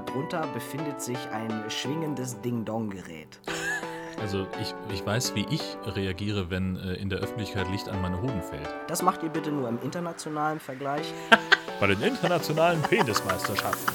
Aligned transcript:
darunter 0.00 0.46
befindet 0.52 1.00
sich 1.00 1.18
ein 1.32 1.64
schwingendes 1.68 2.40
Ding-Dong-Gerät. 2.40 3.40
Also 4.20 4.46
ich, 4.60 4.74
ich 4.92 5.04
weiß, 5.04 5.34
wie 5.34 5.46
ich 5.50 5.76
reagiere, 5.84 6.50
wenn 6.50 6.76
äh, 6.76 6.94
in 6.94 7.10
der 7.10 7.18
Öffentlichkeit 7.18 7.68
Licht 7.70 7.88
an 7.88 8.00
meine 8.00 8.20
Hoden 8.20 8.42
fällt. 8.42 8.68
Das 8.88 9.02
macht 9.02 9.22
ihr 9.22 9.28
bitte 9.28 9.50
nur 9.50 9.68
im 9.68 9.78
internationalen 9.82 10.58
Vergleich. 10.58 11.12
Bei 11.80 11.86
den 11.86 12.00
internationalen 12.00 12.80
Penismeisterschaften. 12.82 13.94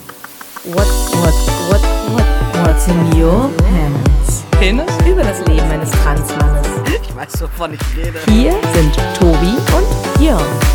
What, 0.65 0.85
what, 0.85 1.33
what, 1.69 1.81
what, 2.13 2.67
what's 2.67 2.87
in 2.87 3.19
your 3.19 3.49
pants? 3.57 4.43
Penis? 4.59 4.91
Über 5.07 5.23
das 5.23 5.39
Leben 5.47 5.69
eines 5.71 5.89
Transmannes. 5.89 6.67
Ich 7.01 7.15
weiß, 7.15 7.41
wovon 7.41 7.73
ich 7.73 7.97
rede. 7.97 8.19
Hier 8.29 8.51
sind 8.73 8.95
Tobi 9.17 9.57
und 9.75 10.23
Jörn. 10.23 10.70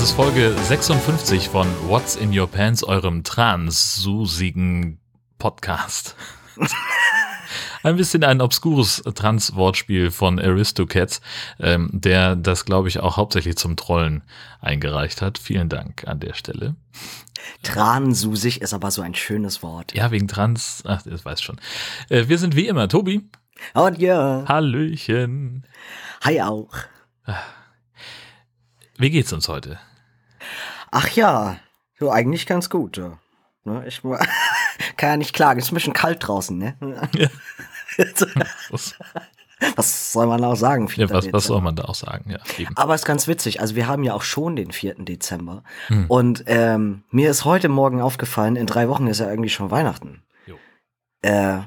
Das 0.00 0.08
ist 0.08 0.16
Folge 0.16 0.56
56 0.56 1.50
von 1.50 1.68
What's 1.86 2.16
in 2.16 2.36
Your 2.36 2.46
Pants, 2.46 2.82
eurem 2.82 3.22
transusigen 3.22 4.98
Podcast. 5.38 6.16
ein 7.82 7.96
bisschen 7.96 8.24
ein 8.24 8.40
obskures 8.40 9.02
Trans-Wortspiel 9.02 10.10
von 10.10 10.38
Aristocats, 10.38 11.20
ähm, 11.58 11.90
der 11.92 12.34
das, 12.34 12.64
glaube 12.64 12.88
ich, 12.88 13.00
auch 13.00 13.18
hauptsächlich 13.18 13.58
zum 13.58 13.76
Trollen 13.76 14.22
eingereicht 14.62 15.20
hat. 15.20 15.36
Vielen 15.36 15.68
Dank 15.68 16.08
an 16.08 16.18
der 16.18 16.32
Stelle. 16.32 16.76
Transusig 17.62 18.62
ist 18.62 18.72
aber 18.72 18.90
so 18.90 19.02
ein 19.02 19.14
schönes 19.14 19.62
Wort. 19.62 19.92
Ja, 19.92 20.10
wegen 20.10 20.28
Trans, 20.28 20.82
ach, 20.86 21.02
das 21.02 21.26
weiß 21.26 21.42
schon. 21.42 21.60
Äh, 22.08 22.26
wir 22.26 22.38
sind 22.38 22.56
wie 22.56 22.68
immer 22.68 22.88
Tobi. 22.88 23.28
Und 23.74 23.98
ja. 23.98 24.46
Hallöchen. 24.48 25.66
Hi 26.22 26.40
auch. 26.40 26.70
Wie 28.96 29.10
geht's 29.10 29.34
uns 29.34 29.46
heute? 29.46 29.78
Ach 30.90 31.08
ja, 31.10 31.56
so 31.98 32.10
eigentlich 32.10 32.46
ganz 32.46 32.70
gut. 32.70 32.96
Ja. 32.96 33.18
Ne, 33.64 33.84
Ich 33.86 34.02
kann 34.96 35.10
ja 35.10 35.16
nicht 35.16 35.34
klagen. 35.34 35.60
Ist 35.60 35.70
ein 35.70 35.74
bisschen 35.74 35.92
kalt 35.92 36.26
draußen, 36.26 36.56
ne? 36.56 36.76
Ja. 37.14 37.28
Was, 39.76 40.12
soll 40.12 40.26
man 40.26 40.42
auch 40.42 40.56
sagen? 40.56 40.86
ja, 40.86 41.06
4. 41.06 41.10
was, 41.10 41.32
was 41.34 41.44
soll 41.44 41.60
man 41.60 41.76
da 41.76 41.84
auch 41.84 41.94
sagen? 41.94 42.30
Ja, 42.30 42.38
eben. 42.56 42.74
Aber 42.78 42.94
ist 42.94 43.04
ganz 43.04 43.28
witzig. 43.28 43.60
Also 43.60 43.76
wir 43.76 43.86
haben 43.86 44.04
ja 44.04 44.14
auch 44.14 44.22
schon 44.22 44.56
den 44.56 44.72
4. 44.72 44.94
Dezember. 45.00 45.64
Hm. 45.88 46.06
Und 46.08 46.44
ähm, 46.46 47.02
mir 47.10 47.30
ist 47.30 47.44
heute 47.44 47.68
Morgen 47.68 48.00
aufgefallen, 48.00 48.56
in 48.56 48.66
drei 48.66 48.88
Wochen 48.88 49.06
ist 49.06 49.20
ja 49.20 49.28
irgendwie 49.28 49.50
schon 49.50 49.70
Weihnachten. 49.70 50.22
Äh, 51.22 51.58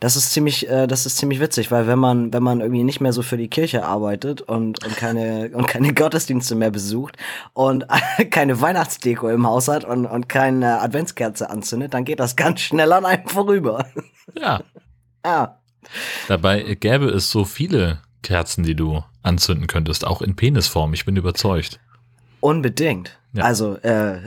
das 0.00 0.16
ist 0.16 0.32
ziemlich, 0.32 0.68
äh, 0.68 0.86
das 0.86 1.06
ist 1.06 1.16
ziemlich 1.16 1.40
witzig, 1.40 1.70
weil 1.70 1.86
wenn 1.86 1.98
man, 1.98 2.32
wenn 2.32 2.42
man 2.42 2.60
irgendwie 2.60 2.84
nicht 2.84 3.00
mehr 3.00 3.12
so 3.12 3.22
für 3.22 3.36
die 3.36 3.48
Kirche 3.48 3.84
arbeitet 3.84 4.42
und, 4.42 4.84
und 4.84 4.96
keine 4.96 5.50
und 5.52 5.66
keine 5.66 5.94
Gottesdienste 5.94 6.54
mehr 6.54 6.70
besucht 6.70 7.16
und 7.52 7.86
keine 8.30 8.60
Weihnachtsdeko 8.60 9.28
im 9.28 9.46
Haus 9.46 9.68
hat 9.68 9.84
und, 9.84 10.06
und 10.06 10.28
keine 10.28 10.80
Adventskerze 10.80 11.50
anzündet, 11.50 11.94
dann 11.94 12.04
geht 12.04 12.20
das 12.20 12.36
ganz 12.36 12.60
schnell 12.60 12.92
an 12.92 13.04
einem 13.04 13.28
vorüber. 13.28 13.86
Ja, 14.38 14.62
ja. 15.24 15.58
dabei 16.28 16.74
gäbe 16.74 17.06
es 17.06 17.30
so 17.30 17.44
viele 17.44 18.00
Kerzen, 18.22 18.64
die 18.64 18.74
du 18.74 19.02
anzünden 19.22 19.66
könntest, 19.66 20.06
auch 20.06 20.22
in 20.22 20.36
Penisform. 20.36 20.94
Ich 20.94 21.04
bin 21.04 21.16
überzeugt. 21.16 21.80
Unbedingt. 22.40 23.19
Ja. 23.32 23.44
Also, 23.44 23.76
äh, 23.76 24.18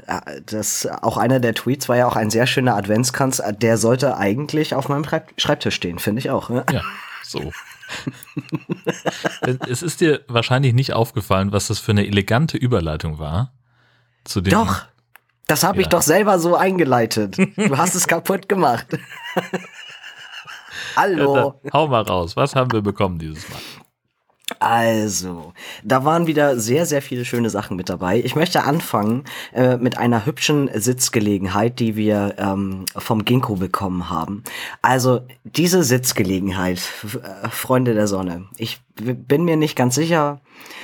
das 0.45 0.87
auch 1.01 1.17
einer 1.17 1.39
der 1.41 1.53
Tweets 1.53 1.89
war 1.89 1.97
ja 1.97 2.07
auch 2.07 2.15
ein 2.15 2.29
sehr 2.29 2.47
schöner 2.47 2.75
Adventskranz. 2.77 3.41
Der 3.59 3.77
sollte 3.77 4.15
eigentlich 4.17 4.75
auf 4.75 4.87
meinem 4.87 5.03
Schreib- 5.03 5.33
Schreibtisch 5.37 5.75
stehen, 5.75 5.99
finde 5.99 6.19
ich 6.19 6.29
auch. 6.29 6.49
Ne? 6.49 6.65
Ja, 6.71 6.81
so. 7.23 7.51
es 9.67 9.81
ist 9.83 10.01
dir 10.01 10.21
wahrscheinlich 10.27 10.73
nicht 10.73 10.93
aufgefallen, 10.93 11.51
was 11.51 11.67
das 11.67 11.79
für 11.79 11.91
eine 11.91 12.07
elegante 12.07 12.57
Überleitung 12.57 13.19
war. 13.19 13.51
Zu 14.23 14.39
dem, 14.39 14.51
Doch, 14.51 14.83
das 15.47 15.63
habe 15.63 15.79
ich 15.81 15.87
Ja. 15.87 15.89
doch 15.89 16.01
selber 16.01 16.39
so 16.39 16.55
eingeleitet. 16.55 17.37
Du 17.57 17.77
hast 17.77 17.95
es 17.95 18.07
kaputt 18.07 18.47
gemacht. 18.47 18.87
Ja, 19.35 19.41
Hallo. 20.95 21.55
dann, 21.63 21.71
hau 21.73 21.87
mal 21.87 22.03
raus. 22.03 22.35
Was 22.37 22.55
haben 22.55 22.71
wir 22.71 22.81
bekommen 22.81 23.19
dieses 23.19 23.49
Mal? 23.49 23.59
Also, 24.63 25.51
da 25.83 26.05
waren 26.05 26.25
wieder 26.25 26.57
sehr, 26.57 26.85
sehr 26.85 27.01
viele 27.01 27.25
schöne 27.25 27.49
Sachen 27.49 27.75
mit 27.75 27.89
dabei. 27.89 28.21
Ich 28.23 28.37
möchte 28.37 28.63
anfangen 28.63 29.25
äh, 29.51 29.75
mit 29.75 29.97
einer 29.97 30.25
hübschen 30.25 30.69
Sitzgelegenheit, 30.73 31.79
die 31.79 31.97
wir 31.97 32.35
ähm, 32.37 32.85
vom 32.95 33.25
Ginkgo 33.25 33.57
bekommen 33.57 34.09
haben. 34.09 34.41
Also, 34.81 35.19
diese 35.43 35.83
Sitzgelegenheit, 35.83 36.79
äh, 37.03 37.49
Freunde 37.49 37.93
der 37.93 38.07
Sonne, 38.07 38.45
ich 38.55 38.79
bin 38.95 39.43
mir 39.43 39.57
nicht 39.57 39.75
ganz 39.75 39.95
sicher, 39.95 40.39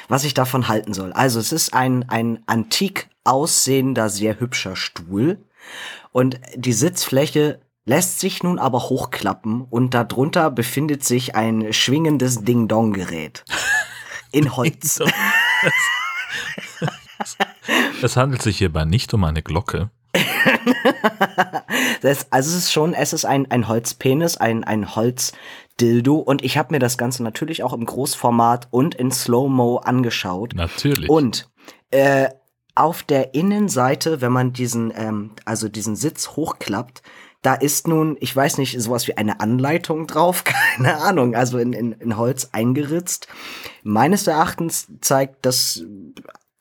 was 0.09 0.25
ich 0.25 0.33
davon 0.33 0.67
halten 0.67 0.93
soll. 0.93 1.13
Also, 1.13 1.39
es 1.39 1.53
ist 1.53 1.73
ein, 1.73 2.03
ein 2.09 2.39
antik 2.47 3.07
aussehender, 3.23 4.09
sehr 4.09 4.41
hübscher 4.41 4.75
Stuhl. 4.75 5.37
Und 6.11 6.41
die 6.53 6.73
Sitzfläche 6.73 7.61
lässt 7.89 8.19
sich 8.19 8.43
nun 8.43 8.59
aber 8.59 8.83
hochklappen 8.83 9.65
und 9.67 9.95
darunter 9.95 10.51
befindet 10.51 11.03
sich 11.03 11.35
ein 11.35 11.73
schwingendes 11.73 12.43
Ding-Dong-Gerät. 12.43 13.43
In 14.31 14.55
Holz. 14.55 15.01
Es 18.03 18.15
handelt 18.15 18.43
sich 18.43 18.59
hierbei 18.59 18.85
nicht 18.85 19.11
um 19.13 19.23
eine 19.23 19.41
Glocke. 19.41 19.89
Das, 22.01 22.31
also 22.31 22.49
es 22.51 22.55
ist 22.55 22.71
schon, 22.71 22.93
es 22.93 23.11
ist 23.11 23.25
ein, 23.25 23.51
ein 23.51 23.67
Holzpenis, 23.67 24.37
ein, 24.37 24.63
ein 24.63 24.95
Holzdildo 24.95 26.15
und 26.15 26.45
ich 26.45 26.57
habe 26.57 26.73
mir 26.73 26.79
das 26.79 26.97
Ganze 26.97 27.23
natürlich 27.23 27.61
auch 27.61 27.73
im 27.73 27.85
Großformat 27.85 28.69
und 28.71 28.95
in 28.95 29.11
Slow-Mo 29.11 29.77
angeschaut. 29.79 30.53
Natürlich. 30.55 31.09
Und 31.09 31.49
äh, 31.91 32.29
auf 32.73 33.03
der 33.03 33.33
Innenseite, 33.33 34.21
wenn 34.21 34.31
man 34.31 34.53
diesen, 34.53 34.93
ähm, 34.95 35.31
also 35.43 35.67
diesen 35.67 35.97
Sitz 35.97 36.29
hochklappt, 36.37 37.01
da 37.41 37.53
ist 37.53 37.87
nun, 37.87 38.17
ich 38.19 38.35
weiß 38.35 38.57
nicht, 38.57 38.79
sowas 38.81 39.07
wie 39.07 39.17
eine 39.17 39.39
Anleitung 39.39 40.07
drauf, 40.07 40.43
keine 40.45 40.97
Ahnung, 41.01 41.35
also 41.35 41.57
in, 41.57 41.73
in, 41.73 41.93
in 41.93 42.17
Holz 42.17 42.49
eingeritzt. 42.51 43.27
Meines 43.83 44.27
Erachtens 44.27 44.87
zeigt 45.01 45.45
das 45.45 45.83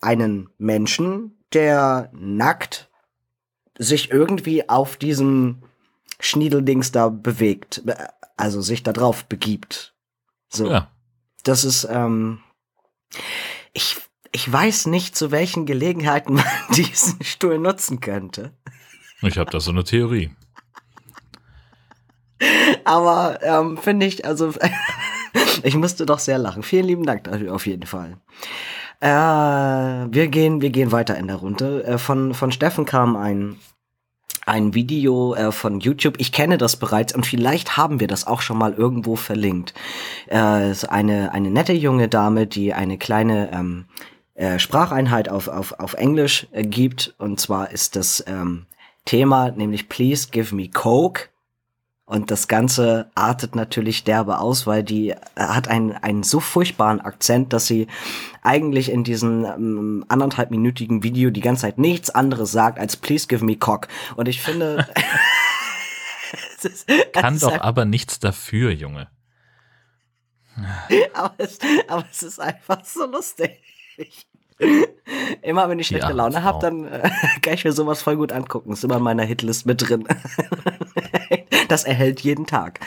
einen 0.01 0.49
Menschen, 0.59 1.37
der 1.53 2.11
nackt 2.13 2.89
sich 3.79 4.11
irgendwie 4.11 4.69
auf 4.69 4.97
diesem 4.97 5.63
Schniedeldings 6.21 6.93
da 6.93 7.09
bewegt, 7.09 7.83
äh, 7.87 8.09
also 8.37 8.61
sich 8.61 8.83
da 8.83 8.93
drauf 8.93 9.25
begibt. 9.25 9.95
So. 10.49 10.71
ja. 10.71 10.91
Das 11.45 11.65
ist, 11.65 11.87
ähm, 11.91 12.41
ich, 13.73 13.97
ich 14.33 14.51
weiß 14.51 14.87
nicht, 14.87 15.17
zu 15.17 15.31
welchen 15.31 15.67
Gelegenheiten 15.67 16.35
man 16.35 16.45
diesen 16.77 17.23
Stuhl 17.23 17.59
nutzen 17.59 18.01
könnte. 18.01 18.53
Ich 19.23 19.39
habe 19.39 19.51
da 19.51 19.61
so 19.61 19.71
eine 19.71 19.85
Theorie. 19.85 20.31
Aber 22.89 23.39
ähm, 23.43 23.77
finde 23.77 24.07
ich, 24.07 24.25
also 24.25 24.55
ich 25.63 25.77
musste 25.77 26.07
doch 26.07 26.19
sehr 26.19 26.39
lachen. 26.39 26.63
Vielen 26.63 26.87
lieben 26.87 27.05
Dank 27.05 27.25
dafür 27.25 27.55
auf 27.55 27.67
jeden 27.67 27.85
Fall. 27.85 28.17
Äh, 29.01 29.09
wir 29.09 30.29
gehen, 30.29 30.63
wir 30.63 30.71
gehen 30.71 30.91
weiter 30.91 31.19
in 31.19 31.27
der 31.27 31.37
Runde. 31.37 31.85
Äh, 31.85 31.99
von 31.99 32.33
von 32.33 32.51
Steffen 32.51 32.87
kam 32.87 33.15
ein 33.15 33.57
ein 34.47 34.73
Video 34.73 35.35
äh, 35.35 35.53
von 35.53 35.81
YouTube. 35.81 36.15
Ich 36.17 36.33
kenne 36.33 36.57
das 36.57 36.77
bereits 36.77 37.15
und 37.15 37.27
vielleicht 37.27 37.77
haben 37.77 38.01
wir 38.01 38.07
das 38.07 38.27
auch 38.27 38.41
schon 38.41 38.57
mal 38.57 38.73
irgendwo 38.73 39.17
verlinkt. 39.17 39.75
Äh, 40.31 40.71
ist 40.71 40.87
eine 40.87 41.35
eine 41.35 41.51
nette 41.51 41.75
junge 41.75 42.09
Dame, 42.09 42.47
die 42.47 42.73
eine 42.73 42.97
kleine 42.97 43.53
ähm, 43.53 43.85
äh, 44.35 44.59
Spracheinheit 44.59 45.29
auf 45.29 45.49
auf 45.49 45.79
auf 45.79 45.93
Englisch 45.93 46.47
äh, 46.53 46.63
gibt 46.63 47.15
und 47.19 47.39
zwar 47.39 47.71
ist 47.71 47.97
das 47.97 48.25
ähm, 48.27 48.65
Thema 49.05 49.51
nämlich 49.51 49.91
Please 49.91 50.29
give 50.31 50.55
me 50.55 50.71
Coke. 50.71 51.29
Und 52.09 52.31
das 52.31 52.49
Ganze 52.49 53.11
artet 53.15 53.55
natürlich 53.55 54.03
derbe 54.03 54.39
aus, 54.39 54.67
weil 54.67 54.83
die 54.83 55.11
äh, 55.11 55.17
hat 55.37 55.69
einen, 55.69 55.93
einen 55.93 56.23
so 56.23 56.41
furchtbaren 56.41 57.03
Akzent, 57.03 57.53
dass 57.53 57.67
sie 57.67 57.87
eigentlich 58.43 58.91
in 58.91 59.05
diesem 59.05 59.45
ähm, 59.45 60.05
anderthalbminütigen 60.09 61.03
Video 61.03 61.29
die 61.29 61.43
ganze 61.43 61.63
Zeit 61.63 61.77
nichts 61.77 62.09
anderes 62.09 62.51
sagt 62.51 62.79
als 62.79 62.97
Please 62.97 63.27
give 63.27 63.45
me 63.45 63.57
cock. 63.57 63.89
Und 64.17 64.27
ich 64.27 64.41
finde. 64.41 64.89
ist, 66.65 66.87
Kann 67.13 67.39
doch 67.39 67.61
aber 67.61 67.85
nichts 67.85 68.19
dafür, 68.19 68.71
Junge. 68.71 69.09
aber, 71.13 71.35
es, 71.37 71.59
aber 71.89 72.07
es 72.11 72.23
ist 72.23 72.41
einfach 72.41 72.85
so 72.85 73.05
lustig. 73.05 73.61
Immer 75.43 75.69
wenn 75.69 75.79
ich 75.79 75.87
schlechte 75.87 76.07
arme 76.07 76.17
Laune 76.17 76.43
habe, 76.43 76.61
Frau. 76.61 76.71
dann 76.71 76.87
äh, 76.87 77.11
kann 77.43 77.55
ich 77.55 77.65
mir 77.65 77.73
sowas 77.73 78.03
voll 78.03 78.17
gut 78.17 78.33
angucken. 78.33 78.73
Ist 78.73 78.85
immer 78.85 78.97
in 78.97 79.03
meiner 79.03 79.25
Hitlist 79.25 79.67
mit 79.67 79.89
drin. 79.89 80.07
das 81.69 81.85
erhält 81.85 82.21
jeden 82.21 82.47
Tag. 82.47 82.81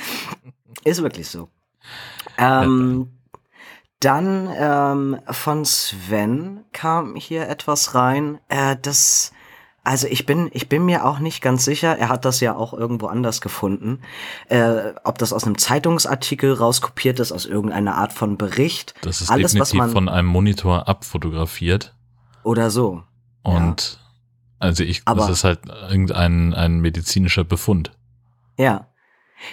Ist 0.83 1.01
wirklich 1.01 1.29
so. 1.29 1.49
Ähm, 2.37 3.11
dann 3.99 4.49
ähm, 4.55 5.19
von 5.29 5.63
Sven 5.65 6.63
kam 6.71 7.15
hier 7.15 7.47
etwas 7.47 7.95
rein. 7.95 8.39
Äh, 8.49 8.75
das, 8.81 9.31
also 9.83 10.07
ich 10.07 10.25
bin, 10.25 10.49
ich 10.53 10.69
bin 10.69 10.85
mir 10.85 11.05
auch 11.05 11.19
nicht 11.19 11.41
ganz 11.41 11.65
sicher. 11.65 11.97
Er 11.97 12.09
hat 12.09 12.23
das 12.25 12.39
ja 12.39 12.55
auch 12.55 12.73
irgendwo 12.73 13.07
anders 13.07 13.41
gefunden. 13.41 14.01
Äh, 14.47 14.93
ob 15.03 15.17
das 15.17 15.33
aus 15.33 15.43
einem 15.45 15.57
Zeitungsartikel 15.57 16.53
rauskopiert 16.53 17.19
ist, 17.19 17.31
aus 17.31 17.45
irgendeiner 17.45 17.95
Art 17.95 18.13
von 18.13 18.37
Bericht. 18.37 18.93
Das 19.01 19.21
ist 19.21 19.31
Alles, 19.31 19.45
was 19.57 19.69
definitiv 19.69 19.77
man 19.79 19.91
von 19.91 20.09
einem 20.09 20.27
Monitor 20.27 20.87
abfotografiert. 20.87 21.95
oder 22.43 22.69
so. 22.71 23.03
Und 23.43 23.99
also 24.59 24.83
ich, 24.83 25.01
Aber- 25.05 25.21
das 25.21 25.29
ist 25.31 25.43
halt 25.43 25.61
irgendein 25.89 26.53
ein 26.53 26.79
medizinischer 26.79 27.43
Befund. 27.43 27.91
Ja. 28.57 28.87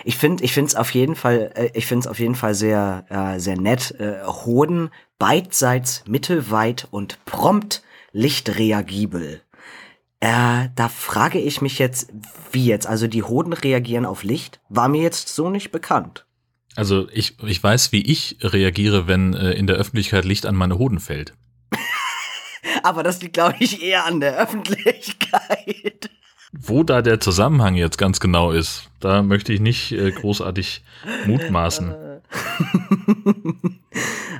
Ich 0.04 0.18
finde, 0.18 0.44
ich 0.44 0.52
finde 0.52 0.68
es 0.68 0.74
auf 0.74 0.92
jeden 0.92 1.16
Fall, 1.16 1.50
äh, 1.54 1.70
ich 1.72 1.86
finde 1.86 2.00
es 2.00 2.06
auf 2.06 2.18
jeden 2.18 2.34
Fall 2.34 2.54
sehr, 2.54 3.06
äh, 3.08 3.40
sehr 3.40 3.58
nett. 3.58 3.92
Äh, 3.98 4.22
Hoden 4.26 4.90
beidseits 5.18 6.04
mittelweit 6.06 6.86
und 6.90 7.24
prompt 7.24 7.82
lichtreagibel. 8.12 9.40
Äh, 10.20 10.68
da 10.74 10.88
frage 10.88 11.38
ich 11.38 11.60
mich 11.60 11.78
jetzt, 11.78 12.12
wie 12.50 12.66
jetzt? 12.66 12.86
Also 12.86 13.06
die 13.06 13.22
Hoden 13.22 13.52
reagieren 13.52 14.04
auf 14.04 14.24
Licht? 14.24 14.60
War 14.68 14.88
mir 14.88 15.02
jetzt 15.02 15.28
so 15.28 15.50
nicht 15.50 15.70
bekannt. 15.70 16.26
Also 16.74 17.08
ich, 17.12 17.42
ich 17.42 17.62
weiß, 17.62 17.92
wie 17.92 18.02
ich 18.02 18.38
reagiere, 18.40 19.06
wenn 19.06 19.34
äh, 19.34 19.52
in 19.52 19.66
der 19.66 19.76
Öffentlichkeit 19.76 20.24
Licht 20.24 20.46
an 20.46 20.54
meine 20.54 20.78
Hoden 20.78 21.00
fällt. 21.00 21.34
Aber 22.82 23.02
das 23.02 23.20
liegt, 23.20 23.34
glaube 23.34 23.56
ich, 23.60 23.82
eher 23.82 24.06
an 24.06 24.20
der 24.20 24.36
Öffentlichkeit. 24.36 26.10
Wo 26.52 26.82
da 26.82 27.02
der 27.02 27.20
Zusammenhang 27.20 27.74
jetzt 27.74 27.98
ganz 27.98 28.20
genau 28.20 28.52
ist, 28.52 28.90
da 29.00 29.22
möchte 29.22 29.52
ich 29.52 29.60
nicht 29.60 29.92
äh, 29.92 30.10
großartig 30.10 30.82
mutmaßen. 31.26 31.94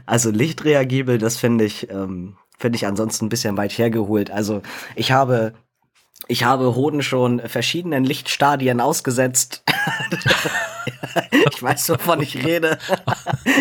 Also 0.08 0.30
lichtreagibel, 0.30 1.18
das 1.18 1.36
finde 1.36 1.66
ich, 1.66 1.90
ähm, 1.90 2.36
finde 2.58 2.76
ich 2.76 2.86
ansonsten 2.86 3.26
ein 3.26 3.28
bisschen 3.28 3.58
weit 3.58 3.76
hergeholt. 3.76 4.30
Also 4.30 4.62
ich 4.96 5.12
habe, 5.12 5.52
ich 6.26 6.44
habe 6.44 6.74
Hoden 6.74 7.02
schon 7.02 7.40
verschiedenen 7.40 8.04
Lichtstadien 8.04 8.80
ausgesetzt. 8.80 9.62
ich 11.52 11.62
weiß, 11.62 11.90
wovon 11.90 12.22
ich 12.22 12.44
rede. 12.44 12.78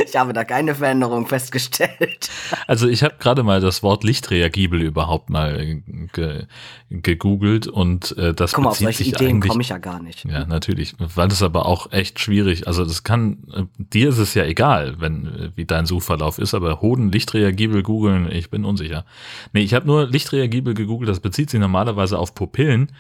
ich 0.06 0.16
habe 0.16 0.34
da 0.34 0.44
keine 0.44 0.76
Veränderung 0.76 1.28
festgestellt. 1.28 2.30
Also 2.68 2.88
ich 2.88 3.04
habe 3.04 3.16
gerade 3.20 3.44
mal 3.44 3.62
das 3.62 3.84
Wort 3.84 4.04
lichtreagibel 4.04 4.82
überhaupt 4.82 5.30
mal 5.30 5.82
ge 6.14 6.46
gegoogelt 6.90 7.68
und 7.68 8.18
äh, 8.18 8.34
das 8.34 8.54
Guck 8.54 8.64
mal, 8.64 8.70
auf 8.70 8.78
solche 8.78 9.04
sich 9.04 9.10
Ideen 9.10 9.42
komme 9.42 9.62
ich 9.62 9.70
ja 9.70 9.78
gar 9.78 10.02
nicht. 10.02 10.24
Ja, 10.24 10.46
natürlich. 10.46 10.96
Weil 11.00 11.28
das 11.28 11.44
aber 11.44 11.66
auch 11.66 11.92
echt 11.92 12.20
schwierig. 12.20 12.66
Also 12.66 12.86
das 12.86 13.04
kann, 13.04 13.40
äh, 13.54 13.64
dir 13.78 14.10
ist 14.10 14.20
es 14.20 14.34
ja 14.36 14.46
egal, 14.46 14.96
wenn, 15.00 15.26
äh, 15.28 15.52
wie 15.56 15.66
dein 15.66 15.86
Suchverlauf 15.86 16.40
ist, 16.40 16.54
aber 16.54 16.82
Hoden 16.82 17.12
lichtreagibel 17.12 17.84
googeln, 17.84 18.32
ich 18.32 18.50
bin 18.50 18.64
unsicher. 18.64 19.04
Nee, 19.52 19.62
ich 19.62 19.74
habe 19.74 19.86
nur 19.86 20.08
lichtreagibel 20.08 20.74
gegoogelt, 20.74 21.10
das 21.10 21.20
bezieht 21.20 21.50
sich 21.50 21.60
normalerweise 21.60 22.18
auf 22.18 22.34
Pupillen, 22.34 22.92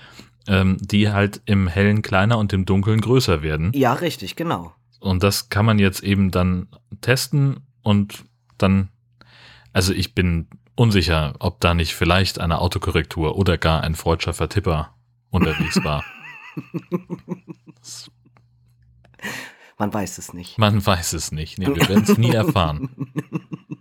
ähm, 0.48 0.78
die 0.80 1.12
halt 1.12 1.42
im 1.46 1.68
Hellen 1.68 2.02
kleiner 2.02 2.38
und 2.38 2.54
im 2.54 2.66
Dunkeln 2.66 3.02
größer 3.02 3.42
werden. 3.42 3.72
Ja, 3.74 3.94
richtig, 3.94 4.36
genau. 4.36 4.74
Und 5.00 5.24
das 5.24 5.50
kann 5.50 5.66
man 5.66 5.80
jetzt 5.80 6.04
eben 6.04 6.32
dann 6.32 6.68
testen 7.02 7.68
und 7.84 8.26
dann, 8.58 8.90
also 9.74 9.94
ich 9.94 10.16
bin 10.16 10.48
unsicher, 10.76 11.36
ob 11.40 11.60
da 11.60 11.74
nicht 11.74 11.94
vielleicht 11.96 12.40
eine 12.40 12.60
Autokorrektur 12.60 13.38
oder 13.38 13.58
gar 13.58 13.82
ein 13.84 13.96
freudscher 13.96 14.34
Vertipper 14.34 14.96
unterwegs 15.30 15.84
war. 15.84 16.04
Man 19.80 19.94
weiß 19.94 20.18
es 20.18 20.34
nicht. 20.34 20.58
Man 20.58 20.84
weiß 20.84 21.14
es 21.14 21.32
nicht. 21.32 21.60
Nee, 21.60 21.68
wir 21.68 21.88
werden 21.88 22.04
es 22.04 22.18
nie 22.18 22.32
erfahren. 22.32 22.90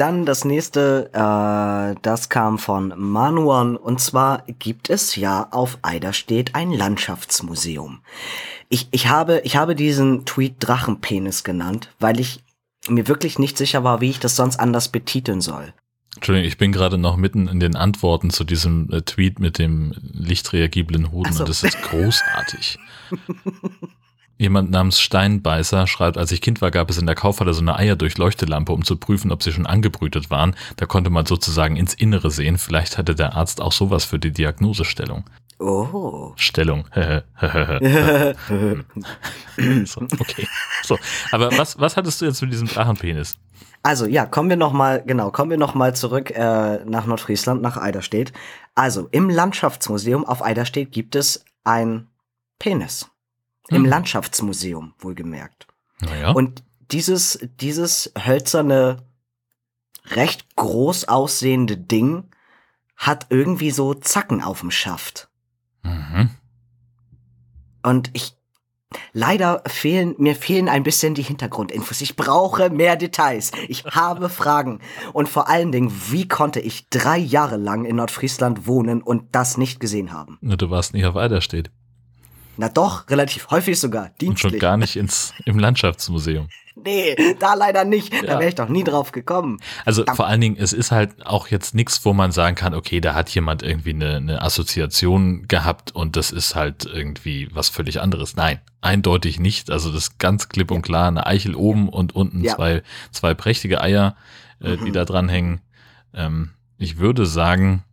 Dann 0.00 0.24
das 0.24 0.46
nächste, 0.46 1.10
äh, 1.12 2.00
das 2.00 2.30
kam 2.30 2.58
von 2.58 2.94
Manuan 2.96 3.76
und 3.76 4.00
zwar 4.00 4.44
gibt 4.58 4.88
es 4.88 5.14
ja 5.14 5.48
auf 5.50 5.76
Eiderstedt 5.82 6.54
ein 6.54 6.72
Landschaftsmuseum. 6.72 8.00
Ich, 8.70 8.88
ich, 8.92 9.08
habe, 9.08 9.42
ich 9.44 9.56
habe 9.56 9.74
diesen 9.74 10.24
Tweet 10.24 10.54
Drachenpenis 10.58 11.44
genannt, 11.44 11.90
weil 11.98 12.18
ich 12.18 12.42
mir 12.88 13.08
wirklich 13.08 13.38
nicht 13.38 13.58
sicher 13.58 13.84
war, 13.84 14.00
wie 14.00 14.08
ich 14.08 14.20
das 14.20 14.36
sonst 14.36 14.58
anders 14.58 14.88
betiteln 14.88 15.42
soll. 15.42 15.74
Entschuldigung, 16.16 16.48
ich 16.48 16.56
bin 16.56 16.72
gerade 16.72 16.96
noch 16.96 17.18
mitten 17.18 17.46
in 17.46 17.60
den 17.60 17.76
Antworten 17.76 18.30
zu 18.30 18.44
diesem 18.44 18.90
äh, 18.90 19.02
Tweet 19.02 19.38
mit 19.38 19.58
dem 19.58 19.92
lichtreagiblen 20.00 21.12
Hoden 21.12 21.34
so. 21.34 21.42
und 21.42 21.48
das 21.50 21.62
ist 21.62 21.76
großartig. 21.82 22.78
Jemand 24.40 24.70
namens 24.70 24.98
Steinbeißer 25.02 25.86
schreibt, 25.86 26.16
als 26.16 26.32
ich 26.32 26.40
Kind 26.40 26.62
war, 26.62 26.70
gab 26.70 26.88
es 26.88 26.96
in 26.96 27.04
der 27.04 27.14
Kaufhalle 27.14 27.52
so 27.52 27.60
eine 27.60 27.76
Eierdurchleuchtelampe, 27.76 28.72
um 28.72 28.86
zu 28.86 28.96
prüfen, 28.96 29.32
ob 29.32 29.42
sie 29.42 29.52
schon 29.52 29.66
angebrütet 29.66 30.30
waren. 30.30 30.56
Da 30.76 30.86
konnte 30.86 31.10
man 31.10 31.26
sozusagen 31.26 31.76
ins 31.76 31.92
Innere 31.92 32.30
sehen. 32.30 32.56
Vielleicht 32.56 32.96
hatte 32.96 33.14
der 33.14 33.36
Arzt 33.36 33.60
auch 33.60 33.72
sowas 33.72 34.06
für 34.06 34.18
die 34.18 34.30
Diagnosestellung. 34.30 35.24
Oh. 35.58 36.32
Stellung. 36.36 36.86
so, 39.84 40.00
okay. 40.18 40.48
So, 40.84 40.98
aber 41.32 41.58
was, 41.58 41.78
was 41.78 41.98
hattest 41.98 42.22
du 42.22 42.24
jetzt 42.24 42.40
mit 42.40 42.50
diesem 42.50 42.68
Drachenpenis? 42.68 43.36
Also 43.82 44.06
ja, 44.06 44.24
kommen 44.24 44.48
wir 44.48 44.56
noch 44.56 44.72
mal 44.72 45.02
genau, 45.06 45.30
kommen 45.30 45.50
wir 45.50 45.58
noch 45.58 45.74
mal 45.74 45.94
zurück 45.94 46.30
äh, 46.30 46.82
nach 46.86 47.04
Nordfriesland, 47.04 47.60
nach 47.60 47.76
Eiderstedt. 47.76 48.32
Also 48.74 49.06
im 49.10 49.28
Landschaftsmuseum 49.28 50.24
auf 50.24 50.42
Eiderstedt 50.42 50.92
gibt 50.92 51.14
es 51.14 51.44
ein 51.62 52.08
Penis. 52.58 53.10
Im 53.68 53.84
Hm. 53.84 53.86
Landschaftsmuseum, 53.86 54.94
wohlgemerkt. 54.98 55.66
Naja. 56.00 56.30
Und 56.32 56.62
dieses, 56.90 57.38
dieses 57.60 58.12
hölzerne, 58.18 59.02
recht 60.06 60.56
groß 60.56 61.06
aussehende 61.08 61.76
Ding 61.76 62.24
hat 62.96 63.26
irgendwie 63.30 63.70
so 63.70 63.94
Zacken 63.94 64.42
auf 64.42 64.60
dem 64.60 64.70
Schaft. 64.70 65.28
mhm. 65.82 66.30
Und 67.82 68.10
ich, 68.12 68.34
leider 69.14 69.62
fehlen, 69.66 70.14
mir 70.18 70.34
fehlen 70.34 70.68
ein 70.68 70.82
bisschen 70.82 71.14
die 71.14 71.22
Hintergrundinfos. 71.22 72.02
Ich 72.02 72.14
brauche 72.16 72.68
mehr 72.68 72.96
Details. 72.96 73.52
Ich 73.68 73.84
habe 73.86 74.28
Fragen. 74.40 74.80
Und 75.14 75.28
vor 75.30 75.48
allen 75.48 75.72
Dingen, 75.72 75.90
wie 76.10 76.28
konnte 76.28 76.60
ich 76.60 76.88
drei 76.90 77.16
Jahre 77.16 77.56
lang 77.56 77.86
in 77.86 77.96
Nordfriesland 77.96 78.66
wohnen 78.66 79.00
und 79.00 79.34
das 79.34 79.56
nicht 79.56 79.80
gesehen 79.80 80.12
haben? 80.12 80.36
Na, 80.42 80.56
Du 80.56 80.68
warst 80.68 80.92
nicht 80.92 81.06
auf 81.06 81.16
Eiderstedt. 81.16 81.70
Na 82.60 82.68
doch, 82.68 83.08
relativ 83.08 83.50
häufig 83.50 83.80
sogar, 83.80 84.04
Und 84.04 84.10
schon 84.18 84.18
dienstlich. 84.50 84.60
gar 84.60 84.76
nicht 84.76 84.96
ins, 84.96 85.32
im 85.46 85.58
Landschaftsmuseum. 85.58 86.48
Nee, 86.82 87.16
da 87.40 87.54
leider 87.54 87.84
nicht. 87.84 88.12
Da 88.12 88.16
Ja. 88.18 88.38
wäre 88.38 88.48
ich 88.48 88.54
doch 88.54 88.68
nie 88.68 88.84
drauf 88.84 89.12
gekommen. 89.12 89.58
Also 89.84 90.04
vor 90.14 90.26
allen 90.26 90.40
Dingen, 90.42 90.56
es 90.58 90.72
ist 90.74 90.90
halt 90.92 91.26
auch 91.26 91.48
jetzt 91.48 91.74
nichts, 91.74 92.04
wo 92.04 92.12
man 92.12 92.32
sagen 92.32 92.56
kann, 92.56 92.74
okay, 92.74 93.00
da 93.00 93.14
hat 93.14 93.30
jemand 93.30 93.62
irgendwie 93.62 93.90
eine, 93.90 94.16
eine 94.16 94.42
Assoziation 94.42 95.48
gehabt 95.48 95.92
und 95.92 96.16
das 96.16 96.30
ist 96.30 96.54
halt 96.54 96.84
irgendwie 96.84 97.48
was 97.52 97.68
völlig 97.70 98.00
anderes. 98.00 98.36
Nein, 98.36 98.60
eindeutig 98.82 99.40
nicht. 99.40 99.70
Also 99.70 99.90
das 99.90 100.04
ist 100.04 100.18
ganz 100.18 100.48
klipp 100.50 100.70
und 100.70 100.82
klar, 100.82 101.08
eine 101.08 101.26
Eichel 101.26 101.54
oben 101.54 101.88
und 101.88 102.14
unten 102.14 102.44
Ja. 102.44 102.54
zwei, 102.56 102.82
zwei 103.10 103.32
prächtige 103.34 103.80
Eier, 103.80 104.16
äh, 104.60 104.76
die 104.76 104.84
Mhm. 104.90 104.92
da 104.92 105.04
dranhängen. 105.06 105.60
Ähm, 106.14 106.50
ich 106.78 106.98
würde 106.98 107.24
sagen, 107.26 107.84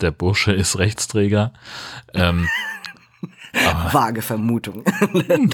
der 0.00 0.10
Bursche 0.10 0.52
ist 0.52 0.78
Rechtsträger. 0.78 1.52
Ähm, 2.14 2.48
aber 3.52 3.92
Vage 3.92 4.22
Vermutung. 4.22 4.84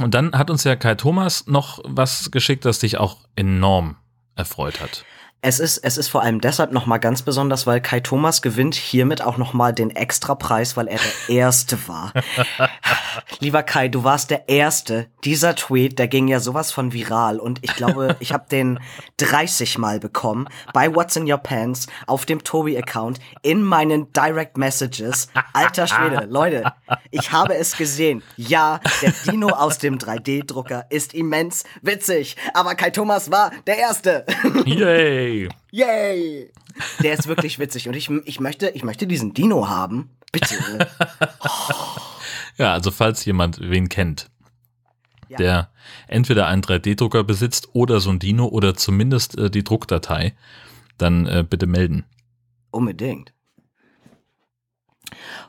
Und 0.00 0.12
dann 0.12 0.36
hat 0.36 0.50
uns 0.50 0.64
ja 0.64 0.74
Kai 0.74 0.96
Thomas 0.96 1.46
noch 1.46 1.80
was 1.84 2.32
geschickt, 2.32 2.64
das 2.64 2.80
dich 2.80 2.98
auch 2.98 3.18
enorm 3.36 3.96
erfreut 4.34 4.80
hat. 4.80 5.04
Es 5.46 5.60
ist, 5.60 5.76
es 5.76 5.98
ist 5.98 6.08
vor 6.08 6.22
allem 6.22 6.40
deshalb 6.40 6.72
nochmal 6.72 6.98
ganz 6.98 7.20
besonders, 7.20 7.66
weil 7.66 7.82
Kai 7.82 8.00
Thomas 8.00 8.40
gewinnt 8.40 8.74
hiermit 8.74 9.20
auch 9.20 9.36
nochmal 9.36 9.74
den 9.74 9.90
Extrapreis, 9.90 10.74
weil 10.74 10.88
er 10.88 10.98
der 10.98 11.28
Erste 11.36 11.76
war. 11.86 12.14
Lieber 13.40 13.62
Kai, 13.62 13.88
du 13.88 14.04
warst 14.04 14.30
der 14.30 14.48
Erste. 14.48 15.06
Dieser 15.22 15.54
Tweet, 15.54 15.98
der 15.98 16.08
ging 16.08 16.28
ja 16.28 16.40
sowas 16.40 16.72
von 16.72 16.94
viral 16.94 17.38
und 17.38 17.58
ich 17.60 17.76
glaube, 17.76 18.16
ich 18.20 18.32
habe 18.32 18.46
den 18.50 18.80
30 19.18 19.76
Mal 19.76 20.00
bekommen 20.00 20.48
bei 20.72 20.94
What's 20.94 21.14
in 21.16 21.30
Your 21.30 21.36
Pants 21.36 21.88
auf 22.06 22.24
dem 22.24 22.42
Tobi-Account 22.42 23.20
in 23.42 23.62
meinen 23.62 24.10
Direct 24.14 24.56
Messages. 24.56 25.28
Alter 25.52 25.86
Schwede, 25.86 26.24
Leute, 26.30 26.72
ich 27.10 27.32
habe 27.32 27.54
es 27.54 27.76
gesehen. 27.76 28.22
Ja, 28.38 28.80
der 29.02 29.12
Dino 29.26 29.48
aus 29.48 29.76
dem 29.76 29.98
3D-Drucker 29.98 30.86
ist 30.88 31.12
immens 31.12 31.64
witzig, 31.82 32.36
aber 32.54 32.74
Kai 32.76 32.88
Thomas 32.88 33.30
war 33.30 33.50
der 33.66 33.76
Erste. 33.76 34.24
Yay! 34.64 35.33
Yay! 35.70 36.50
Der 37.02 37.12
ist 37.14 37.26
wirklich 37.26 37.58
witzig 37.58 37.88
und 37.88 37.94
ich, 37.94 38.10
ich, 38.24 38.40
möchte, 38.40 38.68
ich 38.70 38.82
möchte 38.84 39.06
diesen 39.06 39.34
Dino 39.34 39.68
haben. 39.68 40.10
Bitte. 40.32 40.56
Ja, 42.56 42.72
also 42.72 42.92
falls 42.92 43.24
jemand 43.24 43.58
wen 43.60 43.88
kennt, 43.88 44.30
Ja. 45.28 45.36
der 45.38 45.70
entweder 46.06 46.46
einen 46.46 46.62
3D-Drucker 46.62 47.24
besitzt 47.24 47.70
oder 47.72 47.98
so 47.98 48.10
ein 48.10 48.20
Dino 48.20 48.46
oder 48.46 48.74
zumindest 48.76 49.36
äh, 49.36 49.50
die 49.50 49.64
Druckdatei, 49.64 50.34
dann 50.96 51.26
äh, 51.26 51.44
bitte 51.48 51.66
melden. 51.66 52.04
Unbedingt. 52.70 53.32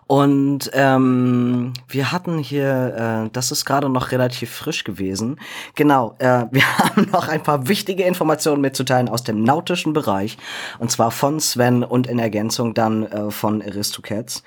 Und 0.08 0.70
ähm, 0.74 1.74
wir 1.88 2.12
hatten 2.12 2.38
hier, 2.38 3.26
äh, 3.26 3.30
das 3.34 3.52
ist 3.52 3.66
gerade 3.66 3.90
noch 3.90 4.12
relativ 4.12 4.52
frisch 4.52 4.84
gewesen. 4.84 5.40
Genau, 5.74 6.16
äh, 6.20 6.46
wir 6.52 6.78
haben 6.78 7.10
noch 7.12 7.28
ein 7.28 7.42
paar 7.42 7.68
wichtige 7.68 8.04
Informationen 8.04 8.62
mitzuteilen 8.62 9.10
aus 9.10 9.24
dem 9.24 9.44
nautischen 9.44 9.94
Bereich. 9.94 10.38
Und 10.80 10.92
zwar 10.92 11.12
von 11.12 11.40
Sven 11.40 11.84
und 11.84 12.08
in 12.08 12.20
Ergänzung 12.20 12.74
dann 12.74 13.04
äh, 13.04 13.32
von 13.32 13.62
Aristocats. 13.62 14.44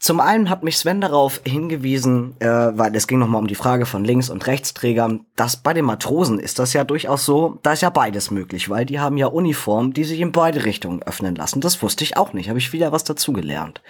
Zum 0.00 0.18
einen 0.18 0.48
hat 0.48 0.62
mich 0.62 0.78
Sven 0.78 1.02
darauf 1.02 1.42
hingewiesen, 1.44 2.34
äh, 2.40 2.46
weil 2.48 2.96
es 2.96 3.06
ging 3.06 3.18
nochmal 3.18 3.42
um 3.42 3.46
die 3.46 3.54
Frage 3.54 3.84
von 3.84 4.02
Links- 4.02 4.30
und 4.30 4.46
Rechtsträgern, 4.46 5.26
dass 5.36 5.58
bei 5.58 5.74
den 5.74 5.84
Matrosen 5.84 6.38
ist 6.38 6.58
das 6.58 6.72
ja 6.72 6.84
durchaus 6.84 7.26
so, 7.26 7.58
da 7.62 7.74
ist 7.74 7.82
ja 7.82 7.90
beides 7.90 8.30
möglich, 8.30 8.70
weil 8.70 8.86
die 8.86 8.98
haben 8.98 9.18
ja 9.18 9.26
Uniformen, 9.26 9.92
die 9.92 10.04
sich 10.04 10.20
in 10.20 10.32
beide 10.32 10.64
Richtungen 10.64 11.02
öffnen 11.02 11.34
lassen. 11.34 11.60
Das 11.60 11.82
wusste 11.82 12.02
ich 12.02 12.16
auch 12.16 12.32
nicht, 12.32 12.48
habe 12.48 12.58
ich 12.58 12.72
wieder 12.72 12.92
was 12.92 13.04
dazugelernt. 13.04 13.82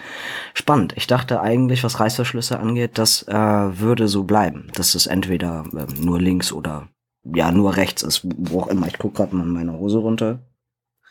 Spannend. 0.53 0.93
Ich 0.97 1.07
dachte 1.07 1.39
eigentlich, 1.39 1.81
was 1.81 2.01
Reißverschlüsse 2.01 2.59
angeht, 2.59 2.97
das 2.97 3.25
äh, 3.29 3.33
würde 3.33 4.09
so 4.09 4.25
bleiben, 4.25 4.67
dass 4.75 4.95
es 4.95 5.07
entweder 5.07 5.63
äh, 5.73 5.85
nur 5.97 6.19
links 6.19 6.51
oder 6.51 6.89
ja 7.23 7.53
nur 7.53 7.77
rechts 7.77 8.03
ist, 8.03 8.27
wo 8.37 8.59
auch 8.59 8.67
immer. 8.67 8.87
Ich 8.87 8.97
gucke 8.97 9.15
gerade 9.15 9.33
mal 9.33 9.43
in 9.43 9.53
meine 9.53 9.77
Hose 9.77 9.99
runter. 9.99 10.39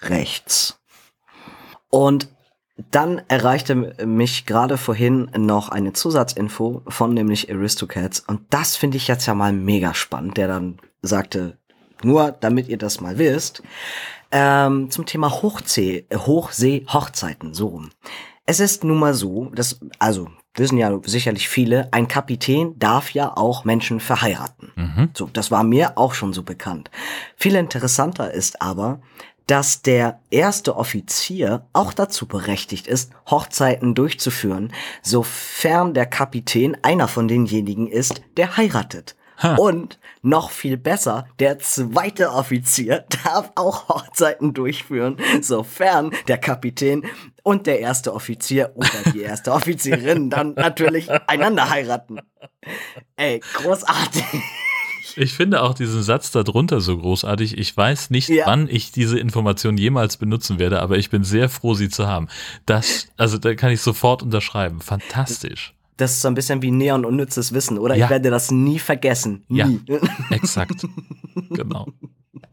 Rechts. 0.02 0.78
Und 1.88 2.28
dann 2.90 3.22
erreichte 3.28 3.74
mich 4.04 4.46
gerade 4.46 4.78
vorhin 4.78 5.30
noch 5.36 5.68
eine 5.68 5.92
Zusatzinfo 5.92 6.82
von 6.88 7.14
nämlich 7.14 7.50
Aristocats 7.50 8.20
und 8.20 8.40
das 8.50 8.76
finde 8.76 8.96
ich 8.96 9.08
jetzt 9.08 9.26
ja 9.26 9.34
mal 9.34 9.52
mega 9.52 9.94
spannend, 9.94 10.36
der 10.36 10.48
dann 10.48 10.78
sagte, 11.02 11.58
nur 12.02 12.32
damit 12.32 12.68
ihr 12.68 12.78
das 12.78 13.00
mal 13.00 13.18
wisst, 13.18 13.62
ähm, 14.30 14.90
zum 14.90 15.06
Thema 15.06 15.30
Hochsee, 15.30 16.06
Hochsee-Hochzeiten, 16.12 17.54
so 17.54 17.68
rum. 17.68 17.90
Es 18.46 18.60
ist 18.60 18.84
nun 18.84 18.98
mal 18.98 19.14
so, 19.14 19.50
dass, 19.54 19.80
also 19.98 20.28
wissen 20.54 20.78
ja 20.78 20.98
sicherlich 21.04 21.48
viele, 21.48 21.92
ein 21.92 22.08
Kapitän 22.08 22.78
darf 22.78 23.12
ja 23.12 23.36
auch 23.36 23.64
Menschen 23.64 24.00
verheiraten. 24.00 24.72
Mhm. 24.74 25.10
So, 25.14 25.28
das 25.32 25.50
war 25.50 25.62
mir 25.62 25.96
auch 25.96 26.14
schon 26.14 26.32
so 26.32 26.42
bekannt. 26.42 26.90
Viel 27.36 27.54
interessanter 27.54 28.32
ist 28.32 28.60
aber, 28.60 29.00
dass 29.50 29.82
der 29.82 30.20
erste 30.30 30.76
Offizier 30.76 31.66
auch 31.72 31.92
dazu 31.92 32.28
berechtigt 32.28 32.86
ist, 32.86 33.10
Hochzeiten 33.28 33.96
durchzuführen, 33.96 34.72
sofern 35.02 35.92
der 35.92 36.06
Kapitän 36.06 36.76
einer 36.82 37.08
von 37.08 37.26
denjenigen 37.26 37.88
ist, 37.88 38.22
der 38.36 38.56
heiratet. 38.56 39.16
Ha. 39.42 39.56
Und 39.56 39.98
noch 40.22 40.52
viel 40.52 40.76
besser, 40.76 41.26
der 41.40 41.58
zweite 41.58 42.30
Offizier 42.30 43.06
darf 43.24 43.50
auch 43.56 43.88
Hochzeiten 43.88 44.54
durchführen, 44.54 45.16
sofern 45.40 46.12
der 46.28 46.38
Kapitän 46.38 47.04
und 47.42 47.66
der 47.66 47.80
erste 47.80 48.14
Offizier 48.14 48.70
oder 48.76 49.10
die 49.12 49.22
erste 49.22 49.50
Offizierin 49.50 50.30
dann 50.30 50.54
natürlich 50.54 51.10
einander 51.26 51.70
heiraten. 51.70 52.20
Ey, 53.16 53.40
großartig. 53.54 54.24
Ich 55.16 55.32
finde 55.34 55.62
auch 55.62 55.74
diesen 55.74 56.02
Satz 56.02 56.30
darunter 56.30 56.80
so 56.80 56.96
großartig. 56.98 57.58
Ich 57.58 57.76
weiß 57.76 58.10
nicht, 58.10 58.28
Ja. 58.28 58.46
wann 58.46 58.68
ich 58.68 58.92
diese 58.92 59.18
Information 59.18 59.76
jemals 59.76 60.16
benutzen 60.16 60.58
werde, 60.58 60.80
aber 60.80 60.98
ich 60.98 61.10
bin 61.10 61.24
sehr 61.24 61.48
froh, 61.48 61.74
sie 61.74 61.88
zu 61.88 62.06
haben. 62.06 62.28
Das, 62.66 63.08
also 63.16 63.38
da 63.38 63.54
kann 63.54 63.70
ich 63.72 63.80
sofort 63.80 64.22
unterschreiben. 64.22 64.80
Fantastisch. 64.80 65.74
Das 65.96 66.12
ist 66.12 66.22
so 66.22 66.28
ein 66.28 66.34
bisschen 66.34 66.62
wie 66.62 66.70
Neon 66.70 67.04
unnützes 67.04 67.52
Wissen, 67.52 67.78
oder? 67.78 67.94
Ja. 67.94 68.06
Ich 68.06 68.10
werde 68.10 68.30
das 68.30 68.50
nie 68.50 68.78
vergessen. 68.78 69.44
Ja. 69.48 69.66
Nie. 69.66 69.80
Exakt. 70.30 70.86
genau. 71.50 71.88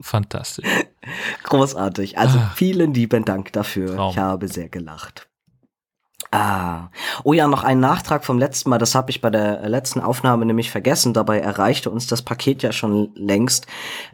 Fantastisch. 0.01 0.65
Großartig. 1.43 2.17
Also 2.17 2.37
Ah. 2.39 2.51
vielen 2.55 2.93
lieben 2.93 3.23
Dank 3.25 3.53
dafür. 3.53 3.95
Traum. 3.95 4.11
Ich 4.11 4.17
habe 4.17 4.47
sehr 4.47 4.69
gelacht. 4.69 5.27
Ah. 6.31 6.89
Oh 7.23 7.33
ja, 7.33 7.47
noch 7.47 7.63
ein 7.63 7.79
Nachtrag 7.79 8.25
vom 8.25 8.37
letzten 8.37 8.69
Mal. 8.69 8.77
Das 8.77 8.95
habe 8.95 9.09
ich 9.11 9.21
bei 9.21 9.29
der 9.29 9.61
äh, 9.61 9.67
letzten 9.67 10.01
Aufnahme 10.01 10.45
nämlich 10.45 10.69
vergessen. 10.71 11.13
Dabei 11.13 11.39
erreichte 11.39 11.89
uns 11.89 12.07
das 12.07 12.21
Paket 12.21 12.63
ja 12.63 12.71
schon 12.71 13.11
längst. 13.15 13.65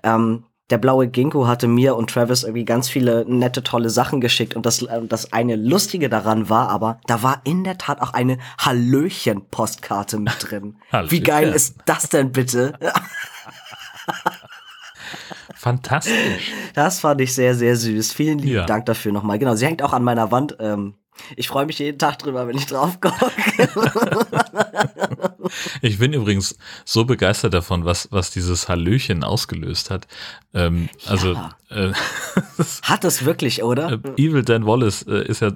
Ähm, 0.04 0.44
der 0.70 0.78
blaue 0.78 1.08
Ginkgo 1.08 1.46
hatte 1.48 1.68
mir 1.68 1.96
und 1.96 2.10
Travis 2.12 2.44
irgendwie 2.44 2.66
ganz 2.66 2.88
viele 2.88 3.26
nette, 3.28 3.64
tolle 3.64 3.90
Sachen 3.90 4.22
geschickt. 4.22 4.56
Und 4.56 4.66
das, 4.66 4.82
äh, 4.84 5.02
das 5.08 5.34
eine 5.34 5.56
Lustige 5.56 6.08
daran 6.10 6.50
war 6.50 6.70
aber, 6.70 7.00
da 7.08 7.22
war 7.24 7.42
in 7.44 7.64
der 7.64 7.78
Tat 7.78 8.00
auch 8.02 8.14
eine 8.14 8.38
Hallöchen-Postkarte 8.60 10.20
mit 10.20 10.36
drin. 10.40 10.78
Wie 10.92 10.96
Hallöchen. 10.96 11.24
geil 11.24 11.50
ist 11.54 11.78
das 11.86 12.10
denn 12.10 12.32
bitte? 12.32 12.74
Fantastisch. 15.56 16.52
Das 16.74 17.00
fand 17.00 17.22
ich 17.22 17.34
sehr, 17.34 17.56
sehr 17.56 17.76
süß. 17.76 18.12
Vielen 18.14 18.40
lieben 18.40 18.56
Ja. 18.56 18.66
Dank 18.66 18.86
dafür 18.86 19.12
nochmal. 19.12 19.40
Genau, 19.40 19.56
sie 19.56 19.66
hängt 19.66 19.82
auch 19.82 19.94
an 19.94 20.04
meiner 20.04 20.32
Wand. 20.32 20.58
Ähm, 20.60 20.96
ich 21.36 21.48
freue 21.48 21.66
mich 21.66 21.80
jeden 21.80 22.00
Tag 22.00 22.20
drüber, 22.20 22.48
wenn 22.48 22.58
ich 22.58 22.66
drauf 22.66 23.00
gucke. 23.00 23.24
Ich 25.82 26.00
bin 26.00 26.14
übrigens 26.14 26.58
so 26.86 27.06
begeistert 27.06 27.54
davon, 27.54 27.86
was, 27.86 28.08
was 28.12 28.32
dieses 28.32 28.70
Hallöchen 28.70 29.24
ausgelöst 29.24 29.92
hat. 29.92 30.08
Ähm, 30.54 30.90
also 31.06 31.34
Ja. 31.34 31.56
Äh, 31.74 31.94
Hat 32.84 33.04
es 33.04 33.26
wirklich, 33.26 33.64
oder? 33.64 33.94
Äh, 33.94 34.22
Evil 34.22 34.44
Dan 34.44 34.66
Wallace 34.66 35.04
äh, 35.04 35.26
ist 35.26 35.42
ja, 35.42 35.52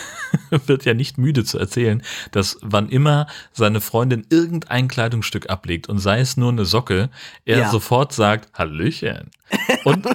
wird 0.66 0.84
ja 0.84 0.94
nicht 0.94 1.18
müde 1.18 1.44
zu 1.44 1.58
erzählen, 1.58 2.02
dass 2.32 2.58
wann 2.62 2.88
immer 2.88 3.26
seine 3.52 3.80
Freundin 3.80 4.26
irgendein 4.30 4.88
Kleidungsstück 4.88 5.50
ablegt 5.50 5.88
und 5.88 5.98
sei 5.98 6.20
es 6.20 6.36
nur 6.36 6.50
eine 6.50 6.64
Socke, 6.64 7.10
er 7.44 7.58
Ja. 7.58 7.70
sofort 7.70 8.12
sagt 8.12 8.56
Hallöchen. 8.58 9.30
Und, 9.84 10.06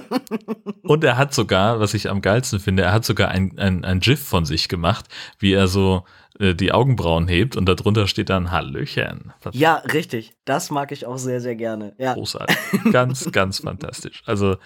und 0.82 1.04
er 1.04 1.16
hat 1.16 1.34
sogar, 1.34 1.80
was 1.80 1.94
ich 1.94 2.08
am 2.10 2.22
geilsten 2.22 2.60
finde, 2.60 2.82
er 2.84 2.92
hat 2.92 3.04
sogar 3.04 3.28
ein, 3.28 3.58
ein, 3.58 3.84
ein 3.84 4.00
GIF 4.00 4.22
von 4.22 4.44
sich 4.44 4.68
gemacht, 4.68 5.06
wie 5.38 5.52
er 5.52 5.68
so 5.68 6.04
die 6.38 6.70
Augenbrauen 6.70 7.28
hebt 7.28 7.56
und 7.56 7.66
darunter 7.66 8.06
steht 8.06 8.28
dann 8.28 8.50
Hallöchen. 8.50 9.32
Ja, 9.52 9.76
richtig. 9.76 10.34
Das 10.44 10.70
mag 10.70 10.92
ich 10.92 11.06
auch 11.06 11.16
sehr, 11.16 11.40
sehr 11.40 11.56
gerne. 11.56 11.94
Ja. 11.96 12.12
Großartig. 12.12 12.58
Ganz, 12.92 13.32
ganz 13.32 13.60
fantastisch. 13.60 14.22
Also 14.26 14.58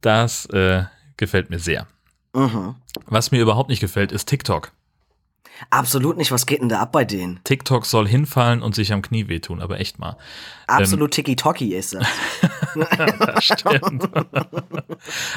das 0.00 0.46
äh, 0.46 0.84
gefällt 1.16 1.50
mir 1.50 1.58
sehr. 1.58 1.86
Mhm. 2.34 2.76
Was 3.06 3.30
mir 3.30 3.40
überhaupt 3.40 3.68
nicht 3.68 3.80
gefällt, 3.80 4.12
ist 4.12 4.28
TikTok. 4.28 4.72
Absolut 5.68 6.16
nicht. 6.16 6.32
Was 6.32 6.46
geht 6.46 6.62
denn 6.62 6.70
da 6.70 6.80
ab 6.80 6.92
bei 6.92 7.04
denen? 7.04 7.40
TikTok 7.44 7.84
soll 7.84 8.08
hinfallen 8.08 8.62
und 8.62 8.74
sich 8.74 8.92
am 8.92 9.02
Knie 9.02 9.28
wehtun, 9.28 9.60
aber 9.60 9.78
echt 9.78 9.98
mal. 9.98 10.16
Absolut 10.66 11.10
tiki-toki 11.10 11.74
ist 11.74 11.94
das. 11.94 12.06
Das 13.18 13.44
stimmt. 13.58 14.08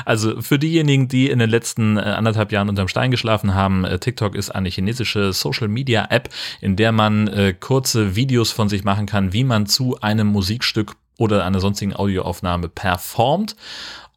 also 0.06 0.42
für 0.42 0.60
diejenigen, 0.60 1.08
die 1.08 1.30
in 1.30 1.40
den 1.40 1.50
letzten 1.50 1.98
äh, 1.98 2.02
anderthalb 2.02 2.52
Jahren 2.52 2.70
unterm 2.70 2.88
Stein 2.88 3.12
geschlafen 3.12 3.54
haben, 3.54 3.84
äh, 3.84 4.00
TikTok 4.00 4.36
ist 4.36 4.52
eine 4.52 4.70
chinesische 4.70 5.34
Social 5.34 5.68
Media 5.68 6.08
App, 6.10 6.30
in 6.62 6.76
der 6.78 6.92
man 6.92 7.28
äh, 7.28 7.54
kurze 7.54 8.16
Videos 8.16 8.52
von 8.52 8.70
sich 8.70 8.84
machen 8.84 9.08
kann, 9.08 9.34
wie 9.34 9.44
man 9.44 9.66
zu 9.66 10.00
einem 10.00 10.28
Musikstück 10.28 10.96
oder 11.18 11.46
einer 11.46 11.60
sonstigen 11.60 11.96
Audioaufnahme 11.96 12.70
performt. 12.70 13.56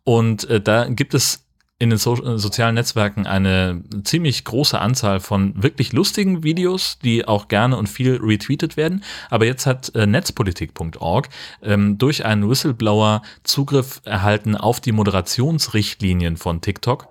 Und 0.06 0.48
äh, 0.48 0.60
da 0.60 0.84
gibt 0.84 1.14
es 1.14 1.46
in 1.80 1.90
den 1.90 1.98
so 1.98 2.14
äh, 2.24 2.38
sozialen 2.38 2.76
Netzwerken 2.76 3.26
eine 3.26 3.82
ziemlich 4.04 4.44
große 4.44 4.80
Anzahl 4.80 5.18
von 5.18 5.60
wirklich 5.60 5.92
lustigen 5.92 6.44
Videos, 6.44 7.00
die 7.00 7.26
auch 7.26 7.48
gerne 7.48 7.76
und 7.76 7.88
viel 7.88 8.20
retweetet 8.22 8.76
werden. 8.76 9.02
Aber 9.30 9.46
jetzt 9.46 9.66
hat 9.66 9.92
äh, 9.96 10.06
netzpolitik.org 10.06 11.28
ähm, 11.60 11.98
durch 11.98 12.24
einen 12.24 12.48
Whistleblower 12.48 13.22
Zugriff 13.42 14.00
erhalten 14.04 14.54
auf 14.54 14.78
die 14.78 14.92
Moderationsrichtlinien 14.92 16.36
von 16.36 16.60
TikTok 16.60 17.08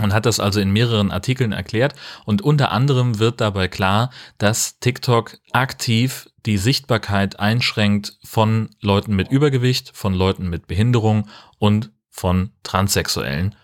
und 0.00 0.14
hat 0.14 0.24
das 0.24 0.40
also 0.40 0.60
in 0.60 0.72
mehreren 0.72 1.10
Artikeln 1.10 1.52
erklärt. 1.52 1.94
Und 2.24 2.40
unter 2.40 2.72
anderem 2.72 3.18
wird 3.18 3.42
dabei 3.42 3.68
klar, 3.68 4.08
dass 4.38 4.78
TikTok 4.80 5.36
aktiv 5.52 6.30
die 6.46 6.56
Sichtbarkeit 6.56 7.38
einschränkt 7.38 8.18
von 8.24 8.70
Leuten 8.80 9.14
mit 9.14 9.30
Übergewicht, 9.30 9.92
von 9.94 10.14
Leuten 10.14 10.48
mit 10.48 10.66
Behinderung 10.66 11.28
und 11.58 11.90
von 12.14 12.50
Transsexuellen. 12.62 13.56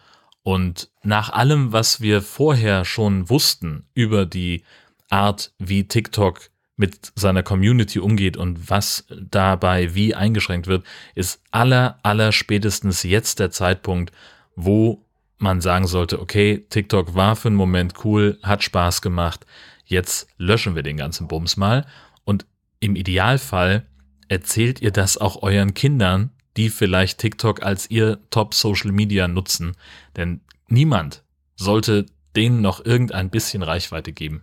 Und 0.43 0.91
nach 1.05 1.31
allem, 1.31 1.73
was 1.73 2.01
wir 2.01 2.21
vorher 2.21 2.85
schon 2.85 3.31
wussten 3.31 3.85
über 3.95 4.27
die 4.27 4.65
Art, 5.09 5.53
wie 5.59 5.87
TikTok 5.87 6.51
mit 6.77 7.13
seiner 7.15 7.45
Community 7.45 8.01
umgeht 8.01 8.37
und 8.37 8.69
was 8.69 9.07
dabei 9.09 9.95
wie 9.95 10.15
eingeschränkt 10.15 10.67
wird, 10.67 10.85
ist 11.15 11.41
aller, 11.53 11.99
aller 12.03 12.33
spätestens 12.33 13.05
jetzt 13.05 13.39
der 13.39 13.51
Zeitpunkt, 13.51 14.13
wo 14.57 15.07
man 15.39 15.61
sagen 15.61 15.87
sollte, 15.87 16.21
okay, 16.21 16.67
TikTok 16.71 17.15
war 17.15 17.37
für 17.37 17.49
einen 17.49 17.57
Moment 17.57 18.05
cool, 18.05 18.39
hat 18.43 18.65
Spaß 18.65 19.03
gemacht, 19.03 19.47
jetzt 19.85 20.27
löschen 20.39 20.75
wir 20.75 20.83
den 20.83 20.97
ganzen 20.97 21.29
Bums 21.29 21.57
mal. 21.57 21.87
Und 22.25 22.47
im 22.81 22.97
Idealfall 22.97 23.87
erzählt 24.29 24.81
ihr 24.83 24.91
das 24.91 25.19
auch 25.19 25.43
euren 25.43 25.75
Kindern, 25.75 26.31
die 26.57 26.69
vielleicht 26.71 27.19
TikTok 27.19 27.63
als 27.63 27.91
ihr 27.91 28.19
Top-Social 28.31 28.93
Media 28.93 29.29
nutzen. 29.29 29.77
Denn 30.17 30.41
niemand 30.69 31.23
sollte 31.57 32.07
denen 32.37 32.61
noch 32.61 32.85
irgendein 32.85 33.31
bisschen 33.31 33.63
Reichweite 33.63 34.13
geben. 34.13 34.43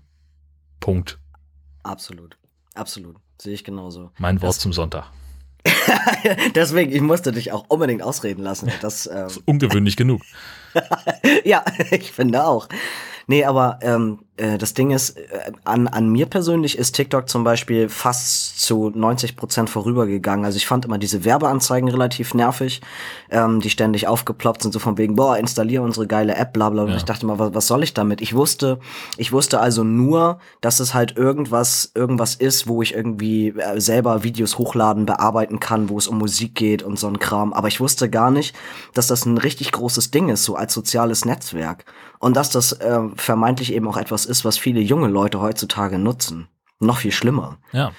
Punkt. 0.80 1.20
Absolut. 1.84 2.38
Absolut. 2.76 3.16
Sehe 3.42 3.54
ich 3.54 3.64
genauso. 3.64 4.12
Mein 4.18 4.42
Wort 4.42 4.50
Das- 4.56 4.60
zum 4.60 4.74
Sonntag. 4.74 5.12
Deswegen, 6.56 6.92
ich 6.94 7.02
musste 7.02 7.32
dich 7.32 7.52
auch 7.52 7.66
unbedingt 7.70 8.02
ausreden 8.02 8.42
lassen. 8.44 8.72
Das, 8.82 9.08
ähm, 9.08 9.28
Ungewöhnlich 9.46 9.96
genug. 9.98 10.22
ja, 11.44 11.64
ich 11.92 12.12
finde 12.12 12.46
auch. 12.46 12.68
Nee, 13.28 13.44
aber 13.44 13.80
ähm, 13.82 14.20
äh, 14.22 14.27
das 14.60 14.74
Ding 14.76 14.92
ist, 14.92 15.18
äh, 15.18 15.52
an, 15.64 15.88
an 15.88 16.10
mir 16.10 16.28
persönlich 16.28 16.78
ist 16.78 16.94
TikTok 16.94 17.28
zum 17.28 17.44
Beispiel 17.44 17.90
fast 17.90 18.60
zu 18.62 18.92
90 18.94 19.36
Prozent 19.36 19.70
vorübergegangen. 19.70 20.46
Also 20.46 20.58
ich 20.58 20.68
fand 20.68 20.86
immer 20.86 20.98
diese 21.00 21.26
Werbeanzeigen 21.26 21.90
relativ 21.90 22.34
nervig, 22.34 22.82
ähm, 23.32 23.60
die 23.62 23.70
ständig 23.72 24.08
aufgeploppt 24.08 24.62
sind, 24.62 24.72
so 24.74 24.80
von 24.80 24.98
wegen, 24.98 25.16
boah, 25.16 25.38
installiere 25.38 25.82
unsere 25.84 26.06
geile 26.06 26.36
App, 26.36 26.54
bla 26.54 26.70
bla. 26.70 26.84
Und 26.84 26.90
Ja. 26.92 26.98
ich 26.98 27.06
dachte 27.06 27.26
mal, 27.26 27.40
was, 27.40 27.54
was 27.56 27.68
soll 27.68 27.82
ich 27.84 27.94
damit? 27.96 28.22
Ich 28.22 28.36
wusste, 28.36 28.80
ich 29.18 29.32
wusste 29.32 29.60
also 29.60 29.84
nur, 29.84 30.40
dass 30.62 30.80
es 30.80 30.94
halt 30.94 31.18
irgendwas, 31.18 31.92
irgendwas 31.96 32.36
ist, 32.36 32.68
wo 32.68 32.82
ich 32.84 32.94
irgendwie 32.94 33.50
äh, 33.50 33.80
selber 33.82 34.24
Videos 34.24 34.58
hochladen, 34.60 35.06
bearbeiten 35.08 35.60
kann, 35.60 35.90
wo 35.90 35.98
es 35.98 36.08
um 36.08 36.20
Musik 36.20 36.54
geht 36.54 36.84
und 36.84 37.00
so 37.00 37.08
ein 37.08 37.18
Kram. 37.20 37.54
Aber 37.54 37.68
ich 37.70 37.80
wusste 37.80 38.08
gar 38.10 38.30
nicht, 38.30 38.56
dass 38.94 39.08
das 39.08 39.26
ein 39.26 39.38
richtig 39.40 39.72
großes 39.72 40.12
Ding 40.12 40.30
ist, 40.30 40.44
so 40.44 40.56
als 40.56 40.74
soziales 40.76 41.26
Netzwerk. 41.26 41.86
Und 42.20 42.36
dass 42.36 42.50
das 42.50 42.72
äh, 42.74 43.00
vermeintlich 43.16 43.74
eben 43.74 43.88
auch 43.88 43.98
etwas 43.98 44.27
ist, 44.28 44.46
was 44.46 44.58
viele 44.58 44.80
junge 44.80 45.08
Leute 45.08 45.42
heutzutage 45.42 45.98
nutzen. 45.98 46.48
Noch 46.80 46.98
viel 47.00 47.12
schlimmer. 47.12 47.58
Ja. 47.72 47.92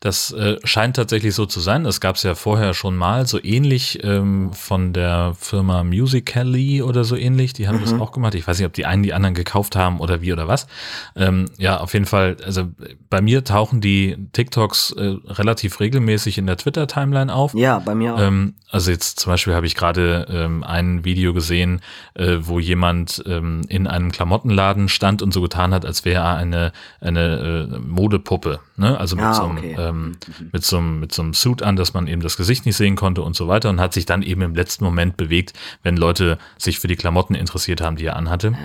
Das 0.00 0.30
äh, 0.30 0.58
scheint 0.62 0.94
tatsächlich 0.94 1.34
so 1.34 1.44
zu 1.44 1.58
sein. 1.58 1.82
Das 1.82 2.00
gab 2.00 2.14
es 2.14 2.22
ja 2.22 2.36
vorher 2.36 2.72
schon 2.72 2.96
mal, 2.96 3.26
so 3.26 3.42
ähnlich 3.42 3.98
ähm, 4.04 4.52
von 4.52 4.92
der 4.92 5.34
Firma 5.38 5.82
Musical.ly 5.82 6.82
oder 6.82 7.02
so 7.02 7.16
ähnlich. 7.16 7.52
Die 7.52 7.66
haben 7.66 7.80
das 7.80 7.92
auch 7.94 8.12
gemacht. 8.12 8.36
Ich 8.36 8.46
weiß 8.46 8.58
nicht, 8.58 8.66
ob 8.66 8.72
die 8.74 8.86
einen 8.86 9.02
die 9.02 9.12
anderen 9.12 9.34
gekauft 9.34 9.74
haben 9.74 9.98
oder 9.98 10.20
wie 10.20 10.32
oder 10.32 10.46
was. 10.46 10.68
Ähm, 11.16 11.46
ja, 11.58 11.78
auf 11.78 11.94
jeden 11.94 12.06
Fall. 12.06 12.36
Also 12.44 12.68
bei 13.10 13.20
mir 13.20 13.42
tauchen 13.42 13.80
die 13.80 14.16
TikToks 14.32 14.92
äh, 14.92 15.16
relativ 15.26 15.80
regelmäßig 15.80 16.38
in 16.38 16.46
der 16.46 16.56
Twitter-Timeline 16.58 17.34
auf. 17.34 17.54
Ja, 17.54 17.80
bei 17.80 17.96
mir 17.96 18.14
auch. 18.14 18.20
Ähm, 18.20 18.54
also 18.70 18.92
jetzt 18.92 19.18
zum 19.18 19.32
Beispiel 19.32 19.54
habe 19.54 19.66
ich 19.66 19.74
gerade 19.74 20.26
ähm, 20.30 20.62
ein 20.62 21.04
Video 21.04 21.32
gesehen, 21.34 21.80
äh, 22.14 22.36
wo 22.40 22.60
jemand 22.60 23.20
ähm, 23.26 23.62
in 23.68 23.88
einem 23.88 24.12
Klamottenladen 24.12 24.88
stand 24.88 25.22
und 25.22 25.32
so 25.32 25.40
getan 25.42 25.74
hat, 25.74 25.84
als 25.84 26.04
wäre 26.04 26.22
er 26.22 26.36
eine, 26.36 26.72
eine 27.00 27.68
äh, 27.74 27.78
Modepuppe. 27.80 28.60
Ne? 28.76 28.96
Also 28.96 29.16
mit, 29.16 29.24
Ah, 29.24 29.34
so 29.34 29.42
einem, 29.42 29.58
okay. 29.58 29.87
Ähm, 29.88 30.16
mit, 30.52 30.64
so 30.64 30.78
einem, 30.78 31.00
mit 31.00 31.12
so 31.12 31.22
einem 31.22 31.34
Suit 31.34 31.62
an, 31.62 31.76
dass 31.76 31.94
man 31.94 32.06
eben 32.06 32.22
das 32.22 32.36
Gesicht 32.36 32.66
nicht 32.66 32.76
sehen 32.76 32.96
konnte 32.96 33.22
und 33.22 33.36
so 33.36 33.48
weiter 33.48 33.70
und 33.70 33.80
hat 33.80 33.92
sich 33.92 34.06
dann 34.06 34.22
eben 34.22 34.42
im 34.42 34.54
letzten 34.54 34.84
Moment 34.84 35.16
bewegt, 35.16 35.52
wenn 35.82 35.96
Leute 35.96 36.38
sich 36.56 36.78
für 36.78 36.88
die 36.88 36.96
Klamotten 36.96 37.34
interessiert 37.34 37.80
haben, 37.80 37.96
die 37.96 38.06
er 38.06 38.16
anhatte. 38.16 38.56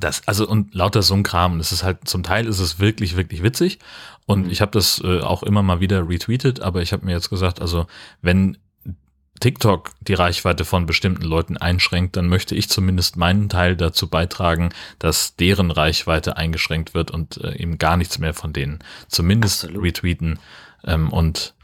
Das, 0.00 0.26
also 0.26 0.48
und 0.48 0.74
lauter 0.74 1.02
so 1.02 1.14
ein 1.14 1.22
Kram. 1.22 1.58
Das 1.58 1.72
ist 1.72 1.82
halt, 1.82 2.08
zum 2.08 2.22
Teil 2.22 2.46
ist 2.46 2.60
es 2.60 2.78
wirklich, 2.78 3.16
wirklich 3.16 3.42
witzig. 3.42 3.78
Und 4.26 4.50
ich 4.50 4.60
habe 4.60 4.70
das 4.70 5.02
äh, 5.04 5.20
auch 5.20 5.42
immer 5.42 5.62
mal 5.62 5.80
wieder 5.80 6.08
retweetet, 6.08 6.60
aber 6.60 6.82
ich 6.82 6.92
habe 6.92 7.04
mir 7.04 7.12
jetzt 7.12 7.30
gesagt, 7.30 7.60
also 7.60 7.86
wenn 8.22 8.56
TikTok 9.42 9.90
die 10.00 10.14
Reichweite 10.14 10.64
von 10.64 10.86
bestimmten 10.86 11.24
Leuten 11.24 11.56
einschränkt, 11.56 12.16
dann 12.16 12.28
möchte 12.28 12.54
ich 12.54 12.68
zumindest 12.70 13.16
meinen 13.16 13.48
Teil 13.48 13.76
dazu 13.76 14.08
beitragen, 14.08 14.70
dass 15.00 15.34
deren 15.34 15.72
Reichweite 15.72 16.36
eingeschränkt 16.36 16.94
wird 16.94 17.10
und 17.10 17.38
äh, 17.38 17.56
eben 17.56 17.76
gar 17.76 17.96
nichts 17.96 18.18
mehr 18.18 18.34
von 18.34 18.52
denen 18.52 18.78
zumindest 19.08 19.64
Absolut. 19.64 19.84
retweeten 19.84 20.38
ähm, 20.84 21.12
und 21.12 21.54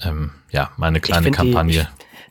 ähm, 0.00 0.30
ja, 0.50 0.70
meine 0.78 1.00
kleine 1.00 1.24
find 1.24 1.36
die- 1.36 1.52
Kampagne. 1.52 1.88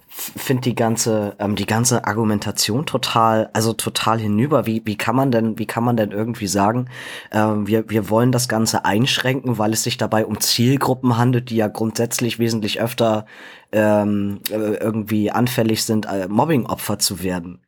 finde 0.10 0.62
die 0.62 0.76
ganze 0.76 1.36
ähm, 1.40 1.56
die 1.56 1.66
ganze 1.66 2.06
Argumentation 2.06 2.86
total 2.86 3.50
also 3.54 3.74
total 3.74 4.18
hinüber 4.20 4.66
wie 4.66 4.82
wie 4.86 4.96
kann 4.96 5.16
man 5.16 5.30
denn 5.30 5.60
wie 5.60 5.66
kann 5.66 5.84
man 5.84 5.98
denn 5.98 6.12
irgendwie 6.12 6.48
sagen 6.48 6.88
ähm, 7.34 7.68
wir 7.68 7.90
wir 7.90 8.10
wollen 8.10 8.32
das 8.32 8.48
ganze 8.48 8.86
einschränken 8.86 9.58
weil 9.58 9.74
es 9.74 9.84
sich 9.84 9.98
dabei 9.98 10.26
um 10.26 10.40
Zielgruppen 10.40 11.18
handelt 11.18 11.50
die 11.50 11.58
ja 11.58 11.68
grundsätzlich 11.68 12.40
wesentlich 12.40 12.80
öfter 12.80 13.26
ähm, 13.76 14.40
äh, 14.50 14.56
irgendwie 14.56 15.32
anfällig 15.32 15.84
sind 15.84 16.06
äh, 16.06 16.28
Mobbingopfer 16.28 16.98
zu 16.98 17.22
werden 17.22 17.66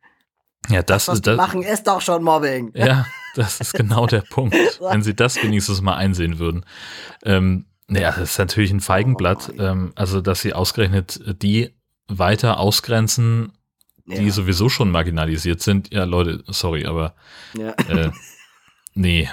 ja, 0.68 0.82
das, 0.82 1.08
ist 1.08 1.26
das. 1.26 1.36
machen 1.36 1.62
ist 1.62 1.86
doch 1.86 2.00
schon 2.00 2.22
Mobbing 2.22 2.72
Ja, 2.74 3.06
das 3.34 3.60
ist 3.60 3.74
genau 3.74 4.06
der 4.06 4.20
Punkt. 4.20 4.54
Wenn 4.80 5.02
sie 5.02 5.14
das 5.14 5.42
wenigstens 5.42 5.80
mal 5.80 5.96
einsehen 5.96 6.38
würden. 6.38 6.64
Ähm, 7.24 7.66
naja, 7.86 8.10
das 8.10 8.32
ist 8.32 8.38
natürlich 8.38 8.70
ein 8.70 8.80
Feigenblatt. 8.80 9.52
Ähm, 9.58 9.92
also, 9.94 10.20
dass 10.20 10.40
sie 10.42 10.52
ausgerechnet 10.52 11.20
die 11.42 11.74
weiter 12.06 12.58
ausgrenzen, 12.58 13.52
die 14.04 14.26
ja, 14.26 14.30
sowieso 14.30 14.68
schon 14.68 14.90
marginalisiert 14.90 15.62
sind. 15.62 15.92
Ja, 15.92 16.04
Leute, 16.04 16.42
sorry, 16.46 16.86
aber 16.86 17.14
ja. 17.56 17.70
äh, 17.88 18.10
nee, 18.94 19.28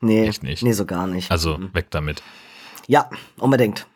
nee 0.00 0.30
nicht. 0.42 0.62
nee 0.62 0.72
so 0.72 0.84
gar 0.84 1.06
nicht 1.06 1.30
also 1.30 1.58
Mhm. 1.58 1.74
weg 1.74 1.86
damit. 1.90 2.22
Ja, 2.86 3.08
unbedingt. 3.38 3.86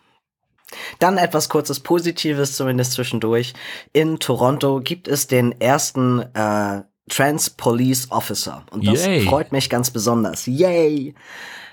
Dann 0.99 1.19
etwas 1.19 1.49
kurzes 1.49 1.81
Positives, 1.81 2.57
zumindest 2.57 2.93
zwischendurch. 2.93 3.55
In 3.93 4.19
Toronto 4.19 4.81
gibt 4.81 5.09
es 5.09 5.27
den 5.27 5.61
ersten 5.61 6.21
äh, 6.35 6.83
Trans 7.09 7.51
Police 7.51 8.11
Officer. 8.11 8.65
Und 8.71 8.87
das 8.87 9.05
Yay. 9.05 9.23
freut 9.23 9.53
mich 9.53 9.69
ganz 9.69 9.91
besonders. 9.91 10.47
Yay! 10.47 11.15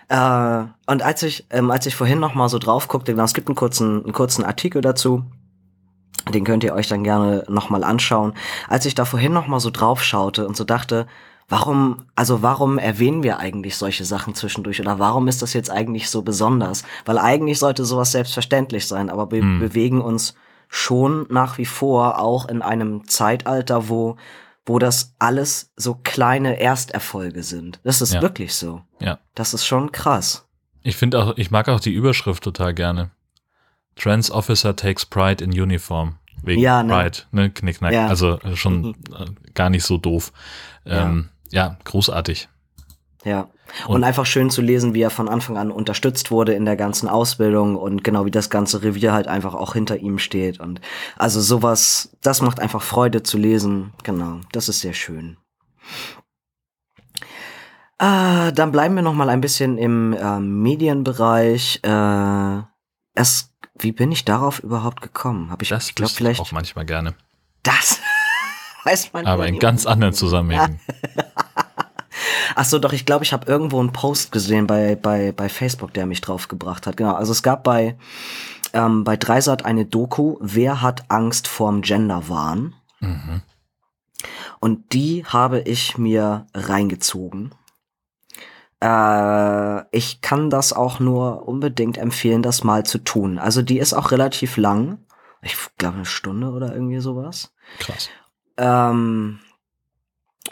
Äh, 0.09 0.63
und 0.87 1.03
als 1.03 1.23
ich, 1.23 1.45
ähm, 1.51 1.71
als 1.71 1.85
ich 1.85 1.95
vorhin 1.95 2.19
noch 2.19 2.33
mal 2.33 2.49
so 2.49 2.57
drauf 2.59 2.87
guckte, 2.87 3.13
genau, 3.13 3.23
es 3.23 3.33
gibt 3.33 3.47
einen 3.47 3.55
kurzen, 3.55 4.03
einen 4.03 4.13
kurzen 4.13 4.43
Artikel 4.43 4.81
dazu. 4.81 5.23
Den 6.33 6.43
könnt 6.43 6.63
ihr 6.63 6.73
euch 6.73 6.87
dann 6.87 7.03
gerne 7.03 7.43
noch 7.47 7.69
mal 7.69 7.83
anschauen. 7.83 8.33
Als 8.67 8.85
ich 8.85 8.95
da 8.95 9.05
vorhin 9.05 9.33
noch 9.33 9.47
mal 9.47 9.59
so 9.59 9.69
drauf 9.69 10.03
schaute 10.03 10.47
und 10.47 10.57
so 10.57 10.63
dachte, 10.63 11.07
warum, 11.49 12.05
also 12.15 12.41
warum 12.41 12.77
erwähnen 12.77 13.23
wir 13.23 13.39
eigentlich 13.39 13.75
solche 13.75 14.05
Sachen 14.05 14.35
zwischendurch 14.35 14.79
oder 14.79 14.99
warum 14.99 15.27
ist 15.27 15.41
das 15.41 15.53
jetzt 15.53 15.69
eigentlich 15.71 16.09
so 16.09 16.21
besonders? 16.21 16.83
Weil 17.05 17.17
eigentlich 17.17 17.59
sollte 17.59 17.85
sowas 17.85 18.11
selbstverständlich 18.11 18.87
sein, 18.87 19.09
aber 19.09 19.31
wir 19.31 19.41
Hm. 19.41 19.59
bewegen 19.59 20.01
uns 20.01 20.35
schon 20.67 21.25
nach 21.29 21.57
wie 21.57 21.65
vor 21.65 22.19
auch 22.19 22.47
in 22.47 22.61
einem 22.61 23.07
Zeitalter, 23.07 23.89
wo 23.89 24.15
wo 24.65 24.77
das 24.77 25.15
alles 25.17 25.71
so 25.77 25.95
kleine 25.95 26.59
Ersterfolge 26.59 27.41
sind. 27.41 27.79
Das 27.83 28.01
ist 28.03 28.13
Ja. 28.13 28.21
wirklich 28.21 28.53
so. 28.53 28.83
Ja. 28.99 29.17
Das 29.33 29.55
ist 29.55 29.65
schon 29.65 29.91
krass. 29.91 30.45
Ich 30.83 30.95
finde 30.95 31.17
auch, 31.23 31.37
ich 31.37 31.49
mag 31.49 31.67
auch 31.69 31.79
die 31.79 31.91
Überschrift 31.93 32.43
total 32.43 32.75
gerne. 32.75 33.09
Trans 33.95 34.29
Officer 34.29 34.75
takes 34.75 35.07
pride 35.07 35.43
in 35.43 35.49
uniform. 35.59 36.17
Wegen 36.43 36.61
Ja, 36.61 36.83
ne? 36.83 36.93
Pride, 36.93 37.17
ne? 37.31 37.49
Knickknack. 37.49 37.93
Ja. 37.93 38.07
Also 38.07 38.37
schon 38.53 38.93
äh, 39.17 39.25
gar 39.55 39.71
nicht 39.71 39.83
so 39.85 39.97
doof. 39.97 40.31
Ähm, 40.85 41.29
ja. 41.51 41.77
großartig. 41.83 42.49
Ja. 43.25 43.49
Und, 43.87 43.95
Und- 43.97 44.03
einfach 44.03 44.25
schön 44.25 44.49
zu 44.49 44.61
lesen, 44.61 44.93
wie 44.93 45.01
er 45.01 45.09
von 45.09 45.27
Anfang 45.29 45.57
an 45.57 45.71
unterstützt 45.71 46.31
wurde 46.31 46.53
in 46.53 46.65
der 46.65 46.75
ganzen 46.77 47.07
Ausbildung 47.09 47.75
und 47.75 48.03
genau 48.03 48.25
wie 48.25 48.31
das 48.31 48.49
ganze 48.49 48.81
Revier 48.81 49.13
halt 49.13 49.27
einfach 49.27 49.53
auch 49.53 49.73
hinter 49.73 49.97
ihm 49.97 50.17
steht. 50.19 50.59
Und 50.59 50.79
also 51.17 51.39
sowas, 51.41 52.15
das 52.21 52.41
macht 52.41 52.59
einfach 52.59 52.81
Freude 52.81 53.21
zu 53.23 53.37
lesen. 53.37 53.93
Genau, 54.03 54.39
das 54.53 54.69
ist 54.69 54.79
sehr 54.81 54.93
schön. 54.93 55.37
Ah, 57.97 58.51
dann 58.51 58.71
bleiben 58.71 58.95
wir 58.95 59.01
noch 59.01 59.13
mal 59.13 59.29
ein 59.29 59.41
bisschen 59.41 59.77
im 59.77 60.13
äh, 60.13 60.39
Medienbereich. 60.39 61.81
Äh, 61.83 62.61
es, 63.13 63.51
wie 63.77 63.91
bin 63.91 64.11
ich 64.11 64.23
darauf 64.23 64.59
überhaupt 64.59 65.01
gekommen? 65.01 65.51
Hab 65.51 65.61
ich, 65.61 65.69
Das 65.69 65.89
ich 65.89 65.95
glaube 65.95 66.13
vielleicht 66.13 66.39
auch 66.39 66.51
manchmal 66.53 66.85
gerne. 66.85 67.13
das. 67.63 67.99
Weiß 68.83 69.13
man 69.13 69.25
Aber 69.25 69.47
in 69.47 69.59
ganz 69.59 69.85
anderen 69.85 70.13
Zusammenhängen. 70.13 70.79
Ach 72.55 72.65
so, 72.65 72.79
doch, 72.79 72.93
ich 72.93 73.05
glaube, 73.05 73.23
ich 73.23 73.33
habe 73.33 73.49
irgendwo 73.49 73.79
einen 73.79 73.93
Post 73.93 74.31
gesehen 74.31 74.67
bei, 74.67 74.95
bei, 74.95 75.31
bei 75.31 75.49
Facebook, 75.49 75.93
der 75.93 76.05
mich 76.05 76.21
draufgebracht 76.21 76.87
hat. 76.87 76.97
Genau, 76.97 77.13
also 77.13 77.31
es 77.31 77.43
gab 77.43 77.63
bei, 77.63 77.97
ähm, 78.73 79.03
bei 79.03 79.17
Dreisat 79.17 79.65
eine 79.65 79.85
Doku, 79.85 80.37
Wer 80.41 80.81
hat 80.81 81.05
Angst 81.09 81.47
vorm 81.47 81.81
Genderwahn? 81.81 82.75
Mhm. 82.99 83.41
Und 84.59 84.93
die 84.93 85.25
habe 85.25 85.61
ich 85.61 85.97
mir 85.97 86.47
reingezogen. 86.53 87.51
Äh, 88.81 89.95
ich 89.95 90.21
kann 90.21 90.49
das 90.49 90.73
auch 90.73 90.99
nur 90.99 91.47
unbedingt 91.47 91.97
empfehlen, 91.97 92.41
das 92.41 92.63
mal 92.63 92.85
zu 92.85 92.97
tun. 92.97 93.39
Also 93.39 93.61
die 93.61 93.79
ist 93.79 93.93
auch 93.93 94.11
relativ 94.11 94.57
lang. 94.57 94.99
Ich 95.41 95.55
glaube 95.77 95.95
eine 95.95 96.05
Stunde 96.05 96.49
oder 96.49 96.73
irgendwie 96.73 96.99
sowas. 96.99 97.53
Krass. 97.79 98.09
Ähm, 98.59 99.39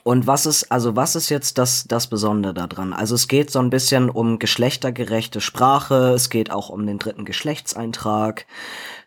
und 0.04 0.26
was 0.26 0.46
ist, 0.46 0.72
also 0.72 0.96
was 0.96 1.15
ist 1.15 1.30
jetzt 1.30 1.58
das, 1.58 1.86
das 1.88 2.08
Besondere 2.08 2.54
daran? 2.54 2.93
Also 2.93 3.15
es 3.15 3.28
geht 3.28 3.52
so 3.52 3.60
ein 3.60 3.70
bisschen 3.70 4.10
um 4.10 4.39
geschlechtergerechte 4.39 5.41
Sprache, 5.41 6.13
es 6.13 6.30
geht 6.30 6.50
auch 6.50 6.70
um 6.70 6.88
den 6.88 6.98
dritten 6.98 7.26
Geschlechtseintrag. 7.26 8.46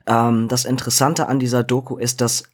Ähm, 0.07 0.49
das 0.49 0.67
Interessante 0.67 1.27
an 1.27 1.39
dieser 1.39 1.65
Doku 1.65 1.97
ist, 1.97 2.21
dass 2.21 2.45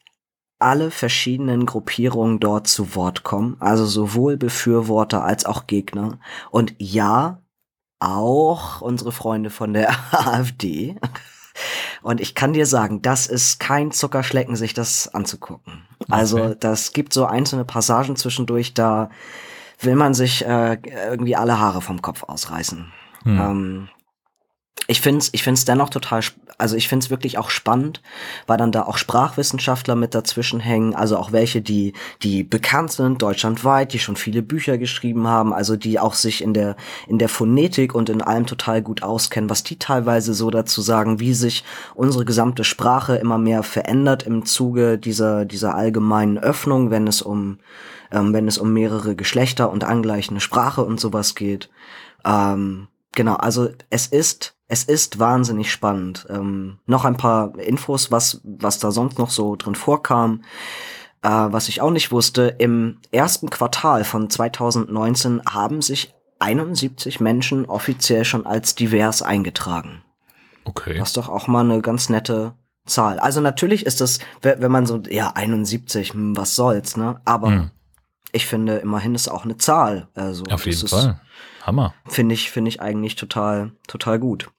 alle 0.59 0.90
verschiedenen 0.90 1.66
Gruppierungen 1.66 2.40
dort 2.40 2.68
zu 2.68 2.94
Wort 2.94 3.24
kommen, 3.24 3.56
also 3.61 3.85
sowohl 3.85 4.37
Befürworter 4.37 5.24
als 5.24 5.44
auch 5.44 5.66
Gegner. 5.66 6.18
Und 6.50 6.74
ja, 6.78 7.42
auch 7.98 8.80
unsere 8.80 9.12
Freunde 9.12 9.50
von 9.50 9.72
der 9.72 9.90
AfD. 10.12 10.96
Und 12.06 12.20
ich 12.20 12.36
kann 12.36 12.52
dir 12.52 12.66
sagen, 12.66 13.02
das 13.02 13.26
ist 13.26 13.58
kein 13.58 13.90
Zuckerschlecken, 13.90 14.54
sich 14.54 14.74
das 14.74 15.12
anzugucken. 15.12 15.82
Also 16.08 16.38
Okay. 16.38 16.56
das 16.60 16.92
gibt 16.92 17.12
so 17.12 17.26
einzelne 17.26 17.64
Passagen 17.64 18.14
zwischendurch, 18.14 18.74
da 18.74 19.10
will 19.80 19.96
man 19.96 20.14
sich 20.14 20.46
äh, 20.46 20.78
irgendwie 21.10 21.34
alle 21.34 21.58
Haare 21.58 21.82
vom 21.82 22.00
Kopf 22.02 22.22
ausreißen. 22.22 22.92
Hm. 23.24 23.40
Ähm, 23.40 23.88
ich 24.88 25.00
finde 25.00 25.18
es 25.18 25.30
ich 25.32 25.42
find's 25.42 25.64
dennoch 25.64 25.90
total, 25.90 26.20
also 26.58 26.76
ich 26.76 26.88
finde 26.88 27.04
es 27.04 27.10
wirklich 27.10 27.38
auch 27.38 27.50
spannend, 27.50 28.02
weil 28.46 28.56
dann 28.56 28.72
da 28.72 28.82
auch 28.82 28.98
Sprachwissenschaftler 28.98 29.96
mit 29.96 30.14
dazwischen 30.14 30.60
hängen, 30.60 30.94
also 30.94 31.16
auch 31.16 31.32
welche, 31.32 31.60
die, 31.60 31.92
die 32.22 32.44
bekannt 32.44 32.92
sind, 32.92 33.20
deutschlandweit, 33.20 33.92
die 33.92 33.98
schon 33.98 34.16
viele 34.16 34.42
Bücher 34.42 34.78
geschrieben 34.78 35.26
haben, 35.26 35.52
also 35.52 35.76
die 35.76 35.98
auch 35.98 36.14
sich 36.14 36.42
in 36.42 36.54
der, 36.54 36.76
in 37.08 37.18
der 37.18 37.28
Phonetik 37.28 37.94
und 37.94 38.08
in 38.08 38.22
allem 38.22 38.46
total 38.46 38.80
gut 38.80 39.02
auskennen, 39.02 39.50
was 39.50 39.64
die 39.64 39.78
teilweise 39.78 40.34
so 40.34 40.50
dazu 40.50 40.80
sagen, 40.82 41.18
wie 41.18 41.34
sich 41.34 41.64
unsere 41.94 42.24
gesamte 42.24 42.62
Sprache 42.62 43.16
immer 43.16 43.38
mehr 43.38 43.62
verändert 43.64 44.22
im 44.22 44.44
Zuge 44.44 44.98
dieser, 44.98 45.44
dieser 45.46 45.74
allgemeinen 45.74 46.38
Öffnung, 46.38 46.90
wenn 46.90 47.08
es 47.08 47.22
um, 47.22 47.58
ähm, 48.12 48.32
wenn 48.32 48.46
es 48.46 48.58
um 48.58 48.72
mehrere 48.72 49.16
Geschlechter 49.16 49.70
und 49.70 49.82
angleichende 49.82 50.40
Sprache 50.40 50.84
und 50.84 51.00
sowas 51.00 51.34
geht. 51.34 51.70
Ähm, 52.24 52.86
genau, 53.12 53.34
also 53.34 53.70
es 53.90 54.06
ist, 54.06 54.55
es 54.68 54.85
ist 54.85 55.18
wahnsinnig 55.18 55.70
spannend. 55.70 56.26
Ähm, 56.29 56.79
noch 56.87 57.05
ein 57.05 57.16
paar 57.16 57.57
Infos, 57.59 58.11
was, 58.11 58.40
was 58.44 58.79
da 58.79 58.90
sonst 58.90 59.18
noch 59.18 59.31
so 59.31 59.57
drin 59.57 59.74
vorkam. 59.74 60.42
Äh, 61.22 61.29
was 61.29 61.68
ich 61.68 61.81
auch 61.81 61.90
nicht 61.90 62.11
wusste, 62.12 62.55
im 62.59 62.98
ersten 63.12 63.48
Quartal 63.50 64.05
von 64.05 64.29
2019 64.29 65.42
haben 65.48 65.83
sich 65.83 66.14
71 66.40 67.20
Menschen 67.20 67.64
offiziell 67.66 68.24
schon 68.24 68.46
als 68.46 68.74
divers 68.74 69.22
eingetragen. 69.22 70.02
Okay. 70.64 71.00
Was 71.00 71.12
doch 71.12 71.29
auch 71.29 71.46
mal 71.46 71.64
eine 71.64 71.81
ganz 71.81 72.09
nette 72.09 72.55
Zahl. 72.87 73.18
Also 73.18 73.40
natürlich 73.40 73.87
ist 73.87 74.00
das, 74.00 74.18
we- 74.42 74.57
wenn 74.59 74.70
man 74.72 74.87
so, 74.87 74.98
ja, 75.09 75.33
71, 75.35 76.12
hm, 76.12 76.37
was 76.37 76.55
soll's, 76.57 76.96
ne? 76.96 77.20
Aber 77.24 77.48
Hm. 77.48 77.70
ich 78.33 78.46
finde, 78.46 78.76
immerhin 78.76 79.14
ist 79.14 79.29
auch 79.29 79.44
eine 79.44 79.57
Zahl. 79.57 80.09
Also, 80.14 80.42
Auf 80.44 80.62
das 80.62 80.64
jeden 80.66 80.85
ist, 80.85 80.90
Fall. 80.90 81.20
Hammer. 81.66 81.94
Finde 82.07 82.35
ich, 82.35 82.50
finde 82.50 82.68
ich 82.68 82.81
eigentlich 82.81 83.16
total, 83.16 83.72
total 83.88 84.18
gut. 84.18 84.50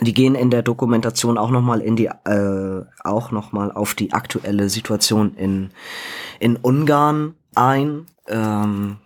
Die 0.00 0.14
gehen 0.14 0.34
in 0.34 0.50
der 0.50 0.62
Dokumentation 0.62 1.36
auch 1.36 1.50
noch 1.50 1.60
mal 1.60 1.80
in 1.80 1.96
die, 1.96 2.06
äh, 2.06 2.84
auch 3.04 3.30
noch 3.30 3.52
mal 3.52 3.70
auf 3.70 3.94
die 3.94 4.12
aktuelle 4.12 4.68
Situation 4.70 5.34
in 5.36 5.70
in 6.40 6.56
Ungarn 6.56 7.34
ein. 7.54 8.06
Ähm, 8.26 8.98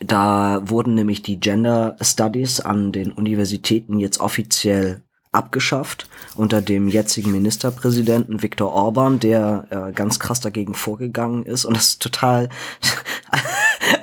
da 0.00 0.60
wurden 0.64 0.94
nämlich 0.94 1.22
die 1.22 1.38
Gender 1.38 1.96
Studies 2.00 2.60
an 2.60 2.92
den 2.92 3.12
Universitäten 3.12 3.98
jetzt 3.98 4.20
offiziell 4.20 5.02
abgeschafft 5.30 6.08
unter 6.34 6.60
dem 6.60 6.88
jetzigen 6.88 7.32
Ministerpräsidenten 7.32 8.42
Viktor 8.42 8.72
Orban, 8.72 9.18
der 9.18 9.66
äh, 9.70 9.92
ganz 9.92 10.18
krass 10.18 10.40
dagegen 10.40 10.74
vorgegangen 10.74 11.44
ist 11.44 11.64
und 11.64 11.76
das 11.76 11.88
ist 11.88 12.02
total 12.02 12.50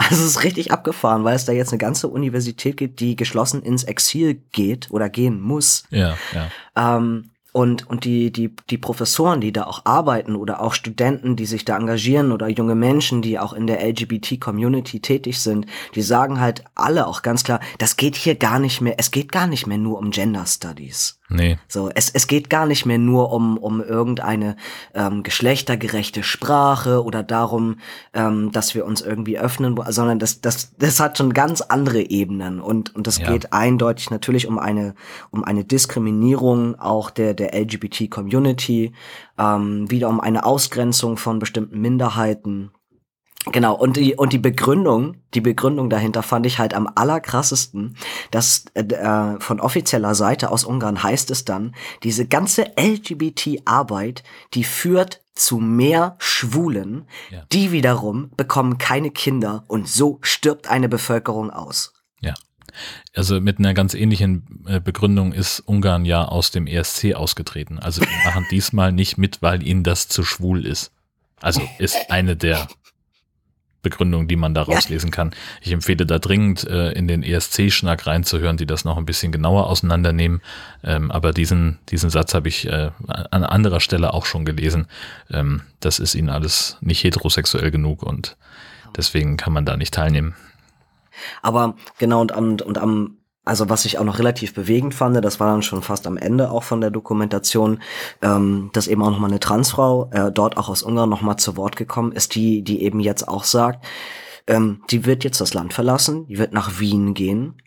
also 0.10 0.24
es 0.24 0.32
ist 0.32 0.44
richtig 0.44 0.72
abgefahren, 0.72 1.24
weil 1.24 1.36
es 1.36 1.46
da 1.46 1.52
jetzt 1.52 1.72
eine 1.72 1.78
ganze 1.78 2.08
Universität 2.08 2.78
gibt, 2.78 3.00
die 3.00 3.16
geschlossen 3.16 3.62
ins 3.62 3.84
Exil 3.84 4.42
geht 4.52 4.92
oder 4.92 5.10
gehen 5.10 5.40
muss. 5.40 5.84
Ja, 5.90 6.18
ja. 6.34 6.98
Ähm, 6.98 7.32
und, 7.52 7.88
und 7.90 8.06
die, 8.06 8.32
die, 8.32 8.56
die 8.70 8.78
Professoren, 8.78 9.42
die 9.42 9.52
da 9.52 9.64
auch 9.64 9.86
arbeiten 9.86 10.36
oder 10.36 10.62
auch 10.62 10.74
Studenten, 10.74 11.36
die 11.36 11.48
sich 11.48 11.66
da 11.66 11.78
engagieren 11.78 12.32
oder 12.32 12.48
junge 12.48 12.76
Menschen, 12.76 13.24
die 13.24 13.40
auch 13.40 13.54
in 13.54 13.66
der 13.66 13.84
LGBT-Community 13.84 15.00
tätig 15.00 15.40
sind, 15.40 15.66
die 15.96 16.04
sagen 16.04 16.40
halt 16.40 16.64
alle 16.76 17.08
auch 17.08 17.24
ganz 17.24 17.44
klar, 17.44 17.60
das 17.80 17.98
geht 17.98 18.16
hier 18.16 18.36
gar 18.36 18.60
nicht 18.60 18.82
mehr, 18.82 18.96
es 18.98 19.10
geht 19.10 19.32
gar 19.32 19.48
nicht 19.48 19.66
mehr 19.66 19.80
nur 19.80 19.98
um 19.98 20.12
Gender 20.12 20.46
Studies. 20.46 21.19
Nee. 21.30 21.60
So, 21.68 21.90
es, 21.94 22.10
es 22.10 22.26
geht 22.26 22.50
gar 22.50 22.66
nicht 22.66 22.88
mehr 22.88 22.98
nur 22.98 23.32
um, 23.32 23.58
um 23.58 23.82
irgendeine 23.82 24.56
ähm, 24.96 25.22
geschlechtergerechte 25.22 26.24
Sprache 26.24 27.04
oder 27.04 27.22
darum, 27.22 27.78
ähm, 28.14 28.52
dass 28.52 28.74
wir 28.74 28.84
uns 28.86 29.02
irgendwie 29.02 29.38
öffnen, 29.38 29.80
sondern 29.90 30.18
das, 30.18 30.42
das, 30.42 30.76
das 30.78 31.00
hat 31.00 31.20
schon 31.20 31.34
ganz 31.34 31.62
andere 31.62 32.02
Ebenen 32.02 32.60
und, 32.60 32.96
und 32.96 33.06
das 33.06 33.20
Ja. 33.20 33.32
geht 33.32 33.54
eindeutig 33.54 34.10
natürlich 34.10 34.48
um 34.48 34.58
eine, 34.58 34.96
um 35.30 35.44
eine 35.44 35.64
Diskriminierung 35.64 36.80
auch 36.80 37.12
der, 37.12 37.36
der 37.36 37.54
LGBT-Community, 37.54 38.94
ähm, 39.38 39.90
wieder 39.92 40.10
um 40.10 40.20
eine 40.20 40.46
Ausgrenzung 40.46 41.18
von 41.18 41.38
bestimmten 41.38 41.80
Minderheiten. 41.80 42.72
Genau, 43.46 43.74
und 43.74 43.96
die, 43.96 44.16
und 44.16 44.34
die 44.34 44.38
Begründung, 44.38 45.16
die 45.34 45.40
Begründung 45.40 45.90
dahinter 45.90 46.24
fand 46.24 46.46
ich 46.46 46.60
halt 46.60 46.74
am 46.74 46.90
allerkrassesten, 46.94 47.96
dass 48.32 48.66
äh, 48.74 48.82
äh, 48.82 49.40
von 49.40 49.62
offizieller 49.62 50.14
Seite 50.14 50.52
aus 50.52 50.66
Ungarn 50.66 51.02
heißt 51.02 51.32
es 51.32 51.46
dann, 51.46 51.74
diese 52.04 52.28
ganze 52.28 52.66
LGBT-Arbeit, 52.78 54.24
die 54.54 54.66
führt 54.66 55.22
zu 55.34 55.58
mehr 55.60 56.16
Schwulen, 56.20 57.06
Ja. 57.32 57.44
die 57.54 57.72
wiederum 57.72 58.30
bekommen 58.36 58.78
keine 58.78 59.10
Kinder 59.10 59.64
und 59.68 59.88
so 59.88 60.20
stirbt 60.22 60.70
eine 60.70 60.90
Bevölkerung 60.90 61.50
aus. 61.50 61.94
Ja. 62.20 62.34
Also 63.16 63.40
mit 63.40 63.58
einer 63.58 63.74
ganz 63.74 63.94
ähnlichen 63.94 64.66
äh, 64.68 64.82
Begründung 64.82 65.32
ist 65.32 65.62
Ungarn 65.62 66.04
ja 66.04 66.26
aus 66.26 66.52
dem 66.52 66.68
ESC 66.68 67.16
ausgetreten. 67.16 67.80
Also 67.80 68.02
die 68.02 68.08
machen 68.26 68.46
diesmal 68.52 68.92
nicht 68.92 69.18
mit, 69.18 69.42
weil 69.42 69.64
ihnen 69.66 69.86
das 69.86 70.10
zu 70.10 70.26
schwul 70.26 70.66
ist. 70.66 70.92
Also 71.42 71.62
ist 71.78 72.12
eine 72.12 72.36
der 72.36 72.68
Begründungen, 73.82 74.28
die 74.28 74.36
man 74.36 74.54
da 74.54 74.64
Ja. 74.64 74.74
rauslesen 74.76 75.12
kann. 75.12 75.32
Ich 75.62 75.72
empfehle 75.72 76.06
da 76.06 76.20
dringend 76.20 76.68
äh, 76.68 76.92
in 76.92 77.08
den 77.08 77.24
ESC-Schnack 77.24 78.06
reinzuhören, 78.08 78.58
die 78.58 78.66
das 78.66 78.84
noch 78.86 78.98
ein 78.98 79.06
bisschen 79.06 79.32
genauer 79.32 79.68
auseinandernehmen. 79.68 80.42
Ähm, 80.84 81.12
aber 81.12 81.32
diesen, 81.32 81.80
diesen 81.90 82.10
Satz 82.10 82.34
habe 82.34 82.48
ich 82.50 82.68
äh, 82.68 82.92
an 83.08 83.44
anderer 83.44 83.80
Stelle 83.80 84.14
auch 84.14 84.26
schon 84.26 84.46
gelesen. 84.46 84.88
Ähm, 85.32 85.62
das 85.80 86.00
ist 86.00 86.16
ihnen 86.16 86.30
alles 86.30 86.78
nicht 86.82 87.04
heterosexuell 87.04 87.72
genug 87.72 88.04
und 88.04 88.36
deswegen 88.98 89.38
kann 89.38 89.54
man 89.54 89.66
da 89.66 89.78
nicht 89.78 89.94
teilnehmen. 89.94 90.36
Aber 91.42 91.76
genau, 91.98 92.22
und 92.22 92.32
am, 92.32 92.58
und 92.62 92.78
am, 92.78 93.18
also 93.50 93.68
was 93.68 93.84
ich 93.86 93.98
auch 93.98 94.04
noch 94.04 94.20
relativ 94.20 94.54
bewegend 94.54 94.94
fand, 94.94 95.16
das 95.26 95.40
war 95.40 95.52
dann 95.52 95.64
schon 95.64 95.82
fast 95.82 96.06
am 96.06 96.18
Ende 96.18 96.52
auch 96.52 96.62
von 96.62 96.82
der 96.82 96.92
Dokumentation, 96.92 97.80
ähm, 98.22 98.70
dass 98.74 98.88
eben 98.88 99.02
auch 99.02 99.10
nochmal 99.10 99.32
eine 99.32 99.40
Transfrau, 99.40 100.10
äh, 100.12 100.32
dort 100.32 100.56
auch 100.56 100.70
aus 100.70 100.84
Ungarn 100.84 101.10
nochmal 101.10 101.38
zu 101.38 101.58
Wort 101.58 101.76
gekommen 101.76 102.12
ist, 102.12 102.36
die, 102.36 102.62
die 102.62 102.84
eben 102.84 103.00
jetzt 103.00 103.28
auch 103.28 103.44
sagt, 103.44 103.84
ähm, 104.46 104.84
die 104.92 105.06
wird 105.06 105.24
jetzt 105.24 105.42
das 105.42 105.56
Land 105.56 105.74
verlassen, 105.74 106.28
die 106.28 106.38
wird 106.38 106.54
nach 106.54 106.80
Wien 106.80 107.16
gehen, 107.16 107.60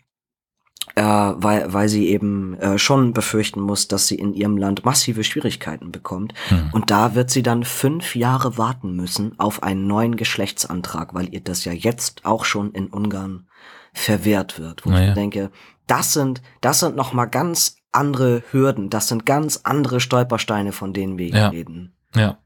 äh, 0.95 1.03
weil, 1.03 1.73
weil 1.73 1.89
sie 1.89 2.07
eben 2.07 2.57
äh, 2.59 2.77
schon 2.77 3.11
befürchten 3.11 3.59
muss, 3.59 3.89
dass 3.89 4.07
sie 4.07 4.15
in 4.15 4.33
ihrem 4.33 4.55
Land 4.55 4.85
massive 4.85 5.25
Schwierigkeiten 5.25 5.91
bekommt. 5.91 6.33
Hm. 6.47 6.69
Und 6.71 6.91
da 6.91 7.13
wird 7.13 7.29
sie 7.29 7.43
dann 7.43 7.65
fünf 7.65 8.15
Jahre 8.15 8.57
warten 8.57 8.95
müssen 8.95 9.37
auf 9.37 9.63
einen 9.63 9.85
neuen 9.85 10.15
Geschlechtsantrag, 10.15 11.13
weil 11.13 11.33
ihr 11.33 11.41
das 11.41 11.65
ja 11.65 11.73
jetzt 11.73 12.23
auch 12.23 12.45
schon 12.45 12.71
in 12.71 12.87
Ungarn 12.87 13.47
verwehrt 13.93 14.59
wird. 14.59 14.85
Wo 14.85 14.89
ich 14.89 14.95
Naja. 14.95 15.09
mir 15.09 15.13
denke, 15.13 15.51
das 15.87 16.13
sind, 16.13 16.41
das 16.61 16.79
sind 16.79 16.95
noch 16.95 17.13
mal 17.13 17.25
ganz 17.25 17.75
andere 17.91 18.43
Hürden, 18.51 18.89
das 18.89 19.07
sind 19.07 19.25
ganz 19.25 19.61
andere 19.63 19.99
Stolpersteine, 19.99 20.71
von 20.71 20.93
denen 20.93 21.17
wir 21.17 21.27
hier 21.27 21.35
Ja. 21.37 21.47
reden. 21.49 21.93
Ja. 22.15 22.37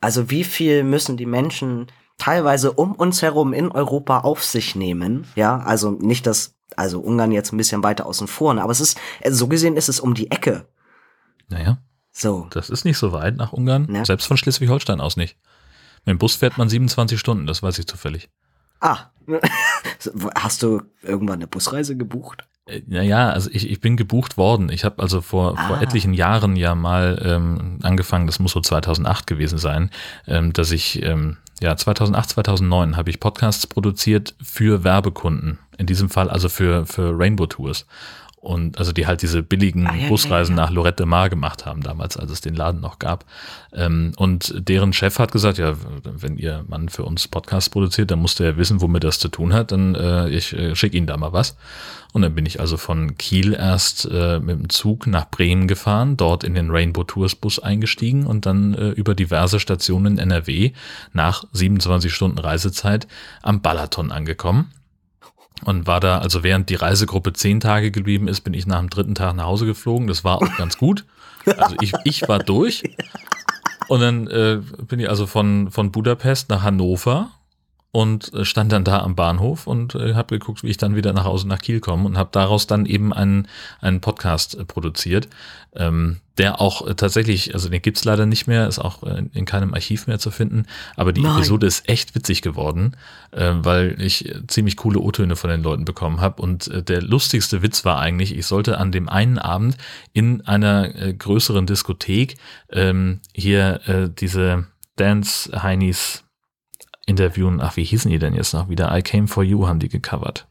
Also 0.00 0.30
wie 0.30 0.44
viel 0.44 0.82
müssen 0.84 1.16
die 1.16 1.26
Menschen 1.26 1.86
teilweise 2.18 2.72
um 2.72 2.92
uns 2.92 3.22
herum 3.22 3.52
in 3.52 3.70
Europa 3.70 4.20
auf 4.20 4.44
sich 4.44 4.74
nehmen? 4.74 5.26
Ja, 5.34 5.58
also 5.58 5.90
nicht 5.90 6.26
das, 6.26 6.54
also 6.76 7.00
Ungarn 7.00 7.32
jetzt 7.32 7.52
ein 7.52 7.56
bisschen 7.56 7.82
weiter 7.82 8.06
außen 8.06 8.26
vor, 8.28 8.54
ne, 8.54 8.62
aber 8.62 8.72
es 8.72 8.80
ist, 8.80 8.98
also 9.22 9.36
so 9.36 9.48
gesehen 9.48 9.76
ist 9.76 9.88
es 9.88 10.00
um 10.00 10.14
die 10.14 10.30
Ecke. 10.30 10.66
Naja. 11.48 11.78
So. 12.10 12.46
Das 12.50 12.68
ist 12.70 12.84
nicht 12.84 12.98
so 12.98 13.12
weit 13.12 13.36
nach 13.36 13.52
Ungarn. 13.52 13.92
Ja. 13.94 14.04
Selbst 14.04 14.26
von 14.26 14.36
Schleswig-Holstein 14.36 15.00
aus 15.00 15.16
nicht. 15.16 15.38
Mit 16.04 16.12
dem 16.14 16.18
Bus 16.18 16.34
fährt 16.34 16.58
man 16.58 16.68
27 16.68 17.18
Stunden, 17.18 17.46
das 17.46 17.62
weiß 17.62 17.78
ich 17.78 17.86
zufällig. 17.86 18.28
Ah, 18.80 19.10
hast 20.34 20.62
du 20.62 20.82
irgendwann 21.02 21.36
eine 21.36 21.46
Busreise 21.46 21.96
gebucht? 21.96 22.48
Äh, 22.66 22.82
Naja, 22.86 23.30
also 23.30 23.50
ich, 23.52 23.70
ich 23.70 23.80
bin 23.80 23.96
gebucht 23.96 24.36
worden. 24.36 24.70
Ich 24.70 24.84
habe 24.84 25.02
also 25.02 25.20
vor, 25.20 25.56
vor 25.56 25.78
Ah. 25.78 25.82
etlichen 25.82 26.14
Jahren 26.14 26.56
ja 26.56 26.74
mal 26.74 27.20
ähm, 27.24 27.78
angefangen, 27.82 28.26
das 28.26 28.38
muss 28.38 28.52
so 28.52 28.60
2008 28.60 29.26
gewesen 29.26 29.58
sein, 29.58 29.90
ähm, 30.26 30.52
dass 30.52 30.70
ich, 30.72 31.02
ähm, 31.02 31.38
ja, 31.60 31.76
2008, 31.76 32.30
2009 32.30 32.96
habe 32.96 33.10
ich 33.10 33.20
Podcasts 33.20 33.66
produziert 33.66 34.34
für 34.42 34.84
Werbekunden. 34.84 35.58
In 35.78 35.86
diesem 35.86 36.10
Fall 36.10 36.28
also 36.30 36.48
für, 36.48 36.86
für 36.86 37.18
Rainbow 37.18 37.46
Tours. 37.46 37.86
Und 38.42 38.76
also 38.78 38.90
die 38.90 39.06
halt 39.06 39.22
diese 39.22 39.40
billigen 39.40 39.86
Ah, 39.86 39.94
ja, 39.94 40.02
ja, 40.02 40.08
Busreisen 40.08 40.56
ja. 40.56 40.64
nach 40.64 40.70
Lorette 40.72 41.04
de 41.04 41.06
Mar 41.06 41.30
gemacht 41.30 41.64
haben 41.64 41.80
damals, 41.80 42.16
als 42.16 42.28
es 42.32 42.40
den 42.40 42.56
Laden 42.56 42.80
noch 42.80 42.98
gab. 42.98 43.24
Ähm, 43.72 44.12
und 44.16 44.52
deren 44.56 44.92
Chef 44.92 45.20
hat 45.20 45.30
gesagt, 45.30 45.58
ja, 45.58 45.76
wenn 46.02 46.36
ihr 46.36 46.64
Mann 46.66 46.88
für 46.88 47.04
uns 47.04 47.28
Podcasts 47.28 47.70
produziert, 47.70 48.10
dann 48.10 48.18
musst 48.18 48.40
ihr 48.40 48.46
ja 48.46 48.56
wissen, 48.56 48.80
womit 48.80 49.04
das 49.04 49.20
zu 49.20 49.28
tun 49.28 49.52
hat. 49.52 49.70
Dann 49.70 49.94
äh, 49.94 50.28
ich 50.30 50.52
äh, 50.54 50.74
schicke 50.74 50.96
Ihnen 50.96 51.06
da 51.06 51.16
mal 51.16 51.32
was. 51.32 51.56
Und 52.12 52.22
dann 52.22 52.34
bin 52.34 52.44
ich 52.44 52.58
also 52.58 52.76
von 52.76 53.16
Kiel 53.16 53.54
erst 53.54 54.08
äh, 54.10 54.40
mit 54.40 54.58
dem 54.58 54.68
Zug 54.70 55.06
nach 55.06 55.30
Bremen 55.30 55.68
gefahren, 55.68 56.16
dort 56.16 56.42
in 56.42 56.54
den 56.54 56.70
Rainbow 56.70 57.04
Tours 57.04 57.36
Bus 57.36 57.60
eingestiegen 57.60 58.26
und 58.26 58.44
dann 58.44 58.74
äh, 58.74 58.88
über 58.88 59.14
diverse 59.14 59.60
Stationen 59.60 60.18
in 60.18 60.30
NRW 60.30 60.72
nach 61.12 61.44
27 61.52 62.12
Stunden 62.12 62.38
Reisezeit 62.38 63.06
am 63.40 63.62
Balaton 63.62 64.10
angekommen. 64.10 64.72
Und 65.64 65.86
war 65.86 66.00
da, 66.00 66.18
also 66.18 66.42
während 66.42 66.70
die 66.70 66.74
Reisegruppe 66.74 67.32
zehn 67.32 67.60
Tage 67.60 67.90
geblieben 67.90 68.26
ist, 68.28 68.40
bin 68.40 68.54
ich 68.54 68.66
nach 68.66 68.80
dem 68.80 68.90
dritten 68.90 69.14
Tag 69.14 69.36
nach 69.36 69.44
Hause 69.44 69.66
geflogen. 69.66 70.08
Das 70.08 70.24
war 70.24 70.36
auch 70.36 70.56
ganz 70.56 70.76
gut. 70.76 71.04
Also 71.46 71.76
ich, 71.80 71.92
ich 72.04 72.28
war 72.28 72.38
durch. 72.38 72.82
Und 73.88 74.00
dann 74.00 74.26
äh, 74.28 74.60
bin 74.86 75.00
ich 75.00 75.08
also 75.08 75.26
von, 75.26 75.70
von 75.70 75.92
Budapest 75.92 76.48
nach 76.50 76.62
Hannover 76.62 77.30
und 77.92 78.32
äh, 78.32 78.46
stand 78.46 78.72
dann 78.72 78.84
da 78.84 79.00
am 79.00 79.14
Bahnhof 79.14 79.66
und 79.66 79.94
äh, 79.94 80.14
habe 80.14 80.38
geguckt, 80.38 80.62
wie 80.62 80.70
ich 80.70 80.78
dann 80.78 80.96
wieder 80.96 81.12
nach 81.12 81.24
Hause 81.24 81.46
nach 81.46 81.58
Kiel 81.58 81.78
komme 81.80 82.06
und 82.06 82.16
habe 82.16 82.30
daraus 82.32 82.66
dann 82.66 82.86
eben 82.86 83.12
einen, 83.12 83.46
einen 83.80 84.00
Podcast 84.00 84.54
äh, 84.54 84.64
produziert, 84.64 85.28
ähm, 85.76 86.16
der 86.38 86.62
auch 86.62 86.86
äh, 86.86 86.94
tatsächlich, 86.94 87.52
also 87.52 87.68
den 87.68 87.82
gibt's 87.82 88.04
leider 88.06 88.24
nicht 88.24 88.46
mehr, 88.46 88.66
ist 88.66 88.78
auch 88.78 89.02
äh, 89.02 89.24
in 89.34 89.44
keinem 89.44 89.74
Archiv 89.74 90.06
mehr 90.06 90.18
zu 90.18 90.30
finden, 90.30 90.64
aber 90.96 91.12
die 91.12 91.20
Nein. 91.20 91.36
Episode 91.36 91.66
ist 91.66 91.86
echt 91.86 92.14
witzig 92.14 92.40
geworden, 92.40 92.96
äh, 93.30 93.52
weil 93.56 94.00
ich 94.00 94.34
ziemlich 94.46 94.78
coole 94.78 94.98
O-Töne 94.98 95.36
von 95.36 95.50
den 95.50 95.62
Leuten 95.62 95.84
bekommen 95.84 96.22
habe 96.22 96.40
und 96.40 96.68
äh, 96.68 96.82
der 96.82 97.02
lustigste 97.02 97.60
Witz 97.60 97.84
war 97.84 97.98
eigentlich, 97.98 98.34
ich 98.34 98.46
sollte 98.46 98.78
an 98.78 98.90
dem 98.90 99.10
einen 99.10 99.36
Abend 99.38 99.76
in 100.14 100.40
einer 100.46 100.94
äh, 100.94 101.12
größeren 101.12 101.66
Diskothek 101.66 102.36
ähm, 102.70 103.20
hier 103.34 103.80
äh, 103.86 104.08
diese 104.08 104.66
Dance-Heinis 104.96 106.24
interviewen. 107.06 107.60
Ach, 107.60 107.76
wie 107.76 107.84
hießen 107.84 108.10
die 108.10 108.18
denn 108.18 108.34
jetzt 108.34 108.54
noch 108.54 108.68
wieder? 108.68 108.96
I 108.96 109.02
Came 109.02 109.28
For 109.28 109.42
You 109.42 109.66
haben 109.66 109.78
die 109.78 109.88
gecovert. 109.88 110.46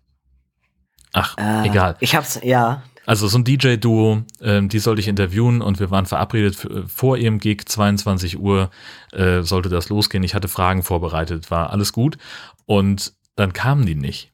Ach, 1.14 1.38
Äh, 1.38 1.68
egal. 1.68 1.98
Ich 2.00 2.16
hab's, 2.16 2.40
ja. 2.44 2.84
Also 3.06 3.28
so 3.28 3.38
ein 3.38 3.44
DJ-Duo, 3.44 4.24
ähm, 4.42 4.70
die 4.70 4.80
sollte 4.80 5.02
ich 5.02 5.08
interviewen 5.08 5.62
und 5.62 5.80
wir 5.80 5.90
waren 5.90 6.06
verabredet 6.06 6.56
für, 6.56 6.88
vor 6.88 7.18
ihrem 7.18 7.40
Gig, 7.40 7.66
22 7.68 8.40
Uhr 8.40 8.70
äh, 9.12 9.42
sollte 9.42 9.70
das 9.70 9.90
losgehen. 9.90 10.24
Ich 10.24 10.36
hatte 10.36 10.48
Fragen 10.48 10.84
vorbereitet, 10.84 11.50
war 11.50 11.72
alles 11.72 11.94
gut. 11.94 12.18
Und 12.66 13.14
dann 13.36 13.54
kamen 13.54 13.86
die 13.86 13.96
nicht. 13.96 14.31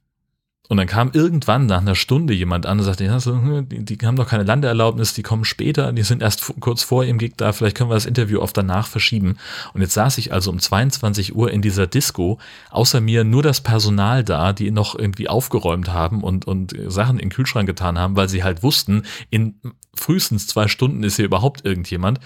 Und 0.69 0.77
dann 0.77 0.87
kam 0.87 1.11
irgendwann 1.13 1.65
nach 1.65 1.79
einer 1.79 1.95
Stunde 1.95 2.33
jemand 2.33 2.65
an 2.65 2.79
und 2.79 2.83
sagte, 2.83 3.05
ja, 3.05 3.19
so, 3.19 3.31
hm, 3.31 3.69
die, 3.69 3.85
die 3.85 4.05
haben 4.05 4.17
doch 4.17 4.27
keine 4.27 4.43
Landeerlaubnis, 4.43 5.13
die 5.13 5.23
kommen 5.23 5.45
später, 5.45 5.93
die 5.93 6.03
sind 6.03 6.21
erst 6.21 6.53
kurz 6.59 6.83
vor 6.83 7.05
ihrem 7.05 7.17
Gig 7.17 7.33
da, 7.37 7.53
vielleicht 7.53 7.77
können 7.77 7.89
wir 7.89 7.95
das 7.95 8.05
Interview 8.05 8.41
auf 8.41 8.51
danach 8.51 8.87
verschieben. 8.87 9.37
Und 9.73 9.81
jetzt 9.81 9.93
saß 9.93 10.17
ich 10.17 10.33
also 10.33 10.51
um 10.51 10.59
22 10.59 11.35
Uhr 11.35 11.51
in 11.51 11.61
dieser 11.61 11.87
Disco, 11.87 12.37
außer 12.69 12.99
mir 12.99 13.23
nur 13.23 13.43
das 13.43 13.61
Personal 13.61 14.23
da, 14.23 14.51
die 14.51 14.71
noch 14.71 14.97
irgendwie 14.97 15.29
aufgeräumt 15.29 15.89
haben 15.89 16.21
und, 16.21 16.45
und 16.45 16.75
Sachen 16.87 17.17
in 17.17 17.29
den 17.29 17.33
Kühlschrank 17.33 17.67
getan 17.67 17.97
haben, 17.97 18.15
weil 18.17 18.27
sie 18.27 18.43
halt 18.43 18.61
wussten, 18.61 19.03
in 19.29 19.55
frühestens 19.95 20.47
zwei 20.47 20.67
Stunden 20.67 21.03
ist 21.03 21.15
hier 21.15 21.25
überhaupt 21.25 21.65
irgendjemand. 21.65 22.19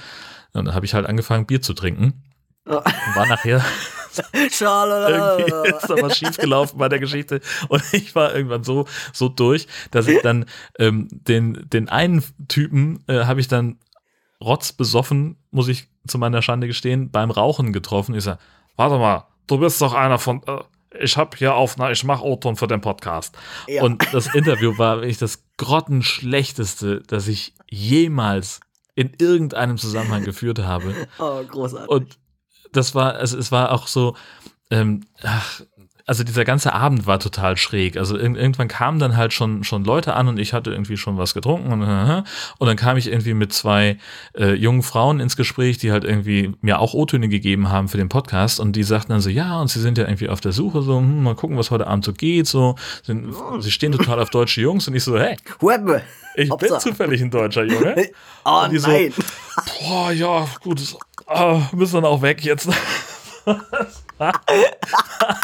Und 0.54 0.66
dann 0.66 0.76
habe 0.76 0.86
ich 0.86 0.94
halt 0.94 1.06
angefangen, 1.06 1.46
Bier 1.46 1.62
zu 1.62 1.74
trinken. 1.74 2.24
Und 2.66 3.16
war 3.16 3.28
nachher 3.28 3.64
irgendwie 4.34 5.70
ist 5.70 5.90
da 5.90 6.02
was 6.02 6.18
schiefgelaufen 6.18 6.78
bei 6.78 6.90
der 6.90 7.00
Geschichte 7.00 7.42
und 7.70 7.84
ich 7.94 8.16
war 8.16 8.34
irgendwann 8.34 8.64
so 8.64 8.86
so 9.14 9.30
durch, 9.30 9.68
dass 9.92 10.08
ich 10.08 10.22
dann 10.22 10.46
ähm, 10.80 11.08
den 11.12 11.68
den 11.70 11.90
einen 11.90 12.24
Typen 12.48 13.04
äh, 13.08 13.26
habe 13.26 13.40
ich 13.40 13.48
dann 13.48 13.80
rotzbesoffen, 14.44 15.38
muss 15.52 15.68
ich 15.68 15.88
zu 16.08 16.18
meiner 16.18 16.42
Schande 16.42 16.68
gestehen, 16.68 17.12
beim 17.12 17.30
Rauchen 17.30 17.74
getroffen. 17.74 18.16
Ich 18.16 18.24
sag, 18.24 18.40
warte 18.76 18.98
mal, 18.98 19.28
du 19.48 19.60
bist 19.60 19.82
doch 19.82 19.94
einer 19.94 20.18
von 20.18 20.42
äh, 20.48 20.62
ich 21.00 21.18
habe 21.18 21.38
hier 21.38 21.56
auf, 21.56 21.78
na, 21.78 21.92
ich 21.92 22.04
mache 22.04 22.26
O-Ton 22.26 22.58
für 22.58 22.68
den 22.68 22.82
Podcast. 22.82 23.38
Ja. 23.68 23.84
Und 23.84 24.14
das 24.14 24.34
Interview 24.36 24.78
war 24.78 24.98
wirklich 24.98 25.18
das 25.18 25.44
grottenschlechteste, 25.58 27.02
das 27.08 27.28
ich 27.28 27.54
jemals 27.70 28.60
in 28.96 29.12
irgendeinem 29.18 29.78
Zusammenhang 29.78 30.24
geführt 30.24 30.60
habe. 30.60 30.94
Oh, 31.18 31.42
großartig. 31.44 31.90
Und 31.90 32.20
das 32.72 32.96
war, 32.96 33.16
also 33.16 33.38
es 33.38 33.52
war 33.52 33.72
auch 33.72 33.88
so, 33.88 34.16
ähm, 34.70 35.06
ach, 35.24 35.62
also 36.06 36.24
dieser 36.24 36.44
ganze 36.44 36.74
Abend 36.74 37.06
war 37.08 37.20
total 37.20 37.58
schräg. 37.58 37.96
Also 37.96 38.18
irg 38.18 38.36
irgendwann 38.36 38.68
kamen 38.68 39.00
dann 39.00 39.16
halt 39.16 39.34
schon, 39.34 39.64
schon 39.64 39.86
Leute 39.86 40.14
an 40.14 40.28
und 40.28 40.40
ich 40.40 40.54
hatte 40.54 40.72
irgendwie 40.72 40.98
schon 40.98 41.18
was 41.18 41.34
getrunken 41.34 41.72
und, 41.72 41.82
und 42.60 42.68
dann 42.68 42.76
kam 42.76 42.98
ich 42.98 43.08
irgendwie 43.08 43.34
mit 43.34 43.54
zwei 43.54 43.98
äh, 44.38 44.54
jungen 44.54 44.84
Frauen 44.84 45.20
ins 45.20 45.38
Gespräch, 45.38 45.78
die 45.78 45.92
halt 45.92 46.04
irgendwie 46.04 46.54
mir 46.62 46.80
auch 46.80 46.94
O-Töne 46.94 47.30
gegeben 47.30 47.70
haben 47.70 47.88
für 47.88 47.98
den 47.98 48.10
Podcast 48.10 48.60
und 48.60 48.76
die 48.76 48.84
sagten 48.84 49.12
dann 49.12 49.22
so, 49.22 49.30
ja, 49.30 49.60
und 49.62 49.70
sie 49.70 49.80
sind 49.80 49.98
ja 49.98 50.06
irgendwie 50.06 50.30
auf 50.30 50.42
der 50.42 50.52
Suche, 50.52 50.82
so, 50.82 50.98
hm, 50.98 51.24
mal 51.24 51.36
gucken, 51.36 51.58
was 51.58 51.72
heute 51.72 51.88
Abend 51.88 52.04
so 52.04 52.14
geht, 52.14 52.48
so, 52.48 52.76
sind, 53.04 53.34
sie 53.60 53.72
stehen 53.72 53.92
total 53.92 54.20
auf 54.20 54.30
deutsche 54.30 54.62
Jungs 54.62 54.88
und 54.88 54.96
ich 54.96 55.04
so, 55.04 55.18
hey, 55.18 55.38
ich 56.36 56.50
bin 56.50 56.80
zufällig 56.80 57.22
ein 57.22 57.32
deutscher 57.32 57.64
Junge. 57.64 58.10
Oh 58.44 58.66
die 58.72 58.80
so, 58.80 58.88
nein. 58.88 59.14
Boah, 59.80 60.12
ja, 60.12 60.48
gut. 60.64 60.82
Ah, 61.34 61.70
müssen 61.74 61.96
dann 61.96 62.06
auch 62.06 62.22
weg 62.22 62.44
jetzt. 62.44 62.70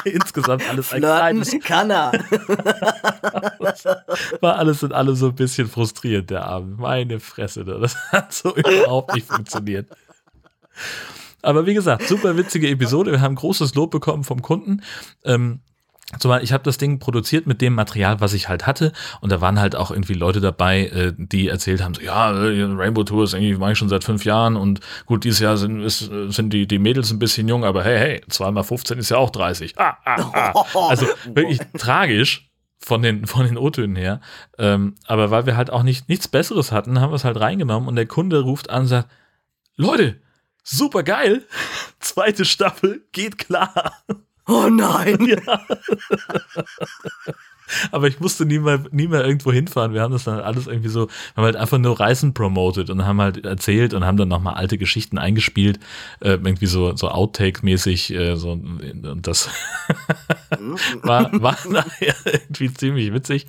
Insgesamt 0.04 0.69
alles 0.69 0.93
ein 0.93 1.02
kleines, 1.02 1.50
Flirten 1.50 1.67
kann 1.67 1.89
er. 1.89 2.12
war 4.41 4.58
alles 4.58 4.84
in 4.84 4.91
allem 4.91 5.15
so 5.15 5.28
ein 5.28 5.36
bisschen 5.36 5.67
frustrierend, 5.67 6.30
der 6.30 6.45
Abend. 6.45 6.80
Meine 6.80 7.19
Fresse, 7.19 7.65
das 7.65 7.95
hat 8.12 8.34
so 8.34 8.56
überhaupt 8.56 9.15
nicht 9.15 9.28
funktioniert. 9.28 9.89
Aber 11.41 11.65
wie 11.65 11.73
gesagt, 11.73 12.08
super 12.08 12.38
witzige 12.38 12.69
Episode. 12.69 13.12
Wir 13.12 13.21
haben 13.21 13.36
großes 13.36 13.76
Lob 13.76 13.91
bekommen 13.91 14.23
vom 14.23 14.41
Kunden. 14.41 14.82
Ähm, 15.23 15.60
Zumal 16.20 16.41
ich 16.41 16.54
habe 16.54 16.63
das 16.63 16.78
Ding 16.78 17.00
produziert 17.00 17.48
mit 17.48 17.62
dem 17.62 17.76
Material, 17.76 18.22
was 18.22 18.32
ich 18.32 18.48
halt 18.48 18.65
hatte. 18.65 18.93
Und 19.20 19.30
da 19.30 19.41
waren 19.41 19.60
halt 19.60 19.76
auch 19.76 19.91
irgendwie 19.91 20.13
Leute 20.13 20.39
dabei, 20.39 20.86
äh, 20.86 21.13
die 21.17 21.50
erzählt 21.50 21.84
haben, 21.84 21.96
so, 21.96 22.02
ja, 22.02 22.32
äh, 22.32 22.63
Rainbow 22.63 23.04
Tour 23.04 23.26
ist 23.26 23.34
irgendwie, 23.34 23.56
mache 23.56 23.74
ich 23.74 23.78
schon 23.78 23.89
seit 23.89 24.06
fünf 24.06 24.24
Jahren. 24.24 24.56
Und 24.56 24.80
gut, 25.06 25.26
dieses 25.26 25.39
Jahr 25.39 25.58
sind, 25.58 25.82
ist, 25.82 26.10
sind 26.30 26.54
die, 26.54 26.65
die 26.65 26.80
Mädels 26.80 27.12
ein 27.12 27.20
bisschen 27.20 27.50
jung, 27.50 27.65
aber 27.65 27.84
hey, 27.84 27.98
hey, 27.98 28.22
zweimal 28.30 28.63
15 28.63 28.98
ist 29.00 29.10
ja 29.10 29.17
auch 29.17 29.32
30. 29.32 29.78
Ah, 29.78 29.98
ah, 30.06 30.54
ah. 30.54 30.65
Also 30.89 31.08
wirklich 31.34 31.60
tragisch 31.78 32.50
von 32.80 33.02
den, 33.02 33.28
von 33.28 33.46
den 33.46 33.58
O-Tönen 33.58 33.98
her. 33.98 34.22
Ähm, 34.58 34.96
aber 35.08 35.30
weil 35.30 35.46
wir 35.46 35.58
halt 35.58 35.72
auch 35.72 35.84
nicht, 35.84 36.08
nichts 36.08 36.30
Besseres 36.30 36.72
hatten, 36.72 37.02
haben 37.02 37.12
wir 37.12 37.15
es 37.15 37.26
halt 37.26 37.38
reingenommen 37.38 37.89
und 37.89 37.98
der 37.98 38.06
Kunde 38.06 38.39
ruft 38.41 38.70
an 38.70 38.84
und 38.84 38.88
sagt, 38.88 39.10
Leute, 39.76 40.22
super 40.63 41.04
geil, 41.04 41.46
zweite 42.00 42.46
Staffel, 42.46 43.06
geht 43.12 43.38
klar. 43.38 43.93
Oh 44.48 44.70
nein. 44.70 45.18
Aber 47.92 48.08
ich 48.08 48.20
musste 48.20 48.46
nie 48.46 48.60
mehr, 48.60 48.84
nie 48.92 49.08
mehr 49.08 49.26
irgendwo 49.26 49.52
hinfahren. 49.52 49.94
Wir 49.94 50.02
haben 50.02 50.12
das 50.12 50.24
dann 50.24 50.40
alles 50.40 50.68
irgendwie 50.68 50.90
so, 50.90 51.08
wir 51.08 51.36
haben 51.36 51.46
halt 51.46 51.56
einfach 51.56 51.78
nur 51.78 52.00
Reisen 52.00 52.34
promoted 52.34 52.90
und 52.90 53.06
haben 53.06 53.22
halt 53.22 53.46
erzählt 53.46 53.94
und 53.94 54.06
haben 54.06 54.18
dann 54.18 54.28
nochmal 54.28 54.56
alte 54.56 54.78
Geschichten 54.78 55.18
eingespielt, 55.18 55.80
äh, 56.20 56.32
irgendwie 56.32 56.66
so, 56.66 56.96
so 56.96 57.10
Outtake-mäßig, 57.10 58.14
äh, 58.14 58.36
so, 58.36 58.52
und 58.52 59.20
das 59.28 59.50
war, 61.02 61.30
war 61.42 61.58
nachher 61.70 62.16
irgendwie 62.26 62.74
ziemlich 62.74 63.14
witzig. 63.14 63.48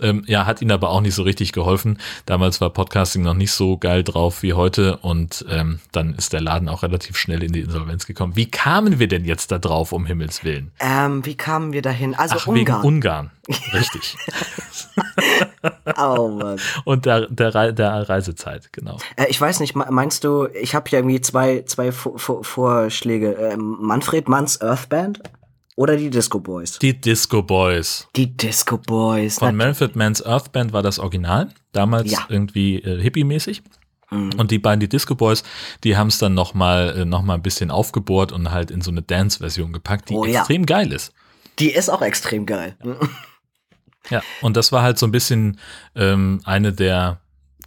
Ähm, 0.00 0.24
ja, 0.26 0.46
hat 0.46 0.62
ihnen 0.62 0.72
aber 0.72 0.90
auch 0.90 1.00
nicht 1.00 1.14
so 1.14 1.22
richtig 1.22 1.52
geholfen. 1.52 1.98
Damals 2.26 2.60
war 2.60 2.70
Podcasting 2.70 3.22
noch 3.22 3.34
nicht 3.34 3.52
so 3.52 3.76
geil 3.76 4.02
drauf 4.02 4.42
wie 4.42 4.54
heute 4.54 4.98
und 4.98 5.44
ähm, 5.48 5.80
dann 5.92 6.14
ist 6.14 6.32
der 6.32 6.40
Laden 6.40 6.68
auch 6.68 6.82
relativ 6.82 7.16
schnell 7.16 7.42
in 7.42 7.52
die 7.52 7.60
Insolvenz 7.60 8.06
gekommen. 8.06 8.36
Wie 8.36 8.50
kamen 8.50 8.98
wir 8.98 9.08
denn 9.08 9.24
jetzt 9.24 9.52
da 9.52 9.58
drauf, 9.58 9.92
um 9.92 10.06
Himmels 10.06 10.44
Willen? 10.44 10.72
Ähm, 10.80 11.24
wie 11.24 11.36
kamen 11.36 11.72
wir 11.72 11.82
dahin? 11.82 12.14
Also 12.14 12.36
Ach, 12.38 12.54
wegen 12.54 12.74
Ungarn. 12.74 13.30
Richtig. 13.72 14.16
oh 15.98 16.28
Mann. 16.28 16.58
Und 16.84 17.06
der, 17.06 17.26
der, 17.28 17.72
der 17.72 18.08
Reisezeit, 18.08 18.72
genau. 18.72 18.98
Äh, 19.16 19.26
ich 19.28 19.40
weiß 19.40 19.60
nicht, 19.60 19.74
me- 19.76 19.86
meinst 19.90 20.24
du, 20.24 20.46
ich 20.48 20.74
habe 20.74 20.88
hier 20.88 20.98
irgendwie 21.00 21.20
zwei, 21.20 21.62
zwei 21.62 21.92
Vor 21.92 22.18
Vor 22.18 22.44
Vorschläge. 22.44 23.32
Ähm, 23.32 23.76
Manfred 23.80 24.28
Manns 24.28 24.60
Earth 24.60 24.88
Band 24.88 25.20
oder 25.76 25.96
die 25.96 26.10
Disco 26.10 26.38
Boys? 26.40 26.78
Die 26.78 27.00
Disco 27.00 27.42
Boys. 27.42 28.08
Die 28.16 28.36
Disco 28.36 28.78
Boys. 28.78 29.38
Von 29.38 29.56
Manfred 29.56 29.96
Mann's 29.96 30.24
Earth 30.24 30.52
Band 30.52 30.72
war 30.72 30.82
das 30.82 30.98
Original, 30.98 31.48
damals 31.72 32.10
Ja. 32.10 32.20
irgendwie 32.28 32.76
äh, 32.76 33.00
hippie-mäßig. 33.00 33.62
Mhm. 34.10 34.30
Und 34.36 34.50
die 34.50 34.58
beiden, 34.58 34.80
die 34.80 34.88
Disco 34.88 35.14
Boys, 35.14 35.42
die 35.84 35.96
haben 35.96 36.08
es 36.08 36.18
dann 36.18 36.34
nochmal 36.34 36.94
äh, 37.00 37.04
noch 37.06 37.22
mal 37.22 37.34
ein 37.34 37.42
bisschen 37.42 37.70
aufgebohrt 37.70 38.32
und 38.32 38.50
halt 38.50 38.70
in 38.70 38.82
so 38.82 38.90
eine 38.90 39.00
Dance-Version 39.02 39.72
gepackt, 39.72 40.10
die 40.10 40.14
Oh 40.14 40.24
ja. 40.26 40.40
extrem 40.40 40.66
geil 40.66 40.92
ist. 40.92 41.12
Die 41.58 41.70
ist 41.70 41.88
auch 41.90 42.02
extrem 42.02 42.44
geil. 42.46 42.76
Ja, 42.84 42.96
und 44.40 44.56
das 44.56 44.72
war 44.72 44.82
halt 44.82 44.98
so 44.98 45.06
ein 45.06 45.12
bisschen 45.12 45.58
ähm, 45.94 46.40
eine 46.44 46.72
der, 46.72 47.20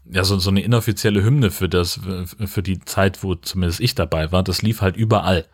ja, 0.09 0.23
so, 0.23 0.37
so 0.37 0.49
eine 0.49 0.61
inoffizielle 0.61 1.23
Hymne 1.23 1.49
für 1.51 1.69
das, 1.69 1.99
für 2.45 2.61
die 2.63 2.79
Zeit, 2.79 3.23
wo 3.23 3.35
zumindest 3.35 3.79
ich 3.79 3.95
dabei 3.95 4.31
war. 4.31 4.43
Das 4.43 4.61
lief 4.61 4.81
halt 4.81 4.97
überall. 4.97 5.45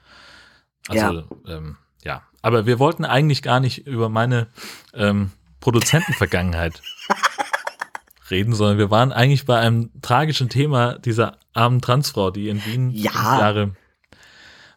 Also, 0.87 1.19
ja. 1.19 1.23
Ähm, 1.47 1.77
ja. 2.03 2.23
Aber 2.41 2.65
wir 2.65 2.79
wollten 2.79 3.05
eigentlich 3.05 3.41
gar 3.43 3.59
nicht 3.59 3.85
über 3.87 4.09
meine 4.09 4.47
ähm, 4.93 5.31
Produzentenvergangenheit 5.59 6.81
reden, 8.31 8.53
sondern 8.53 8.77
wir 8.77 8.89
waren 8.89 9.11
eigentlich 9.11 9.45
bei 9.45 9.59
einem 9.59 9.91
tragischen 10.01 10.49
Thema 10.49 10.97
dieser 10.97 11.37
armen 11.53 11.81
Transfrau, 11.81 12.31
die 12.31 12.49
in 12.49 12.65
Wien 12.65 12.89
Ja. 12.91 13.11
Jahre 13.39 13.75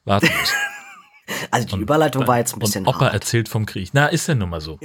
warten 0.04 0.28
muss. 0.38 0.52
Also 1.50 1.66
die 1.76 1.80
Überleitung 1.82 2.26
war 2.26 2.36
jetzt 2.36 2.52
ein 2.52 2.58
bisschen 2.58 2.84
Und 2.84 2.96
Opa 2.96 3.06
hart. 3.06 3.14
erzählt 3.14 3.48
vom 3.48 3.64
Krieg. 3.64 3.90
Na, 3.94 4.08
ist 4.08 4.26
ja 4.28 4.34
nun 4.34 4.50
mal 4.50 4.60
so. 4.60 4.78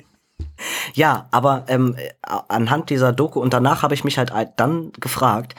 Ja, 0.94 1.28
aber 1.32 1.66
ähm, 1.68 1.96
äh, 1.98 2.10
anhand 2.48 2.90
dieser 2.90 3.12
Doku 3.12 3.40
und 3.40 3.54
danach 3.54 3.84
habe 3.84 3.94
ich 3.94 4.04
mich 4.04 4.18
halt 4.18 4.32
dann 4.58 4.92
gefragt, 5.00 5.56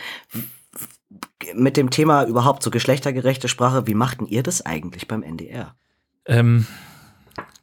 mit 1.54 1.76
dem 1.76 1.90
Thema 1.90 2.24
überhaupt 2.24 2.62
so 2.62 2.70
geschlechtergerechte 2.70 3.48
Sprache, 3.48 3.86
wie 3.86 3.94
machten 3.94 4.26
ihr 4.26 4.42
das 4.42 4.64
eigentlich 4.64 5.08
beim 5.08 5.22
NDR? 5.22 5.74
Ähm, 6.26 6.66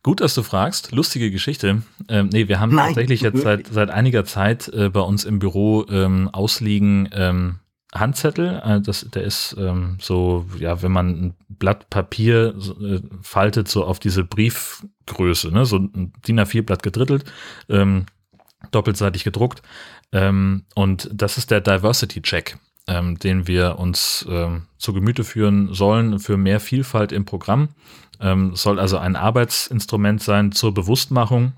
gut, 0.04 0.21
dass 0.21 0.34
du 0.34 0.43
fragst. 0.43 0.91
Lustige 0.91 1.32
Geschichte. 1.32 1.84
Ähm, 2.10 2.30
nee, 2.32 2.47
wir 2.47 2.60
haben 2.60 2.76
Nein. 2.76 2.88
tatsächlich 2.88 3.21
jetzt 3.21 3.41
seit, 3.41 3.67
seit 3.67 3.89
einiger 3.89 4.26
Zeit 4.26 4.67
äh, 4.69 4.89
bei 4.89 5.02
uns 5.02 5.26
im 5.26 5.39
Büro 5.39 5.86
ähm, 5.89 6.30
ausliegen 6.32 7.10
ähm, 7.13 7.60
Handzettel. 7.93 8.62
Äh, 8.63 8.82
das, 8.82 9.08
der 9.10 9.23
ist 9.23 9.56
ähm, 9.60 9.97
so, 10.02 10.45
ja, 10.58 10.82
wenn 10.82 10.91
man 10.91 11.08
ein 11.08 11.34
Blatt 11.60 11.89
Papier 11.89 12.56
äh, 12.82 13.00
faltet, 13.22 13.67
so 13.67 13.84
auf 13.86 14.00
diese 14.00 14.26
Größe, 15.06 15.52
ne? 15.52 15.65
so 15.65 15.78
ein 15.78 16.13
DIN 16.28 16.39
A4-Blatt 16.39 16.84
gedrittelt, 16.84 17.26
ähm, 17.70 18.06
doppelseitig 18.72 19.24
gedruckt. 19.24 19.62
Ähm, 20.12 20.65
und 20.76 21.10
das 21.13 21.38
ist 21.38 21.52
der 21.52 21.62
Diversity 21.62 22.22
Check, 22.22 22.58
ähm, 22.88 23.17
den 23.20 23.48
wir 23.48 23.80
uns 23.80 24.26
ähm, 24.30 24.63
zu 24.78 24.93
Gemüte 24.93 25.24
führen 25.24 25.74
sollen 25.74 26.20
für 26.20 26.38
mehr 26.38 26.60
Vielfalt 26.60 27.12
im 27.12 27.26
Programm. 27.26 27.70
Ähm, 28.20 28.56
soll 28.56 28.80
also 28.80 28.98
ein 28.98 29.15
Arbeitsinstrument 29.15 30.22
sein 30.22 30.52
zur 30.52 30.74
Bewusstmachung 30.74 31.54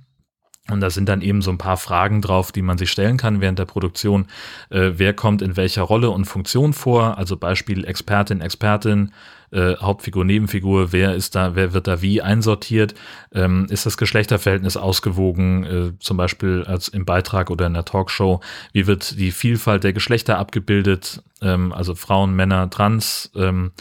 und 0.71 0.81
da 0.81 0.89
sind 0.89 1.09
dann 1.09 1.21
eben 1.21 1.41
so 1.41 1.51
ein 1.51 1.57
paar 1.57 1.77
Fragen 1.77 2.21
drauf, 2.21 2.51
die 2.51 2.61
man 2.61 2.77
sich 2.77 2.91
stellen 2.91 3.17
kann 3.17 3.41
während 3.41 3.59
der 3.59 3.65
Produktion. 3.65 4.27
Äh, 4.69 4.91
wer 4.95 5.13
kommt 5.13 5.41
in 5.41 5.57
welcher 5.57 5.83
Rolle 5.83 6.09
und 6.09 6.25
Funktion 6.25 6.73
vor? 6.73 7.17
Also 7.17 7.37
Beispiel 7.37 7.85
Expertin, 7.85 8.41
Expertin, 8.41 9.11
äh, 9.51 9.75
Hauptfigur, 9.77 10.25
Nebenfigur, 10.25 10.91
wer 10.91 11.15
ist 11.15 11.35
da, 11.35 11.55
wer 11.55 11.73
wird 11.73 11.87
da 11.87 12.01
wie 12.01 12.21
einsortiert? 12.21 12.93
Ähm, 13.33 13.65
ist 13.69 13.85
das 13.85 13.97
Geschlechterverhältnis 13.97 14.77
ausgewogen, 14.77 15.63
äh, 15.63 15.99
zum 15.99 16.17
Beispiel 16.17 16.63
als 16.67 16.87
im 16.87 17.05
Beitrag 17.05 17.49
oder 17.49 17.65
in 17.65 17.73
der 17.73 17.85
Talkshow? 17.85 18.41
Wie 18.73 18.85
wird 18.85 19.17
die 19.17 19.31
Vielfalt 19.31 19.83
der 19.83 19.93
Geschlechter 19.93 20.37
abgebildet? 20.37 21.23
Ähm, 21.41 21.73
also 21.73 21.95
Frauen, 21.95 22.35
Männer, 22.35 22.69
Trans, 22.69 23.31
ähm, 23.35 23.71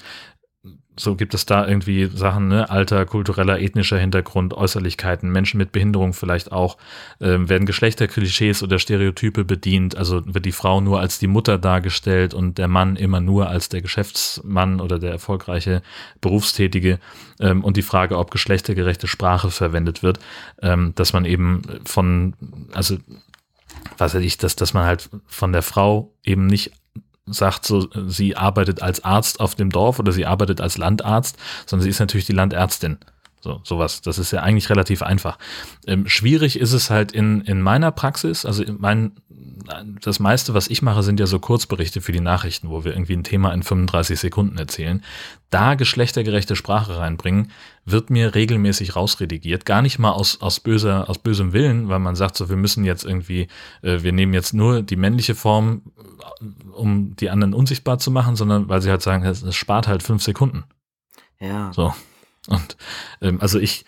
so 0.99 1.17
gibt 1.17 1.35
es 1.35 1.47
da 1.47 1.67
irgendwie 1.67 2.07
Sachen, 2.07 2.49
ne? 2.49 2.71
Alter, 2.71 3.07
kultureller, 3.07 3.61
ethnischer 3.61 3.99
Hintergrund, 3.99 4.55
Äußerlichkeiten, 4.55 5.31
Menschen 5.31 5.59
mit 5.59 5.73
Behinderung 5.73 6.13
vielleicht 6.13 6.53
auch, 6.53 6.77
ähm, 7.21 7.49
werden 7.49 7.67
Geschlechterklischees 7.67 8.63
oder 8.63 8.79
Stereotype 8.79 9.45
bedient, 9.45 9.97
also 9.97 10.23
wird 10.27 10.45
die 10.45 10.53
Frau 10.53 10.81
nur 10.81 11.01
als 11.01 11.19
die 11.19 11.27
Mutter 11.27 11.59
dargestellt 11.59 12.35
und 12.35 12.59
der 12.59 12.69
Mann 12.69 12.97
immer 12.97 13.21
nur 13.21 13.49
als 13.49 13.69
der 13.69 13.83
Geschäftsmann 13.83 14.81
oder 14.81 14.99
der 14.99 15.13
erfolgreiche 15.13 15.83
Berufstätige 16.21 16.99
ähm, 17.41 17.65
und 17.65 17.77
die 17.77 17.83
Frage, 17.83 18.19
ob 18.19 18.31
geschlechtergerechte 18.31 19.07
Sprache 19.07 19.51
verwendet 19.51 20.03
wird, 20.03 20.19
ähm, 20.63 20.93
dass 20.95 21.13
man 21.13 21.25
eben 21.25 21.63
von, 21.85 22.35
also 22.73 22.99
was 23.97 24.15
weiß 24.15 24.23
ich, 24.23 24.39
dass, 24.39 24.57
dass 24.57 24.75
man 24.75 24.87
halt 24.87 25.09
von 25.27 25.53
der 25.53 25.63
Frau 25.63 26.13
eben 26.25 26.47
nicht 26.47 26.73
sagt 27.31 27.65
so, 27.67 27.89
sie 28.07 28.37
arbeitet 28.37 28.83
als 28.83 29.05
Arzt 29.05 29.41
auf 29.41 29.55
dem 29.55 29.71
Dorf 29.71 29.99
oder 29.99 30.13
sie 30.13 30.27
arbeitet 30.27 30.61
als 30.61 30.79
Landarzt, 30.79 31.37
sondern 31.67 31.85
sie 31.85 31.91
ist 31.91 32.01
natürlich 32.01 32.27
die 32.27 32.33
Landärztin. 32.33 32.99
So, 33.41 33.61
sowas. 33.63 34.01
Das 34.03 34.19
ist 34.19 34.33
ja 34.33 34.43
eigentlich 34.43 34.69
relativ 34.69 35.03
einfach. 35.03 35.39
Ähm, 35.87 36.09
schwierig 36.09 36.59
ist 36.59 36.73
es 36.73 36.91
halt 36.91 37.13
in, 37.13 37.41
in 37.43 37.63
meiner 37.63 37.93
Praxis, 37.93 38.45
also 38.45 38.65
mein, 38.79 39.13
das 40.01 40.19
meiste, 40.19 40.55
was 40.55 40.69
ich 40.69 40.83
mache, 40.83 41.03
sind 41.03 41.21
ja 41.21 41.27
so 41.27 41.39
Kurzberichte 41.39 42.01
für 42.01 42.13
die 42.13 42.21
Nachrichten, 42.21 42.71
wo 42.71 42.85
wir 42.85 42.93
irgendwie 42.93 43.15
ein 43.15 43.25
Thema 43.25 43.53
in 43.53 43.63
35 43.63 44.19
Sekunden 44.19 44.59
erzählen. 44.59 45.05
Da 45.51 45.75
geschlechtergerechte 45.75 46.57
Sprache 46.57 46.99
reinbringen, 46.99 47.51
wird 47.85 48.11
mir 48.11 48.35
regelmäßig 48.35 48.97
rausredigiert. 48.97 49.65
Gar 49.65 49.83
nicht 49.83 49.99
mal 49.99 50.13
aus, 50.13 50.41
aus 50.41 50.61
böser, 50.61 51.09
aus 51.09 51.19
bösem 51.19 51.53
Willen, 51.53 51.89
weil 51.89 51.99
man 51.99 52.17
sagt 52.17 52.37
so, 52.37 52.49
wir 52.49 52.57
müssen 52.57 52.85
jetzt 52.85 53.05
irgendwie, 53.05 53.49
äh, 53.83 54.03
wir 54.03 54.13
nehmen 54.13 54.35
jetzt 54.35 54.53
nur 54.53 54.83
die 54.83 54.97
männliche 54.97 55.35
Form, 55.35 55.83
um 56.73 57.15
die 57.17 57.31
anderen 57.31 57.55
unsichtbar 57.55 57.99
zu 57.99 58.11
machen, 58.11 58.37
sondern 58.37 58.69
weil 58.69 58.83
sie 58.83 58.91
halt 58.91 59.03
sagen, 59.03 59.25
es, 59.25 59.43
es 59.43 59.55
spart 59.55 59.87
halt 59.87 60.03
fünf 60.03 60.23
Sekunden. 60.23 60.65
Ja. 61.41 61.73
So. 61.73 61.95
Und 62.49 62.77
ähm, 63.21 63.41
also 63.41 63.59
ich 63.59 63.85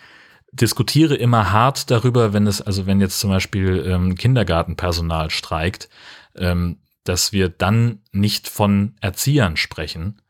diskutiere 0.51 1.15
immer 1.15 1.51
hart 1.51 1.91
darüber, 1.91 2.33
wenn 2.33 2.47
es, 2.47 2.61
also 2.61 2.85
wenn 2.85 3.01
jetzt 3.01 3.19
zum 3.19 3.29
Beispiel 3.29 3.85
ähm, 3.87 4.15
Kindergartenpersonal 4.15 5.29
streikt, 5.29 5.89
ähm, 6.35 6.77
dass 7.03 7.31
wir 7.31 7.49
dann 7.49 7.99
nicht 8.11 8.47
von 8.47 8.95
Erziehern 9.01 9.57
sprechen, 9.57 10.21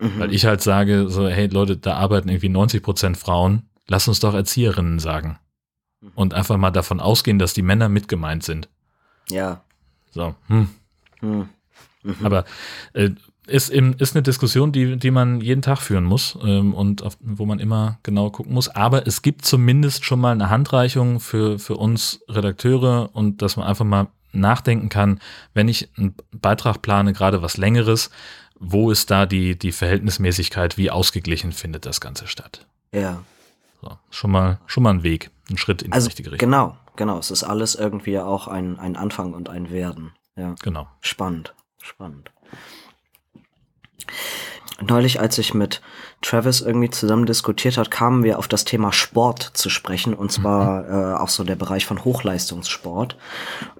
Mhm. 0.00 0.18
weil 0.18 0.32
ich 0.34 0.46
halt 0.46 0.62
sage, 0.62 1.08
so, 1.10 1.28
hey 1.28 1.46
Leute, 1.48 1.76
da 1.76 1.96
arbeiten 1.96 2.28
irgendwie 2.30 2.48
90 2.48 2.82
Prozent 2.82 3.16
Frauen, 3.18 3.68
lass 3.86 4.08
uns 4.08 4.20
doch 4.20 4.34
Erzieherinnen 4.34 4.98
sagen. 4.98 5.38
Und 6.14 6.32
einfach 6.32 6.56
mal 6.56 6.70
davon 6.70 6.98
ausgehen, 6.98 7.38
dass 7.38 7.52
die 7.52 7.60
Männer 7.60 7.90
mitgemeint 7.90 8.42
sind. 8.42 8.70
Ja. 9.28 9.62
So, 10.10 10.34
hm. 10.46 10.70
Hm. 11.20 11.50
Mhm. 12.02 12.16
Aber 12.22 12.46
äh, 12.94 13.10
ist, 13.50 13.70
eben, 13.70 13.94
ist 13.94 14.14
eine 14.14 14.22
Diskussion, 14.22 14.72
die, 14.72 14.96
die 14.96 15.10
man 15.10 15.40
jeden 15.40 15.62
Tag 15.62 15.78
führen 15.78 16.04
muss 16.04 16.38
ähm, 16.42 16.74
und 16.74 17.02
auf, 17.02 17.16
wo 17.20 17.46
man 17.46 17.58
immer 17.58 17.98
genau 18.02 18.30
gucken 18.30 18.54
muss. 18.54 18.68
Aber 18.68 19.06
es 19.06 19.22
gibt 19.22 19.44
zumindest 19.44 20.04
schon 20.04 20.20
mal 20.20 20.32
eine 20.32 20.50
Handreichung 20.50 21.20
für, 21.20 21.58
für 21.58 21.76
uns 21.76 22.20
Redakteure 22.28 23.10
und 23.12 23.42
dass 23.42 23.56
man 23.56 23.66
einfach 23.66 23.84
mal 23.84 24.08
nachdenken 24.32 24.88
kann, 24.88 25.20
wenn 25.54 25.68
ich 25.68 25.90
einen 25.96 26.14
Beitrag 26.32 26.82
plane, 26.82 27.12
gerade 27.12 27.42
was 27.42 27.56
längeres, 27.56 28.10
wo 28.58 28.90
ist 28.90 29.10
da 29.10 29.26
die, 29.26 29.58
die 29.58 29.72
Verhältnismäßigkeit, 29.72 30.76
wie 30.76 30.90
ausgeglichen 30.90 31.52
findet 31.52 31.86
das 31.86 32.00
Ganze 32.00 32.26
statt? 32.26 32.66
Ja. 32.92 33.22
So, 33.82 33.96
schon 34.10 34.30
mal, 34.30 34.58
schon 34.66 34.82
mal 34.82 34.90
ein 34.90 35.02
Weg, 35.02 35.30
ein 35.50 35.56
Schritt 35.56 35.82
in 35.82 35.90
die 35.90 35.94
Also 35.94 36.06
richtige 36.06 36.32
Richtung. 36.32 36.48
genau, 36.48 36.76
genau. 36.96 37.18
Es 37.18 37.30
ist 37.30 37.42
alles 37.42 37.74
irgendwie 37.74 38.18
auch 38.18 38.46
ein, 38.46 38.78
ein 38.78 38.96
Anfang 38.96 39.32
und 39.32 39.48
ein 39.48 39.70
Werden. 39.70 40.12
Ja. 40.36 40.54
Genau. 40.62 40.86
Spannend, 41.00 41.54
spannend. 41.82 42.30
Neulich, 44.82 45.20
als 45.20 45.36
ich 45.36 45.52
mit 45.52 45.82
Travis 46.22 46.62
irgendwie 46.62 46.88
zusammen 46.88 47.26
diskutiert 47.26 47.76
hat, 47.76 47.90
kamen 47.90 48.24
wir 48.24 48.38
auf 48.38 48.48
das 48.48 48.64
Thema 48.64 48.92
Sport 48.92 49.50
zu 49.54 49.68
sprechen 49.68 50.14
und 50.14 50.32
zwar 50.32 50.88
äh, 50.88 51.14
auch 51.16 51.28
so 51.28 51.44
der 51.44 51.56
Bereich 51.56 51.84
von 51.84 52.02
Hochleistungssport. 52.02 53.16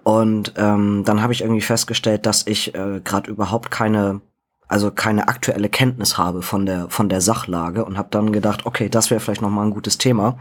Und 0.02 0.52
ähm, 0.56 1.02
dann 1.06 1.22
habe 1.22 1.32
ich 1.32 1.40
irgendwie 1.40 1.62
festgestellt, 1.62 2.26
dass 2.26 2.46
ich 2.46 2.74
äh, 2.74 3.00
gerade 3.02 3.30
überhaupt 3.30 3.70
keine 3.70 4.20
also 4.68 4.92
keine 4.92 5.26
aktuelle 5.26 5.68
Kenntnis 5.68 6.16
habe 6.16 6.42
von 6.42 6.64
der 6.64 6.88
von 6.90 7.08
der 7.08 7.20
Sachlage 7.20 7.84
und 7.84 7.98
habe 7.98 8.08
dann 8.12 8.30
gedacht, 8.30 8.66
okay, 8.66 8.88
das 8.88 9.10
wäre 9.10 9.18
vielleicht 9.18 9.42
noch 9.42 9.50
mal 9.50 9.64
ein 9.64 9.72
gutes 9.72 9.98
Thema 9.98 10.38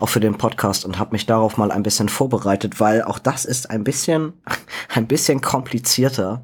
auch 0.00 0.08
für 0.08 0.18
den 0.20 0.38
Podcast 0.38 0.86
und 0.86 0.98
habe 0.98 1.12
mich 1.12 1.26
darauf 1.26 1.58
mal 1.58 1.70
ein 1.70 1.82
bisschen 1.82 2.08
vorbereitet, 2.08 2.80
weil 2.80 3.02
auch 3.02 3.18
das 3.18 3.44
ist 3.44 3.68
ein 3.68 3.84
bisschen 3.84 4.32
ein 4.94 5.06
bisschen 5.06 5.42
komplizierter 5.42 6.42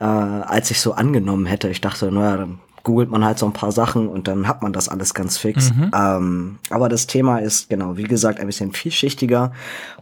äh, 0.00 0.04
als 0.04 0.70
ich 0.70 0.80
so 0.80 0.92
angenommen 0.92 1.46
hätte. 1.46 1.68
Ich 1.68 1.80
dachte, 1.80 2.10
naja, 2.12 2.36
dann 2.38 2.58
googelt 2.82 3.10
man 3.10 3.24
halt 3.24 3.36
so 3.38 3.46
ein 3.46 3.52
paar 3.52 3.72
Sachen 3.72 4.06
und 4.08 4.28
dann 4.28 4.46
hat 4.46 4.62
man 4.62 4.72
das 4.72 4.88
alles 4.88 5.12
ganz 5.12 5.38
fix. 5.38 5.72
Mhm. 5.74 5.90
Ähm, 5.92 6.58
aber 6.70 6.88
das 6.88 7.08
Thema 7.08 7.38
ist, 7.38 7.68
genau, 7.68 7.96
wie 7.96 8.04
gesagt, 8.04 8.38
ein 8.38 8.46
bisschen 8.46 8.70
vielschichtiger 8.72 9.50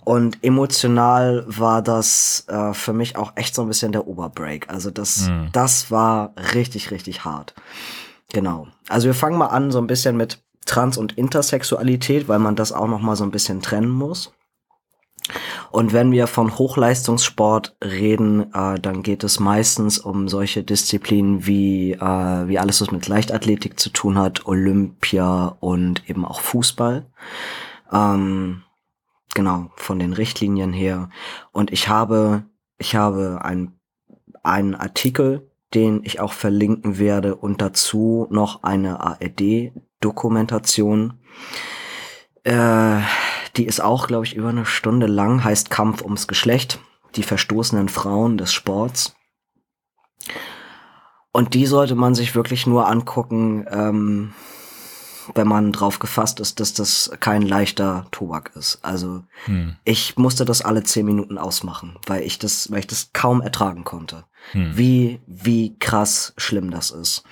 und 0.05 0.37
emotional 0.45 1.45
war 1.47 1.81
das 1.81 2.45
äh, 2.49 2.75
für 2.75 2.93
mich 2.93 3.17
auch 3.17 3.33
echt 3.37 3.55
so 3.55 3.63
ein 3.63 3.69
bisschen 3.69 3.93
der 3.93 4.07
Oberbreak. 4.07 4.69
Also 4.69 4.91
das, 4.91 5.29
Mhm. 5.29 5.49
das 5.53 5.91
war 5.91 6.35
richtig, 6.55 6.91
richtig 6.91 7.25
hart. 7.25 7.55
Genau. 8.35 8.67
Also 8.91 9.07
wir 9.07 9.15
fangen 9.15 9.39
mal 9.39 9.47
an 9.47 9.71
so 9.71 9.79
ein 9.79 9.87
bisschen 9.87 10.17
mit 10.19 10.43
Trans- 10.67 10.99
und 10.99 11.13
Intersexualität, 11.17 12.29
weil 12.29 12.39
man 12.39 12.57
das 12.57 12.73
auch 12.73 12.89
noch 12.89 13.01
mal 13.01 13.17
so 13.17 13.25
ein 13.25 13.31
bisschen 13.31 13.63
trennen 13.63 13.89
muss. 13.91 14.33
Und 15.75 15.93
wenn 15.93 16.13
wir 16.13 16.29
von 16.29 16.57
Hochleistungssport 16.57 17.75
reden, 17.83 18.55
äh, 18.55 18.79
dann 18.79 19.03
geht 19.03 19.25
es 19.25 19.41
meistens 19.41 19.99
um 19.99 20.29
solche 20.29 20.63
Disziplinen 20.63 21.49
wie, 21.49 21.95
äh, 21.95 22.47
wie 22.47 22.61
alles, 22.61 22.81
was 22.81 22.93
mit 22.93 23.09
Leichtathletik 23.09 23.81
zu 23.81 23.91
tun 23.91 24.17
hat, 24.17 24.47
Olympia 24.47 25.57
und 25.59 26.09
eben 26.09 26.25
auch 26.25 26.43
Fußball. 26.43 27.07
Ähm, 27.93 28.63
genau, 29.35 29.73
von 29.75 29.99
den 29.99 30.13
Richtlinien 30.13 30.73
her. 30.73 31.09
Und 31.51 31.73
ich 31.73 31.89
habe, 31.89 32.45
ich 32.79 32.95
habe 32.95 33.41
ein, 33.43 33.73
einen 34.45 34.77
Artikel, 34.77 35.51
den 35.75 36.03
ich 36.05 36.21
auch 36.21 36.35
verlinken 36.35 37.01
werde 37.01 37.35
und 37.35 37.61
dazu 37.61 38.29
noch 38.31 38.63
eine 38.63 39.01
ARD-Dokumentation. 39.01 41.15
Äh, 42.45 43.01
die 43.57 43.67
ist 43.67 43.81
auch, 43.81 44.07
glaube 44.07 44.27
ich, 44.27 44.35
über 44.35 44.49
eine 44.49 44.67
Stunde 44.67 45.07
lang, 45.07 45.45
heißt 45.45 45.71
Kampf 45.71 46.03
ums 46.03 46.27
Geschlecht, 46.27 46.81
die 47.17 47.23
verstoßenen 47.23 47.89
Frauen 47.89 48.39
des 48.39 48.53
Sports. 48.53 49.15
Und 51.33 51.55
die 51.55 51.67
sollte 51.67 51.95
man 51.95 52.15
sich 52.15 52.35
wirklich 52.35 52.67
nur 52.67 52.89
angucken, 52.89 53.67
ähm, 53.71 54.35
wenn 55.35 55.49
man 55.49 55.73
drauf 55.73 55.99
gefasst 55.99 56.39
ist, 56.39 56.61
dass 56.61 56.75
das 56.75 57.11
kein 57.21 57.43
leichter 57.43 58.07
Tobak 58.11 58.53
ist. 58.55 58.79
Also 58.83 59.25
Hm. 59.47 59.77
ich 59.85 60.17
musste 60.17 60.45
das 60.45 60.63
alle 60.63 60.83
zehn 60.83 61.07
Minuten 61.07 61.39
ausmachen, 61.39 61.97
weil 62.07 62.23
ich 62.23 62.39
das, 62.39 62.71
weil 62.71 62.81
ich 62.81 62.87
das 62.87 63.11
kaum 63.13 63.41
ertragen 63.41 63.85
konnte. 63.85 64.25
Hm. 64.53 64.77
Wie, 64.77 65.21
wie 65.27 65.79
krass 65.79 66.35
schlimm 66.37 66.71
das 66.71 66.91
ist. 66.91 67.25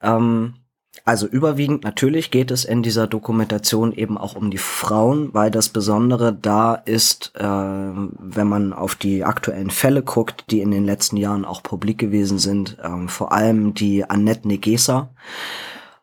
Ähm, 0.00 0.54
also 1.04 1.26
überwiegend 1.26 1.82
natürlich 1.82 2.30
geht 2.30 2.52
es 2.52 2.64
in 2.64 2.82
dieser 2.82 3.08
Dokumentation 3.08 3.92
eben 3.92 4.16
auch 4.16 4.36
um 4.36 4.50
die 4.52 4.58
Frauen, 4.58 5.34
weil 5.34 5.50
das 5.50 5.68
Besondere 5.68 6.32
da 6.32 6.74
ist, 6.74 7.32
äh, 7.34 7.42
wenn 7.42 8.46
man 8.46 8.72
auf 8.72 8.94
die 8.94 9.24
aktuellen 9.24 9.70
Fälle 9.70 10.02
guckt, 10.02 10.44
die 10.50 10.60
in 10.60 10.70
den 10.70 10.84
letzten 10.84 11.16
Jahren 11.16 11.44
auch 11.44 11.62
publik 11.62 11.98
gewesen 11.98 12.38
sind, 12.38 12.76
ähm, 12.84 13.08
vor 13.08 13.32
allem 13.32 13.74
die 13.74 14.08
Annette 14.08 14.46
Negesa, 14.46 15.10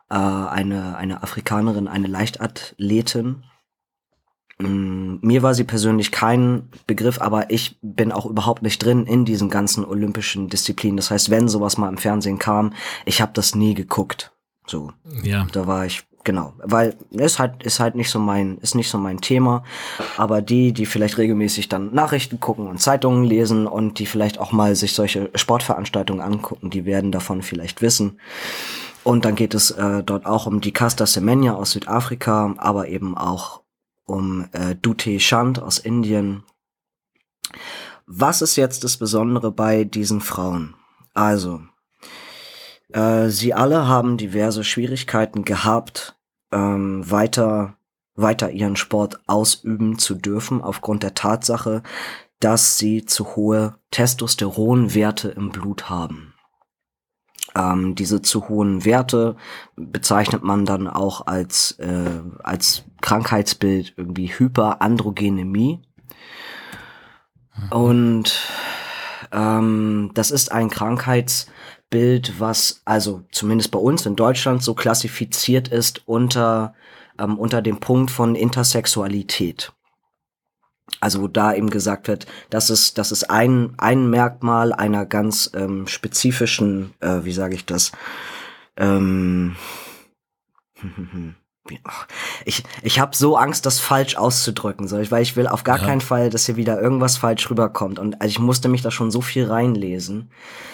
äh, 0.10 0.16
eine, 0.16 0.98
eine 0.98 1.24
Afrikanerin, 1.24 1.88
eine 1.88 2.08
Leichtathletin. 2.08 3.44
Mm, 4.60 5.20
Mir 5.22 5.44
war 5.44 5.54
sie 5.54 5.64
persönlich 5.64 6.12
kein 6.12 6.70
Begriff, 6.88 7.22
aber 7.22 7.52
ich 7.52 7.78
bin 7.82 8.12
auch 8.12 8.26
überhaupt 8.26 8.64
nicht 8.64 8.84
drin 8.84 9.06
in 9.06 9.24
diesen 9.24 9.50
ganzen 9.50 9.86
olympischen 9.86 10.50
Disziplinen. 10.50 10.98
Das 10.98 11.10
heißt, 11.10 11.30
wenn 11.30 11.48
sowas 11.48 11.78
mal 11.78 11.88
im 11.88 11.98
Fernsehen 11.98 12.38
kam, 12.38 12.74
ich 13.06 13.22
habe 13.22 13.32
das 13.34 13.56
nie 13.56 13.76
geguckt. 13.76 14.34
So, 14.70 14.92
Ja, 15.24 15.48
da 15.52 15.66
war 15.66 15.86
ich 15.86 16.04
genau, 16.24 16.54
weil 16.64 16.96
ist 17.10 17.40
halt 17.40 17.64
ist 17.64 17.80
halt 17.80 17.96
nicht 17.96 18.12
so 18.12 18.20
mein 18.20 18.60
ist 18.60 18.76
nicht 18.76 18.90
so 18.90 19.00
mein 19.00 19.20
Thema, 19.20 19.64
aber 20.16 20.44
die, 20.44 20.74
die 20.74 20.86
vielleicht 20.86 21.18
regelmäßig 21.18 21.70
dann 21.70 21.94
Nachrichten 21.94 22.40
gucken 22.40 22.68
und 22.68 22.80
Zeitungen 22.80 23.24
lesen 23.24 23.66
und 23.66 23.98
die 23.98 24.06
vielleicht 24.06 24.38
auch 24.38 24.52
mal 24.52 24.76
sich 24.76 24.94
solche 24.94 25.32
Sportveranstaltungen 25.34 26.22
angucken, 26.22 26.70
die 26.70 26.86
werden 26.86 27.12
davon 27.12 27.42
vielleicht 27.42 27.82
wissen. 27.82 28.20
Und 29.04 29.26
dann 29.26 29.36
geht 29.36 29.56
es 29.56 29.72
äh, 29.72 30.04
dort 30.04 30.28
auch 30.28 30.46
um 30.46 30.62
die 30.62 30.74
Casta 30.74 31.08
Semenya 31.08 31.56
aus 31.56 31.72
Südafrika, 31.72 32.54
aber 32.58 32.90
eben 32.90 33.18
auch 33.18 33.62
um 34.06 34.48
äh, 34.52 34.76
Dute 34.76 35.18
Chand 35.18 35.60
aus 35.60 35.80
Indien. 35.80 36.44
Was 38.06 38.42
ist 38.42 38.56
jetzt 38.56 38.84
das 38.84 38.98
Besondere 38.98 39.52
bei 39.52 39.84
diesen 39.84 40.22
Frauen? 40.22 40.76
Also, 41.14 41.62
äh, 42.94 43.30
sie 43.30 43.54
alle 43.54 43.88
haben 43.88 44.18
diverse 44.18 44.64
Schwierigkeiten 44.64 45.44
gehabt, 45.46 46.18
ähm, 46.52 47.10
weiter, 47.10 47.78
weiter 48.16 48.52
ihren 48.52 48.76
Sport 48.76 49.20
ausüben 49.28 50.00
zu 50.00 50.16
dürfen, 50.16 50.62
aufgrund 50.62 51.04
der 51.04 51.14
Tatsache, 51.14 51.84
dass 52.40 52.78
sie 52.78 53.06
zu 53.06 53.36
hohe 53.36 53.76
Testosteronwerte 53.92 55.30
im 55.30 55.50
Blut 55.50 55.90
haben. 55.90 56.34
Ähm, 57.56 57.96
diese 57.96 58.22
zu 58.22 58.48
hohen 58.48 58.86
Werte 58.86 59.36
bezeichnet 59.76 60.44
man 60.44 60.66
dann 60.66 60.88
auch 60.88 61.28
als, 61.28 61.72
äh, 61.80 62.22
als 62.44 62.86
Krankheitsbild 63.02 63.94
irgendwie 63.98 64.28
Hyperandrogenemie. 64.28 65.82
Und 67.72 68.50
ähm, 69.32 70.12
das 70.14 70.32
ist 70.32 70.52
ein 70.52 70.70
Krankheitsbild, 71.90 72.40
was 72.40 72.82
also 72.86 73.24
zumindest 73.32 73.72
bei 73.72 73.80
uns 73.80 74.06
in 74.06 74.16
Deutschland 74.16 74.64
so 74.64 74.74
klassifiziert 74.74 75.68
ist 75.68 76.08
unter, 76.08 76.74
ähm, 77.18 77.38
unter 77.38 77.62
dem 77.62 77.80
Punkt 77.80 78.12
von 78.12 78.36
Intersexualität. 78.36 79.74
Also 81.02 81.22
wo 81.22 81.28
da 81.28 81.54
eben 81.54 81.70
gesagt 81.70 82.08
wird, 82.08 82.26
das 82.50 82.70
ist, 82.70 82.98
das 82.98 83.12
ist 83.12 83.30
ein, 83.30 83.74
ein 83.78 84.10
Merkmal 84.10 84.74
einer 84.74 85.06
ganz 85.06 85.52
ähm, 85.54 85.88
spezifischen, 85.88 86.94
äh, 87.00 87.24
wie 87.24 87.32
sage 87.32 87.56
ich 87.56 87.66
das, 87.66 87.92
ähm, 88.76 89.56
ich, 92.46 92.64
ich 92.82 93.00
habe 93.00 93.16
so 93.16 93.36
Angst, 93.36 93.66
das 93.66 93.80
falsch 93.80 94.16
auszudrücken, 94.16 94.88
so, 94.88 94.98
weil 95.12 95.22
ich 95.22 95.36
will 95.36 95.48
auf 95.48 95.64
gar 95.64 95.80
ja. 95.80 95.86
keinen 95.86 96.02
Fall, 96.02 96.30
dass 96.30 96.46
hier 96.46 96.56
wieder 96.56 96.82
irgendwas 96.82 97.18
falsch 97.18 97.50
rüberkommt. 97.50 98.00
Und 98.00 98.22
also 98.22 98.32
ich 98.32 98.40
musste 98.40 98.70
mich 98.70 98.82
da 98.82 98.92
schon 98.92 99.12
so 99.12 99.22
viel 99.22 99.46
reinlesen. 99.46 100.32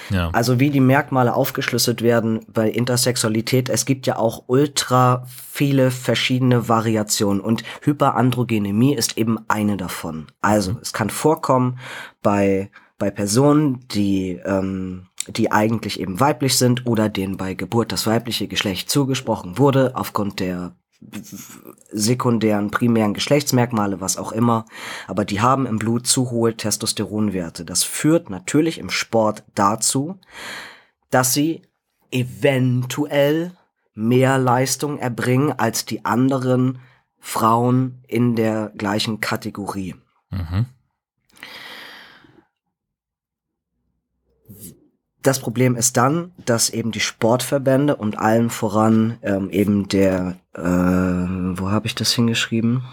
Ja. 0.09 0.29
Also 0.31 0.59
wie 0.59 0.69
die 0.69 0.79
Merkmale 0.79 1.33
aufgeschlüsselt 1.33 2.01
werden 2.01 2.45
bei 2.47 2.69
Intersexualität, 2.69 3.69
es 3.69 3.85
gibt 3.85 4.07
ja 4.07 4.17
auch 4.17 4.43
ultra 4.47 5.25
viele 5.51 5.91
verschiedene 5.91 6.69
Variationen 6.69 7.41
und 7.41 7.63
Hyperandrogenemie 7.81 8.95
ist 8.95 9.17
eben 9.17 9.39
eine 9.47 9.77
davon. 9.77 10.27
Also 10.41 10.73
mhm. 10.73 10.79
es 10.81 10.93
kann 10.93 11.09
vorkommen 11.09 11.79
bei, 12.21 12.69
bei 12.97 13.09
Personen, 13.09 13.85
die 13.89 14.39
ähm, 14.45 15.07
die 15.27 15.51
eigentlich 15.51 15.99
eben 15.99 16.19
weiblich 16.19 16.57
sind 16.57 16.85
oder 16.85 17.09
denen 17.09 17.37
bei 17.37 17.53
Geburt 17.53 17.91
das 17.91 18.07
weibliche 18.07 18.47
Geschlecht 18.47 18.89
zugesprochen 18.89 19.57
wurde, 19.57 19.91
aufgrund 19.95 20.39
der 20.39 20.75
sekundären, 21.91 22.71
primären 22.71 23.13
Geschlechtsmerkmale, 23.13 24.01
was 24.01 24.17
auch 24.17 24.31
immer, 24.31 24.65
aber 25.07 25.25
die 25.25 25.41
haben 25.41 25.65
im 25.65 25.77
Blut 25.77 26.07
zu 26.07 26.31
hohe 26.31 26.55
Testosteronwerte. 26.55 27.65
Das 27.65 27.83
führt 27.83 28.29
natürlich 28.29 28.79
im 28.79 28.89
Sport 28.89 29.43
dazu, 29.55 30.17
dass 31.09 31.33
sie 31.33 31.61
eventuell 32.11 33.51
mehr 33.93 34.37
Leistung 34.37 34.97
erbringen 34.97 35.51
als 35.51 35.85
die 35.85 36.05
anderen 36.05 36.79
Frauen 37.19 38.03
in 38.07 38.35
der 38.35 38.71
gleichen 38.77 39.19
Kategorie. 39.19 39.95
Mhm. 40.29 40.65
Das 45.25 45.39
Problem 45.39 45.75
ist 45.75 45.97
dann, 45.97 46.33
dass 46.45 46.69
eben 46.69 46.91
die 46.91 46.99
Sportverbände 46.99 47.95
und 47.95 48.19
allen 48.19 48.51
voran 48.51 49.17
ähm, 49.23 49.49
eben 49.49 49.87
der, 49.87 50.37
äh, 50.53 50.61
wo 50.61 51.71
habe 51.71 51.87
ich 51.87 51.95
das 51.95 52.11
hingeschrieben? 52.11 52.83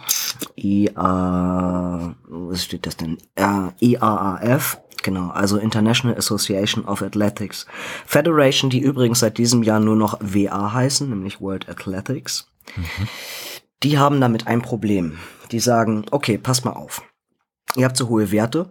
IA, 0.56 2.14
was 2.26 2.64
steht 2.64 2.86
das 2.86 2.96
denn? 2.96 3.18
Äh, 3.34 3.68
IAAF, 3.80 4.80
genau, 5.02 5.28
also 5.28 5.58
International 5.58 6.16
Association 6.16 6.86
of 6.86 7.02
Athletics 7.02 7.66
Federation, 8.06 8.70
die 8.70 8.80
übrigens 8.80 9.20
seit 9.20 9.36
diesem 9.36 9.62
Jahr 9.62 9.80
nur 9.80 9.96
noch 9.96 10.18
WA 10.22 10.72
heißen, 10.72 11.06
nämlich 11.06 11.42
World 11.42 11.68
Athletics. 11.68 12.48
Mhm. 12.74 13.08
Die 13.82 13.98
haben 13.98 14.22
damit 14.22 14.46
ein 14.46 14.62
Problem. 14.62 15.18
Die 15.50 15.60
sagen, 15.60 16.06
okay, 16.10 16.38
pass 16.38 16.64
mal 16.64 16.72
auf. 16.72 17.02
Ihr 17.76 17.84
habt 17.84 17.98
so 17.98 18.08
hohe 18.08 18.32
Werte, 18.32 18.70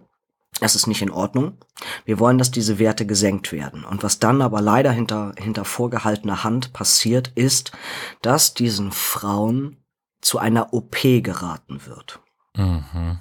das 0.60 0.74
ist 0.74 0.86
nicht 0.86 1.02
in 1.02 1.10
Ordnung. 1.10 1.58
Wir 2.04 2.18
wollen, 2.18 2.38
dass 2.38 2.50
diese 2.50 2.78
Werte 2.78 3.06
gesenkt 3.06 3.52
werden. 3.52 3.84
Und 3.84 4.02
was 4.02 4.18
dann 4.18 4.42
aber 4.42 4.60
leider 4.60 4.92
hinter, 4.92 5.34
hinter 5.36 5.64
vorgehaltener 5.64 6.44
Hand 6.44 6.72
passiert, 6.72 7.32
ist, 7.34 7.72
dass 8.20 8.54
diesen 8.54 8.92
Frauen 8.92 9.78
zu 10.20 10.38
einer 10.38 10.72
OP 10.72 10.96
geraten 11.00 11.86
wird. 11.86 12.20
Mhm. 12.56 13.18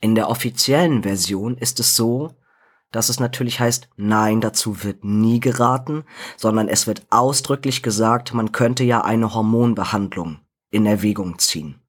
In 0.00 0.14
der 0.14 0.28
offiziellen 0.30 1.02
Version 1.02 1.58
ist 1.58 1.80
es 1.80 1.96
so, 1.96 2.34
dass 2.90 3.08
es 3.08 3.20
natürlich 3.20 3.60
heißt, 3.60 3.88
nein, 3.96 4.40
dazu 4.40 4.82
wird 4.82 5.04
nie 5.04 5.38
geraten, 5.38 6.04
sondern 6.36 6.68
es 6.68 6.86
wird 6.86 7.06
ausdrücklich 7.10 7.82
gesagt, 7.82 8.32
man 8.34 8.52
könnte 8.52 8.84
ja 8.84 9.02
eine 9.02 9.34
Hormonbehandlung 9.34 10.40
in 10.70 10.86
Erwägung 10.86 11.38
ziehen. 11.38 11.79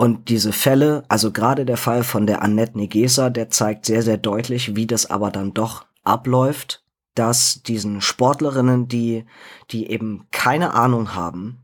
Und 0.00 0.30
diese 0.30 0.54
Fälle, 0.54 1.02
also 1.08 1.30
gerade 1.30 1.66
der 1.66 1.76
Fall 1.76 2.04
von 2.04 2.26
der 2.26 2.40
Annette 2.40 2.78
Negesa, 2.78 3.28
der 3.28 3.50
zeigt 3.50 3.84
sehr, 3.84 4.00
sehr 4.00 4.16
deutlich, 4.16 4.74
wie 4.74 4.86
das 4.86 5.10
aber 5.10 5.30
dann 5.30 5.52
doch 5.52 5.84
abläuft, 6.04 6.82
dass 7.14 7.62
diesen 7.62 8.00
Sportlerinnen, 8.00 8.88
die, 8.88 9.26
die 9.70 9.90
eben 9.90 10.26
keine 10.30 10.72
Ahnung 10.72 11.14
haben, 11.14 11.58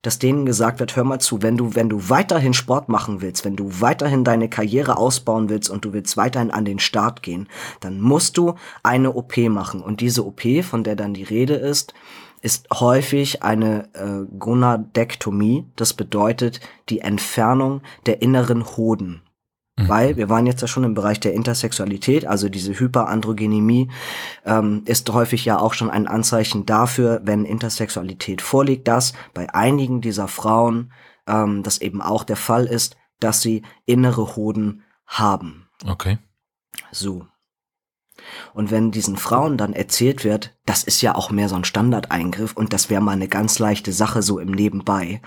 dass 0.00 0.18
denen 0.18 0.46
gesagt 0.46 0.80
wird, 0.80 0.96
hör 0.96 1.04
mal 1.04 1.18
zu, 1.18 1.42
wenn 1.42 1.58
du, 1.58 1.74
wenn 1.74 1.90
du 1.90 2.08
weiterhin 2.08 2.54
Sport 2.54 2.88
machen 2.88 3.20
willst, 3.20 3.44
wenn 3.44 3.56
du 3.56 3.82
weiterhin 3.82 4.24
deine 4.24 4.48
Karriere 4.48 4.96
ausbauen 4.96 5.50
willst 5.50 5.68
und 5.68 5.84
du 5.84 5.92
willst 5.92 6.16
weiterhin 6.16 6.50
an 6.50 6.64
den 6.64 6.78
Start 6.78 7.22
gehen, 7.22 7.50
dann 7.80 8.00
musst 8.00 8.38
du 8.38 8.54
eine 8.82 9.12
OP 9.12 9.36
machen. 9.36 9.82
Und 9.82 10.00
diese 10.00 10.24
OP, 10.24 10.40
von 10.62 10.84
der 10.84 10.96
dann 10.96 11.12
die 11.12 11.22
Rede 11.22 11.56
ist, 11.56 11.92
ist 12.40 12.68
häufig 12.72 13.42
eine 13.42 13.88
äh, 13.94 14.24
Gonadektomie. 14.38 15.66
Das 15.76 15.94
bedeutet 15.94 16.60
die 16.88 17.00
Entfernung 17.00 17.82
der 18.06 18.22
inneren 18.22 18.64
Hoden. 18.76 19.22
Mhm. 19.78 19.88
Weil 19.88 20.16
wir 20.16 20.28
waren 20.28 20.46
jetzt 20.46 20.60
ja 20.60 20.68
schon 20.68 20.84
im 20.84 20.94
Bereich 20.94 21.20
der 21.20 21.34
Intersexualität, 21.34 22.26
also 22.26 22.48
diese 22.48 22.78
Hyperandrogenemie 22.78 23.90
ähm, 24.44 24.82
ist 24.86 25.10
häufig 25.12 25.44
ja 25.44 25.58
auch 25.58 25.72
schon 25.74 25.90
ein 25.90 26.06
Anzeichen 26.06 26.66
dafür, 26.66 27.20
wenn 27.24 27.44
Intersexualität 27.44 28.42
vorliegt, 28.42 28.88
dass 28.88 29.12
bei 29.34 29.52
einigen 29.54 30.00
dieser 30.00 30.28
Frauen 30.28 30.92
ähm, 31.26 31.62
das 31.62 31.80
eben 31.80 32.02
auch 32.02 32.24
der 32.24 32.36
Fall 32.36 32.66
ist, 32.66 32.96
dass 33.20 33.40
sie 33.40 33.62
innere 33.86 34.36
Hoden 34.36 34.82
haben. 35.06 35.68
Okay. 35.86 36.18
So. 36.90 37.26
Und 38.54 38.70
wenn 38.70 38.90
diesen 38.90 39.16
Frauen 39.16 39.56
dann 39.56 39.72
erzählt 39.72 40.24
wird, 40.24 40.56
das 40.66 40.84
ist 40.84 41.02
ja 41.02 41.14
auch 41.14 41.30
mehr 41.30 41.48
so 41.48 41.56
ein 41.56 41.64
Standardeingriff 41.64 42.54
und 42.54 42.72
das 42.72 42.90
wäre 42.90 43.02
mal 43.02 43.12
eine 43.12 43.28
ganz 43.28 43.58
leichte 43.58 43.92
Sache 43.92 44.22
so 44.22 44.38
im 44.38 44.50
Nebenbei, 44.50 45.20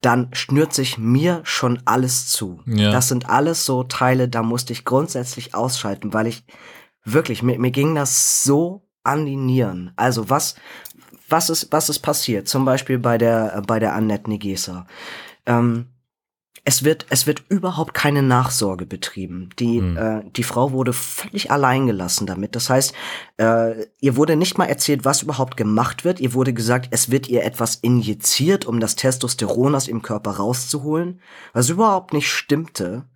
dann 0.00 0.28
schnürt 0.32 0.74
sich 0.74 0.98
mir 0.98 1.40
schon 1.44 1.80
alles 1.84 2.26
zu. 2.28 2.60
Ja. 2.66 2.90
Das 2.90 3.08
sind 3.08 3.30
alles 3.30 3.64
so 3.64 3.84
Teile, 3.84 4.28
da 4.28 4.42
musste 4.42 4.72
ich 4.72 4.84
grundsätzlich 4.84 5.54
ausschalten, 5.54 6.12
weil 6.12 6.26
ich 6.26 6.44
wirklich, 7.04 7.42
mir, 7.42 7.58
mir 7.58 7.70
ging 7.70 7.94
das 7.94 8.42
so 8.42 8.88
an 9.04 9.26
die 9.26 9.36
Nieren. 9.36 9.92
Also 9.96 10.28
was, 10.28 10.56
was 11.28 11.50
ist, 11.50 11.68
was 11.70 11.88
ist 11.88 12.00
passiert? 12.00 12.48
Zum 12.48 12.64
Beispiel 12.64 12.98
bei 12.98 13.16
der, 13.16 13.62
bei 13.66 13.78
der 13.78 13.94
Annette 13.94 14.28
Negesa. 14.28 14.86
Ähm, 15.46 15.91
es 16.64 16.84
wird, 16.84 17.06
es 17.10 17.26
wird 17.26 17.42
überhaupt 17.48 17.92
keine 17.92 18.22
Nachsorge 18.22 18.86
betrieben. 18.86 19.50
Die, 19.58 19.80
mhm. 19.80 19.96
äh, 19.96 20.22
die 20.36 20.44
Frau 20.44 20.70
wurde 20.70 20.92
völlig 20.92 21.50
allein 21.50 21.86
gelassen 21.86 22.26
damit. 22.26 22.54
Das 22.54 22.70
heißt, 22.70 22.94
äh, 23.38 23.86
ihr 24.00 24.16
wurde 24.16 24.36
nicht 24.36 24.58
mal 24.58 24.66
erzählt, 24.66 25.04
was 25.04 25.22
überhaupt 25.22 25.56
gemacht 25.56 26.04
wird. 26.04 26.20
Ihr 26.20 26.34
wurde 26.34 26.52
gesagt, 26.52 26.88
es 26.92 27.10
wird 27.10 27.28
ihr 27.28 27.42
etwas 27.42 27.76
injiziert, 27.76 28.64
um 28.64 28.78
das 28.78 28.94
Testosteron 28.94 29.74
aus 29.74 29.88
ihrem 29.88 30.02
Körper 30.02 30.32
rauszuholen, 30.32 31.20
was 31.52 31.68
überhaupt 31.68 32.12
nicht 32.12 32.30
stimmte. 32.30 33.06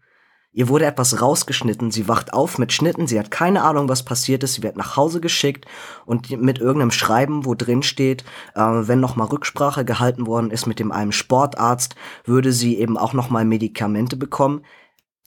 Ihr 0.56 0.70
wurde 0.70 0.86
etwas 0.86 1.20
rausgeschnitten, 1.20 1.90
sie 1.90 2.08
wacht 2.08 2.32
auf 2.32 2.56
mit 2.56 2.72
Schnitten, 2.72 3.06
sie 3.06 3.18
hat 3.18 3.30
keine 3.30 3.62
Ahnung, 3.62 3.90
was 3.90 4.06
passiert 4.06 4.42
ist, 4.42 4.54
sie 4.54 4.62
wird 4.62 4.78
nach 4.78 4.96
Hause 4.96 5.20
geschickt 5.20 5.66
und 6.06 6.30
mit 6.30 6.58
irgendeinem 6.60 6.92
Schreiben, 6.92 7.44
wo 7.44 7.54
drin 7.54 7.82
steht, 7.82 8.24
äh, 8.54 8.62
wenn 8.62 8.98
nochmal 8.98 9.26
Rücksprache 9.26 9.84
gehalten 9.84 10.26
worden 10.26 10.50
ist 10.50 10.64
mit 10.64 10.78
dem 10.78 10.92
einem 10.92 11.12
Sportarzt, 11.12 11.94
würde 12.24 12.52
sie 12.52 12.78
eben 12.78 12.96
auch 12.96 13.12
nochmal 13.12 13.44
Medikamente 13.44 14.16
bekommen. 14.16 14.64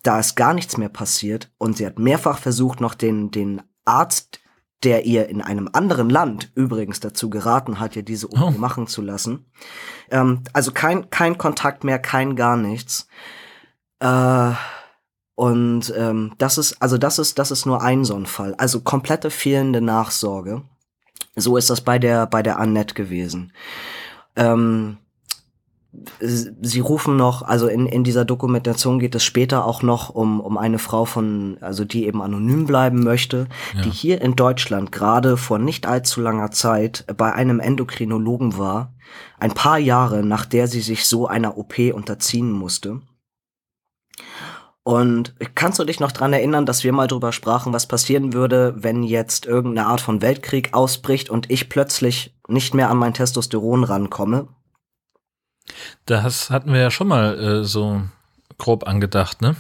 Da 0.01 0.19
ist 0.19 0.34
gar 0.36 0.55
nichts 0.55 0.77
mehr 0.77 0.89
passiert 0.89 1.51
und 1.59 1.77
sie 1.77 1.86
hat 1.86 1.99
mehrfach 1.99 2.39
versucht, 2.39 2.82
noch 2.82 2.95
den, 2.95 3.30
den 3.30 3.61
Arzt 3.86 4.39
der 4.84 5.05
ihr 5.05 5.27
in 5.27 5.41
einem 5.41 5.69
anderen 5.73 6.09
Land 6.09 6.53
übrigens 6.55 7.01
dazu 7.01 7.30
geraten 7.30 7.80
hat, 7.80 7.95
ja 7.95 8.01
diese 8.01 8.32
OP 8.32 8.39
Oh. 8.41 8.51
machen 8.51 8.88
zu 8.88 9.01
lassen. 9.01 9.45
Ähm, 10.09 10.41
also 10.53 10.71
kein, 10.71 11.09
kein 11.09 11.38
Kontakt 11.38 11.84
mehr, 11.84 11.99
kein 11.99 12.36
gar 12.38 12.55
nichts. 12.55 13.07
Äh, 13.99 14.53
und 15.39 15.93
ähm, 15.95 16.33
das 16.37 16.57
ist, 16.57 16.81
also 16.81 16.97
das 16.97 17.17
ist, 17.17 17.39
das 17.39 17.49
ist 17.49 17.65
nur 17.65 17.81
ein 17.81 18.03
so 18.03 18.13
ein 18.13 18.25
Fall. 18.25 18.55
Also 18.55 18.81
komplette 18.81 19.31
fehlende 19.31 19.79
Nachsorge. 19.79 20.63
So 21.37 21.55
ist 21.55 21.69
das 21.69 21.79
bei 21.79 21.97
der, 21.97 22.27
bei 22.27 22.43
der 22.43 22.59
Annette 22.59 22.93
gewesen. 22.93 23.53
Ähm, 24.35 24.97
sie 26.19 26.81
rufen 26.81 27.15
noch, 27.15 27.41
also 27.41 27.69
in, 27.69 27.85
in 27.85 28.03
dieser 28.03 28.25
Dokumentation 28.25 28.99
geht 28.99 29.15
es 29.15 29.23
später 29.23 29.63
auch 29.63 29.81
noch 29.81 30.09
um, 30.09 30.41
um 30.41 30.57
eine 30.57 30.77
Frau 30.77 31.05
von, 31.05 31.57
also 31.61 31.85
die 31.85 32.05
eben 32.05 32.21
anonym 32.21 32.65
bleiben 32.65 33.01
möchte, 33.01 33.47
Ja. 33.73 33.83
die 33.83 33.91
hier 33.91 34.21
in 34.21 34.35
Deutschland 34.35 34.91
gerade 34.91 35.37
vor 35.37 35.57
nicht 35.57 35.87
allzu 35.87 36.19
langer 36.19 36.51
Zeit 36.51 37.05
bei 37.15 37.31
einem 37.31 37.61
Endokrinologen 37.61 38.57
war, 38.57 38.91
ein 39.39 39.53
paar 39.53 39.77
Jahre 39.77 40.21
nach 40.21 40.45
der 40.45 40.67
sie 40.67 40.81
sich 40.81 41.05
so 41.05 41.27
einer 41.27 41.57
OP 41.57 41.79
unterziehen 41.93 42.51
musste. 42.51 42.99
Und 44.84 45.36
kannst 45.55 45.77
du 45.80 45.84
dich 45.84 45.99
noch 45.99 46.11
dran 46.11 46.34
erinnern, 46.34 46.65
dass 46.65 46.84
wir 46.84 46.93
mal 46.93 47.07
drüber 47.07 47.32
sprachen, 47.32 47.73
was 47.73 47.88
passieren 47.88 48.34
würde, 48.34 48.73
wenn 48.77 49.03
jetzt 49.03 49.45
irgendeine 49.45 49.88
Art 49.88 50.01
von 50.01 50.21
Weltkrieg 50.21 50.73
ausbricht 50.73 51.30
und 51.30 51.51
ich 51.51 51.69
plötzlich 51.69 52.36
nicht 52.47 52.73
mehr 52.73 52.89
an 52.89 52.97
mein 52.97 53.13
Testosteron 53.13 53.84
rankomme? 53.84 54.47
Das 56.05 56.49
hatten 56.49 56.73
wir 56.73 56.80
ja 56.80 56.91
schon 56.91 57.07
mal 57.07 57.39
äh, 57.39 57.63
so 57.63 58.01
grob 58.57 58.88
angedacht, 58.88 59.41
ne? 59.41 59.55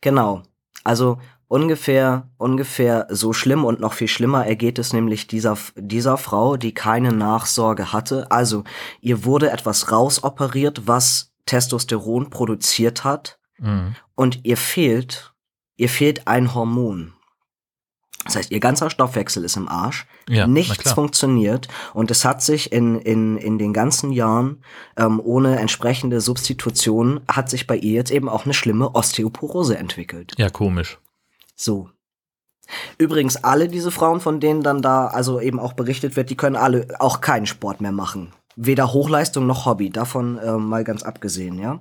Genau. 0.00 0.42
Also 0.82 1.18
ungefähr, 1.46 2.28
ungefähr 2.36 3.06
so 3.10 3.32
schlimm 3.32 3.64
und 3.64 3.78
noch 3.78 3.92
viel 3.92 4.08
schlimmer 4.08 4.46
ergeht 4.46 4.78
es 4.78 4.92
nämlich 4.92 5.26
dieser, 5.28 5.56
dieser 5.76 6.16
Frau, 6.16 6.56
die 6.56 6.74
keine 6.74 7.12
Nachsorge 7.12 7.92
hatte. 7.92 8.30
Also 8.30 8.64
ihr 9.00 9.24
wurde 9.24 9.50
etwas 9.50 9.92
rausoperiert, 9.92 10.88
was 10.88 11.32
Testosteron 11.46 12.30
produziert 12.30 13.04
hat 13.04 13.38
Mhm. 13.60 13.94
Und 14.20 14.40
ihr 14.42 14.58
fehlt, 14.58 15.32
ihr 15.78 15.88
fehlt 15.88 16.28
ein 16.28 16.54
Hormon. 16.54 17.14
Das 18.26 18.36
heißt, 18.36 18.50
ihr 18.50 18.60
ganzer 18.60 18.90
Stoffwechsel 18.90 19.44
ist 19.44 19.56
im 19.56 19.66
Arsch, 19.66 20.06
Ja, 20.28 20.46
nichts 20.46 20.92
funktioniert 20.92 21.68
und 21.94 22.10
es 22.10 22.26
hat 22.26 22.42
sich 22.42 22.70
in, 22.70 23.00
in, 23.00 23.38
in 23.38 23.56
den 23.56 23.72
ganzen 23.72 24.12
Jahren 24.12 24.62
ähm, 24.98 25.22
ohne 25.24 25.58
entsprechende 25.58 26.20
Substitution 26.20 27.22
hat 27.28 27.48
sich 27.48 27.66
bei 27.66 27.76
ihr 27.76 27.94
jetzt 27.94 28.10
eben 28.10 28.28
auch 28.28 28.44
eine 28.44 28.52
schlimme 28.52 28.94
Osteoporose 28.94 29.78
entwickelt. 29.78 30.34
Ja, 30.36 30.50
komisch. 30.50 30.98
So. 31.56 31.88
Übrigens, 32.98 33.42
alle 33.42 33.68
diese 33.68 33.90
Frauen, 33.90 34.20
von 34.20 34.38
denen 34.38 34.62
dann 34.62 34.82
da 34.82 35.06
also 35.06 35.40
eben 35.40 35.58
auch 35.58 35.72
berichtet 35.72 36.16
wird, 36.16 36.28
die 36.28 36.36
können 36.36 36.56
alle 36.56 36.88
auch 36.98 37.22
keinen 37.22 37.46
Sport 37.46 37.80
mehr 37.80 37.90
machen. 37.90 38.34
Weder 38.54 38.92
Hochleistung 38.92 39.46
noch 39.46 39.64
Hobby, 39.64 39.88
davon 39.88 40.36
äh, 40.36 40.58
mal 40.58 40.84
ganz 40.84 41.04
abgesehen, 41.04 41.58
ja. 41.58 41.80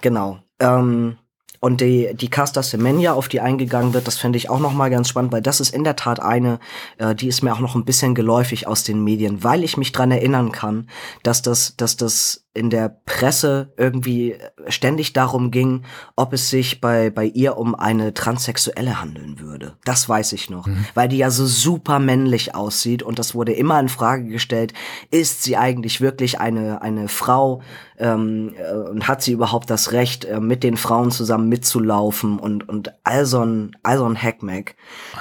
Genau. 0.00 0.40
Ähm, 0.58 1.18
und 1.60 1.80
die, 1.80 2.14
die 2.14 2.28
Casta 2.28 2.62
Semenya, 2.62 3.12
auf 3.12 3.28
die 3.28 3.40
eingegangen 3.40 3.94
wird, 3.94 4.06
das 4.06 4.18
finde 4.18 4.38
ich 4.38 4.50
auch 4.50 4.60
noch 4.60 4.72
mal 4.72 4.90
ganz 4.90 5.08
spannend, 5.08 5.32
weil 5.32 5.42
das 5.42 5.60
ist 5.60 5.74
in 5.74 5.84
der 5.84 5.96
Tat 5.96 6.20
eine, 6.20 6.58
äh, 6.98 7.14
die 7.14 7.28
ist 7.28 7.42
mir 7.42 7.52
auch 7.52 7.60
noch 7.60 7.74
ein 7.74 7.84
bisschen 7.84 8.14
geläufig 8.14 8.66
aus 8.66 8.84
den 8.84 9.02
Medien, 9.04 9.44
weil 9.44 9.64
ich 9.64 9.76
mich 9.76 9.92
dran 9.92 10.10
erinnern 10.10 10.52
kann, 10.52 10.88
dass 11.22 11.42
das, 11.42 11.76
dass 11.76 11.96
das 11.96 12.45
in 12.56 12.70
der 12.70 12.88
Presse 13.04 13.72
irgendwie 13.76 14.36
ständig 14.68 15.12
darum 15.12 15.50
ging, 15.50 15.82
ob 16.16 16.32
es 16.32 16.50
sich 16.50 16.80
bei, 16.80 17.10
bei 17.10 17.24
ihr 17.24 17.58
um 17.58 17.74
eine 17.74 18.14
Transsexuelle 18.14 19.00
handeln 19.00 19.38
würde. 19.38 19.76
Das 19.84 20.08
weiß 20.08 20.32
ich 20.32 20.50
noch, 20.50 20.66
weil 20.94 21.08
die 21.08 21.18
ja 21.18 21.30
so 21.30 21.46
super 21.46 21.98
männlich 21.98 22.54
aussieht 22.54 23.02
und 23.02 23.18
das 23.18 23.34
wurde 23.34 23.52
immer 23.52 23.78
in 23.78 23.88
Frage 23.88 24.24
gestellt, 24.24 24.72
ist 25.10 25.42
sie 25.42 25.56
eigentlich 25.56 26.00
wirklich 26.00 26.40
eine, 26.40 26.82
eine 26.82 27.08
Frau 27.08 27.62
ähm, 27.98 28.54
äh, 28.58 28.74
und 28.74 29.08
hat 29.08 29.22
sie 29.22 29.32
überhaupt 29.32 29.70
das 29.70 29.92
Recht, 29.92 30.24
äh, 30.24 30.40
mit 30.40 30.62
den 30.62 30.76
Frauen 30.76 31.10
zusammen 31.10 31.48
mitzulaufen 31.48 32.38
und, 32.38 32.68
und 32.68 32.92
all 33.04 33.26
so 33.26 33.44
ein, 33.44 33.76
all 33.82 33.98
so 33.98 34.06
ein 34.06 34.20
Hackmack. 34.20 34.74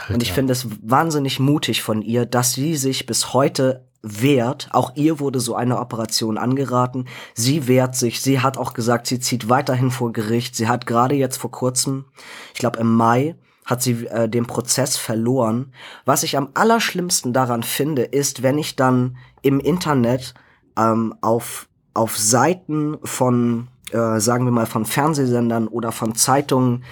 Und 0.09 0.23
ich 0.23 0.31
finde 0.31 0.53
es 0.53 0.67
wahnsinnig 0.81 1.39
mutig 1.39 1.81
von 1.81 2.01
ihr, 2.01 2.25
dass 2.25 2.53
sie 2.53 2.75
sich 2.75 3.05
bis 3.05 3.33
heute 3.33 3.84
wehrt. 4.05 4.69
Auch 4.71 4.91
ihr 4.95 5.19
wurde 5.19 5.39
so 5.39 5.55
eine 5.55 5.79
Operation 5.79 6.37
angeraten. 6.37 7.05
Sie 7.33 7.67
wehrt 7.67 7.95
sich. 7.95 8.21
Sie 8.21 8.39
hat 8.39 8.57
auch 8.57 8.73
gesagt, 8.73 9.07
sie 9.07 9.19
zieht 9.19 9.49
weiterhin 9.49 9.91
vor 9.91 10.13
Gericht. 10.13 10.55
Sie 10.55 10.67
hat 10.67 10.85
gerade 10.85 11.15
jetzt 11.15 11.37
vor 11.37 11.51
kurzem, 11.51 12.05
ich 12.53 12.59
glaube 12.59 12.79
im 12.79 12.93
Mai, 12.93 13.35
hat 13.65 13.81
sie 13.81 14.05
äh, 14.05 14.29
den 14.29 14.45
Prozess 14.45 14.95
verloren. 14.95 15.73
Was 16.05 16.21
ich 16.21 16.37
am 16.37 16.49
allerschlimmsten 16.53 17.33
daran 17.33 17.63
finde, 17.63 18.03
ist, 18.03 18.43
wenn 18.43 18.59
ich 18.59 18.75
dann 18.75 19.17
im 19.41 19.59
Internet 19.59 20.35
ähm, 20.77 21.15
auf, 21.21 21.67
auf 21.95 22.15
Seiten 22.15 22.97
von, 23.03 23.67
äh, 23.91 24.19
sagen 24.19 24.45
wir 24.45 24.51
mal, 24.51 24.67
von 24.67 24.85
Fernsehsendern 24.85 25.67
oder 25.67 25.91
von 25.91 26.13
Zeitungen 26.13 26.83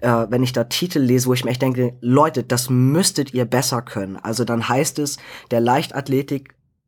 äh, 0.00 0.26
wenn 0.28 0.42
ich 0.42 0.52
da 0.52 0.64
Titel 0.64 1.00
lese, 1.00 1.26
wo 1.26 1.34
ich 1.34 1.44
mir 1.44 1.50
echt 1.50 1.62
denke, 1.62 1.94
Leute, 2.00 2.44
das 2.44 2.70
müsstet 2.70 3.34
ihr 3.34 3.44
besser 3.44 3.82
können. 3.82 4.16
Also 4.16 4.44
dann 4.44 4.68
heißt 4.68 4.98
es, 5.00 5.16
der 5.50 5.60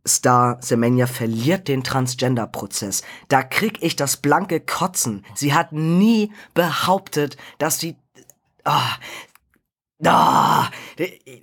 Leichtathletik-Star 0.05 0.59
Semenya 0.61 1.07
verliert 1.07 1.69
den 1.69 1.83
Transgender-Prozess. 1.83 3.03
Da 3.29 3.43
krieg 3.43 3.83
ich 3.83 3.97
das 3.97 4.17
blanke 4.17 4.61
Kotzen. 4.61 5.25
Sie 5.35 5.55
hat 5.55 5.73
nie 5.73 6.33
behauptet, 6.55 7.37
dass 7.59 7.79
sie... 7.79 7.97
Ah, 8.65 8.97
Ah, 10.03 10.71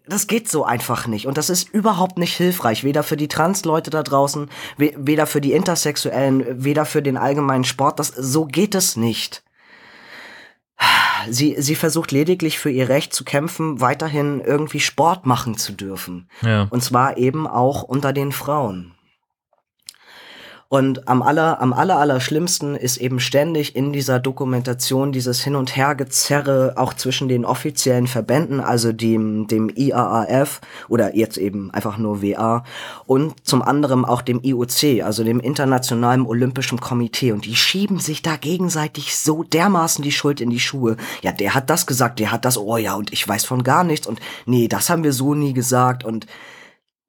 das 0.08 0.26
geht 0.26 0.50
so 0.50 0.64
einfach 0.64 1.06
nicht. 1.06 1.28
Und 1.28 1.38
das 1.38 1.52
ist 1.52 1.70
überhaupt 1.70 2.18
nicht 2.18 2.36
hilfreich. 2.36 2.84
Weder 2.84 3.04
für 3.04 3.16
die 3.16 3.28
Trans-Leute 3.28 3.92
da 3.92 4.02
draußen, 4.02 4.50
we 4.78 4.94
weder 4.98 5.28
für 5.28 5.42
die 5.42 5.52
Intersexuellen, 5.52 6.64
weder 6.64 6.86
für 6.86 7.04
den 7.04 7.18
allgemeinen 7.18 7.66
Sport. 7.66 8.00
Das, 8.00 8.08
so 8.08 8.46
geht 8.46 8.74
es 8.74 8.96
nicht. 8.96 9.44
Sie, 11.30 11.56
sie 11.58 11.76
versucht 11.76 12.12
lediglich 12.12 12.60
für 12.60 12.70
ihr 12.70 12.90
Recht 12.90 13.14
zu 13.14 13.26
kämpfen, 13.26 13.82
weiterhin 13.82 14.40
irgendwie 14.40 14.80
Sport 14.80 15.26
machen 15.26 15.58
zu 15.58 15.74
dürfen. 15.74 16.30
Ja. 16.42 16.68
Und 16.70 16.84
zwar 16.84 17.18
eben 17.18 17.48
auch 17.48 17.84
unter 17.84 18.14
den 18.14 18.32
Frauen. 18.32 18.94
Und 20.70 21.08
am 21.08 21.22
aller, 21.22 21.62
am 21.62 21.72
aller, 21.72 21.98
aller 21.98 22.20
schlimmsten 22.20 22.76
ist 22.76 22.98
eben 22.98 23.22
ständig 23.22 23.74
in 23.78 23.94
dieser 23.94 24.20
Dokumentation 24.20 25.14
dieses 25.14 25.42
Hin- 25.42 25.56
und 25.56 25.78
Hergezerre 25.78 26.74
auch 26.76 26.94
zwischen 26.94 27.30
den 27.30 27.46
offiziellen 27.46 28.08
Verbänden, 28.08 28.60
also 28.60 28.92
dem, 28.92 29.48
dem 29.48 29.70
IAAF 29.74 30.60
oder 30.90 31.16
jetzt 31.16 31.38
eben 31.38 31.72
einfach 31.72 31.98
nur 31.98 32.22
WA 32.22 32.66
und 33.06 33.48
zum 33.48 33.62
anderen 33.62 34.04
auch 34.04 34.22
dem 34.22 34.42
IOC, 34.44 35.04
also 35.06 35.24
dem 35.24 35.40
Internationalen 35.40 36.26
Olympischen 36.26 36.82
Komitee. 36.82 37.32
Und 37.32 37.46
die 37.46 37.56
schieben 37.56 38.00
sich 38.00 38.22
da 38.22 38.36
gegenseitig 38.36 39.16
so 39.16 39.44
dermaßen 39.44 40.04
die 40.04 40.12
Schuld 40.12 40.42
in 40.42 40.50
die 40.50 40.60
Schuhe. 40.60 40.98
Ja, 41.22 41.32
der 41.32 41.54
hat 41.54 41.70
das 41.70 41.88
gesagt, 41.88 42.20
der 42.20 42.32
hat 42.32 42.44
das, 42.44 42.58
oh 42.58 42.76
ja, 42.76 42.96
und 42.96 43.14
ich 43.14 43.26
weiß 43.26 43.46
von 43.46 43.64
gar 43.64 43.86
nichts 43.86 44.06
und 44.06 44.20
nee, 44.46 44.68
das 44.68 44.90
haben 44.90 45.06
wir 45.06 45.14
so 45.14 45.34
nie 45.34 45.54
gesagt 45.54 46.04
und 46.04 46.28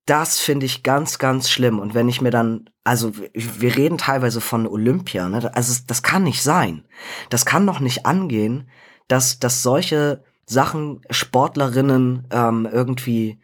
das 0.09 0.41
finde 0.41 0.67
ich 0.67 0.83
ganz, 0.83 1.19
ganz 1.19 1.51
schlimm. 1.51 1.79
Und 1.79 1.95
wenn 1.95 2.09
ich 2.09 2.21
mir 2.21 2.31
dann, 2.31 2.71
also 2.85 3.17
wir- 3.17 3.77
reden 3.77 3.99
teilweise 3.99 4.41
von 4.41 4.67
Olympia, 4.67 5.29
ne? 5.29 5.55
Also 5.55 5.83
das 5.87 6.03
kann 6.03 6.23
nicht 6.25 6.43
sein. 6.43 6.85
Das 7.31 7.45
kann 7.45 7.67
doch 7.67 7.81
nicht 7.81 8.07
angehen, 8.07 8.69
dass, 9.09 9.39
dass 9.39 9.63
solche 9.63 10.25
Sachen 10.47 11.03
Sportlerinnen 11.11 12.27
ähm, 12.31 12.69
irgendwie 12.71 13.39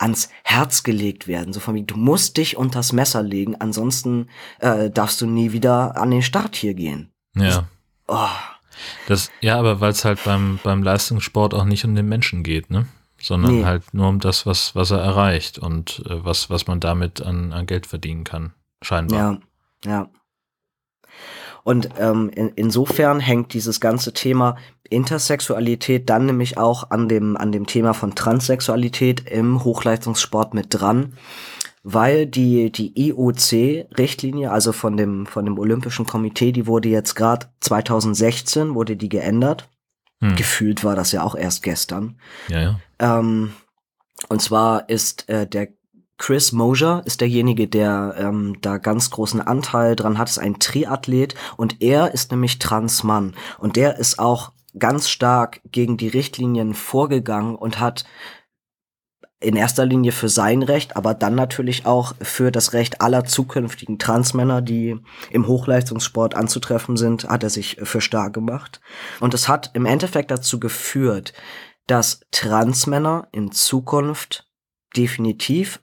ans 0.00 0.28
Herz 0.44 0.82
gelegt 0.82 1.26
werden. 1.28 1.52
So 1.52 1.60
von 1.60 1.74
wie, 1.74 1.82
du 1.84 1.96
musst 1.96 2.36
dich 2.36 2.56
unters 2.56 2.92
Messer 2.92 3.22
legen, 3.22 3.56
ansonsten 3.60 4.28
äh, 4.60 4.90
darfst 4.90 5.20
du 5.20 5.26
nie 5.26 5.52
wieder 5.52 5.96
an 5.96 6.10
den 6.10 6.22
Start 6.22 6.56
hier 6.56 6.74
gehen. 6.74 7.10
Ja. 7.34 7.68
Oh, 8.06 8.28
Das, 9.06 9.30
ja, 9.40 9.58
aber 9.58 9.80
weil 9.80 9.90
es 9.90 10.04
halt 10.04 10.22
beim, 10.24 10.58
beim 10.62 10.82
Leistungssport 10.82 11.52
auch 11.54 11.64
nicht 11.64 11.84
um 11.84 11.94
den 11.94 12.08
Menschen 12.08 12.42
geht, 12.42 12.70
ne? 12.70 12.86
Sondern 13.20 13.58
Nee. 13.58 13.64
halt 13.64 13.82
nur 13.92 14.08
um 14.08 14.20
das, 14.20 14.46
was, 14.46 14.74
was 14.74 14.90
er 14.90 14.98
erreicht 14.98 15.58
und 15.58 16.02
äh, 16.06 16.24
was, 16.24 16.50
was 16.50 16.66
man 16.66 16.80
damit 16.80 17.20
an, 17.20 17.52
an 17.52 17.66
Geld 17.66 17.86
verdienen 17.86 18.24
kann. 18.24 18.52
Scheinbar. 18.82 19.40
Ja, 19.84 19.90
ja. 19.90 20.10
Und 21.64 21.90
ähm, 21.98 22.30
in, 22.34 22.48
insofern 22.56 23.20
hängt 23.20 23.52
dieses 23.52 23.80
ganze 23.80 24.14
Thema 24.14 24.56
Intersexualität 24.88 26.08
dann 26.08 26.26
nämlich 26.26 26.56
auch 26.56 26.90
an 26.90 27.08
dem, 27.08 27.36
an 27.36 27.52
dem 27.52 27.66
Thema 27.66 27.92
von 27.92 28.14
Transsexualität 28.14 29.28
im 29.28 29.62
Hochleistungssport 29.64 30.54
mit 30.54 30.68
dran, 30.70 31.14
weil 31.82 32.26
die, 32.26 32.72
die 32.72 32.92
IOC-Richtlinie, 33.08 34.50
also 34.50 34.72
von 34.72 34.96
dem, 34.96 35.26
von 35.26 35.44
dem 35.44 35.58
Olympischen 35.58 36.06
Komitee, 36.06 36.52
die 36.52 36.66
wurde 36.66 36.88
jetzt 36.88 37.14
gerade 37.14 37.48
2016, 37.60 38.74
wurde 38.74 38.96
die 38.96 39.08
geändert. 39.08 39.68
Hm. 40.20 40.36
Gefühlt 40.36 40.84
war 40.84 40.96
das 40.96 41.12
ja 41.12 41.22
auch 41.22 41.34
erst 41.34 41.62
gestern. 41.62 42.18
Ja, 42.48 42.60
ja. 42.60 42.80
Ähm, 42.98 43.52
und 44.28 44.42
zwar 44.42 44.88
ist 44.88 45.28
äh, 45.28 45.46
der 45.46 45.68
Chris 46.18 46.50
Mosier 46.50 47.02
ist 47.04 47.20
derjenige, 47.20 47.68
der 47.68 48.16
ähm, 48.18 48.56
da 48.60 48.78
ganz 48.78 49.10
großen 49.10 49.40
Anteil 49.40 49.94
dran 49.94 50.18
hat, 50.18 50.28
ist 50.28 50.38
ein 50.38 50.58
Triathlet 50.58 51.36
und 51.56 51.80
er 51.80 52.12
ist 52.12 52.32
nämlich 52.32 52.58
Transmann 52.58 53.36
und 53.58 53.76
der 53.76 53.98
ist 53.98 54.18
auch 54.18 54.50
ganz 54.78 55.08
stark 55.08 55.60
gegen 55.70 55.96
die 55.96 56.08
Richtlinien 56.08 56.74
vorgegangen 56.74 57.54
und 57.54 57.78
hat 57.78 58.04
in 59.40 59.54
erster 59.54 59.86
Linie 59.86 60.10
für 60.10 60.28
sein 60.28 60.62
Recht, 60.62 60.96
aber 60.96 61.14
dann 61.14 61.36
natürlich 61.36 61.86
auch 61.86 62.14
für 62.20 62.50
das 62.50 62.72
Recht 62.72 63.00
aller 63.00 63.24
zukünftigen 63.24 63.98
Transmänner, 63.98 64.62
die 64.62 64.96
im 65.30 65.46
Hochleistungssport 65.46 66.34
anzutreffen 66.34 66.96
sind, 66.96 67.28
hat 67.28 67.44
er 67.44 67.50
sich 67.50 67.78
für 67.82 68.00
stark 68.00 68.32
gemacht. 68.32 68.80
Und 69.20 69.34
es 69.34 69.48
hat 69.48 69.70
im 69.74 69.86
Endeffekt 69.86 70.32
dazu 70.32 70.58
geführt, 70.58 71.34
dass 71.86 72.20
Transmänner 72.32 73.28
in 73.30 73.52
Zukunft 73.52 74.48
definitiv 74.96 75.80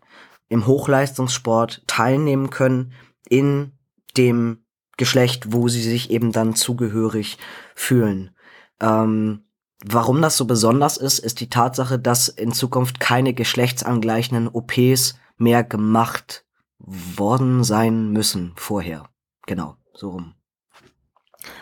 im 0.49 0.67
Hochleistungssport 0.67 1.83
teilnehmen 1.87 2.49
können 2.49 2.93
in 3.29 3.71
dem 4.17 4.65
Geschlecht, 4.97 5.53
wo 5.53 5.67
sie 5.67 5.81
sich 5.81 6.11
eben 6.11 6.31
dann 6.31 6.55
zugehörig 6.55 7.37
fühlen. 7.73 8.35
Ähm, 8.81 9.44
Warum 9.87 10.19
das 10.19 10.35
so 10.35 10.45
besonders 10.45 10.97
ist, 10.97 11.19
ist 11.19 11.39
die 11.41 11.49
Tatsache, 11.49 11.99
dass 11.99 12.27
in 12.27 12.51
Zukunft 12.51 12.99
keine 12.99 13.35
geschlechtsangleichenden 13.35 14.47
OPs 14.47 15.13
mehr 15.37 15.63
gemacht 15.63 16.43
worden 16.79 17.63
sein 17.63 18.11
müssen 18.11 18.53
vorher. 18.55 19.07
Genau, 19.45 19.77
so 19.93 20.09
rum. 20.09 20.33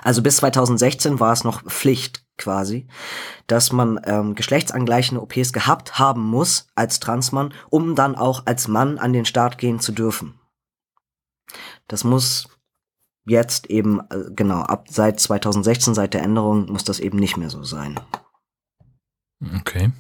Also 0.02 0.22
bis 0.22 0.38
2016 0.38 1.20
war 1.20 1.34
es 1.34 1.44
noch 1.44 1.64
Pflicht 1.64 2.26
quasi, 2.38 2.88
dass 3.48 3.74
man 3.74 4.00
ähm, 4.06 4.36
geschlechtsangleichende 4.36 5.22
OPs 5.22 5.52
gehabt 5.52 6.00
haben 6.00 6.24
muss 6.24 6.68
als 6.76 7.02
Transmann, 7.02 7.54
um 7.70 7.94
dann 7.94 8.16
auch 8.16 8.44
als 8.46 8.70
Mann 8.70 9.00
an 9.00 9.12
den 9.12 9.26
Start 9.26 9.58
gehen 9.58 9.82
zu 9.82 9.92
dürfen. 9.92 10.40
Das 11.90 12.06
muss 12.06 12.48
jetzt 13.26 13.70
eben, 13.70 14.02
äh, 14.10 14.32
genau, 14.36 14.62
ab 14.62 14.88
seit 14.90 15.20
2016, 15.20 15.94
seit 15.94 16.14
der 16.14 16.24
Änderung, 16.24 16.72
muss 16.72 16.84
das 16.84 17.00
eben 17.00 17.18
nicht 17.18 17.38
mehr 17.38 17.50
so 17.50 17.64
sein. 17.64 18.00
Okay. 19.60 19.92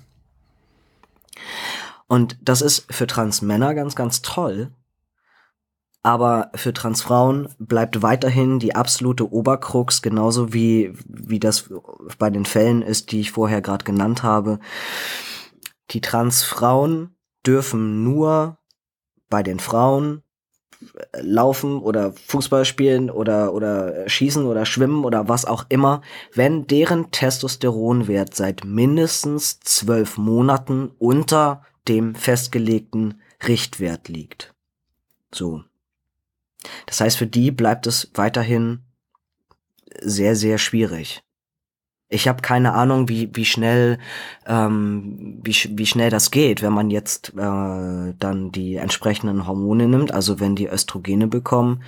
Und 2.07 2.38
das 2.41 2.61
ist 2.61 2.86
für 2.93 3.07
Transmänner 3.07 3.74
ganz, 3.74 3.95
ganz 3.95 4.21
toll. 4.21 4.71
Aber 6.05 6.51
für 6.53 6.74
Transfrauen 6.74 7.47
bleibt 7.59 8.01
weiterhin 8.01 8.59
die 8.59 8.76
absolute 8.76 9.32
Oberkrux, 9.32 10.01
genauso 10.01 10.53
wie, 10.53 10.93
wie 11.07 11.39
das 11.39 11.69
bei 12.19 12.30
den 12.30 12.45
Fällen 12.45 12.82
ist, 12.82 13.13
die 13.13 13.21
ich 13.21 13.32
vorher 13.32 13.61
gerade 13.61 13.86
genannt 13.86 14.21
habe. 14.21 14.59
Die 15.91 16.01
Transfrauen 16.01 17.15
dürfen 17.45 18.03
nur 18.03 18.57
bei 19.30 19.43
den 19.43 19.59
Frauen 19.59 20.24
laufen 21.19 21.79
oder 21.79 22.13
Fußball 22.13 22.65
spielen 22.65 23.09
oder, 23.09 23.53
oder 23.53 24.07
schießen 24.07 24.45
oder 24.45 24.65
schwimmen 24.65 25.05
oder 25.05 25.27
was 25.27 25.45
auch 25.45 25.65
immer, 25.69 26.01
wenn 26.34 26.67
deren 26.67 27.11
Testosteronwert 27.11 28.36
seit 28.36 28.63
mindestens 28.65 29.59
zwölf 29.59 30.17
Monaten 30.17 30.91
unter 30.99 31.63
dem 31.88 32.15
festgelegten 32.15 33.21
Richtwert 33.47 34.07
liegt. 34.07 34.53
So. 35.34 35.63
Das 36.86 37.01
heißt, 37.01 37.17
für 37.17 37.27
die 37.27 37.51
bleibt 37.51 37.88
es 37.88 38.09
weiterhin 38.13 38.84
sehr, 39.99 40.36
sehr 40.36 40.57
schwierig. 40.57 41.22
Ich 42.14 42.28
habe 42.28 42.41
keine 42.41 42.74
Ahnung, 42.74 43.09
wie, 43.09 43.30
wie 43.34 43.45
schnell 43.45 43.97
ähm, 44.45 45.39
wie, 45.43 45.55
wie 45.72 45.86
schnell 45.86 46.09
das 46.09 46.32
geht, 46.32 46.61
wenn 46.61 46.74
man 46.74 46.89
jetzt 46.89 47.34
äh, 47.36 48.14
dann 48.18 48.51
die 48.51 48.76
entsprechenden 48.76 49.47
Hormone 49.47 49.88
nimmt, 49.88 50.14
also 50.14 50.39
wenn 50.39 50.55
die 50.55 50.68
Östrogene 50.68 51.28
bekommen, 51.28 51.84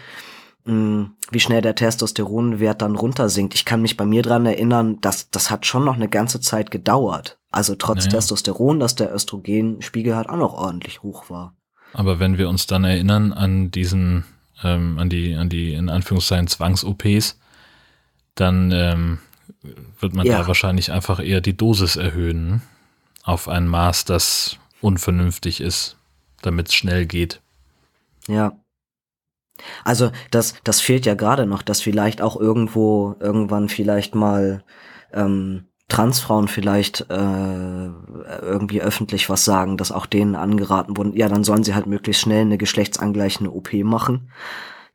mh, 0.66 0.74
hm, 0.74 1.12
wie 1.32 1.40
schnell 1.40 1.62
der 1.62 1.76
Testosteronwert 1.76 2.82
dann 2.82 2.96
runtersinkt. 2.96 3.56
Ich 3.56 3.66
kann 3.66 3.82
mich 3.82 3.98
bei 3.98 4.06
mir 4.06 4.22
dran 4.22 4.46
erinnern, 4.46 5.00
dass 5.02 5.30
das 5.30 5.50
hat 5.50 5.66
schon 5.66 5.86
noch 5.86 5.96
eine 5.96 6.10
ganze 6.10 6.42
Zeit 6.42 6.72
gedauert. 6.72 7.38
Also 7.52 7.76
trotz 7.76 8.06
naja. 8.06 8.18
Testosteron, 8.18 8.80
dass 8.80 8.96
der 8.96 9.14
Östrogenspiegel 9.14 10.16
halt 10.16 10.30
auch 10.30 10.38
noch 10.38 10.54
ordentlich 10.54 11.04
hoch 11.04 11.30
war. 11.30 11.56
Aber 11.94 12.20
wenn 12.20 12.38
wir 12.38 12.50
uns 12.50 12.68
dann 12.68 12.84
erinnern 12.84 13.32
an 13.32 13.72
diesen, 13.72 14.26
ähm, 14.64 15.00
an 15.00 15.10
die, 15.10 15.34
an 15.36 15.50
die 15.50 15.74
in 15.74 15.90
Anführungszeichen 15.90 16.48
Zwangs-OPs, 16.48 17.40
dann 18.36 18.72
ähm, 18.74 19.20
wird 19.99 20.13
man 20.13 20.26
ja. 20.26 20.39
da 20.39 20.47
wahrscheinlich 20.47 20.91
einfach 20.91 21.20
eher 21.20 21.41
die 21.41 21.57
Dosis 21.57 21.95
erhöhen 21.95 22.61
auf 23.24 23.47
ein 23.47 23.68
Maß, 23.68 24.05
das 24.05 24.57
unvernünftig 24.82 25.61
ist, 25.61 25.97
damit 26.41 26.68
es 26.68 26.76
schnell 26.76 27.05
geht. 27.05 27.41
Ja. 28.28 28.53
Also 29.84 30.11
das, 30.32 30.55
das 30.63 30.82
fehlt 30.82 31.05
ja 31.05 31.16
gerade 31.16 31.45
noch, 31.45 31.61
dass 31.61 31.82
vielleicht 31.82 32.22
auch 32.22 32.39
irgendwo 32.39 33.16
irgendwann 33.20 33.70
vielleicht 33.70 34.13
mal 34.13 34.63
ähm, 35.13 35.66
Transfrauen 35.88 36.47
vielleicht 36.47 37.01
äh, 37.09 37.86
irgendwie 38.41 38.82
öffentlich 38.82 39.30
was 39.30 39.45
sagen, 39.45 39.78
dass 39.78 39.91
auch 39.91 40.07
denen 40.07 40.36
angeraten 40.36 40.97
wurden, 40.97 41.16
ja, 41.16 41.30
dann 41.30 41.43
sollen 41.43 41.63
sie 41.63 41.76
halt 41.76 41.86
möglichst 41.86 42.24
schnell 42.24 42.41
eine 42.41 42.57
geschlechtsangleichende 42.57 43.53
OP 43.53 43.74
machen, 43.74 44.32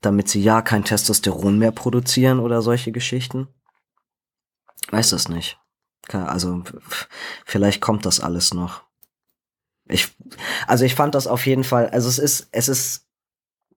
damit 0.01 0.29
sie 0.29 0.43
ja 0.43 0.63
kein 0.63 0.85
Testosteron 0.85 1.59
mehr 1.59 1.73
produzieren 1.73 2.41
oder 2.41 2.61
solche 2.61 2.91
Geschichten. 2.91 3.49
Weiß 4.91 5.13
es 5.13 5.29
nicht. 5.29 5.59
Also 6.13 6.63
vielleicht 7.45 7.81
kommt 7.81 8.07
das 8.07 8.21
alles 8.21 8.55
noch. 8.55 8.83
Ich, 9.87 10.09
also 10.67 10.85
ich 10.85 10.95
fand 10.95 11.15
das 11.15 11.27
auf 11.27 11.47
jeden 11.47 11.65
Fall, 11.65 11.89
also 11.91 12.09
es 12.09 12.19
ist, 12.19 12.49
es 12.53 12.69
ist 12.69 13.07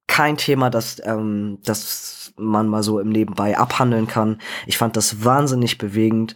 kein 0.08 0.38
Thema, 0.38 0.70
das, 0.70 1.02
ähm, 1.06 1.60
das 1.64 2.34
man 2.38 2.68
mal 2.68 2.84
so 2.84 3.00
im 3.00 3.10
Nebenbei 3.10 3.58
abhandeln 3.58 4.08
kann. 4.08 4.40
Ich 4.68 4.78
fand 4.78 4.96
das 4.96 5.24
wahnsinnig 5.24 5.78
bewegend. 5.78 6.36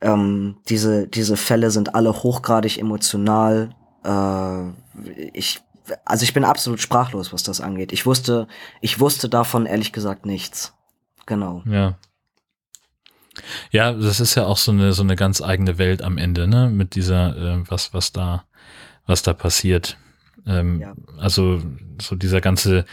Ähm, 0.00 0.58
diese, 0.68 1.08
diese 1.08 1.36
Fälle 1.36 1.70
sind 1.70 1.94
alle 1.94 2.12
hochgradig 2.22 2.78
emotional. 2.78 3.74
Äh, 4.04 4.70
ich, 5.32 5.60
also 6.04 6.24
ich 6.24 6.34
bin 6.34 6.44
absolut 6.44 6.80
sprachlos, 6.80 7.32
was 7.32 7.42
das 7.42 7.60
angeht. 7.60 7.92
Ich 7.92 8.06
wusste, 8.06 8.48
ich 8.80 9.00
wusste 9.00 9.28
davon 9.28 9.66
ehrlich 9.66 9.92
gesagt 9.92 10.26
nichts. 10.26 10.74
Genau. 11.26 11.62
Ja. 11.66 11.98
Ja, 13.70 13.92
das 13.92 14.20
ist 14.20 14.34
ja 14.34 14.46
auch 14.46 14.56
so 14.56 14.72
eine 14.72 14.92
so 14.92 15.02
eine 15.02 15.16
ganz 15.16 15.42
eigene 15.42 15.78
Welt 15.78 16.02
am 16.02 16.18
Ende, 16.18 16.46
ne? 16.46 16.70
Mit 16.70 16.94
dieser 16.94 17.36
äh, 17.36 17.62
was 17.68 17.92
was 17.92 18.12
da 18.12 18.44
was 19.06 19.22
da 19.22 19.34
passiert. 19.34 19.96
Ähm, 20.46 20.80
ja. 20.80 20.94
Also 21.18 21.60
so 22.00 22.14
dieser 22.16 22.40
ganze, 22.40 22.84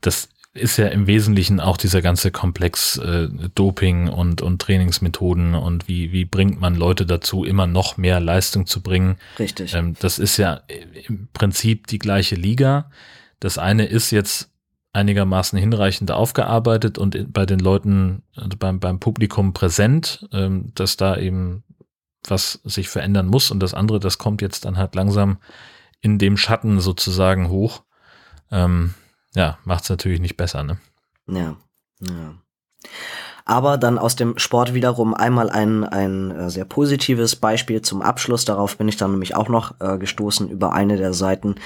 das 0.00 0.28
ist 0.54 0.76
ja 0.76 0.88
im 0.88 1.06
Wesentlichen 1.06 1.60
auch 1.60 1.78
dieser 1.78 2.02
ganze 2.02 2.30
Komplex 2.30 2.98
äh, 2.98 3.28
Doping 3.54 4.08
und 4.08 4.42
und 4.42 4.60
Trainingsmethoden 4.60 5.54
und 5.54 5.88
wie 5.88 6.12
wie 6.12 6.26
bringt 6.26 6.60
man 6.60 6.74
Leute 6.74 7.06
dazu, 7.06 7.44
immer 7.44 7.66
noch 7.66 7.96
mehr 7.96 8.20
Leistung 8.20 8.66
zu 8.66 8.82
bringen. 8.82 9.16
Richtig. 9.38 9.74
Ähm, 9.74 9.96
das 10.00 10.18
ist 10.18 10.36
ja 10.36 10.60
im 11.08 11.28
Prinzip 11.32 11.86
die 11.86 11.98
gleiche 11.98 12.34
Liga. 12.34 12.90
Das 13.40 13.58
eine 13.58 13.86
ist 13.86 14.10
jetzt 14.10 14.51
einigermaßen 14.92 15.58
hinreichend 15.58 16.10
aufgearbeitet 16.10 16.98
und 16.98 17.32
bei 17.32 17.46
den 17.46 17.58
Leuten, 17.58 18.22
also 18.36 18.56
beim, 18.58 18.78
beim 18.78 19.00
Publikum 19.00 19.52
präsent, 19.52 20.28
ähm, 20.32 20.72
dass 20.74 20.96
da 20.96 21.16
eben 21.16 21.64
was 22.28 22.60
sich 22.64 22.88
verändern 22.88 23.26
muss 23.26 23.50
und 23.50 23.60
das 23.60 23.74
andere, 23.74 23.98
das 23.98 24.18
kommt 24.18 24.42
jetzt 24.42 24.64
dann 24.64 24.76
halt 24.76 24.94
langsam 24.94 25.38
in 26.00 26.18
dem 26.18 26.36
Schatten 26.36 26.80
sozusagen 26.80 27.48
hoch. 27.48 27.82
Ähm, 28.50 28.94
ja, 29.34 29.58
macht 29.64 29.84
es 29.84 29.90
natürlich 29.90 30.20
nicht 30.20 30.36
besser, 30.36 30.62
ne? 30.62 30.78
Ja, 31.26 31.56
ja. 32.00 32.34
Aber 33.44 33.78
dann 33.78 33.98
aus 33.98 34.16
dem 34.16 34.38
Sport 34.38 34.74
wiederum 34.74 35.14
einmal 35.14 35.50
ein, 35.50 35.84
ein 35.84 36.30
äh, 36.30 36.50
sehr 36.50 36.64
positives 36.64 37.36
Beispiel 37.36 37.82
zum 37.82 38.02
Abschluss. 38.02 38.44
Darauf 38.44 38.76
bin 38.76 38.88
ich 38.88 38.96
dann 38.96 39.12
nämlich 39.12 39.34
auch 39.34 39.48
noch 39.48 39.74
äh, 39.80 39.98
gestoßen 39.98 40.48
über 40.48 40.72
eine 40.72 40.96
der 40.96 41.12
Seiten. 41.12 41.56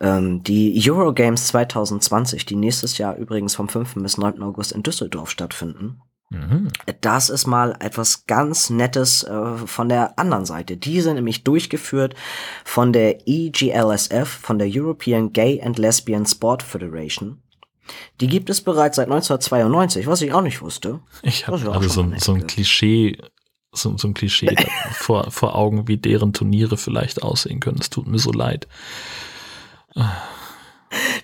Ähm, 0.00 0.42
die 0.44 0.80
Eurogames 0.88 1.48
2020, 1.48 2.46
die 2.46 2.56
nächstes 2.56 2.98
Jahr 2.98 3.16
übrigens 3.16 3.54
vom 3.56 3.68
5. 3.68 3.94
bis 3.96 4.16
9. 4.16 4.42
August 4.42 4.72
in 4.72 4.82
Düsseldorf 4.82 5.30
stattfinden. 5.30 6.00
Mhm. 6.30 6.68
Das 7.00 7.30
ist 7.30 7.46
mal 7.46 7.74
etwas 7.80 8.26
ganz 8.26 8.70
Nettes 8.70 9.24
äh, 9.24 9.56
von 9.56 9.88
der 9.88 10.18
anderen 10.18 10.44
Seite. 10.44 10.76
Die 10.76 11.00
sind 11.00 11.14
nämlich 11.14 11.42
durchgeführt 11.42 12.14
von 12.64 12.92
der 12.92 13.26
EGLSF, 13.26 14.28
von 14.28 14.58
der 14.58 14.68
European 14.70 15.32
Gay 15.32 15.62
and 15.62 15.78
Lesbian 15.78 16.26
Sport 16.26 16.62
Federation. 16.62 17.42
Die 18.20 18.26
gibt 18.26 18.50
es 18.50 18.60
bereits 18.60 18.96
seit 18.96 19.06
1992, 19.06 20.06
was 20.06 20.22
ich 20.22 20.32
auch 20.32 20.42
nicht 20.42 20.60
wusste. 20.60 21.00
Ich 21.22 21.46
habe 21.46 21.58
gerade 21.58 21.88
so, 21.88 22.06
so 22.18 22.32
ein 22.32 22.46
Klischee, 22.46 23.18
so, 23.72 23.96
so 23.96 24.08
ein 24.08 24.14
Klischee 24.14 24.54
vor, 24.92 25.30
vor 25.30 25.54
Augen, 25.54 25.88
wie 25.88 25.96
deren 25.96 26.32
Turniere 26.32 26.76
vielleicht 26.76 27.22
aussehen 27.22 27.60
können. 27.60 27.78
Es 27.80 27.90
tut 27.90 28.06
mir 28.06 28.18
so 28.18 28.32
leid. 28.32 28.68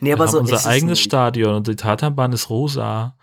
Nee, 0.00 0.12
aber 0.12 0.24
Wir 0.24 0.28
so 0.28 0.38
haben 0.38 0.46
unser 0.50 0.68
eigenes 0.68 1.00
Stadion 1.00 1.54
und 1.54 1.66
die 1.66 1.76
Tatanbahn 1.76 2.32
ist 2.32 2.50
rosa. 2.50 3.16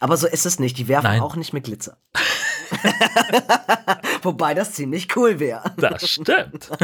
Aber 0.00 0.16
so 0.16 0.26
ist 0.26 0.46
es 0.46 0.58
nicht. 0.58 0.78
Die 0.78 0.88
werfen 0.88 1.06
Nein. 1.06 1.20
auch 1.20 1.36
nicht 1.36 1.52
mit 1.52 1.64
Glitzer. 1.64 1.96
Wobei 4.22 4.54
das 4.54 4.72
ziemlich 4.72 5.14
cool 5.16 5.38
wäre. 5.38 5.72
Das 5.76 6.08
stimmt. 6.08 6.70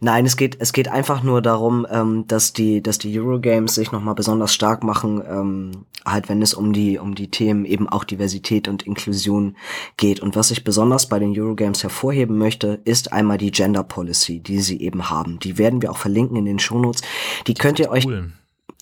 Nein, 0.00 0.26
es 0.26 0.36
geht, 0.36 0.56
es 0.60 0.72
geht 0.72 0.88
einfach 0.88 1.22
nur 1.22 1.40
darum, 1.40 1.86
ähm, 1.90 2.26
dass 2.26 2.52
die, 2.52 2.82
dass 2.82 2.98
die 2.98 3.18
Eurogames 3.18 3.74
sich 3.74 3.92
nochmal 3.92 4.14
besonders 4.14 4.52
stark 4.52 4.84
machen 4.84 5.22
ähm, 5.26 5.86
halt 6.06 6.28
wenn 6.28 6.40
es 6.40 6.54
um 6.54 6.72
die, 6.72 6.98
um 6.98 7.14
die 7.14 7.30
Themen 7.30 7.64
eben 7.64 7.88
auch 7.88 8.04
Diversität 8.04 8.68
und 8.68 8.84
Inklusion 8.84 9.56
geht. 9.96 10.20
Und 10.20 10.36
was 10.36 10.50
ich 10.50 10.64
besonders 10.64 11.08
bei 11.08 11.18
den 11.18 11.38
Eurogames 11.38 11.82
hervorheben 11.82 12.38
möchte, 12.38 12.80
ist 12.84 13.12
einmal 13.12 13.38
die 13.38 13.50
Gender 13.50 13.82
Policy, 13.82 14.40
die 14.40 14.60
sie 14.60 14.80
eben 14.80 15.10
haben. 15.10 15.38
Die 15.40 15.58
werden 15.58 15.82
wir 15.82 15.90
auch 15.90 15.98
verlinken 15.98 16.36
in 16.36 16.44
den 16.44 16.58
Shownotes. 16.58 17.02
Die 17.46 17.54
könnt 17.54 17.80
ihr 17.80 17.90
euch 17.90 18.06
Cool. 18.06 18.32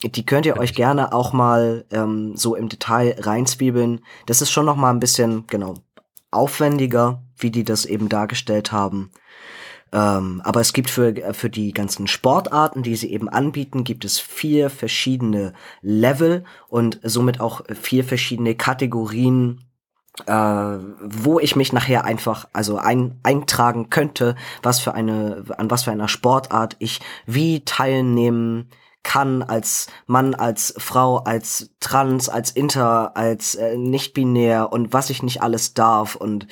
die 0.05 0.27
könnt 0.27 0.45
ihr 0.45 0.59
euch 0.59 0.75
gerne 0.75 1.13
auch 1.13 1.33
mal 1.33 1.87
ähm, 1.91 2.37
so 2.37 2.55
im 2.55 2.69
Detail 2.69 3.17
reinzwiebeln. 3.19 4.01
Das 4.27 4.43
ist 4.43 4.51
schon 4.51 4.67
noch 4.67 4.77
mal 4.77 4.91
ein 4.91 5.01
bisschen, 5.01 5.47
genau, 5.47 5.75
aufwendiger, 6.31 7.23
wie 7.39 7.51
die 7.51 7.65
das 7.65 7.87
eben 7.87 8.09
dargestellt 8.09 8.71
haben. 8.71 9.11
Ähm, 9.95 10.43
aber 10.45 10.61
es 10.61 10.73
gibt 10.73 10.91
für, 10.91 11.15
für 11.35 11.49
die 11.49 11.73
ganzen 11.73 12.09
Sportarten, 12.09 12.83
die 12.83 12.97
sie 12.97 13.13
eben 13.13 13.29
anbieten, 13.29 13.85
gibt 13.85 14.05
es 14.05 14.19
vier 14.19 14.69
verschiedene 14.69 15.53
Level 15.83 16.43
und 16.69 16.99
somit 17.05 17.39
auch 17.39 17.63
vier 17.81 18.03
verschiedene 18.03 18.57
Kategorien, 18.57 19.61
äh, 20.27 20.33
wo 20.35 21.39
ich 21.39 21.55
mich 21.55 21.73
nachher 21.73 22.05
einfach 22.05 22.49
also 22.53 22.77
ein, 22.77 23.21
eintragen 23.23 23.89
könnte, 23.89 24.35
was 24.65 24.81
für 24.81 24.95
eine 24.95 25.45
an 25.59 25.71
was 25.71 25.85
für 25.85 25.93
einer 25.93 26.09
Sportart 26.09 26.75
ich 26.81 27.01
wie 27.27 27.65
teilnehmen 27.65 28.71
kann 29.05 29.43
als 29.45 29.87
Mann, 30.07 30.35
als 30.35 30.75
Frau, 30.79 31.19
als 31.19 31.71
Trans, 31.79 32.29
als 32.29 32.51
Inter, 32.51 33.17
als 33.17 33.55
äh, 33.55 33.77
nicht 33.77 34.13
binär 34.13 34.73
und 34.73 34.93
was 34.93 35.11
ich 35.11 35.23
nicht 35.23 35.41
alles 35.43 35.75
darf 35.75 36.17
und 36.17 36.49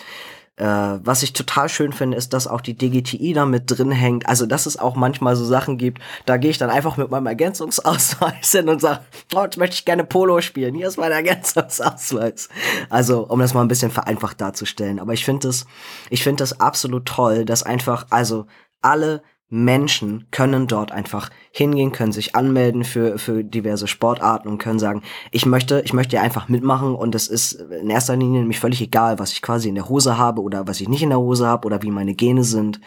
äh, 0.56 0.64
was 0.64 1.22
ich 1.22 1.32
total 1.32 1.68
schön 1.68 1.92
finde, 1.92 2.16
ist, 2.16 2.32
dass 2.34 2.46
auch 2.46 2.60
die 2.60 2.76
DGTI 2.76 3.32
da 3.32 3.46
mit 3.46 3.70
drin 3.70 3.90
hängt. 3.90 4.28
Also, 4.28 4.44
dass 4.44 4.66
es 4.66 4.78
auch 4.78 4.96
manchmal 4.96 5.34
so 5.34 5.44
Sachen 5.44 5.78
gibt, 5.78 6.02
da 6.26 6.36
gehe 6.36 6.50
ich 6.50 6.58
dann 6.58 6.70
einfach 6.70 6.96
mit 6.96 7.10
meinem 7.10 7.26
Ergänzungsausweis 7.26 8.52
hin 8.52 8.68
und 8.68 8.80
sage, 8.80 9.00
oh, 9.34 9.42
jetzt 9.42 9.56
möchte 9.56 9.74
ich 9.74 9.84
gerne 9.84 10.04
Polo 10.04 10.40
spielen. 10.40 10.74
Hier 10.74 10.88
ist 10.88 10.98
mein 10.98 11.12
Ergänzungsausweis. 11.12 12.48
Also, 12.90 13.26
um 13.26 13.40
das 13.40 13.54
mal 13.54 13.62
ein 13.62 13.68
bisschen 13.68 13.90
vereinfacht 13.90 14.40
darzustellen. 14.40 15.00
Aber 15.00 15.14
ich 15.14 15.24
finde 15.24 15.48
das, 15.48 15.64
ich 16.10 16.22
finde 16.22 16.42
das 16.42 16.60
absolut 16.60 17.06
toll, 17.06 17.44
dass 17.44 17.62
einfach, 17.62 18.06
also 18.10 18.46
alle 18.82 19.22
Menschen 19.54 20.24
können 20.30 20.66
dort 20.66 20.92
einfach 20.92 21.28
hingehen, 21.50 21.92
können 21.92 22.10
sich 22.10 22.34
anmelden 22.34 22.84
für, 22.84 23.18
für 23.18 23.44
diverse 23.44 23.86
Sportarten 23.86 24.48
und 24.48 24.56
können 24.56 24.78
sagen, 24.78 25.02
ich 25.30 25.44
möchte, 25.44 25.82
ich 25.84 25.92
möchte 25.92 26.16
ja 26.16 26.22
einfach 26.22 26.48
mitmachen 26.48 26.94
und 26.94 27.14
es 27.14 27.28
ist 27.28 27.52
in 27.52 27.90
erster 27.90 28.16
Linie 28.16 28.40
nämlich 28.40 28.58
völlig 28.58 28.80
egal, 28.80 29.18
was 29.18 29.32
ich 29.32 29.42
quasi 29.42 29.68
in 29.68 29.74
der 29.74 29.90
Hose 29.90 30.16
habe 30.16 30.40
oder 30.40 30.66
was 30.66 30.80
ich 30.80 30.88
nicht 30.88 31.02
in 31.02 31.10
der 31.10 31.18
Hose 31.18 31.46
habe 31.46 31.66
oder 31.66 31.82
wie 31.82 31.90
meine 31.90 32.14
Gene 32.14 32.44
sind. 32.44 32.80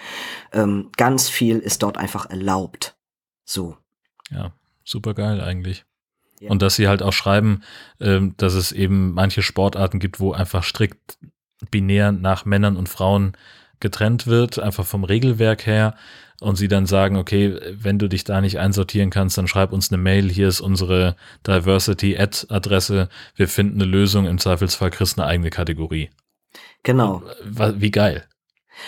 Ähm, 0.54 0.90
ganz 0.98 1.30
viel 1.30 1.60
ist 1.60 1.84
dort 1.84 2.00
einfach 2.00 2.32
erlaubt. 2.32 2.98
So. 3.44 3.78
Ja, 4.32 4.52
super 4.84 5.14
geil 5.14 5.42
eigentlich. 5.42 5.86
Ja. 6.40 6.50
Und 6.50 6.64
dass 6.64 6.78
sie 6.78 6.88
halt 6.88 7.04
auch 7.04 7.14
schreiben, 7.14 7.62
ähm, 8.00 8.34
dass 8.38 8.56
es 8.56 8.72
eben 8.72 9.14
manche 9.14 9.44
Sportarten 9.44 10.00
gibt, 10.00 10.20
wo 10.20 10.32
einfach 10.32 10.64
strikt 10.64 11.20
binär 11.70 12.12
nach 12.12 12.46
Männern 12.46 12.76
und 12.76 12.90
Frauen 12.90 13.34
getrennt 13.80 14.26
wird, 14.26 14.58
einfach 14.58 14.86
vom 14.86 15.04
Regelwerk 15.04 15.68
her. 15.68 15.94
Und 16.42 16.58
sie 16.58 16.68
dann 16.68 16.86
sagen, 16.86 17.16
okay, 17.16 17.58
wenn 17.72 17.98
du 17.98 18.10
dich 18.10 18.26
da 18.26 18.42
nicht 18.42 18.60
einsortieren 18.60 19.10
kannst, 19.10 19.38
dann 19.38 19.48
schreib 19.48 19.72
uns 19.72 19.92
eine 19.92 20.02
Mail. 20.02 20.30
Hier 20.30 20.48
ist 20.48 20.62
unsere 20.62 21.16
Diversity-Ad-Adresse. 21.48 23.10
Wir 23.36 23.48
finden 23.48 23.82
eine 23.82 23.90
Lösung. 23.90 24.26
Im 24.26 24.38
Zweifelsfall 24.38 24.92
kriegst 24.92 25.18
du 25.18 25.22
eine 25.22 25.30
eigene 25.30 25.50
Kategorie. 25.50 26.10
Genau. 26.84 27.24
Wie 27.44 27.92
geil. 27.92 28.26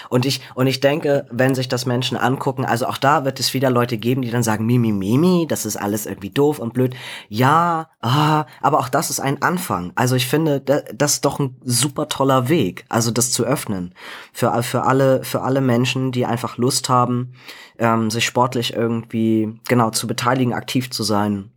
Und 0.10 0.26
ich, 0.26 0.42
und 0.56 0.68
ich 0.68 0.80
denke, 0.80 1.26
wenn 1.32 1.56
sich 1.56 1.68
das 1.68 1.86
Menschen 1.86 2.18
angucken, 2.18 2.66
also 2.66 2.88
auch 2.88 2.98
da 2.98 3.26
wird 3.26 3.40
es 3.40 3.54
wieder 3.54 3.70
Leute 3.70 3.98
geben, 3.98 4.22
die 4.22 4.32
dann 4.32 4.44
sagen, 4.44 4.66
Mimi, 4.66 4.92
Mimi, 4.92 5.46
das 5.48 5.66
ist 5.66 5.78
alles 5.78 6.06
irgendwie 6.06 6.30
doof 6.30 6.60
und 6.60 6.74
blöd. 6.74 6.96
Ja, 7.30 7.90
ah, 8.02 8.46
aber 8.62 8.80
auch 8.80 8.90
das 8.90 9.10
ist 9.10 9.20
ein 9.20 9.42
Anfang. 9.42 9.92
Also 9.96 10.16
ich 10.16 10.28
finde, 10.28 10.62
da- 10.62 10.82
das 10.94 11.14
ist 11.14 11.26
doch 11.26 11.40
ein 11.40 11.58
super 11.64 12.08
toller 12.10 12.50
Weg, 12.50 12.86
also 12.90 13.12
das 13.12 13.32
zu 13.32 13.44
öffnen. 13.46 13.94
Für, 14.34 14.62
für 14.64 14.84
alle, 14.84 15.24
für 15.24 15.42
alle 15.42 15.62
Menschen, 15.62 16.12
die 16.12 16.26
einfach 16.26 16.58
Lust 16.58 16.90
haben, 16.90 17.34
ähm, 17.80 18.10
sich 18.10 18.26
sportlich 18.26 18.74
irgendwie, 18.74 19.60
genau, 19.68 19.90
zu 19.92 20.08
beteiligen, 20.08 20.54
aktiv 20.54 20.90
zu 20.92 21.04
sein. 21.04 21.52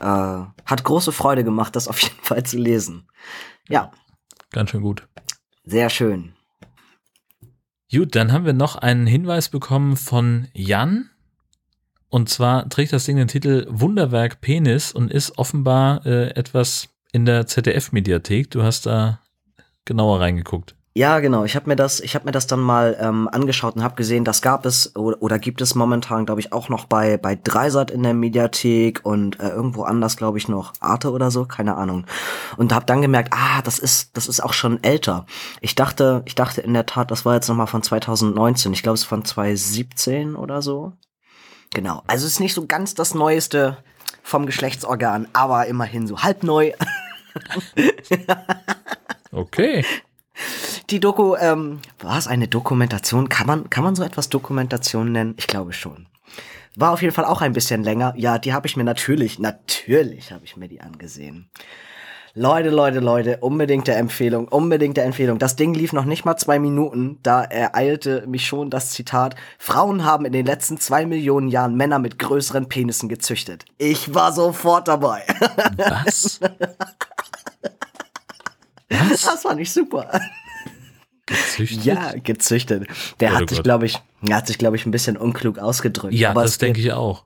Äh, 0.00 0.04
hat 0.04 0.84
große 0.84 1.12
Freude 1.12 1.44
gemacht, 1.44 1.76
das 1.76 1.86
auf 1.88 1.98
jeden 2.02 2.20
Fall 2.22 2.42
zu 2.44 2.58
lesen. 2.58 3.08
Ja, 3.68 3.90
Ganz 4.52 4.70
schön 4.70 4.82
gut. 4.82 5.06
sehr 5.64 5.90
schön. 5.90 6.34
Gut, 7.94 8.16
dann 8.16 8.32
haben 8.32 8.44
wir 8.44 8.54
noch 8.54 8.74
einen 8.74 9.06
Hinweis 9.06 9.48
bekommen 9.48 9.96
von 9.96 10.48
Jan. 10.52 11.10
Und 12.08 12.28
zwar 12.28 12.68
trägt 12.68 12.92
das 12.92 13.04
Ding 13.04 13.16
den 13.16 13.28
Titel 13.28 13.68
Wunderwerk 13.70 14.40
Penis 14.40 14.90
und 14.90 15.12
ist 15.12 15.38
offenbar 15.38 16.04
äh, 16.04 16.30
etwas 16.30 16.88
in 17.12 17.24
der 17.24 17.46
ZDF-Mediathek. 17.46 18.50
Du 18.50 18.64
hast 18.64 18.86
da 18.86 19.20
genauer 19.84 20.18
reingeguckt. 20.18 20.74
Ja, 20.96 21.18
genau. 21.18 21.42
Ich 21.42 21.56
habe 21.56 21.68
mir 21.68 21.74
das, 21.74 21.98
ich 21.98 22.14
habe 22.14 22.24
mir 22.24 22.30
das 22.30 22.46
dann 22.46 22.60
mal 22.60 22.96
ähm, 23.00 23.28
angeschaut 23.32 23.74
und 23.74 23.82
habe 23.82 23.96
gesehen, 23.96 24.24
das 24.24 24.42
gab 24.42 24.64
es 24.64 24.94
oder, 24.94 25.20
oder 25.20 25.40
gibt 25.40 25.60
es 25.60 25.74
momentan, 25.74 26.24
glaube 26.24 26.40
ich, 26.40 26.52
auch 26.52 26.68
noch 26.68 26.84
bei 26.84 27.16
bei 27.16 27.34
Dreisat 27.34 27.90
in 27.90 28.04
der 28.04 28.14
Mediathek 28.14 29.00
und 29.04 29.40
äh, 29.40 29.48
irgendwo 29.48 29.82
anders, 29.82 30.16
glaube 30.16 30.38
ich, 30.38 30.46
noch 30.46 30.72
Arte 30.78 31.10
oder 31.10 31.32
so, 31.32 31.46
keine 31.46 31.74
Ahnung. 31.74 32.06
Und 32.56 32.72
habe 32.72 32.86
dann 32.86 33.02
gemerkt, 33.02 33.32
ah, 33.32 33.60
das 33.62 33.80
ist 33.80 34.16
das 34.16 34.28
ist 34.28 34.38
auch 34.38 34.52
schon 34.52 34.84
älter. 34.84 35.26
Ich 35.60 35.74
dachte, 35.74 36.22
ich 36.26 36.36
dachte 36.36 36.60
in 36.60 36.74
der 36.74 36.86
Tat, 36.86 37.10
das 37.10 37.24
war 37.24 37.34
jetzt 37.34 37.48
noch 37.48 37.56
mal 37.56 37.66
von 37.66 37.82
2019. 37.82 38.72
Ich 38.72 38.84
glaube, 38.84 38.94
es 38.94 39.00
ist 39.00 39.08
von 39.08 39.24
2017 39.24 40.36
oder 40.36 40.62
so. 40.62 40.92
Genau. 41.72 42.04
Also 42.06 42.24
es 42.24 42.34
ist 42.34 42.40
nicht 42.40 42.54
so 42.54 42.66
ganz 42.66 42.94
das 42.94 43.14
Neueste 43.14 43.78
vom 44.22 44.46
Geschlechtsorgan, 44.46 45.26
aber 45.32 45.66
immerhin 45.66 46.06
so 46.06 46.22
halb 46.22 46.44
neu. 46.44 46.70
Okay. 49.32 49.84
Die 50.90 51.00
Doku, 51.00 51.36
ähm, 51.36 51.80
war 52.00 52.18
es 52.18 52.26
eine 52.26 52.48
Dokumentation? 52.48 53.28
Kann 53.28 53.46
man, 53.46 53.70
kann 53.70 53.84
man 53.84 53.94
so 53.94 54.02
etwas 54.02 54.28
Dokumentation 54.28 55.12
nennen? 55.12 55.34
Ich 55.38 55.46
glaube 55.46 55.72
schon. 55.72 56.06
War 56.76 56.92
auf 56.92 57.02
jeden 57.02 57.14
Fall 57.14 57.24
auch 57.24 57.40
ein 57.40 57.52
bisschen 57.52 57.82
länger. 57.82 58.14
Ja, 58.16 58.38
die 58.38 58.52
habe 58.52 58.66
ich 58.66 58.76
mir 58.76 58.84
natürlich, 58.84 59.38
natürlich 59.38 60.32
habe 60.32 60.44
ich 60.44 60.56
mir 60.56 60.68
die 60.68 60.80
angesehen. 60.80 61.48
Leute, 62.36 62.70
Leute, 62.70 62.98
Leute, 62.98 63.36
unbedingte 63.42 63.94
Empfehlung, 63.94 64.48
unbedingte 64.48 65.02
Empfehlung. 65.02 65.38
Das 65.38 65.54
Ding 65.54 65.72
lief 65.72 65.92
noch 65.92 66.04
nicht 66.04 66.24
mal 66.24 66.36
zwei 66.36 66.58
Minuten, 66.58 67.20
da 67.22 67.44
ereilte 67.44 68.26
mich 68.26 68.44
schon 68.44 68.70
das 68.70 68.90
Zitat, 68.90 69.36
Frauen 69.56 70.04
haben 70.04 70.24
in 70.24 70.32
den 70.32 70.44
letzten 70.44 70.76
zwei 70.78 71.06
Millionen 71.06 71.46
Jahren 71.46 71.76
Männer 71.76 72.00
mit 72.00 72.18
größeren 72.18 72.68
Penissen 72.68 73.08
gezüchtet. 73.08 73.64
Ich 73.78 74.14
war 74.14 74.32
sofort 74.32 74.88
dabei. 74.88 75.22
Was? 75.76 76.40
Das 79.22 79.42
fand 79.42 79.60
ich 79.60 79.72
super. 79.72 80.20
Gezüchtet? 81.26 81.84
Ja, 81.84 82.12
gezüchtet. 82.22 82.86
Der 83.20 83.32
Oh 83.32 83.36
hat 83.36 83.48
sich, 83.48 83.62
glaube 83.62 83.86
ich, 83.86 83.98
hat 84.30 84.46
sich, 84.46 84.58
glaube 84.58 84.76
ich, 84.76 84.84
ein 84.84 84.90
bisschen 84.90 85.16
unklug 85.16 85.58
ausgedrückt. 85.58 86.14
Ja, 86.14 86.30
Aber 86.30 86.42
das 86.42 86.58
denke 86.58 86.80
ich 86.80 86.92
auch. 86.92 87.24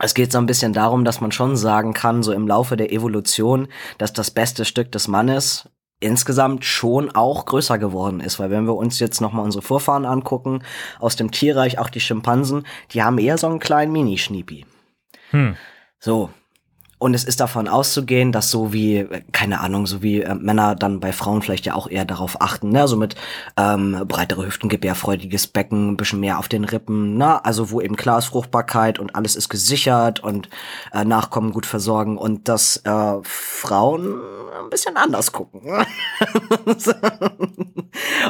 Es 0.00 0.14
geht 0.14 0.32
so 0.32 0.38
ein 0.38 0.46
bisschen 0.46 0.72
darum, 0.72 1.04
dass 1.04 1.20
man 1.20 1.30
schon 1.30 1.56
sagen 1.56 1.92
kann, 1.92 2.22
so 2.22 2.32
im 2.32 2.48
Laufe 2.48 2.76
der 2.76 2.92
Evolution, 2.92 3.68
dass 3.98 4.12
das 4.12 4.30
beste 4.30 4.64
Stück 4.64 4.90
des 4.92 5.08
Mannes 5.08 5.68
insgesamt 6.00 6.64
schon 6.64 7.14
auch 7.14 7.46
größer 7.46 7.78
geworden 7.78 8.20
ist, 8.20 8.38
weil 8.38 8.50
wenn 8.50 8.66
wir 8.66 8.74
uns 8.74 8.98
jetzt 8.98 9.20
noch 9.20 9.32
mal 9.32 9.42
unsere 9.42 9.62
Vorfahren 9.62 10.04
angucken 10.04 10.62
aus 10.98 11.16
dem 11.16 11.30
Tierreich, 11.30 11.78
auch 11.78 11.88
die 11.88 12.00
Schimpansen, 12.00 12.66
die 12.92 13.02
haben 13.02 13.18
eher 13.18 13.38
so 13.38 13.46
einen 13.46 13.60
kleinen 13.60 13.92
Mini-Schniepi. 13.92 14.66
Hm. 15.30 15.56
So. 16.00 16.30
Und 17.04 17.12
es 17.12 17.24
ist 17.24 17.40
davon 17.40 17.68
auszugehen, 17.68 18.32
dass 18.32 18.50
so 18.50 18.72
wie, 18.72 19.06
keine 19.30 19.60
Ahnung, 19.60 19.86
so 19.86 20.02
wie 20.02 20.22
äh, 20.22 20.34
Männer 20.34 20.74
dann 20.74 21.00
bei 21.00 21.12
Frauen 21.12 21.42
vielleicht 21.42 21.66
ja 21.66 21.74
auch 21.74 21.86
eher 21.86 22.06
darauf 22.06 22.40
achten, 22.40 22.70
ne, 22.70 22.88
so 22.88 22.96
mit 22.96 23.14
ähm, 23.58 24.06
breitere 24.08 24.46
Hüften, 24.46 24.70
gebärfreudiges 24.70 25.48
Becken, 25.48 25.90
ein 25.90 25.96
bisschen 25.98 26.20
mehr 26.20 26.38
auf 26.38 26.48
den 26.48 26.64
Rippen, 26.64 27.18
ne, 27.18 27.44
also 27.44 27.70
wo 27.70 27.82
eben 27.82 27.96
klar 27.96 28.20
ist 28.20 28.24
Fruchtbarkeit 28.28 28.98
und 28.98 29.14
alles 29.14 29.36
ist 29.36 29.50
gesichert 29.50 30.20
und 30.20 30.48
äh, 30.94 31.04
Nachkommen 31.04 31.52
gut 31.52 31.66
versorgen 31.66 32.16
und 32.16 32.48
dass 32.48 32.78
äh, 32.86 33.18
Frauen 33.22 34.22
ein 34.64 34.70
bisschen 34.70 34.96
anders 34.96 35.30
gucken. 35.32 35.60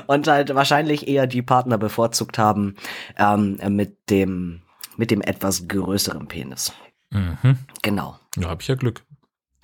und 0.09 0.27
halt 0.27 0.53
wahrscheinlich 0.53 1.07
eher 1.07 1.29
die 1.29 1.43
Partner 1.43 1.79
bevorzugt 1.79 2.39
haben 2.39 2.75
ähm, 3.19 3.61
mit 3.69 4.11
dem 4.11 4.63
mit 4.97 5.13
dem 5.13 5.21
etwas 5.21 5.69
größeren 5.69 6.27
Penis. 6.27 6.73
Mhm. 7.11 7.59
Genau. 7.83 8.19
Ja, 8.37 8.49
habe 8.49 8.63
ich 8.63 8.69
ja 8.69 8.75
Glück. 8.75 9.05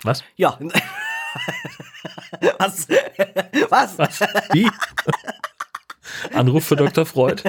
Was? 0.03 0.23
Ja. 0.35 0.57
Was? 2.59 2.87
Was? 3.69 3.99
Was? 3.99 4.19
Wie? 4.53 4.69
Anruf 6.33 6.65
für 6.65 6.75
Dr. 6.75 7.05
Freud. 7.05 7.43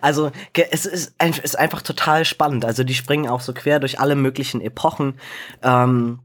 Also, 0.00 0.32
es 0.70 0.86
ist, 0.86 1.14
ein- 1.18 1.34
ist 1.34 1.58
einfach 1.58 1.82
total 1.82 2.24
spannend. 2.24 2.64
Also, 2.64 2.84
die 2.84 2.94
springen 2.94 3.28
auch 3.28 3.40
so 3.40 3.52
quer 3.52 3.78
durch 3.80 4.00
alle 4.00 4.16
möglichen 4.16 4.60
Epochen. 4.60 5.18
Ähm, 5.62 6.20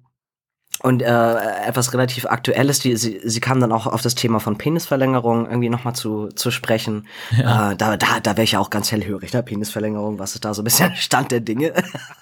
und 0.81 1.01
äh, 1.01 1.65
etwas 1.65 1.93
relativ 1.93 2.25
Aktuelles, 2.25 2.79
die, 2.79 2.95
sie, 2.97 3.21
sie 3.23 3.39
kam 3.39 3.59
dann 3.59 3.71
auch 3.71 3.87
auf 3.87 4.01
das 4.01 4.15
Thema 4.15 4.39
von 4.39 4.57
Penisverlängerung 4.57 5.45
irgendwie 5.47 5.69
nochmal 5.69 5.95
zu, 5.95 6.27
zu 6.29 6.51
sprechen. 6.51 7.07
Ja. 7.37 7.71
Äh, 7.71 7.75
da 7.75 7.97
da, 7.97 8.19
da 8.19 8.31
wäre 8.31 8.43
ich 8.43 8.51
ja 8.53 8.59
auch 8.59 8.69
ganz 8.69 8.91
hellhörig, 8.91 9.33
ne? 9.33 9.41
Penisverlängerung, 9.41 10.19
was 10.19 10.35
ist 10.35 10.45
da 10.45 10.53
so 10.53 10.61
ein 10.61 10.65
bisschen 10.65 10.95
Stand 10.97 11.31
der 11.31 11.39
Dinge? 11.39 11.73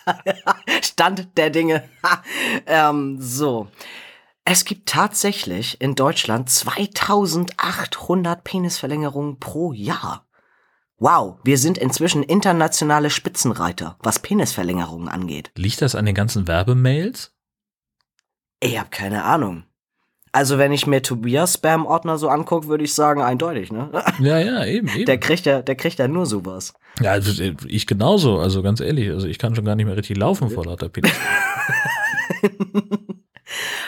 Stand 0.82 1.28
der 1.38 1.50
Dinge. 1.50 1.84
ähm, 2.68 3.18
so. 3.20 3.68
Es 4.46 4.66
gibt 4.66 4.90
tatsächlich 4.90 5.80
in 5.80 5.96
Deutschland 5.96 6.50
2800 6.50 8.44
Penisverlängerungen 8.44 9.40
pro 9.40 9.72
Jahr. 9.72 10.26
Wow, 11.00 11.40
wir 11.44 11.58
sind 11.58 11.78
inzwischen 11.78 12.24
internationale 12.24 13.10
Spitzenreiter, 13.10 13.98
was 14.00 14.20
Penisverlängerungen 14.20 15.10
angeht. 15.10 15.52
Liegt 15.56 15.82
das 15.82 15.96
an 15.96 16.06
den 16.06 16.16
ganzen 16.16 16.48
Werbemails? 16.48 17.33
Ich 18.64 18.80
hab 18.80 18.92
keine 18.92 19.24
Ahnung. 19.26 19.64
Also 20.32 20.58
wenn 20.58 20.72
ich 20.72 20.88
mir 20.88 21.02
Tobias 21.04 21.54
Spam-Ordner 21.56 22.18
so 22.18 22.28
angucke, 22.30 22.68
würde 22.68 22.84
ich 22.84 22.94
sagen, 22.96 23.22
eindeutig, 23.22 23.72
ne? 23.72 23.90
Ja, 24.20 24.40
ja, 24.40 24.66
eben, 24.66 24.88
eben. 24.88 25.06
Der 25.06 25.20
kriegt 25.20 25.46
ja, 25.46 25.62
der 25.62 25.76
kriegt 25.76 26.00
ja 26.00 26.08
nur 26.08 26.26
sowas. 26.26 26.74
ja, 27.02 27.12
also 27.12 27.44
äh, 27.44 27.56
ich 27.68 27.86
genauso, 27.86 28.40
also 28.40 28.64
ganz 28.64 28.80
ehrlich, 28.80 29.10
also 29.12 29.28
ich 29.28 29.38
kann 29.38 29.54
schon 29.56 29.66
gar 29.66 29.76
nicht 29.76 29.86
mehr 29.86 29.98
richtig 29.98 30.18
laufen 30.18 30.50
vor 30.50 30.66
lauter 30.66 30.90
Penis. 30.90 31.12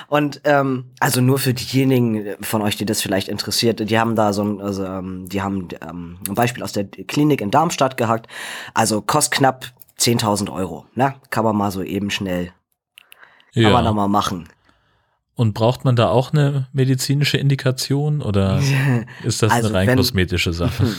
Und 0.07 0.41
ähm, 0.43 0.91
also 0.99 1.21
nur 1.21 1.39
für 1.39 1.53
diejenigen 1.55 2.35
von 2.41 2.61
euch, 2.61 2.75
die 2.75 2.85
das 2.85 3.01
vielleicht 3.01 3.27
interessiert, 3.27 3.89
die 3.89 3.97
haben 3.99 4.15
da 4.15 4.31
so 4.33 4.43
ein, 4.43 4.61
also, 4.61 4.85
ähm, 4.85 5.27
die 5.27 5.41
haben 5.41 5.67
ähm, 5.81 6.19
ein 6.27 6.35
Beispiel 6.35 6.61
aus 6.61 6.73
der 6.73 6.83
Klinik 6.85 7.41
in 7.41 7.49
Darmstadt 7.49 7.97
gehackt. 7.97 8.27
Also 8.75 9.01
kostet 9.01 9.39
knapp 9.39 9.65
10.000 9.99 10.51
Euro. 10.53 10.85
Ne? 10.93 11.15
Kann 11.31 11.43
man 11.43 11.55
mal 11.55 11.71
so 11.71 11.81
eben 11.81 12.11
schnell, 12.11 12.51
kann 13.55 13.63
man 13.71 13.83
da 13.83 13.89
Ja. 13.89 13.93
mal 13.93 14.07
machen. 14.07 14.47
Und 15.35 15.53
braucht 15.53 15.83
man 15.83 15.95
da 15.97 16.07
auch 16.09 16.31
eine 16.31 16.67
medizinische 16.71 17.37
Indikation 17.37 18.21
oder 18.21 18.59
ist 19.23 19.43
das 19.43 19.51
Also 19.51 19.67
eine 19.67 19.77
rein 19.77 19.87
wenn- 19.87 19.97
kosmetische 19.97 20.53
Sache? 20.53 20.85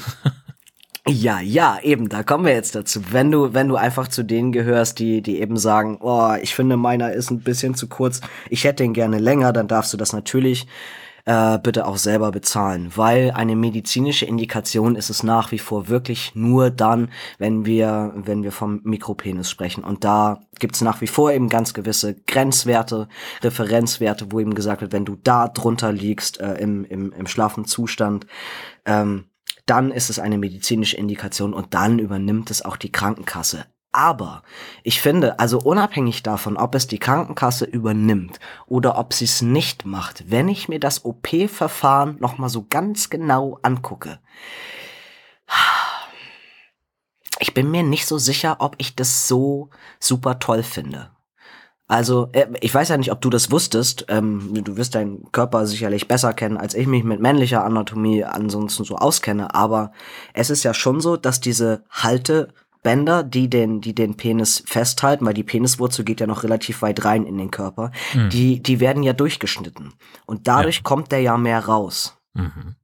Ja, 1.09 1.39
ja, 1.39 1.79
eben, 1.85 2.09
da 2.09 2.25
kommen 2.25 2.45
wir 2.47 2.53
jetzt 2.53 2.75
dazu. 2.75 3.01
Wenn 3.13 3.31
du, 3.31 3.55
wenn 3.55 3.69
du 3.69 3.77
einfach 3.77 4.09
zu 4.09 4.25
denen 4.25 4.51
gehörst, 4.51 4.99
die, 4.99 5.23
die 5.23 5.41
eben 5.41 5.57
sagen, 5.57 5.99
oh, 6.01 6.35
ich 6.43 6.53
finde 6.57 6.77
meiner 6.77 7.13
ist 7.13 7.31
ein 7.31 7.43
bisschen 7.43 7.77
zu 7.77 7.87
kurz, 7.87 8.21
ich 8.51 8.65
hätte 8.65 8.83
ihn 8.83 8.93
gerne 8.93 9.21
länger, 9.21 9.53
dann 9.53 9.69
darfst 9.69 9.93
du 9.93 9.97
das 9.97 10.13
natürlich 10.13 10.67
äh, 11.27 11.59
bitte 11.59 11.87
auch 11.87 11.99
selber 11.99 12.31
bezahlen, 12.31 12.93
weil 12.95 13.33
eine 13.33 13.57
medizinische 13.57 14.25
Indikation 14.25 14.95
ist 14.95 15.11
es 15.11 15.23
nach 15.23 15.53
wie 15.53 15.59
vor 15.59 15.89
wirklich 15.89 16.35
nur 16.35 16.71
dann, 16.71 17.11
wenn 17.39 17.67
wir, 17.67 18.13
wenn 18.17 18.45
wir 18.45 18.53
vom 18.53 18.81
Mikropenis 18.85 19.51
sprechen. 19.51 19.85
Und 19.85 20.05
da 20.05 20.41
gibt's 20.61 20.81
nach 20.81 21.01
wie 21.01 21.09
vor 21.09 21.33
eben 21.33 21.49
ganz 21.49 21.75
gewisse 21.75 22.15
Grenzwerte, 22.15 23.09
Referenzwerte, 23.43 24.31
wo 24.31 24.41
eben 24.41 24.55
gesagt 24.55 24.81
wird, 24.81 24.93
wenn 24.93 25.05
du 25.05 25.17
da 25.17 25.49
drunter 25.49 25.93
liegst 25.93 26.41
äh, 26.41 26.55
im, 26.55 26.85
im, 26.85 27.13
im 27.13 27.27
schlafen 27.27 27.65
Zustand, 27.65 28.27
ähm, 28.85 29.25
dann 29.67 29.91
ist 29.91 30.11
es 30.11 30.21
eine 30.21 30.39
medizinische 30.39 30.97
Indikation 30.97 31.53
und 31.53 31.75
dann 31.75 31.99
übernimmt 31.99 32.53
es 32.53 32.65
auch 32.65 32.77
die 32.77 32.93
Krankenkasse. 32.93 33.67
Aber 33.97 34.43
ich 34.83 35.01
finde, 35.01 35.39
also 35.39 35.59
unabhängig 35.59 36.23
davon, 36.23 36.59
ob 36.59 36.75
es 36.75 36.87
die 36.87 36.99
Krankenkasse 36.99 37.65
übernimmt 37.65 38.41
oder 38.67 38.99
ob 38.99 39.15
sie 39.15 39.25
es 39.25 39.41
nicht 39.41 39.87
macht, 39.87 40.31
wenn 40.31 40.49
ich 40.49 40.69
mir 40.69 40.79
das 40.79 41.07
OP-Verfahren 41.07 42.19
nochmal 42.21 42.51
so 42.51 42.67
ganz 42.69 43.09
genau 43.09 43.59
angucke, 43.63 44.19
ich 47.39 47.55
bin 47.55 47.71
mir 47.71 47.83
nicht 47.83 48.07
so 48.07 48.19
sicher, 48.19 48.57
ob 48.59 48.75
ich 48.77 48.97
das 48.97 49.29
so 49.29 49.71
super 49.99 50.41
toll 50.41 50.63
finde. 50.63 51.11
Also, 51.89 52.29
äh, 52.33 52.49
ich 52.61 52.75
weiß 52.75 52.89
ja 52.89 52.97
nicht, 52.97 53.13
ob 53.13 53.21
du 53.21 53.31
das 53.31 53.51
wusstest. 53.51 54.07
Ähm, 54.09 54.51
du 54.65 54.77
wirst 54.77 54.95
deinen 54.95 55.31
Körper 55.31 55.67
sicherlich 55.67 56.09
besser 56.09 56.35
kennen, 56.35 56.57
als 56.57 56.75
ich 56.75 56.87
mich 56.89 57.05
mit 57.05 57.21
männlicher 57.21 57.65
Anatomie 57.65 58.25
ansonsten 58.25 58.85
so 58.85 58.97
auskenne. 58.97 59.55
Aber 59.55 59.93
es 60.35 60.51
ist 60.51 60.65
ja 60.65 60.75
schon 60.75 61.01
so, 61.01 61.17
dass 61.17 61.41
diese 61.41 61.85
Haltebänder, 62.87 63.23
die 63.25 63.49
den, 63.51 63.81
die 63.81 63.95
den 63.95 64.17
Penis 64.17 64.63
festhalten, 64.67 65.27
weil 65.27 65.35
die 65.35 65.43
Peniswurzel 65.43 66.05
geht 66.05 66.21
ja 66.21 66.27
noch 66.27 66.43
relativ 66.45 66.83
weit 66.83 67.05
rein 67.05 67.27
in 67.27 67.37
den 67.39 67.51
Körper, 67.51 67.91
Hm. 68.13 68.31
die, 68.31 68.63
die 68.63 68.81
werden 68.81 69.03
ja 69.03 69.13
durchgeschnitten. 69.13 69.95
Und 70.27 70.47
dadurch 70.47 70.83
kommt 70.83 71.11
der 71.13 71.21
ja 71.21 71.37
mehr 71.37 71.65
raus. 71.67 72.17
Mhm. 72.35 72.77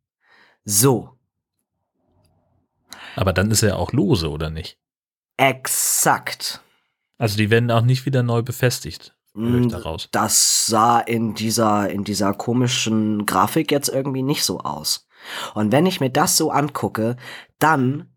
So, 0.65 1.11
Aber 3.17 3.33
dann 3.33 3.51
ist 3.51 3.63
er 3.63 3.79
auch 3.79 3.93
lose, 3.93 4.31
oder 4.31 4.51
nicht? 4.51 4.79
exakt. 5.37 6.61
Also 7.19 7.37
die 7.37 7.51
werden 7.51 7.71
auch 7.71 7.83
nicht 7.83 8.05
wieder 8.07 8.23
neu 8.23 8.43
befestigt. 8.43 9.15
daraus. 9.35 10.09
Das 10.13 10.67
sah 10.67 11.01
in 11.01 11.35
dieser, 11.35 11.89
in 11.91 12.05
dieser 12.05 12.33
komischen 12.35 13.25
Grafik 13.27 13.71
jetzt 13.73 13.89
irgendwie 13.89 14.23
nicht 14.23 14.45
so 14.45 14.61
aus. 14.61 15.07
Und 15.55 15.73
wenn 15.73 15.87
ich 15.87 16.01
mir 16.01 16.11
das 16.11 16.37
so 16.37 16.51
angucke, 16.51 17.17
dann 17.59 18.12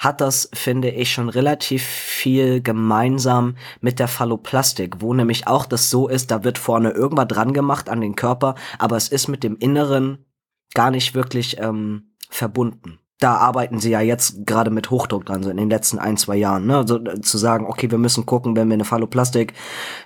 hat 0.00 0.22
das, 0.22 0.48
finde 0.54 0.88
ich, 0.90 1.12
schon 1.12 1.28
relativ 1.28 1.84
viel 1.84 2.62
gemeinsam 2.62 3.56
mit 3.82 3.98
der 3.98 4.08
Phalloplastik, 4.08 5.02
wo 5.02 5.12
nämlich 5.12 5.46
auch 5.46 5.66
das 5.66 5.90
so 5.90 6.08
ist, 6.08 6.30
da 6.30 6.42
wird 6.42 6.56
vorne 6.56 6.90
irgendwas 6.90 7.28
dran 7.28 7.52
gemacht 7.52 7.90
an 7.90 8.00
den 8.00 8.16
Körper, 8.16 8.54
aber 8.78 8.96
es 8.96 9.08
ist 9.08 9.28
mit 9.28 9.44
dem 9.44 9.58
Inneren 9.58 10.24
gar 10.72 10.90
nicht 10.90 11.14
wirklich 11.14 11.58
ähm, 11.60 12.14
verbunden. 12.30 12.98
Da 13.20 13.36
arbeiten 13.36 13.78
sie 13.78 13.90
ja 13.90 14.00
jetzt 14.00 14.46
gerade 14.46 14.70
mit 14.70 14.90
Hochdruck 14.90 15.26
dran, 15.26 15.42
so 15.42 15.50
in 15.50 15.58
den 15.58 15.70
letzten 15.70 15.98
ein, 15.98 16.16
zwei 16.16 16.36
Jahren, 16.36 16.66
ne? 16.66 16.84
So, 16.86 16.96
äh, 16.96 17.20
zu 17.20 17.38
sagen, 17.38 17.66
okay, 17.66 17.90
wir 17.90 17.98
müssen 17.98 18.26
gucken, 18.26 18.56
wenn 18.56 18.68
wir 18.68 18.74
eine 18.74 18.84
Phalloplastik 18.84 19.52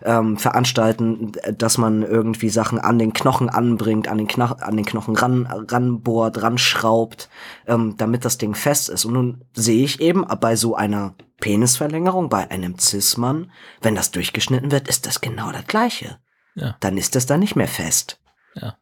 ähm, 0.03 0.37
veranstalten, 0.37 1.33
äh, 1.43 1.55
dass 1.55 1.79
man 1.79 2.03
irgendwie 2.03 2.51
Sachen 2.51 2.79
an 2.79 2.99
den 2.99 3.13
Knochen 3.13 3.49
anbringt, 3.49 4.09
an 4.09 4.19
den, 4.19 4.27
Knoch 4.27 4.59
an 4.59 4.77
den 4.77 4.85
Knochen 4.85 5.17
ran, 5.17 5.47
ranbohrt, 5.47 6.43
ranschraubt, 6.43 7.29
ähm, 7.67 7.95
damit 7.97 8.25
das 8.25 8.37
Ding 8.37 8.55
fest 8.55 8.91
ist. 8.91 9.05
Und 9.05 9.15
nun 9.15 9.45
sehe 9.55 9.85
ich 9.85 10.01
eben 10.01 10.25
bei 10.41 10.57
so 10.57 10.75
einer 10.75 11.15
Penisverlängerung, 11.41 12.29
bei 12.29 12.51
einem 12.51 12.79
Cis-Mann, 12.79 13.51
wenn 13.81 13.95
das 13.95 14.11
durchgeschnitten 14.11 14.71
wird, 14.71 14.89
ist 14.89 15.07
das 15.07 15.21
genau 15.21 15.53
das 15.53 15.67
Gleiche. 15.67 16.19
Ja. 16.55 16.77
Dann 16.81 16.97
ist 16.97 17.15
das 17.15 17.27
dann 17.27 17.41
nicht 17.41 17.57
mehr 17.57 17.69
fest. 17.69 18.21
Ja. 18.55 18.77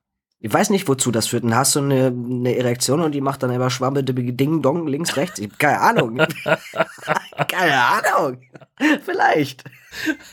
Ich 0.44 0.52
weiß 0.52 0.70
nicht, 0.70 0.88
wozu 0.88 1.12
das 1.12 1.28
führt. 1.28 1.44
Dann 1.44 1.54
hast 1.54 1.76
du 1.76 1.80
eine, 1.80 2.06
eine 2.06 2.56
Erektion 2.56 3.00
und 3.00 3.12
die 3.12 3.20
macht 3.20 3.44
dann 3.44 3.52
immer 3.52 3.70
Schwamme, 3.70 4.02
Ding, 4.02 4.60
Dong, 4.60 4.88
links, 4.88 5.16
rechts. 5.16 5.38
Ich 5.38 5.56
keine 5.56 5.80
Ahnung. 5.80 6.16
keine 7.48 7.80
Ahnung. 7.80 8.38
Vielleicht. 9.04 9.62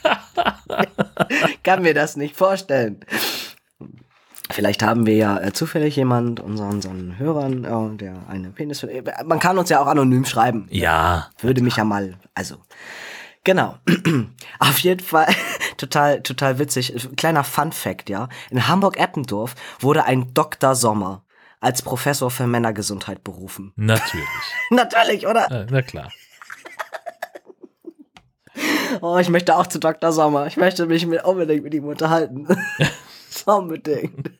Kann 1.64 1.84
mir 1.84 1.94
das 1.94 2.16
nicht 2.18 2.36
vorstellen. 2.36 3.06
Vielleicht 4.50 4.82
haben 4.82 5.06
wir 5.06 5.16
ja 5.16 5.40
äh, 5.40 5.54
zufällig 5.54 5.96
jemand, 5.96 6.40
unseren, 6.40 6.72
unseren 6.72 7.20
Hörern, 7.20 7.64
äh, 7.64 7.98
der 7.98 8.16
eine 8.28 8.50
Penis. 8.50 8.84
Man 9.26 9.40
kann 9.40 9.60
uns 9.60 9.70
ja 9.70 9.80
auch 9.80 9.86
anonym 9.86 10.26
schreiben. 10.26 10.68
Ja. 10.72 11.30
Würde 11.40 11.62
mich 11.62 11.76
ja 11.76 11.84
mal, 11.84 12.16
also. 12.34 12.56
Genau. 13.44 13.78
Auf 14.60 14.80
jeden 14.80 15.00
Fall 15.00 15.28
total, 15.78 16.22
total 16.22 16.60
witzig. 16.60 16.94
Kleiner 17.16 17.44
Fun 17.44 17.72
Fact, 17.72 18.10
ja. 18.10 18.30
In 18.50 18.68
Hamburg-Eppendorf 18.68 19.56
wurde 19.80 20.06
ein 20.06 20.34
Dr. 20.34 20.76
Sommer 20.76 21.24
als 21.62 21.82
Professor 21.82 22.32
für 22.32 22.48
Männergesundheit 22.48 23.24
berufen. 23.24 23.74
Natürlich. 23.76 24.28
Natürlich, 24.70 25.28
oder? 25.28 25.68
Na 25.70 25.82
klar. 25.82 26.12
Oh, 29.02 29.18
ich 29.18 29.30
möchte 29.30 29.56
auch 29.56 29.68
zu 29.68 29.80
Dr. 29.80 30.12
Sommer. 30.12 30.48
Ich 30.48 30.58
möchte 30.58 30.86
mich 30.88 31.06
mit, 31.06 31.24
unbedingt 31.24 31.64
mit 31.64 31.74
ihm 31.74 31.86
unterhalten. 31.86 32.48
unbedingt. 33.46 34.32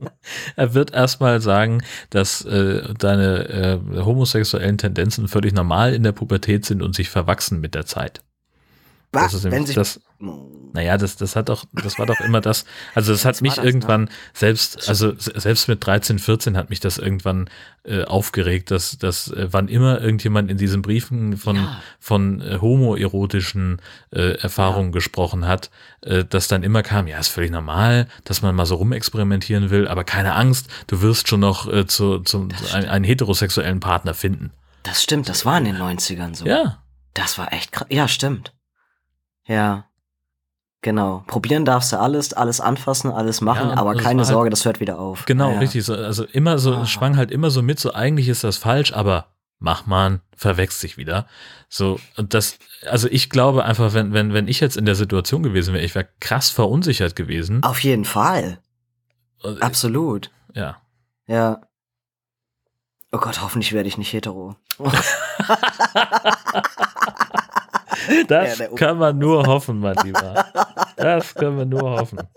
Er 0.56 0.74
wird 0.74 0.92
erstmal 0.92 1.40
sagen, 1.40 1.84
dass 2.10 2.44
äh, 2.44 2.94
deine 2.96 3.80
äh, 3.96 4.04
homosexuellen 4.04 4.78
Tendenzen 4.78 5.28
völlig 5.28 5.54
normal 5.54 5.94
in 5.94 6.04
der 6.04 6.12
Pubertät 6.12 6.66
sind 6.66 6.82
und 6.82 6.96
sich 6.96 7.10
verwachsen 7.10 7.62
mit 7.62 7.76
der 7.76 7.86
Zeit. 7.86 8.22
Das 9.12 9.24
Was? 9.24 9.34
ist 9.34 9.44
Wenn 9.52 9.66
sich, 9.66 9.76
das, 9.76 10.00
naja, 10.74 10.96
das, 10.98 11.16
das 11.16 11.36
hat 11.36 11.50
doch, 11.50 11.66
das 11.74 11.98
war 11.98 12.06
doch 12.06 12.20
immer 12.20 12.42
das, 12.42 12.66
also 12.94 13.12
das 13.12 13.26
hat 13.26 13.36
Was 13.36 13.42
mich 13.42 13.56
das, 13.56 13.64
ne? 13.64 13.70
irgendwann, 13.70 14.10
selbst, 14.36 14.88
also 14.88 15.18
se- 15.18 15.34
selbst 15.40 15.68
mit 15.68 15.84
13, 15.84 16.20
14 16.20 16.56
hat 16.56 16.70
mich 16.70 16.80
das 16.80 17.00
irgendwann 17.00 17.50
äh, 17.86 18.04
aufgeregt, 18.04 18.70
dass, 18.70 19.00
dass 19.00 19.30
äh, 19.32 19.48
wann 19.52 19.68
immer 19.68 20.00
irgendjemand 20.00 20.52
in 20.52 20.58
diesen 20.58 20.84
Briefen 20.84 21.38
von, 21.38 21.56
Ja. 21.56 21.82
von 22.00 22.42
äh, 22.42 22.60
homoerotischen 22.62 23.82
äh, 24.12 24.34
Erfahrungen 24.40 24.92
gesprochen 24.92 25.48
hat, 25.48 25.72
äh, 26.02 26.24
dass 26.24 26.48
dann 26.48 26.62
immer 26.62 26.84
kam, 26.84 27.08
ja, 27.08 27.18
ist 27.18 27.30
völlig 27.30 27.50
normal, 27.52 28.08
dass 28.26 28.42
man 28.44 28.54
mal 28.54 28.66
so 28.68 28.76
rumexperimentieren 28.76 29.72
will, 29.72 29.88
aber 29.88 30.04
keine 30.04 30.36
Angst, 30.36 30.68
du 30.86 31.02
wirst 31.02 31.28
schon 31.28 31.40
noch 31.40 31.68
äh, 31.72 31.88
zu, 31.88 32.20
zum, 32.20 32.50
ein, 32.74 32.86
einen 32.86 33.06
heterosexuellen 33.06 33.80
Partner 33.80 34.14
finden. 34.14 34.52
das 34.84 35.02
stimmt, 35.02 35.30
das 35.30 35.46
war 35.46 35.58
in 35.58 35.66
den 35.66 35.78
90ern 35.78 36.36
so. 36.36 36.46
Ja, 36.46 36.84
Das 37.16 37.38
war 37.40 37.52
echt 37.54 37.72
krass. 37.72 37.88
Ja, 37.90 38.08
stimmt. 38.08 38.54
Ja. 39.50 39.86
Genau. 40.82 41.26
Probieren 41.28 41.66
darfst 41.66 41.92
du 41.92 42.00
alles, 42.00 42.32
alles 42.32 42.62
anfassen, 42.62 43.12
alles 43.12 43.42
machen, 43.42 43.72
Ja, 43.72 43.78
aber 43.78 43.96
das 43.96 44.04
keine 44.04 44.20
halt- 44.22 44.30
Sorge, 44.30 44.50
das 44.50 44.64
hört 44.64 44.80
wieder 44.80 44.98
auf. 44.98 45.26
genau, 45.26 45.52
ja. 45.52 45.60
richtig. 45.60 45.84
So, 45.84 45.94
also 45.94 46.24
immer 46.24 46.58
so, 46.58 46.74
Ah. 46.76 46.86
schwang 46.86 47.18
halt 47.18 47.32
immer 47.32 47.50
so 47.52 47.62
mit, 47.62 47.82
so 47.82 47.94
eigentlich 47.94 48.30
ist 48.30 48.46
das 48.46 48.56
falsch, 48.56 48.94
aber 48.94 49.26
mach 49.60 49.88
mal, 49.88 50.22
verwechselt 50.38 50.80
sich 50.80 50.96
wieder. 50.98 51.28
So, 51.68 52.00
und 52.16 52.34
das, 52.34 52.60
also 52.90 53.10
ich 53.12 53.30
glaube 53.30 53.66
einfach, 53.66 53.94
wenn, 53.94 54.14
wenn, 54.14 54.32
wenn 54.34 54.48
ich 54.48 54.62
jetzt 54.62 54.78
in 54.78 54.86
der 54.86 54.96
Situation 54.96 55.44
gewesen 55.44 55.74
wäre, 55.74 55.84
ich 55.84 55.96
wäre 55.96 56.08
krass 56.22 56.50
verunsichert 56.50 57.18
gewesen. 57.18 57.62
Auf 57.64 57.82
jeden 57.84 58.06
Fall. 58.06 58.60
Und, 59.44 59.62
Absolut. 59.62 60.32
Ja. 60.54 60.78
Ja. 61.28 61.60
Oh 63.12 63.18
Gott, 63.18 63.42
hoffentlich 63.42 63.74
werde 63.74 63.90
ich 63.90 63.98
nicht 63.98 64.14
hetero. 64.14 64.56
Das 68.28 68.60
Ja, 68.60 68.68
kann 68.76 68.98
man 68.98 69.18
nur 69.18 69.46
hoffen, 69.46 69.80
mein 69.80 69.96
Lieber. 70.04 70.46
Das 70.98 71.34
können 71.36 71.58
wir 71.58 71.66
nur 71.66 71.82
hoffen. 72.00 72.20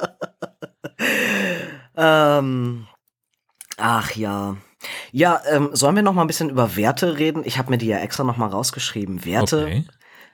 Ähm, 1.97 2.87
ach 3.77 4.13
ja. 4.13 4.57
Ja, 5.13 5.41
ähm, 5.51 5.71
sollen 5.73 5.95
wir 5.97 6.03
noch 6.03 6.15
mal 6.15 6.23
ein 6.23 6.27
bisschen 6.27 6.51
über 6.51 6.77
Werte 6.77 7.19
reden? 7.19 7.43
Ich 7.45 7.59
habe 7.59 7.71
mir 7.71 7.79
die 7.79 7.87
ja 7.87 7.99
extra 7.99 8.25
noch 8.25 8.37
mal 8.37 8.47
rausgeschrieben. 8.49 9.25
Werte. 9.25 9.65
Okay. 9.65 9.85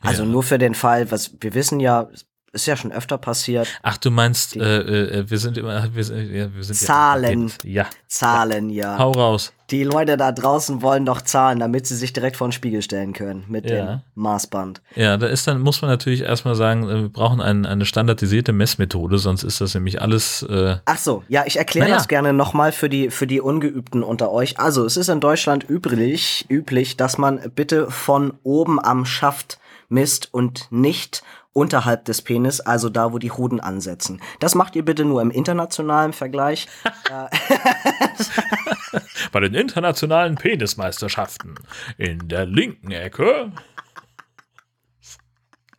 Also 0.00 0.22
Ja. 0.22 0.28
nur 0.28 0.42
für 0.42 0.58
den 0.58 0.74
Fall, 0.74 1.10
was 1.10 1.32
wir 1.40 1.54
wissen 1.54 1.80
ja, 1.80 2.08
ist 2.52 2.66
ja 2.66 2.76
schon 2.76 2.92
öfter 2.92 3.18
passiert. 3.18 3.68
Ach, 3.82 3.96
du 3.98 4.10
meinst, 4.10 4.54
Die- 4.54 4.60
äh, 4.60 5.18
äh, 5.18 5.30
wir 5.30 5.38
sind 5.38 5.58
immer, 5.58 5.92
wir 5.94 6.04
sind, 6.04 6.30
ja, 6.32 6.54
wir 6.54 6.62
sind 6.62 6.76
Zahlen. 6.76 7.52
Ja, 7.64 7.86
Zahlen, 8.06 8.70
ja. 8.70 8.96
hau 8.96 9.10
raus. 9.10 9.52
Die 9.70 9.84
Leute 9.84 10.16
da 10.16 10.32
draußen 10.32 10.80
wollen 10.80 11.04
doch 11.04 11.20
Zahlen, 11.20 11.58
damit 11.58 11.86
sie 11.86 11.94
sich 11.94 12.14
direkt 12.14 12.36
vor 12.38 12.48
den 12.48 12.52
Spiegel 12.52 12.80
stellen 12.80 13.12
können 13.12 13.44
mit 13.48 13.68
Ja. 13.68 13.76
dem 13.84 14.00
Maßband. 14.14 14.80
Ja, 14.94 15.18
da 15.18 15.26
ist 15.26 15.46
dann, 15.46 15.60
muss 15.60 15.82
man 15.82 15.90
natürlich 15.90 16.22
erstmal 16.22 16.54
sagen, 16.54 16.88
äh, 16.88 17.02
wir 17.02 17.08
brauchen 17.10 17.42
ein, 17.42 17.66
eine 17.66 17.84
standardisierte 17.84 18.52
Messmethode, 18.54 19.18
sonst 19.18 19.42
ist 19.42 19.60
das 19.60 19.74
nämlich 19.74 20.00
alles, 20.00 20.42
äh, 20.42 20.76
Ach 20.86 20.96
so, 20.98 21.22
ja, 21.28 21.44
ich 21.46 21.56
erkläre 21.58 21.86
Naja. 21.88 21.96
das 21.98 22.08
gerne 22.08 22.32
nochmal 22.32 22.72
für 22.72 22.88
die, 22.88 23.10
für 23.10 23.26
die 23.26 23.42
Ungeübten 23.42 24.02
unter 24.02 24.30
euch. 24.32 24.58
Also, 24.58 24.86
es 24.86 24.96
ist 24.96 25.08
in 25.08 25.20
Deutschland 25.20 25.68
üblich, 25.68 26.46
üblich, 26.48 26.96
dass 26.96 27.18
man 27.18 27.38
bitte 27.54 27.90
von 27.90 28.32
oben 28.44 28.82
am 28.82 29.04
Schaft 29.04 29.58
misst 29.90 30.32
und 30.32 30.68
nicht 30.70 31.22
unterhalb 31.54 32.04
des 32.04 32.22
Penis, 32.22 32.60
also 32.60 32.88
da, 32.88 33.12
wo 33.12 33.18
die 33.18 33.32
Hoden 33.32 33.58
ansetzen. 33.58 34.20
Das 34.38 34.54
macht 34.54 34.76
ihr 34.76 34.84
bitte 34.84 35.04
nur 35.04 35.20
im 35.20 35.30
internationalen 35.30 36.12
Vergleich. 36.12 36.68
bei 39.32 39.40
den 39.40 39.54
internationalen 39.54 40.36
Penismeisterschaften 40.36 41.54
in 41.96 42.28
der 42.28 42.46
linken 42.46 42.90
Ecke. 42.90 43.52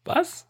Was? 0.06 0.48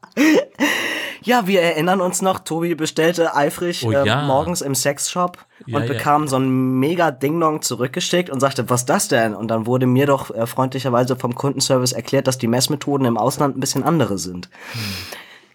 Ja, 1.21 1.47
wir 1.47 1.61
erinnern 1.61 2.01
uns 2.01 2.21
noch, 2.21 2.39
Tobi 2.39 2.75
bestellte 2.75 3.35
eifrig 3.35 3.85
Oh 3.85 3.91
ähm, 3.91 4.05
ja. 4.05 4.21
morgens 4.21 4.61
im 4.61 4.73
Sexshop 4.73 5.45
Ja, 5.65 5.77
und 5.77 5.83
ja. 5.83 5.93
bekam 5.93 6.27
so 6.27 6.37
ein 6.37 6.79
mega 6.79 7.11
Ding-Dong 7.11 7.61
zurückgeschickt 7.61 8.29
und 8.29 8.39
sagte, 8.39 8.69
was 8.69 8.85
das 8.85 9.09
denn? 9.09 9.35
Und 9.35 9.49
dann 9.49 9.65
wurde 9.65 9.85
mir 9.85 10.05
doch 10.05 10.33
äh, 10.33 10.47
freundlicherweise 10.47 11.15
vom 11.17 11.35
Kundenservice 11.35 11.91
erklärt, 11.91 12.27
dass 12.27 12.37
die 12.37 12.47
Messmethoden 12.47 13.05
im 13.05 13.17
Ausland 13.17 13.57
ein 13.57 13.59
bisschen 13.59 13.83
andere 13.83 14.17
sind. 14.17 14.49
Hm. 14.71 14.81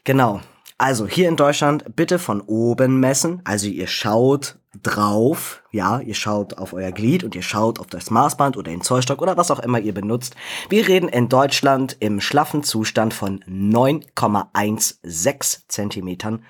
Genau. 0.04 0.40
Also 0.76 1.06
hier 1.06 1.28
in 1.28 1.36
Deutschland 1.36 1.94
bitte 1.94 2.18
von 2.18 2.40
oben 2.40 2.98
messen. 2.98 3.40
Also 3.44 3.68
ihr 3.68 3.86
schaut 3.86 4.56
drauf, 4.82 5.62
ja, 5.70 6.00
ihr 6.00 6.14
schaut 6.14 6.58
auf 6.58 6.72
euer 6.72 6.90
Glied 6.90 7.22
und 7.22 7.36
ihr 7.36 7.42
schaut 7.42 7.78
auf 7.78 7.86
das 7.86 8.10
Maßband 8.10 8.56
oder 8.56 8.72
den 8.72 8.80
Zollstock 8.80 9.22
oder 9.22 9.36
was 9.36 9.52
auch 9.52 9.60
immer 9.60 9.78
ihr 9.78 9.94
benutzt. 9.94 10.34
Wir 10.68 10.88
reden 10.88 11.08
in 11.08 11.28
Deutschland 11.28 11.96
im 12.00 12.20
schlaffen 12.20 12.64
Zustand 12.64 13.14
von 13.14 13.38
9,16 13.44 15.60
Zentimetern 15.68 16.42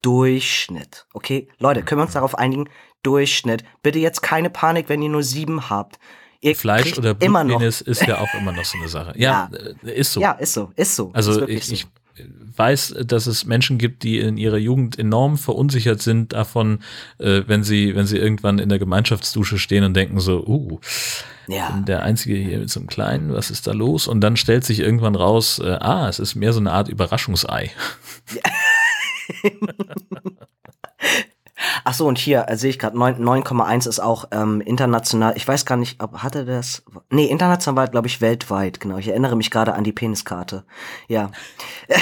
Durchschnitt. 0.00 1.06
Okay, 1.12 1.48
Leute, 1.58 1.82
können 1.82 2.00
wir 2.00 2.04
uns 2.04 2.14
darauf 2.14 2.38
einigen? 2.38 2.70
Durchschnitt. 3.02 3.62
Bitte 3.82 3.98
jetzt 3.98 4.22
keine 4.22 4.48
Panik, 4.50 4.88
wenn 4.88 5.02
ihr 5.02 5.10
nur 5.10 5.22
sieben 5.22 5.68
habt. 5.68 5.98
Ihr 6.40 6.56
Fleisch 6.56 6.96
oder 6.96 7.14
immer 7.20 7.44
noch. 7.44 7.58
Blutpenis 7.58 7.82
ist 7.82 8.06
ja 8.06 8.18
auch 8.18 8.32
immer 8.34 8.52
noch 8.52 8.64
so 8.64 8.78
eine 8.78 8.88
Sache. 8.88 9.12
Ja, 9.16 9.50
äh, 9.84 9.98
ist 9.98 10.12
so. 10.12 10.20
Ja, 10.20 10.32
ist 10.32 10.54
so, 10.54 10.72
ist 10.76 10.96
so. 10.96 11.08
ist 11.08 11.14
Also 11.14 11.40
wirklich 11.40 11.58
ich, 11.58 11.66
so. 11.66 11.74
ich 11.74 11.86
weiß, 12.56 12.96
dass 13.06 13.26
es 13.26 13.44
Menschen 13.44 13.78
gibt, 13.78 14.02
die 14.02 14.18
in 14.18 14.36
ihrer 14.36 14.56
Jugend 14.56 14.98
enorm 14.98 15.36
verunsichert 15.36 16.02
sind 16.02 16.32
davon, 16.32 16.80
äh, 17.18 17.42
wenn 17.46 17.62
sie, 17.62 17.94
wenn 17.94 18.06
sie 18.06 18.18
irgendwann 18.18 18.58
in 18.58 18.68
der 18.68 18.78
Gemeinschaftsdusche 18.78 19.58
stehen 19.58 19.84
und 19.84 19.94
denken 19.94 20.20
so, 20.20 20.44
uh, 20.46 20.80
ja. 21.48 21.82
der 21.86 22.02
Einzige 22.02 22.36
hier 22.36 22.58
mit 22.58 22.70
so 22.70 22.80
einem 22.80 22.88
Kleinen, 22.88 23.32
was 23.32 23.50
ist 23.50 23.66
da 23.66 23.72
los? 23.72 24.08
Und 24.08 24.20
dann 24.20 24.36
stellt 24.36 24.64
sich 24.64 24.80
irgendwann 24.80 25.14
raus, 25.14 25.58
äh, 25.58 25.78
ah, 25.80 26.08
es 26.08 26.18
ist 26.18 26.34
mehr 26.34 26.52
so 26.52 26.60
eine 26.60 26.72
Art 26.72 26.88
Überraschungsei. 26.88 27.70
Ach 31.84 31.94
so, 31.94 32.06
und 32.06 32.18
hier 32.18 32.46
äh, 32.48 32.56
sehe 32.56 32.70
ich 32.70 32.78
gerade 32.78 32.96
9,1 32.96 33.88
ist 33.88 34.00
auch 34.00 34.26
ähm, 34.30 34.60
international. 34.60 35.34
Ich 35.36 35.46
weiß 35.46 35.64
gar 35.64 35.76
nicht, 35.76 36.02
ob 36.02 36.22
hatte 36.22 36.44
das. 36.44 36.82
Nee, 37.10 37.26
international, 37.26 37.88
glaube 37.88 38.06
ich, 38.06 38.20
weltweit, 38.20 38.80
genau. 38.80 38.98
Ich 38.98 39.08
erinnere 39.08 39.36
mich 39.36 39.50
gerade 39.50 39.74
an 39.74 39.84
die 39.84 39.92
Peniskarte. 39.92 40.64
Ja. 41.08 41.30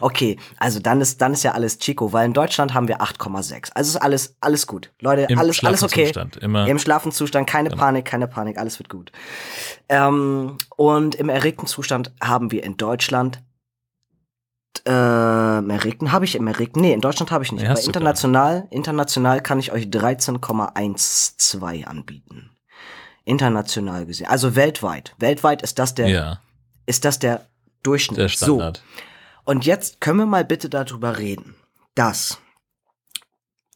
okay, 0.00 0.38
also 0.58 0.80
dann 0.80 1.00
ist 1.00 1.20
dann 1.20 1.32
ist 1.32 1.44
ja 1.44 1.52
alles 1.52 1.78
Chico, 1.78 2.12
weil 2.12 2.26
in 2.26 2.32
Deutschland 2.32 2.74
haben 2.74 2.88
wir 2.88 3.00
8,6. 3.00 3.70
Also 3.74 3.90
ist 3.90 4.02
alles 4.02 4.36
alles 4.40 4.66
gut. 4.66 4.90
Leute, 5.00 5.26
Im 5.28 5.38
alles 5.38 5.64
alles 5.64 5.82
okay. 5.82 6.12
Schlafenzustand, 6.12 6.36
immer. 6.38 6.66
Im 6.66 6.78
schlafen 6.78 7.12
Zustand, 7.12 7.48
keine 7.48 7.70
Panik, 7.70 8.04
keine 8.04 8.26
Panik, 8.26 8.58
alles 8.58 8.78
wird 8.78 8.88
gut. 8.88 9.12
Ähm, 9.88 10.56
und 10.76 11.14
im 11.14 11.28
erregten 11.28 11.66
Zustand 11.66 12.12
haben 12.20 12.50
wir 12.50 12.64
in 12.64 12.76
Deutschland 12.76 13.42
äh, 14.86 14.90
erregten 14.90 16.12
habe 16.12 16.24
ich 16.24 16.38
erregten. 16.38 16.82
Nee, 16.82 16.92
in 16.92 17.00
Deutschland 17.00 17.30
habe 17.30 17.44
ich 17.44 17.52
nicht. 17.52 17.62
Nee, 17.62 17.68
Aber 17.68 17.82
international, 17.82 18.66
international 18.70 19.40
kann 19.40 19.58
ich 19.58 19.72
euch 19.72 19.84
13,12 19.84 21.84
anbieten. 21.84 22.50
International 23.24 24.06
gesehen. 24.06 24.26
Also 24.26 24.56
weltweit. 24.56 25.14
Weltweit 25.18 25.62
ist 25.62 25.78
das 25.78 25.94
der, 25.94 26.08
ja, 26.08 26.40
ist 26.86 27.04
das 27.04 27.18
der 27.18 27.46
Durchschnitt. 27.82 28.18
der 28.18 28.28
Standard. 28.28 28.78
So. 28.78 28.82
Und 29.44 29.66
jetzt 29.66 30.00
können 30.00 30.18
wir 30.18 30.26
mal 30.26 30.44
bitte 30.44 30.68
darüber 30.68 31.18
reden, 31.18 31.54
dass 31.94 32.38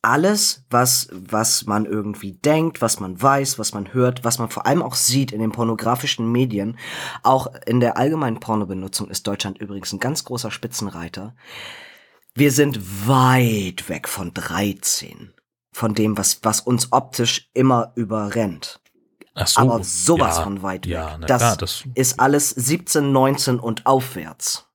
alles, 0.07 0.65
was, 0.71 1.09
was 1.11 1.67
man 1.67 1.85
irgendwie 1.85 2.33
denkt, 2.33 2.81
was 2.81 3.01
man 3.01 3.21
weiß, 3.21 3.59
was 3.59 3.75
man 3.75 3.93
hört, 3.93 4.25
was 4.25 4.39
man 4.39 4.49
vor 4.49 4.65
allem 4.65 4.81
auch 4.81 4.95
sieht 4.95 5.33
in 5.33 5.41
den 5.41 5.51
pornografischen 5.51 6.31
Medien, 6.31 6.79
auch 7.25 7.49
in 7.67 7.81
der 7.81 7.97
allgemeinen 7.97 8.39
Pornobenutzung 8.39 9.11
ist 9.11 9.27
Deutschland 9.27 9.59
übrigens 9.59 9.93
ein 9.93 9.99
ganz 9.99 10.25
großer 10.25 10.53
Spitzenreiter. 10.53 11.35
Wir 12.35 12.53
sind 12.53 13.09
weit 13.09 13.89
weg 13.89 14.09
von 14.09 14.33
13. 14.33 15.33
Von 15.73 15.95
dem, 15.95 16.17
was, 16.17 16.39
was 16.43 16.61
uns 16.61 16.93
optisch 16.93 17.51
immer 17.53 17.93
überrennt. 17.97 18.81
Ach 19.35 19.49
so, 19.49 19.61
Aber 19.61 19.85
sowas 19.85 20.39
ja, 20.39 20.45
von 20.45 20.63
weit 20.63 20.87
weg. 20.87 20.93
Ja, 20.93 21.19
na 21.19 21.27
das, 21.27 21.43
klar, 21.43 21.57
das 21.57 21.85
ist 21.95 22.21
alles 22.21 22.51
17, 22.51 23.13
19 23.13 23.59
und 23.59 23.85
aufwärts. 23.85 24.69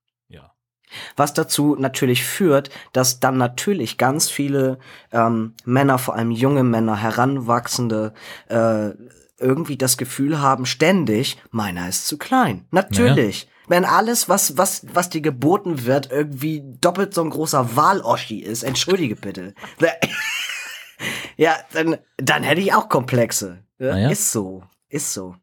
Was 1.15 1.33
dazu 1.33 1.75
natürlich 1.77 2.23
führt, 2.23 2.69
dass 2.93 3.19
dann 3.19 3.37
natürlich 3.37 3.97
ganz 3.97 4.29
viele 4.29 4.79
ähm, 5.11 5.53
Männer, 5.65 5.97
vor 5.97 6.15
allem 6.15 6.31
junge 6.31 6.63
Männer, 6.63 6.97
heranwachsende, 6.97 8.13
äh, 8.49 8.91
irgendwie 9.39 9.77
das 9.77 9.97
Gefühl 9.97 10.39
haben, 10.39 10.65
ständig, 10.65 11.37
meiner 11.49 11.89
ist 11.89 12.07
zu 12.07 12.17
klein. 12.17 12.65
Natürlich. 12.71 13.47
Wenn 13.67 13.85
alles, 13.85 14.27
was, 14.27 14.57
was, 14.57 14.85
was 14.93 15.09
dir 15.09 15.21
geboten 15.21 15.85
wird, 15.85 16.11
irgendwie 16.11 16.61
doppelt 16.81 17.13
so 17.13 17.23
ein 17.23 17.29
großer 17.29 17.75
Waloschi 17.75 18.39
ist, 18.39 18.63
entschuldige 18.63 19.15
bitte. 19.15 19.53
ja, 21.37 21.55
dann, 21.73 21.97
dann 22.17 22.43
hätte 22.43 22.61
ich 22.61 22.73
auch 22.73 22.89
Komplexe. 22.89 23.63
Ja, 23.79 23.93
Naja. 23.93 24.09
Ist 24.09 24.31
so. 24.31 24.63
Ist 24.89 25.13
so. 25.13 25.35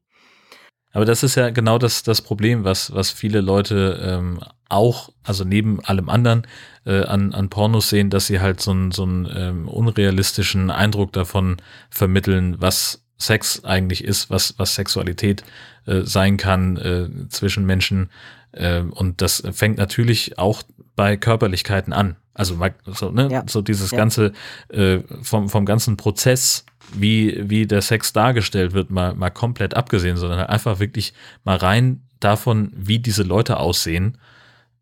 Aber 0.92 1.04
das 1.04 1.22
ist 1.22 1.34
ja 1.34 1.50
genau 1.50 1.78
das, 1.78 2.02
das 2.02 2.22
Problem, 2.22 2.64
was, 2.64 2.92
was 2.92 3.10
viele 3.10 3.40
Leute 3.40 4.00
ähm, 4.02 4.40
auch, 4.68 5.10
also 5.24 5.44
neben 5.44 5.82
allem 5.84 6.08
anderen, 6.08 6.46
äh, 6.84 7.04
an, 7.04 7.32
an 7.32 7.48
Pornos 7.48 7.88
sehen, 7.88 8.10
dass 8.10 8.26
sie 8.26 8.40
halt 8.40 8.60
so 8.60 8.70
einen 8.72 8.90
so 8.92 9.02
einen 9.04 9.28
ähm, 9.34 9.68
unrealistischen 9.68 10.70
Eindruck 10.70 11.12
davon 11.12 11.56
vermitteln, 11.90 12.56
was 12.58 13.02
Sex 13.18 13.64
eigentlich 13.64 14.04
ist, 14.04 14.30
was, 14.30 14.54
was 14.58 14.74
Sexualität 14.74 15.42
äh, 15.86 16.02
sein 16.02 16.36
kann 16.36 16.76
äh, 16.76 17.08
zwischen 17.30 17.66
Menschen. 17.66 18.10
Äh, 18.52 18.80
und 18.82 19.22
das 19.22 19.42
fängt 19.52 19.78
natürlich 19.78 20.38
auch 20.38 20.62
bei 20.94 21.16
Körperlichkeiten 21.16 21.92
an. 21.92 22.16
Also 22.34 22.56
so, 22.86 23.10
ne, 23.10 23.28
Ja. 23.30 23.44
so 23.48 23.62
dieses 23.62 23.90
Ja. 23.90 23.98
ganze 23.98 24.32
äh, 24.68 24.98
vom, 25.22 25.48
vom 25.48 25.64
ganzen 25.66 25.96
Prozess, 25.96 26.64
wie, 26.92 27.50
wie 27.50 27.66
der 27.66 27.82
Sex 27.82 28.12
dargestellt 28.12 28.72
wird, 28.72 28.90
mal, 28.90 29.14
mal 29.14 29.30
komplett 29.30 29.74
abgesehen, 29.74 30.16
sondern 30.16 30.40
einfach 30.46 30.78
wirklich 30.78 31.12
mal 31.44 31.56
rein 31.56 32.02
davon, 32.20 32.72
wie 32.74 32.98
diese 33.00 33.22
Leute 33.24 33.58
aussehen. 33.58 34.16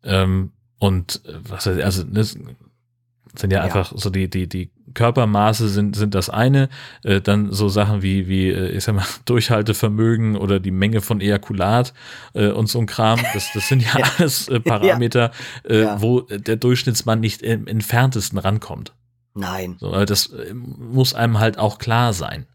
Ähm, 0.03 0.51
und 0.79 1.21
äh, 1.25 1.33
was 1.49 1.65
heißt, 1.65 1.81
also 1.81 2.03
ne, 2.03 2.23
sind 2.23 3.51
ja, 3.51 3.59
Ja. 3.59 3.61
einfach 3.63 3.93
so 3.95 4.09
die, 4.09 4.29
die, 4.29 4.47
die 4.47 4.71
Körpermaße 4.93 5.69
sind, 5.69 5.95
sind 5.95 6.15
das 6.15 6.29
eine, 6.29 6.69
äh, 7.03 7.21
dann 7.21 7.51
so 7.51 7.69
Sachen 7.69 8.01
wie, 8.01 8.27
wie, 8.27 8.49
äh, 8.49 8.69
ich 8.69 8.83
sag 8.83 8.95
mal, 8.95 9.05
Durchhaltevermögen 9.25 10.35
oder 10.37 10.59
die 10.59 10.71
Menge 10.71 11.01
von 11.01 11.21
Ejakulat 11.21 11.93
äh, 12.33 12.49
und 12.49 12.67
so 12.67 12.79
ein 12.79 12.85
Kram, 12.87 13.19
das, 13.33 13.51
das 13.53 13.67
sind 13.67 13.83
ja, 13.83 13.89
Ja. 13.99 14.05
alles 14.17 14.47
äh, 14.47 14.59
Parameter, 14.59 15.31
Äh, 15.67 15.81
Ja. 15.81 16.01
wo 16.01 16.21
der 16.21 16.55
Durchschnittsmann 16.55 17.19
nicht 17.19 17.41
im 17.41 17.67
entferntesten 17.67 18.39
rankommt. 18.39 18.93
Nein. 19.35 19.75
So, 19.79 19.91
das 20.05 20.27
äh, 20.27 20.53
muss 20.53 21.13
einem 21.13 21.37
halt 21.39 21.59
auch 21.59 21.77
klar 21.77 22.13
sein. 22.13 22.47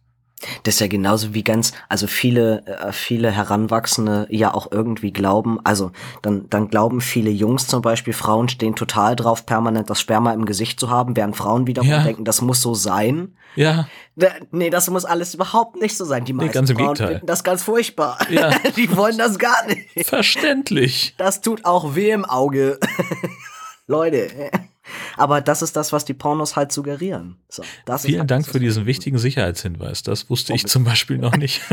Das 0.64 0.74
ist 0.74 0.80
ja 0.80 0.86
genauso 0.88 1.34
wie 1.34 1.42
ganz, 1.44 1.72
also 1.88 2.06
viele, 2.06 2.66
äh, 2.66 2.92
viele 2.92 3.30
Heranwachsende 3.30 4.26
ja 4.30 4.52
auch 4.54 4.70
irgendwie 4.72 5.12
glauben, 5.12 5.58
also 5.64 5.92
dann, 6.22 6.48
dann 6.50 6.68
glauben 6.68 7.00
viele 7.00 7.30
Jungs 7.30 7.66
zum 7.66 7.82
Beispiel, 7.82 8.12
Frauen 8.12 8.48
stehen 8.48 8.74
total 8.74 9.16
drauf, 9.16 9.46
permanent 9.46 9.88
das 9.90 10.00
Sperma 10.00 10.32
im 10.32 10.44
Gesicht 10.44 10.78
zu 10.80 10.90
haben, 10.90 11.16
während 11.16 11.36
Frauen 11.36 11.66
wiederum 11.66 11.88
Ja. 11.90 12.02
denken, 12.02 12.24
das 12.24 12.40
muss 12.42 12.60
so 12.62 12.74
sein. 12.74 13.34
Ja, 13.54 13.86
Da- 14.16 14.28
Nee, 14.50 14.68
das 14.70 14.88
muss 14.90 15.04
alles 15.04 15.34
überhaupt 15.34 15.76
nicht 15.80 15.96
so 15.96 16.04
sein. 16.04 16.24
Die 16.24 16.32
meisten 16.32 16.52
ganz 16.52 16.70
im 16.70 16.76
Frauen 16.76 16.88
Gegenteil. 16.88 17.08
finden 17.14 17.26
das 17.26 17.44
ganz 17.44 17.62
furchtbar. 17.62 18.18
Ja. 18.30 18.50
Die 18.76 18.94
wollen 18.96 19.16
das 19.18 19.38
gar 19.38 19.66
nicht. 19.66 20.06
verständlich. 20.06 21.14
Das 21.18 21.40
tut 21.40 21.64
auch 21.64 21.94
weh 21.94 22.10
im 22.10 22.24
Auge. 22.24 22.78
Leute. 23.92 24.50
Aber 25.16 25.40
das 25.40 25.62
ist 25.62 25.76
das, 25.76 25.92
was 25.92 26.04
die 26.04 26.14
Pornos 26.14 26.56
halt 26.56 26.72
suggerieren. 26.72 27.36
So, 27.48 27.62
Vielen 27.98 28.20
halt 28.20 28.30
Dank 28.30 28.46
für 28.46 28.58
diesen 28.58 28.84
wichtigen 28.86 29.18
Sicherheitshinweis. 29.18 30.02
Das 30.02 30.28
wusste 30.28 30.54
ich 30.54 30.66
zum 30.66 30.82
Beispiel 30.82 31.18
noch 31.18 31.36
nicht. 31.36 31.60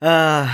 Ah, 0.00 0.46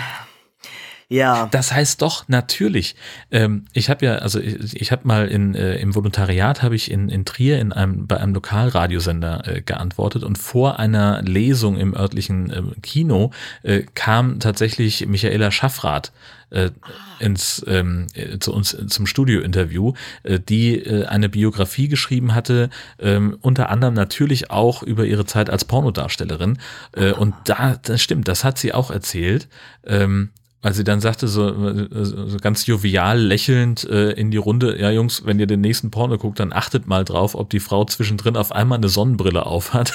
ja. 1.08 1.48
Das 1.50 1.72
heißt 1.72 2.02
doch 2.02 2.28
natürlich. 2.28 2.96
Ähm, 3.30 3.66
ich 3.72 3.90
habe 3.90 4.06
ja, 4.06 4.14
also 4.16 4.40
ich, 4.40 4.80
ich 4.80 4.92
habe 4.92 5.06
mal 5.06 5.28
in, 5.28 5.54
äh, 5.54 5.76
im 5.76 5.94
Volontariat 5.94 6.62
habe 6.62 6.76
ich 6.76 6.90
in, 6.90 7.08
in 7.08 7.24
Trier 7.24 7.58
in 7.58 7.72
einem 7.72 8.06
bei 8.06 8.18
einem 8.18 8.34
Lokalradiosender 8.34 9.46
äh, 9.46 9.62
geantwortet 9.62 10.24
und 10.24 10.38
vor 10.38 10.78
einer 10.78 11.22
Lesung 11.22 11.76
im 11.76 11.94
örtlichen 11.94 12.50
äh, 12.50 12.62
Kino 12.82 13.30
äh, 13.62 13.82
kam 13.94 14.40
tatsächlich 14.40 15.06
Michaela 15.06 15.50
Schaffrath 15.50 16.12
äh, 16.50 16.70
ins 17.18 17.64
ähm, 17.66 18.06
äh, 18.14 18.38
zu 18.38 18.52
uns 18.52 18.74
äh, 18.74 18.86
zum 18.86 19.06
Studiointerview, 19.06 19.92
äh, 20.22 20.40
die 20.40 20.78
äh, 20.78 21.06
eine 21.06 21.28
Biografie 21.28 21.88
geschrieben 21.88 22.34
hatte, 22.34 22.70
ähm, 22.98 23.36
unter 23.40 23.68
anderem 23.68 23.94
natürlich 23.94 24.50
auch 24.50 24.82
über 24.82 25.04
ihre 25.04 25.26
Zeit 25.26 25.50
als 25.50 25.64
Pornodarstellerin. 25.64 26.58
Äh, 26.92 27.12
und 27.12 27.34
da, 27.44 27.76
das 27.82 28.00
stimmt, 28.00 28.28
das 28.28 28.44
hat 28.44 28.58
sie 28.58 28.72
auch 28.72 28.90
erzählt. 28.90 29.48
Ähm, 29.84 30.30
weil 30.64 30.72
sie 30.72 30.82
dann 30.82 31.02
sagte, 31.02 31.28
so, 31.28 31.46
äh, 31.50 31.88
so 31.92 32.38
ganz 32.38 32.64
jovial 32.64 33.20
lächelnd 33.20 33.84
äh, 33.84 34.12
in 34.12 34.30
die 34.30 34.38
Runde, 34.38 34.80
ja 34.80 34.90
Jungs, 34.90 35.26
wenn 35.26 35.38
ihr 35.38 35.46
den 35.46 35.60
nächsten 35.60 35.90
Porno 35.90 36.16
guckt, 36.16 36.40
dann 36.40 36.54
achtet 36.54 36.86
mal 36.86 37.04
drauf, 37.04 37.34
ob 37.34 37.50
die 37.50 37.60
Frau 37.60 37.84
zwischendrin 37.84 38.34
auf 38.34 38.50
einmal 38.50 38.78
eine 38.78 38.88
Sonnenbrille 38.88 39.44
aufhat. 39.44 39.92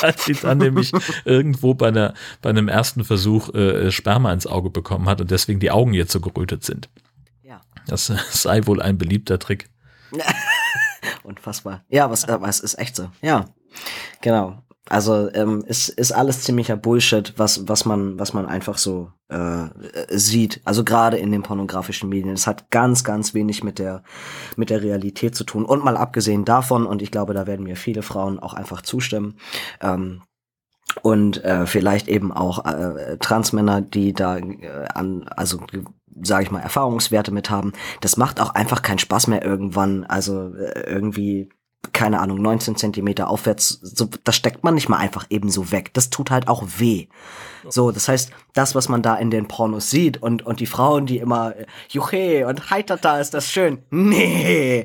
Weil 0.00 0.16
sie 0.18 0.34
dann 0.34 0.58
nämlich 0.58 0.92
irgendwo 1.24 1.74
bei, 1.74 1.88
einer, 1.88 2.14
bei 2.40 2.50
einem 2.50 2.68
ersten 2.68 3.02
Versuch 3.02 3.52
äh, 3.52 3.90
Sperma 3.90 4.32
ins 4.32 4.46
Auge 4.46 4.70
bekommen 4.70 5.08
hat 5.08 5.20
und 5.20 5.32
deswegen 5.32 5.58
die 5.58 5.72
Augen 5.72 5.92
jetzt 5.92 6.12
so 6.12 6.20
gerötet 6.20 6.62
sind. 6.64 6.88
Ja. 7.42 7.60
Das 7.88 8.10
äh, 8.10 8.16
sei 8.30 8.64
wohl 8.66 8.80
ein 8.80 8.96
beliebter 8.96 9.40
Trick. 9.40 9.68
Unfassbar. 11.24 11.82
Ja, 11.88 12.08
was, 12.12 12.28
aber 12.28 12.48
es 12.48 12.60
ist 12.60 12.78
echt 12.78 12.94
so. 12.94 13.10
Ja. 13.22 13.46
Genau. 14.20 14.62
Also 14.88 15.30
ähm, 15.32 15.64
es 15.66 15.88
ist 15.88 16.12
alles 16.12 16.42
ziemlicher 16.42 16.76
Bullshit, 16.76 17.32
was 17.38 17.66
was 17.68 17.86
man 17.86 18.18
was 18.18 18.34
man 18.34 18.46
einfach 18.46 18.76
so 18.76 19.10
äh, 19.30 19.64
äh, 19.64 19.68
sieht. 20.10 20.60
Also 20.64 20.84
gerade 20.84 21.16
in 21.16 21.32
den 21.32 21.42
pornografischen 21.42 22.08
Medien. 22.10 22.34
Es 22.34 22.46
hat 22.46 22.70
ganz 22.70 23.02
ganz 23.02 23.32
wenig 23.32 23.64
mit 23.64 23.78
der 23.78 24.02
mit 24.56 24.70
der 24.70 24.82
Realität 24.82 25.34
zu 25.34 25.44
tun. 25.44 25.64
Und 25.64 25.84
mal 25.84 25.96
abgesehen 25.96 26.44
davon 26.44 26.86
und 26.86 27.00
ich 27.00 27.10
glaube, 27.10 27.32
da 27.32 27.46
werden 27.46 27.64
mir 27.64 27.76
viele 27.76 28.02
Frauen 28.02 28.38
auch 28.38 28.54
einfach 28.54 28.82
zustimmen. 28.82 29.36
Ähm, 29.80 30.22
und 31.02 31.42
äh, 31.44 31.66
vielleicht 31.66 32.08
eben 32.08 32.32
auch 32.32 32.64
äh, 32.64 33.16
Transmänner, 33.18 33.80
die 33.80 34.12
da 34.12 34.38
äh, 34.38 34.86
an, 34.94 35.26
also 35.28 35.60
sage 36.22 36.44
ich 36.44 36.50
mal, 36.50 36.60
Erfahrungswerte 36.60 37.32
mit 37.32 37.50
haben. 37.50 37.72
Das 38.00 38.16
macht 38.16 38.40
auch 38.40 38.50
einfach 38.50 38.82
keinen 38.82 38.98
Spaß 38.98 39.26
mehr 39.28 39.44
irgendwann. 39.44 40.04
Also 40.04 40.54
äh, 40.54 40.80
irgendwie, 40.86 41.48
keine 41.92 42.20
Ahnung, 42.20 42.40
19 42.40 42.76
Zentimeter 42.76 43.28
aufwärts, 43.28 43.80
so, 43.82 44.08
das 44.24 44.36
steckt 44.36 44.64
man 44.64 44.74
nicht 44.74 44.88
mal 44.88 44.98
einfach 44.98 45.26
eben 45.30 45.50
so 45.50 45.72
weg. 45.72 45.92
Das 45.94 46.10
tut 46.10 46.30
halt 46.30 46.48
auch 46.48 46.64
weh. 46.78 47.08
So, 47.68 47.90
das 47.90 48.08
heißt, 48.08 48.30
das, 48.52 48.74
was 48.74 48.88
man 48.88 49.02
da 49.02 49.16
in 49.16 49.30
den 49.30 49.48
Pornos 49.48 49.90
sieht 49.90 50.20
und, 50.22 50.44
und 50.44 50.60
die 50.60 50.66
Frauen, 50.66 51.06
die 51.06 51.18
immer, 51.18 51.56
äh, 51.56 51.66
Juche 51.88 52.46
und 52.46 52.70
heitata, 52.70 53.18
ist 53.18 53.34
das 53.34 53.50
schön. 53.50 53.82
Nee, 53.90 54.84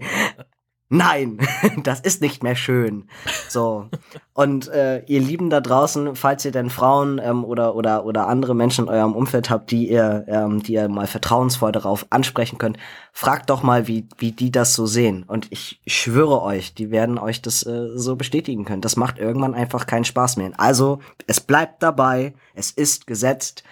Nein, 0.92 1.38
das 1.84 2.00
ist 2.00 2.20
nicht 2.20 2.42
mehr 2.42 2.56
schön. 2.56 3.08
So. 3.48 3.90
Und 4.34 4.68
äh, 4.70 5.04
ihr 5.06 5.20
Lieben 5.20 5.52
da 5.52 5.62
draußen, 5.62 6.16
falls 6.16 6.44
ihr 6.46 6.52
denn 6.52 6.72
Frauen 6.72 7.22
ähm, 7.24 7.46
oder, 7.46 7.76
oder, 7.76 8.06
oder 8.06 8.28
andere 8.28 8.56
Menschen 8.56 8.86
in 8.86 8.90
eurem 8.90 9.14
Umfeld 9.14 9.52
habt, 9.52 9.70
die 9.70 9.88
ihr, 9.88 10.26
ähm, 10.28 10.64
die 10.64 10.74
ihr 10.74 10.90
mal 10.90 11.06
vertrauensvoll 11.06 11.72
darauf 11.72 12.08
ansprechen 12.10 12.58
könnt, 12.58 12.78
fragt 13.14 13.52
doch 13.52 13.62
mal, 13.62 13.88
wie, 13.88 14.08
wie 14.18 14.32
die 14.32 14.52
das 14.52 14.74
so 14.74 14.88
sehen. 14.88 15.26
Und 15.28 15.48
ich 15.52 15.80
schwöre 15.86 16.42
euch, 16.42 16.74
die 16.74 16.90
werden 16.90 17.20
euch 17.20 17.44
das 17.44 17.64
äh, 17.68 17.90
so 17.94 18.16
bestätigen 18.16 18.66
können. 18.66 18.82
Das 18.82 18.96
macht 18.96 19.20
irgendwann 19.20 19.54
einfach 19.54 19.86
keinen 19.86 20.06
Spaß 20.06 20.38
mehr. 20.38 20.52
Also, 20.58 21.00
es 21.28 21.40
bleibt 21.40 21.84
dabei, 21.84 22.34
es 22.56 22.72
ist 22.72 23.06
gesetzt. 23.06 23.64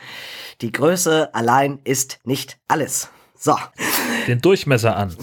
Die 0.62 0.72
Größe 0.72 1.34
allein 1.34 1.80
ist 1.84 2.20
nicht 2.26 2.60
alles. 2.68 3.10
So. 3.36 3.56
Den 4.28 4.40
Durchmesser 4.40 4.96
an. 4.96 5.16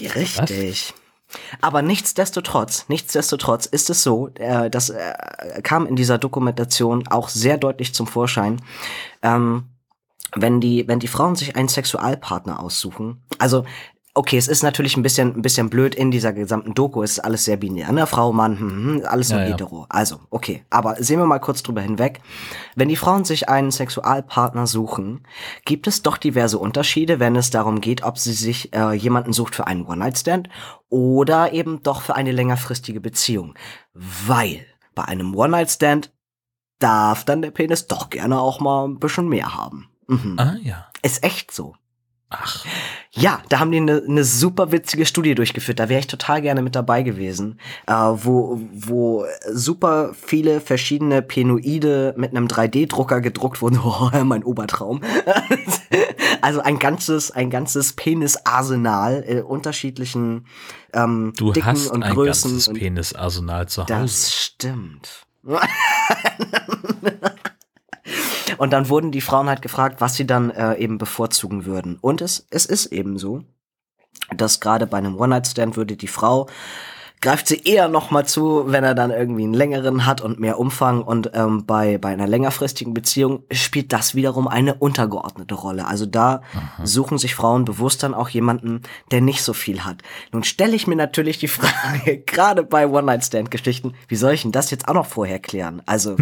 Richtig. 0.00 0.94
Aber 1.60 1.82
nichtsdestotrotz, 1.82 2.86
nichtsdestotrotz 2.88 3.66
ist 3.66 3.90
es 3.90 4.02
so, 4.02 4.28
äh, 4.34 4.70
das 4.70 4.90
äh, 4.90 5.12
kam 5.62 5.86
in 5.86 5.96
dieser 5.96 6.18
Dokumentation 6.18 7.06
auch 7.08 7.28
sehr 7.28 7.58
deutlich 7.58 7.94
zum 7.94 8.06
Vorschein, 8.06 8.62
ähm, 9.22 9.64
wenn 10.34 10.60
die, 10.60 10.86
wenn 10.88 11.00
die 11.00 11.08
Frauen 11.08 11.36
sich 11.36 11.56
einen 11.56 11.68
Sexualpartner 11.68 12.60
aussuchen, 12.60 13.22
also 13.38 13.64
Okay, 14.18 14.36
es 14.36 14.48
ist 14.48 14.64
natürlich 14.64 14.96
ein 14.96 15.04
bisschen, 15.04 15.36
ein 15.36 15.42
bisschen 15.42 15.70
blöd 15.70 15.94
in 15.94 16.10
dieser 16.10 16.32
gesamten 16.32 16.74
Doku. 16.74 17.04
Es 17.04 17.12
ist 17.12 17.18
alles 17.20 17.44
sehr 17.44 17.56
binär. 17.56 17.92
Ne? 17.92 18.04
Frau, 18.04 18.32
Mann, 18.32 18.58
hm, 18.58 18.70
hm, 18.70 19.02
alles 19.06 19.28
so 19.28 19.36
Ja, 19.36 19.42
ja. 19.44 19.52
hetero. 19.52 19.86
Also, 19.88 20.18
okay. 20.30 20.64
Aber 20.70 20.96
sehen 21.00 21.20
wir 21.20 21.26
mal 21.26 21.38
kurz 21.38 21.62
drüber 21.62 21.82
hinweg. 21.82 22.20
Wenn 22.74 22.88
die 22.88 22.96
Frauen 22.96 23.24
sich 23.24 23.48
einen 23.48 23.70
Sexualpartner 23.70 24.66
suchen, 24.66 25.24
gibt 25.64 25.86
es 25.86 26.02
doch 26.02 26.16
diverse 26.16 26.58
Unterschiede, 26.58 27.20
wenn 27.20 27.36
es 27.36 27.50
darum 27.50 27.80
geht, 27.80 28.02
ob 28.02 28.18
sie 28.18 28.32
sich 28.32 28.74
äh, 28.74 28.92
jemanden 28.92 29.32
sucht 29.32 29.54
für 29.54 29.68
einen 29.68 29.86
One-Night-Stand 29.86 30.48
oder 30.88 31.52
eben 31.52 31.84
doch 31.84 32.02
für 32.02 32.16
eine 32.16 32.32
längerfristige 32.32 33.00
Beziehung. 33.00 33.54
Weil 33.94 34.66
bei 34.96 35.04
einem 35.04 35.32
One-Night-Stand 35.32 36.12
darf 36.80 37.24
dann 37.24 37.40
der 37.40 37.52
Penis 37.52 37.86
doch 37.86 38.10
gerne 38.10 38.40
auch 38.40 38.58
mal 38.58 38.84
ein 38.88 38.98
bisschen 38.98 39.28
mehr 39.28 39.54
haben. 39.54 39.90
Mhm. 40.08 40.34
Ah 40.40 40.56
ja. 40.60 40.88
Ist 41.02 41.22
echt 41.22 41.52
so. 41.52 41.76
Ach, 42.30 42.64
Ja, 43.12 43.40
da 43.48 43.60
haben 43.60 43.70
die 43.70 43.78
eine 43.78 44.02
ne 44.06 44.22
super 44.22 44.70
witzige 44.70 45.06
Studie 45.06 45.34
durchgeführt. 45.34 45.78
Da 45.78 45.88
wäre 45.88 46.00
ich 46.00 46.06
total 46.06 46.42
gerne 46.42 46.62
mit 46.62 46.74
dabei 46.74 47.02
gewesen, 47.02 47.58
äh, 47.86 47.92
wo, 47.92 48.60
wo 48.72 49.24
super 49.50 50.12
viele 50.14 50.60
verschiedene 50.60 51.22
Penoide 51.22 52.14
mit 52.16 52.30
einem 52.32 52.46
3D-Drucker 52.46 53.20
gedruckt 53.20 53.62
wurden. 53.62 53.78
Oh, 53.88 54.10
mein 54.24 54.44
Obertraum. 54.44 55.00
also 56.42 56.60
ein 56.60 56.78
ganzes, 56.78 57.30
ein 57.30 57.48
ganzes 57.48 57.94
Penisarsenal 57.94 59.24
äh, 59.26 59.40
unterschiedlichen 59.40 60.46
ähm, 60.92 61.32
du 61.36 61.52
Dicken 61.52 61.66
hast 61.66 61.88
und 61.88 62.02
ein 62.02 62.12
Größen. 62.12 62.50
ganzes 62.50 62.72
Penisarsenal 62.72 63.66
zu 63.66 63.82
Hause. 63.82 63.94
das 63.94 64.34
stimmt. 64.34 65.26
Und 68.58 68.72
dann 68.72 68.88
wurden 68.88 69.12
die 69.12 69.20
Frauen 69.20 69.48
halt 69.48 69.62
gefragt, 69.62 70.00
was 70.00 70.14
sie 70.14 70.26
dann 70.26 70.50
äh, 70.50 70.74
eben 70.76 70.98
bevorzugen 70.98 71.64
würden. 71.64 71.98
Und 72.00 72.20
es, 72.20 72.46
es 72.50 72.66
ist 72.66 72.86
eben 72.86 73.18
so, 73.18 73.42
dass 74.36 74.60
gerade 74.60 74.86
bei 74.86 74.98
einem 74.98 75.16
One-Night-Stand 75.18 75.76
würde 75.76 75.96
die 75.96 76.08
Frau 76.08 76.48
greift 77.20 77.48
sie 77.48 77.62
eher 77.64 77.88
noch 77.88 78.10
mal 78.10 78.26
zu, 78.26 78.64
wenn 78.66 78.84
er 78.84 78.94
dann 78.94 79.10
irgendwie 79.10 79.42
einen 79.42 79.54
längeren 79.54 80.06
hat 80.06 80.20
und 80.20 80.38
mehr 80.38 80.58
Umfang. 80.58 81.02
Und 81.02 81.30
ähm, 81.34 81.66
bei, 81.66 81.98
bei 81.98 82.10
einer 82.10 82.26
längerfristigen 82.26 82.94
Beziehung 82.94 83.42
spielt 83.50 83.92
das 83.92 84.14
wiederum 84.14 84.46
eine 84.46 84.74
untergeordnete 84.74 85.54
Rolle. 85.54 85.86
Also 85.86 86.06
da 86.06 86.42
suchen 86.84 87.18
sich 87.18 87.34
Frauen 87.34 87.64
bewusst 87.64 88.02
dann 88.02 88.14
auch 88.14 88.28
jemanden, 88.28 88.82
der 89.10 89.20
nicht 89.20 89.42
so 89.42 89.52
viel 89.52 89.84
hat. 89.84 90.02
Nun 90.32 90.44
stelle 90.44 90.76
ich 90.76 90.86
mir 90.86 90.96
natürlich 90.96 91.38
die 91.38 91.48
Frage, 91.48 92.18
gerade 92.18 92.62
bei 92.62 92.86
One-Night-Stand-Geschichten, 92.86 93.94
wie 94.06 94.16
soll 94.16 94.34
ich 94.34 94.42
denn 94.42 94.52
das 94.52 94.70
jetzt 94.70 94.88
auch 94.88 94.94
noch 94.94 95.06
vorher 95.06 95.38
klären? 95.38 95.82
Also 95.86 96.16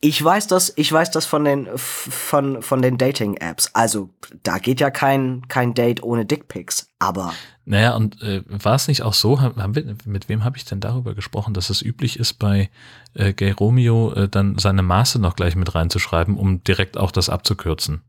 ich 0.00 0.22
weiß 0.22 0.46
das, 0.46 0.72
ich 0.76 0.92
weiß 0.92 1.10
das 1.10 1.26
von 1.26 1.44
den 1.44 1.68
von 1.76 2.62
von 2.62 2.82
den 2.82 2.98
Dating-Apps. 2.98 3.70
Also 3.72 4.10
da 4.42 4.58
geht 4.58 4.80
ja 4.80 4.90
kein 4.90 5.46
kein 5.48 5.74
Date 5.74 6.02
ohne 6.02 6.24
Dickpics. 6.24 6.88
Aber 6.98 7.32
Naja, 7.64 7.94
und 7.94 8.20
äh, 8.22 8.42
war 8.46 8.74
es 8.74 8.88
nicht 8.88 9.02
auch 9.02 9.14
so, 9.14 9.40
haben 9.40 9.62
haben 9.62 9.74
wir, 9.74 9.96
mit 10.04 10.28
wem 10.28 10.44
habe 10.44 10.56
ich 10.56 10.64
denn 10.64 10.80
darüber 10.80 11.14
gesprochen, 11.14 11.54
dass 11.54 11.70
es 11.70 11.82
üblich 11.82 12.18
ist, 12.18 12.34
bei 12.34 12.70
äh, 13.14 13.32
Gay 13.32 13.52
Romeo 13.52 14.12
äh, 14.12 14.28
dann 14.28 14.58
seine 14.58 14.82
Maße 14.82 15.20
noch 15.20 15.36
gleich 15.36 15.56
mit 15.56 15.74
reinzuschreiben, 15.74 16.36
um 16.36 16.64
direkt 16.64 16.98
auch 16.98 17.12
das 17.12 17.28
abzukürzen? 17.28 18.02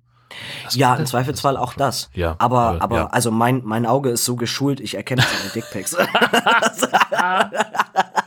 Was 0.64 0.76
ja, 0.76 0.94
im 0.94 1.02
das? 1.02 1.10
Zweifelsfall 1.10 1.58
auch 1.58 1.74
das. 1.74 2.10
Ja, 2.14 2.36
Aber, 2.40 2.78
äh, 2.78 2.80
aber 2.80 2.96
ja. 2.96 3.08
also 3.08 3.32
mein, 3.32 3.62
mein 3.66 3.86
Auge 3.86 4.10
ist 4.10 4.26
so 4.26 4.38
geschult, 4.38 4.80
ich 4.80 4.96
erkenne 4.96 5.22
seine 5.22 5.52
Dickpics. 5.52 5.96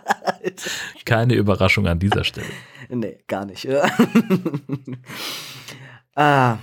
Keine 1.04 1.34
Überraschung 1.34 1.86
an 1.86 1.98
dieser 1.98 2.24
Stelle. 2.24 2.46
nee, 2.88 3.18
gar 3.26 3.44
nicht. 3.44 3.66
ah, 6.16 6.58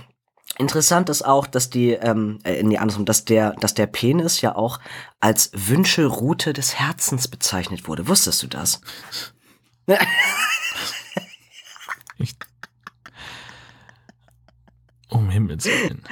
Interessant 0.58 1.08
ist 1.08 1.22
auch, 1.22 1.46
dass 1.46 1.70
die, 1.70 1.92
ähm, 1.92 2.38
äh, 2.44 2.62
nee, 2.62 2.76
andersrum, 2.76 3.06
dass 3.06 3.24
der, 3.24 3.54
dass 3.54 3.72
der 3.72 3.86
Penis 3.86 4.42
ja 4.42 4.54
auch 4.54 4.80
als 5.18 5.50
Wünschelrute 5.54 6.52
des 6.52 6.78
Herzens 6.78 7.26
bezeichnet 7.26 7.88
wurde. 7.88 8.06
Wusstest 8.06 8.42
du 8.42 8.48
das? 8.48 8.82
Ich, 12.18 12.34
um 15.08 15.30
Himmels 15.30 15.64
Willen. 15.64 16.02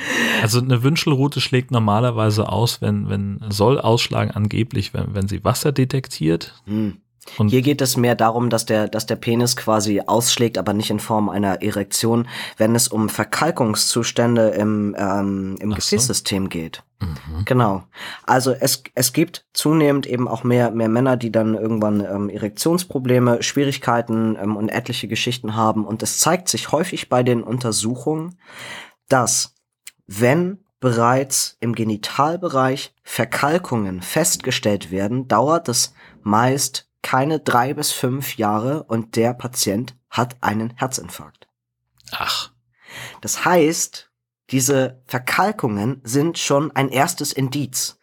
Also 0.43 0.61
eine 0.61 0.83
Wünschelrute 0.83 1.41
schlägt 1.41 1.71
normalerweise 1.71 2.49
aus, 2.49 2.81
wenn, 2.81 3.09
wenn 3.09 3.45
soll 3.51 3.79
ausschlagen 3.79 4.31
angeblich, 4.31 4.95
wenn, 4.95 5.15
wenn 5.15 5.29
sie 5.29 5.45
Wasser 5.45 5.73
detektiert. 5.73 6.61
Hm. 6.65 7.01
Und 7.39 7.49
Hier 7.49 7.63
geht 7.63 7.81
es 7.83 7.97
mehr 7.97 8.15
darum, 8.15 8.49
dass 8.49 8.65
der, 8.65 8.89
dass 8.89 9.07
der 9.07 9.17
Penis 9.17 9.57
quasi 9.57 10.03
ausschlägt, 10.07 10.57
aber 10.57 10.73
nicht 10.73 10.91
in 10.91 11.01
Form 11.01 11.29
einer 11.29 11.63
Erektion, 11.63 12.27
wenn 12.57 12.75
es 12.75 12.89
um 12.89 13.09
Verkalkungszustände 13.09 14.49
im, 14.51 14.97
ähm, 14.99 15.57
im 15.61 15.73
Ach 15.73 15.77
so. 15.81 15.97
Gefäßsystem 15.97 16.49
geht. 16.49 16.83
Mhm. 17.01 17.45
Genau. 17.45 17.85
Also 18.25 18.53
es, 18.53 18.83
es 18.95 19.13
gibt 19.13 19.47
zunehmend 19.53 20.07
eben 20.07 20.29
auch 20.29 20.45
mehr, 20.45 20.71
mehr 20.71 20.89
Männer, 20.89 21.17
die 21.17 21.31
dann 21.31 21.55
irgendwann 21.55 22.01
ähm, 22.01 22.29
Erektionsprobleme, 22.31 23.43
Schwierigkeiten 23.43 24.37
ähm, 24.41 24.57
und 24.57 24.71
etliche 24.71 25.07
Geschichten 25.07 25.55
haben. 25.55 25.85
Und 25.85 26.03
es 26.03 26.19
zeigt 26.19 26.49
sich 26.49 26.73
häufig 26.73 27.09
bei 27.09 27.23
den 27.23 27.43
Untersuchungen, 27.43 28.39
dass 29.09 29.55
wenn 30.07 30.59
bereits 30.81 31.59
im 31.61 31.75
Genitalbereich 31.75 32.95
Verkalkungen 33.03 34.01
festgestellt 34.01 34.91
werden, 34.91 35.29
dauert 35.29 35.69
es 35.69 35.95
meist 36.23 36.90
keine 37.03 37.41
drei 37.41 37.75
bis 37.75 37.93
fünf 37.93 38.37
Jahre 38.37 38.85
und 38.85 39.17
der 39.17 39.35
Patient 39.35 39.97
hat 40.11 40.37
einen 40.41 40.73
Herzinfarkt. 40.77 41.49
Ach, 42.13 42.51
Das 43.21 43.45
heißt, 43.45 44.11
diese 44.51 45.01
Verkalkungen 45.07 46.01
sind 46.05 46.39
schon 46.39 46.73
ein 46.75 46.89
erstes 46.89 47.33
Indiz. 47.33 47.99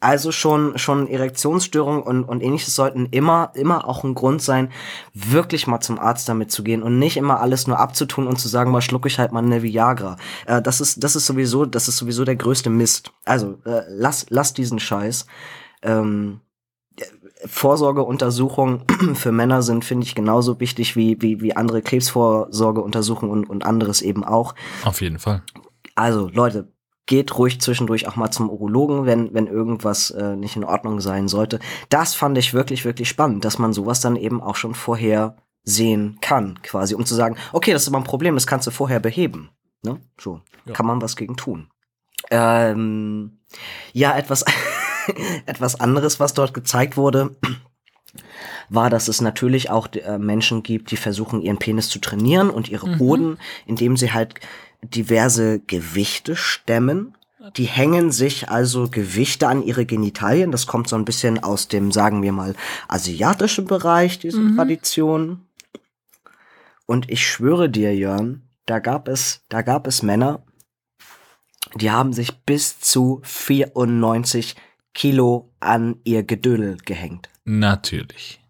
Also 0.00 0.32
schon, 0.32 0.76
schon 0.76 1.08
Erektionsstörungen 1.08 2.02
und, 2.02 2.24
und 2.24 2.42
ähnliches 2.42 2.74
sollten 2.74 3.06
immer, 3.06 3.52
immer 3.54 3.88
auch 3.88 4.04
ein 4.04 4.14
Grund 4.14 4.42
sein, 4.42 4.70
wirklich 5.14 5.66
mal 5.66 5.80
zum 5.80 5.98
Arzt 5.98 6.28
damit 6.28 6.50
zu 6.50 6.62
gehen 6.62 6.82
und 6.82 6.98
nicht 6.98 7.16
immer 7.16 7.40
alles 7.40 7.66
nur 7.66 7.78
abzutun 7.78 8.26
und 8.26 8.38
zu 8.38 8.48
sagen, 8.48 8.70
mal 8.70 8.82
schluck 8.82 9.06
ich 9.06 9.18
halt 9.18 9.32
mal 9.32 9.42
eine 9.42 9.62
Viagra. 9.62 10.16
Äh, 10.46 10.60
das 10.60 10.82
ist, 10.82 11.02
das 11.02 11.16
ist 11.16 11.24
sowieso, 11.24 11.64
das 11.64 11.88
ist 11.88 11.96
sowieso 11.96 12.24
der 12.24 12.36
größte 12.36 12.68
Mist. 12.68 13.12
Also, 13.24 13.58
äh, 13.64 13.82
lass, 13.88 14.26
lass 14.28 14.52
diesen 14.52 14.78
Scheiß. 14.78 15.26
Ähm, 15.80 16.40
Vorsorgeuntersuchungen 17.46 18.82
für 19.14 19.32
Männer 19.32 19.62
sind, 19.62 19.84
finde 19.84 20.06
ich, 20.06 20.14
genauso 20.14 20.60
wichtig 20.60 20.96
wie, 20.96 21.20
wie, 21.20 21.40
wie 21.40 21.56
andere 21.56 21.82
Krebsvorsorgeuntersuchungen 21.82 23.30
und, 23.30 23.50
und 23.50 23.64
anderes 23.66 24.02
eben 24.02 24.24
auch. 24.24 24.54
auf 24.84 25.00
jeden 25.00 25.18
Fall. 25.18 25.42
Also, 25.94 26.28
Leute, 26.28 26.72
geht 27.06 27.36
ruhig 27.38 27.60
zwischendurch 27.60 28.08
auch 28.08 28.16
mal 28.16 28.30
zum 28.30 28.48
Urologen, 28.48 29.04
wenn, 29.06 29.34
wenn 29.34 29.46
irgendwas 29.46 30.10
äh, 30.10 30.36
nicht 30.36 30.56
in 30.56 30.64
Ordnung 30.64 31.00
sein 31.00 31.28
sollte. 31.28 31.60
Das 31.90 32.14
fand 32.14 32.38
ich 32.38 32.54
wirklich, 32.54 32.84
wirklich 32.84 33.08
spannend, 33.08 33.44
dass 33.44 33.58
man 33.58 33.72
sowas 33.72 34.00
dann 34.00 34.16
eben 34.16 34.40
auch 34.40 34.56
schon 34.56 34.74
vorher 34.74 35.36
sehen 35.64 36.18
kann, 36.20 36.58
quasi, 36.62 36.94
um 36.94 37.04
zu 37.04 37.14
sagen, 37.14 37.36
okay, 37.52 37.72
das 37.72 37.82
ist 37.82 37.88
aber 37.88 37.98
ein 37.98 38.04
Problem, 38.04 38.34
das 38.34 38.46
kannst 38.46 38.66
du 38.66 38.70
vorher 38.70 39.00
beheben. 39.00 39.50
Ne? 39.82 40.00
So, 40.18 40.40
Ja. 40.66 40.72
kann 40.72 40.86
man 40.86 41.02
was 41.02 41.16
gegen 41.16 41.36
tun. 41.36 41.68
Ähm, 42.30 43.38
ja, 43.92 44.16
etwas, 44.16 44.44
etwas 45.46 45.80
anderes, 45.80 46.20
was 46.20 46.34
dort 46.34 46.54
gezeigt 46.54 46.96
wurde, 46.96 47.36
war, 48.68 48.90
dass 48.90 49.08
es 49.08 49.20
natürlich 49.20 49.70
auch 49.70 49.88
äh, 49.92 50.18
Menschen 50.18 50.62
gibt, 50.62 50.90
die 50.90 50.96
versuchen, 50.96 51.40
ihren 51.40 51.58
Penis 51.58 51.88
zu 51.88 51.98
trainieren 51.98 52.50
und 52.50 52.68
ihre 52.68 52.98
Hoden, 52.98 53.38
indem 53.66 53.96
sie 53.96 54.12
halt 54.12 54.34
diverse 54.82 55.60
Gewichte 55.60 56.36
stemmen. 56.36 57.16
Die 57.56 57.64
hängen 57.64 58.10
sich 58.10 58.48
also 58.48 58.88
Gewichte 58.88 59.48
an 59.48 59.62
ihre 59.62 59.84
Genitalien. 59.84 60.50
Das 60.50 60.66
kommt 60.66 60.88
so 60.88 60.96
ein 60.96 61.04
bisschen 61.04 61.42
aus 61.42 61.68
dem, 61.68 61.92
sagen 61.92 62.22
wir 62.22 62.32
mal, 62.32 62.54
asiatischen 62.88 63.66
Bereich, 63.66 64.18
diese 64.18 64.54
Tradition. 64.54 65.46
Und 66.86 67.10
ich 67.10 67.26
schwöre 67.26 67.68
dir, 67.68 67.94
Jörn, 67.94 68.42
da 68.66 68.78
gab 68.78 69.08
es, 69.08 69.42
da 69.48 69.60
gab 69.60 69.86
es 69.86 70.02
Männer, 70.02 70.42
die 71.74 71.90
haben 71.90 72.12
sich 72.12 72.44
bis 72.44 72.80
zu 72.80 73.20
94 73.24 74.54
Kilo 74.94 75.52
an 75.60 75.96
ihr 76.04 76.22
Gedödel 76.22 76.76
gehängt. 76.84 77.28
Natürlich. 77.44 78.40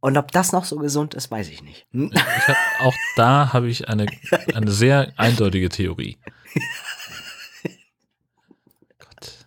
Und 0.00 0.16
ob 0.16 0.32
das 0.32 0.52
noch 0.52 0.64
so 0.64 0.76
gesund 0.76 1.12
ist, 1.14 1.30
weiß 1.30 1.50
ich 1.50 1.62
nicht. 1.62 1.86
Ich 1.92 2.14
hab, 2.48 2.56
auch 2.80 2.94
da 3.16 3.52
habe 3.52 3.68
ich 3.68 3.88
eine, 3.88 4.06
eine 4.54 4.70
sehr 4.70 5.12
eindeutige 5.18 5.68
Theorie. 5.68 6.18
Gott. 8.98 9.46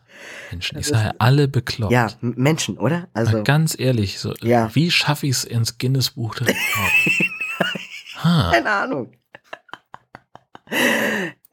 Menschen, 0.51 0.77
ich 0.77 0.85
sage 0.85 1.15
alle 1.19 1.47
bekloppt. 1.47 1.91
Ja, 1.91 2.11
Menschen, 2.21 2.77
oder? 2.77 2.99
Mal 2.99 3.07
Also, 3.15 3.43
ganz 3.43 3.77
ehrlich, 3.77 4.19
so, 4.19 4.35
Ja. 4.41 4.73
wie 4.75 4.91
schaffe 4.91 5.25
ich 5.25 5.31
es 5.37 5.43
ins 5.43 5.79
Guinness-Buch 5.79 6.35
der 6.35 6.47
Rekorde? 6.49 6.91
keine 8.51 8.69
Ahnung. 8.69 9.11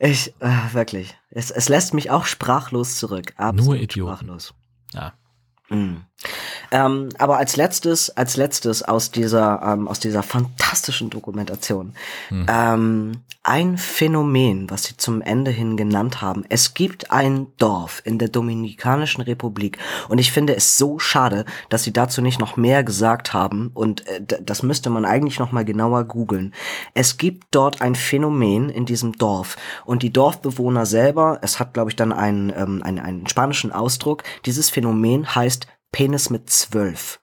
Ich, 0.03 0.35
äh, 0.41 0.73
wirklich. 0.73 1.15
Es, 1.31 1.51
es 1.51 1.69
lässt 1.69 1.93
mich 1.93 2.11
auch 2.11 2.25
sprachlos 2.25 2.97
zurück. 2.97 3.35
Absolut 3.37 3.67
Nur 3.67 3.77
Idioten. 3.77 4.17
Sprachlos. 4.17 4.55
ja. 4.95 5.13
Mm. 5.71 5.97
Ähm, 6.73 7.09
aber 7.19 7.39
als 7.39 7.57
letztes, 7.57 8.17
als 8.17 8.37
letztes 8.37 8.83
aus 8.83 9.11
dieser, 9.11 9.63
ähm, 9.65 9.89
aus 9.89 10.01
dieser 10.01 10.23
fantastischen 10.23 11.11
Dokumentation, 11.11 11.95
Hm. 12.29 12.47
ähm, 12.49 13.13
ein 13.43 13.79
Phänomen, 13.79 14.71
was 14.71 14.85
sie 14.85 14.97
zum 14.99 15.23
Ende 15.23 15.51
hin 15.51 15.79
genannt 15.79 16.21
haben. 16.21 16.45
Es 16.51 16.75
gibt 16.75 17.11
ein 17.11 17.47
Dorf 17.57 18.03
in 18.05 18.19
der 18.19 18.29
Dominikanischen 18.29 19.23
Republik 19.23 19.79
und 20.11 20.19
ich 20.19 20.31
finde 20.31 20.55
es 20.55 20.77
so 20.77 20.99
schade, 20.99 21.47
dass 21.71 21.85
sie 21.85 21.93
dazu 21.93 22.21
nicht 22.21 22.39
noch 22.39 22.59
mehr 22.59 22.85
gesagt 22.85 23.33
haben 23.33 23.71
und 23.73 24.07
äh, 24.07 24.21
das 24.43 24.63
müsste 24.63 24.91
man 24.91 25.07
eigentlich 25.07 25.39
noch 25.39 25.53
mal 25.53 25.65
genauer 25.65 26.05
googeln. 26.05 26.53
Es 26.93 27.17
gibt 27.17 27.47
dort 27.51 27.81
ein 27.81 27.95
Phänomen 27.95 28.69
in 28.69 28.85
diesem 28.85 29.15
Dorf 29.15 29.57
und 29.87 30.03
die 30.03 30.13
Dorfbewohner 30.13 30.85
selber, 30.85 31.39
es 31.41 31.59
hat 31.59 31.73
glaube 31.73 31.91
ich 31.91 31.97
dann 31.97 32.13
einen, 32.13 32.53
ähm, 32.55 32.83
einen, 32.85 32.99
einen 32.99 33.27
spanischen 33.27 33.73
Ausdruck, 33.73 34.23
dieses 34.45 34.69
Phänomen 34.69 35.35
heißt 35.35 35.60
Penis 35.93 36.31
mit 36.31 36.51
zwölf. 36.51 37.21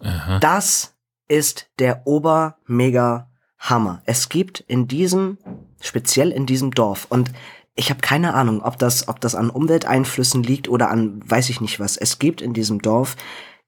Aha. 0.00 0.38
Das 0.38 0.94
ist 1.28 1.70
der 1.78 2.06
Ober-Mega 2.06 3.30
Hammer. 3.58 4.02
Es 4.04 4.28
gibt 4.28 4.60
in 4.60 4.88
diesem, 4.88 5.38
speziell 5.80 6.30
in 6.30 6.46
diesem 6.46 6.72
Dorf, 6.72 7.06
und 7.08 7.30
ich 7.76 7.90
habe 7.90 8.00
keine 8.00 8.34
Ahnung, 8.34 8.62
ob 8.62 8.78
das, 8.78 9.08
ob 9.08 9.20
das 9.20 9.34
an 9.34 9.48
Umwelteinflüssen 9.48 10.42
liegt 10.42 10.68
oder 10.68 10.90
an 10.90 11.22
weiß 11.24 11.50
ich 11.50 11.60
nicht 11.60 11.78
was. 11.78 11.96
Es 11.96 12.18
gibt 12.18 12.42
in 12.42 12.52
diesem 12.52 12.82
Dorf 12.82 13.16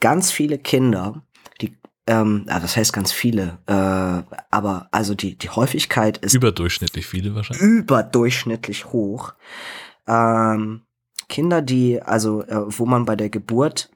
ganz 0.01 0.30
viele 0.32 0.59
Kinder, 0.59 1.22
die, 1.60 1.78
ähm, 2.06 2.44
das 2.47 2.76
heißt 2.76 2.93
ganz 2.93 3.12
viele, 3.12 3.59
äh, 3.66 4.34
aber 4.51 4.89
also 4.90 5.14
die, 5.14 5.39
die 5.39 5.51
Häufigkeit 5.51 6.18
ist 6.18 6.34
Überdurchschnittlich 6.34 7.06
viele 7.06 7.34
wahrscheinlich. 7.34 7.62
überdurchschnittlich 7.62 8.86
hoch. 8.86 9.34
Ähm, 10.06 10.82
Kinder, 11.28 11.62
die, 11.62 12.02
also, 12.02 12.43
äh, 12.43 12.64
wo 12.66 12.84
man 12.84 13.05
bei 13.05 13.16
der 13.16 13.30
Geburt 13.30 13.91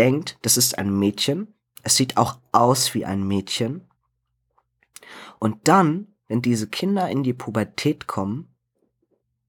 denkt, 0.00 0.38
das 0.40 0.56
ist 0.56 0.78
ein 0.78 0.98
Mädchen. 0.98 1.54
Es 1.82 1.94
sieht 1.94 2.16
auch 2.16 2.38
aus 2.52 2.94
wie 2.94 3.04
ein 3.04 3.22
Mädchen. 3.22 3.86
Und 5.38 5.68
dann, 5.68 6.08
wenn 6.26 6.40
diese 6.40 6.68
Kinder 6.68 7.10
in 7.10 7.22
die 7.22 7.34
Pubertät 7.34 8.06
kommen, 8.06 8.54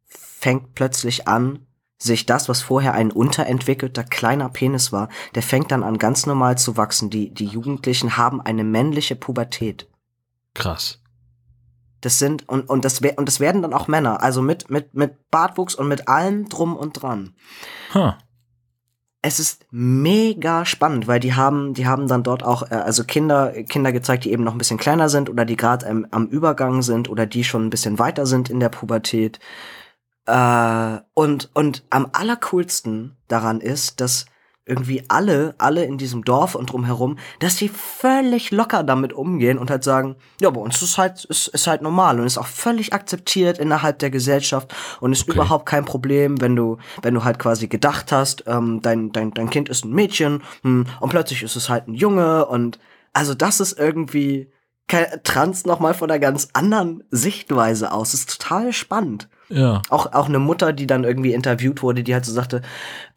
fängt 0.06 0.76
plötzlich 0.76 1.26
an, 1.30 1.68
sich 1.98 2.26
das, 2.26 2.50
was 2.50 2.62
vorher 2.62 2.96
ein 2.96 3.12
unterentwickelter 3.12 4.04
kleiner 4.04 4.50
Penis 4.50 4.92
war, 4.92 5.08
der 5.36 5.44
fängt 5.44 5.72
dann 5.72 5.84
an 5.84 5.98
ganz 6.00 6.26
normal 6.26 6.58
zu 6.58 6.76
wachsen. 6.76 7.10
Die, 7.10 7.34
die 7.34 7.46
Jugendlichen 7.46 8.18
haben 8.18 8.42
eine 8.42 8.66
männliche 8.66 9.16
Pubertät. 9.16 9.88
Krass. 10.54 11.02
Das 12.02 12.20
sind, 12.20 12.50
und, 12.50 12.68
und, 12.70 12.84
das, 12.84 13.00
und 13.00 13.26
das 13.26 13.40
werden 13.40 13.62
dann 13.62 13.74
auch 13.74 13.88
Männer, 13.88 14.22
also 14.22 14.42
mit, 14.42 14.70
mit, 14.70 14.96
mit 14.96 15.30
Bartwuchs 15.30 15.76
und 15.76 15.88
mit 15.88 16.10
allem 16.10 16.50
drum 16.50 16.76
und 16.76 17.02
dran. 17.02 17.36
Ha. 17.94 18.18
Es 19.24 19.40
ist 19.40 19.66
mega 19.70 20.66
spannend, 20.66 21.08
weil 21.08 21.20
die 21.20 21.36
haben, 21.36 21.76
die 21.76 21.86
haben 21.86 22.08
dann 22.08 22.24
dort 22.24 22.44
auch, 22.44 22.72
äh, 22.72 22.76
also 22.76 23.04
Kinder, 23.04 23.52
Kinder 23.70 23.92
gezeigt, 23.92 24.26
die 24.26 24.32
eben 24.32 24.44
noch 24.44 24.54
ein 24.54 24.58
bisschen 24.58 24.80
kleiner 24.80 25.10
sind 25.10 25.30
oder 25.30 25.46
die 25.46 25.56
gerade 25.56 25.86
ähm, 25.86 26.08
am 26.10 26.28
Übergang 26.28 26.82
sind 26.82 27.10
oder 27.10 27.28
die 27.28 27.44
schon 27.44 27.68
ein 27.68 27.70
bisschen 27.70 28.00
weiter 28.00 28.26
sind 28.26 28.50
in 28.50 28.60
der 28.60 28.70
Pubertät. 28.70 29.40
Äh, 30.26 31.00
und, 31.14 31.50
und 31.54 31.84
am 31.90 32.08
allercoolsten 32.14 33.18
daran 33.28 33.62
ist, 33.62 34.02
dass 34.02 34.26
irgendwie 34.66 35.04
alle, 35.08 35.56
alle 35.58 35.86
in 35.86 35.98
diesem 35.98 36.24
Dorf 36.24 36.54
und 36.56 36.72
drumherum, 36.72 37.18
dass 37.40 37.58
sie 37.58 37.68
völlig 37.68 38.52
locker 38.52 38.84
damit 38.84 39.12
umgehen 39.12 39.58
und 39.58 39.72
halt 39.72 39.84
sagen, 39.84 40.16
ja, 40.40 40.50
bei 40.52 40.62
uns 40.62 40.82
ist 40.82 40.98
halt, 40.98 41.26
ist, 41.26 41.48
ist 41.48 41.66
halt 41.68 41.82
normal 41.82 42.20
und 42.20 42.28
ist 42.28 42.38
auch 42.38 42.48
völlig 42.48 42.94
akzeptiert 42.94 43.58
innerhalb 43.58 44.00
der 44.00 44.12
Gesellschaft 44.12 44.74
und 45.00 45.12
ist 45.14 45.24
Okay. 45.24 45.32
überhaupt 45.34 45.66
kein 45.66 45.86
Problem, 45.86 46.42
wenn 46.42 46.56
du, 46.56 46.78
wenn 47.02 47.14
du 47.14 47.24
halt 47.24 47.40
quasi 47.40 47.68
gedacht 47.68 48.12
hast, 48.12 48.44
ähm, 48.48 48.82
dein, 48.82 49.12
dein, 49.12 49.34
dein 49.34 49.50
Kind 49.50 49.68
ist 49.68 49.84
ein 49.84 49.94
Mädchen 49.94 50.44
hm, 50.62 50.86
und 51.00 51.10
plötzlich 51.10 51.42
ist 51.44 51.56
es 51.56 51.70
halt 51.70 51.88
ein 51.88 51.94
Junge 51.96 52.46
und 52.46 52.80
also 53.14 53.34
das 53.34 53.60
ist 53.60 53.78
irgendwie 53.78 54.52
Trans 55.24 55.66
nochmal 55.66 55.94
von 55.94 56.10
einer 56.10 56.20
ganz 56.20 56.50
anderen 56.54 57.04
Sichtweise 57.12 57.92
aus. 57.94 58.12
Das 58.12 58.22
ist 58.22 58.40
total 58.42 58.74
spannend. 58.74 59.30
Ja. 59.52 59.82
Auch, 59.90 60.14
auch 60.14 60.28
eine 60.30 60.40
Mutter, 60.40 60.74
die 60.74 60.88
dann 60.88 61.04
irgendwie 61.04 61.34
interviewt 61.34 61.82
wurde, 61.84 62.04
die 62.04 62.14
halt 62.14 62.26
so 62.26 62.32
sagte, 62.32 62.62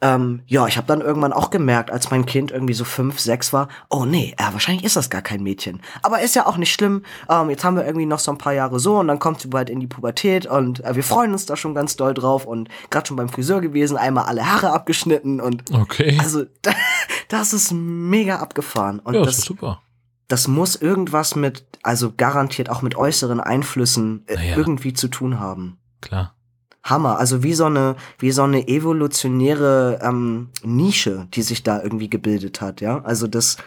ähm, 0.01 0.41
ja, 0.47 0.67
ich 0.67 0.77
habe 0.77 0.87
dann 0.87 1.01
irgendwann 1.01 1.33
auch 1.33 1.49
gemerkt, 1.49 1.91
als 1.91 2.11
mein 2.11 2.25
Kind 2.25 2.51
irgendwie 2.51 2.73
so 2.73 2.83
fünf, 2.83 3.19
sechs 3.19 3.53
war, 3.53 3.69
oh 3.89 4.05
nee, 4.05 4.33
äh, 4.37 4.51
wahrscheinlich 4.53 4.83
ist 4.85 4.95
das 4.95 5.09
gar 5.09 5.21
kein 5.21 5.41
Mädchen. 5.43 5.81
Aber 6.01 6.21
ist 6.21 6.35
ja 6.35 6.45
auch 6.45 6.57
nicht 6.57 6.73
schlimm. 6.73 7.03
Ähm, 7.29 7.49
jetzt 7.49 7.63
haben 7.63 7.75
wir 7.77 7.85
irgendwie 7.85 8.05
noch 8.05 8.19
so 8.19 8.31
ein 8.31 8.37
paar 8.37 8.53
Jahre 8.53 8.79
so 8.79 8.99
und 8.99 9.07
dann 9.07 9.19
kommt 9.19 9.41
sie 9.41 9.47
bald 9.47 9.69
in 9.69 9.79
die 9.79 9.87
Pubertät 9.87 10.45
und 10.45 10.83
äh, 10.83 10.95
wir 10.95 11.03
freuen 11.03 11.31
uns 11.31 11.45
da 11.45 11.55
schon 11.55 11.73
ganz 11.73 11.95
doll 11.95 12.13
drauf 12.13 12.45
und 12.45 12.69
gerade 12.89 13.07
schon 13.07 13.17
beim 13.17 13.29
Friseur 13.29 13.61
gewesen, 13.61 13.97
einmal 13.97 14.25
alle 14.25 14.45
Haare 14.45 14.71
abgeschnitten 14.71 15.39
und 15.39 15.63
Okay. 15.73 16.17
also 16.19 16.43
das 17.29 17.53
ist 17.53 17.71
mega 17.73 18.37
abgefahren. 18.37 18.99
Und 18.99 19.13
ja, 19.13 19.19
das 19.21 19.27
das, 19.35 19.37
ist 19.39 19.45
super. 19.45 19.81
das 20.27 20.47
muss 20.47 20.75
irgendwas 20.75 21.35
mit, 21.35 21.65
also 21.83 22.13
garantiert 22.15 22.69
auch 22.69 22.81
mit 22.81 22.95
äußeren 22.95 23.39
Einflüssen 23.39 24.23
äh, 24.27 24.35
Naja. 24.35 24.57
irgendwie 24.57 24.93
zu 24.93 25.07
tun 25.07 25.39
haben. 25.39 25.77
Klar. 26.05 26.35
Hammer, 26.83 27.17
also 27.17 27.41
wie 27.41 27.55
so 27.55 27.65
eine, 27.65 27.95
wie 28.19 28.31
so 28.31 28.43
eine 28.43 28.67
evolutionäre 28.67 29.99
ähm, 30.03 30.49
Nische, 30.63 31.27
die 31.33 31.41
sich 31.41 31.63
da 31.63 31.81
irgendwie 31.81 32.09
gebildet 32.09 32.61
hat, 32.61 32.79
ja. 32.79 33.01
Also 33.03 33.25
das, 33.25 33.57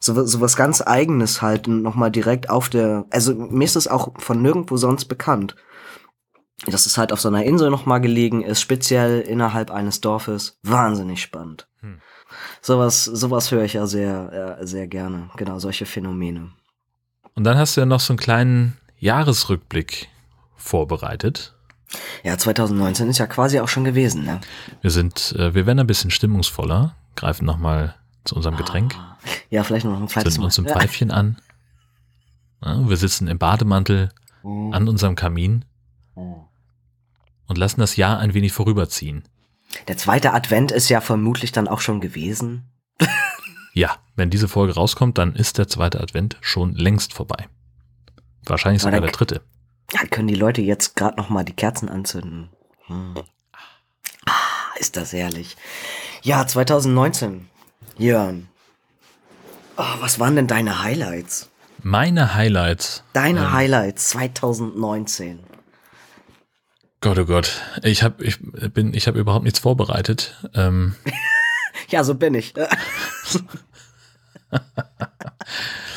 so, 0.00 0.24
so 0.24 0.40
was 0.40 0.56
ganz 0.56 0.80
Eigenes 0.80 1.42
halt 1.42 1.68
nochmal 1.68 2.10
direkt 2.10 2.48
auf 2.48 2.70
der, 2.70 3.04
also 3.10 3.34
mir 3.34 3.64
ist 3.64 3.76
es 3.76 3.88
auch 3.88 4.18
von 4.18 4.40
nirgendwo 4.40 4.78
sonst 4.78 5.04
bekannt. 5.04 5.54
Dass 6.66 6.86
es 6.86 6.96
halt 6.96 7.12
auf 7.12 7.20
so 7.20 7.28
einer 7.28 7.44
Insel 7.44 7.70
nochmal 7.70 8.00
gelegen 8.00 8.42
ist, 8.42 8.60
speziell 8.60 9.20
innerhalb 9.20 9.70
eines 9.70 10.00
Dorfes. 10.00 10.58
Wahnsinnig 10.62 11.20
spannend. 11.20 11.68
Hm. 11.80 12.00
Sowas, 12.62 13.04
sowas 13.04 13.50
höre 13.50 13.64
ich 13.64 13.74
ja 13.74 13.86
sehr, 13.86 14.58
äh, 14.60 14.66
sehr 14.66 14.86
gerne. 14.86 15.28
Genau, 15.36 15.58
solche 15.58 15.86
Phänomene. 15.86 16.52
Und 17.34 17.44
dann 17.44 17.58
hast 17.58 17.76
du 17.76 17.80
ja 17.80 17.86
noch 17.86 18.00
so 18.00 18.12
einen 18.12 18.18
kleinen 18.18 18.78
Jahresrückblick 18.98 20.08
vorbereitet. 20.56 21.56
Ja, 22.22 22.38
2019 22.38 23.08
ist 23.08 23.18
ja 23.18 23.26
quasi 23.26 23.60
auch 23.60 23.68
schon 23.68 23.84
gewesen, 23.84 24.24
ne? 24.24 24.40
Wir 24.80 24.90
sind, 24.90 25.34
äh, 25.38 25.54
wir 25.54 25.66
werden 25.66 25.78
ein 25.80 25.86
bisschen 25.86 26.10
stimmungsvoller, 26.10 26.94
greifen 27.16 27.44
nochmal 27.44 27.94
zu 28.24 28.36
unserem 28.36 28.56
Getränk, 28.56 28.94
Ja, 29.50 29.62
vielleicht 29.64 29.84
noch 29.84 30.00
ein 30.00 30.08
zweites 30.08 30.34
zünden 30.34 30.44
uns 30.44 30.58
ein. 30.58 30.66
Pfeifchen 30.66 31.10
an. 31.10 31.38
Ja, 32.64 32.88
wir 32.88 32.96
sitzen 32.96 33.26
im 33.28 33.38
Bademantel 33.38 34.10
Ja. 34.44 34.50
an 34.76 34.88
unserem 34.88 35.14
Kamin 35.16 35.64
und 36.14 37.58
lassen 37.58 37.80
das 37.80 37.96
Jahr 37.96 38.18
ein 38.18 38.34
wenig 38.34 38.52
vorüberziehen. 38.52 39.24
Der 39.88 39.96
zweite 39.96 40.32
Advent 40.34 40.70
ist 40.70 40.88
ja 40.88 41.00
vermutlich 41.00 41.52
dann 41.52 41.66
auch 41.68 41.80
schon 41.80 42.00
gewesen. 42.00 42.64
Ja, 43.74 43.96
wenn 44.16 44.28
diese 44.30 44.48
Folge 44.48 44.74
rauskommt, 44.74 45.16
dann 45.18 45.34
ist 45.34 45.58
der 45.58 45.66
zweite 45.66 46.00
Advent 46.00 46.36
schon 46.40 46.74
längst 46.74 47.14
vorbei. 47.14 47.48
Wahrscheinlich 48.44 48.82
sogar 48.82 49.00
der 49.00 49.10
dritte. 49.12 49.40
Ja, 49.92 50.00
können 50.10 50.28
die 50.28 50.34
Leute 50.34 50.62
jetzt 50.62 50.96
gerade 50.96 51.16
noch 51.16 51.28
mal 51.28 51.44
die 51.44 51.52
Kerzen 51.52 51.88
anzünden. 51.88 52.48
Hm. 52.86 53.14
Ah, 54.26 54.32
ist 54.78 54.96
das 54.96 55.12
herrlich. 55.12 55.56
Ja, 56.22 56.46
2019. 56.46 57.48
Jörn. 57.98 58.48
Oh, 59.76 59.84
was 60.00 60.18
waren 60.18 60.36
denn 60.36 60.46
deine 60.46 60.82
Highlights? 60.82 61.50
Meine 61.82 62.34
Highlights. 62.34 63.02
Deine 63.12 63.40
Ähm. 63.40 63.52
Highlights 63.52 64.10
2019. 64.10 65.40
Gott, 67.00 67.18
oh 67.18 67.24
Gott. 67.24 67.60
Ich 67.82 68.02
habe 68.04 68.24
ich 68.24 68.38
bin, 68.72 68.94
ich 68.94 69.08
habe 69.08 69.18
überhaupt 69.18 69.44
nichts 69.44 69.58
vorbereitet. 69.58 70.36
Ähm, 70.54 70.94
Ja, 71.88 72.04
so 72.04 72.14
bin 72.14 72.34
ich. 72.34 72.54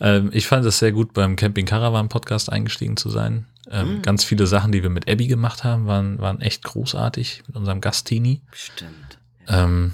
ähm, 0.00 0.30
ich 0.32 0.46
fand 0.46 0.64
es 0.64 0.78
sehr 0.78 0.92
gut, 0.92 1.12
beim 1.12 1.36
Camping 1.36 1.66
Caravan 1.66 2.08
Podcast 2.08 2.50
eingestiegen 2.50 2.96
zu 2.96 3.10
sein. 3.10 3.46
Ähm, 3.70 3.96
Mhm. 3.96 4.02
Ganz 4.02 4.24
viele 4.24 4.46
Sachen, 4.46 4.72
die 4.72 4.82
wir 4.82 4.90
mit 4.90 5.08
Abby 5.08 5.26
gemacht 5.26 5.64
haben, 5.64 5.86
waren, 5.86 6.18
waren 6.18 6.40
echt 6.40 6.64
großartig 6.64 7.44
mit 7.46 7.56
unserem 7.56 7.80
Gast 7.80 8.06
Tini. 8.06 8.42
Stimmt. 8.52 9.18
Ähm, 9.46 9.92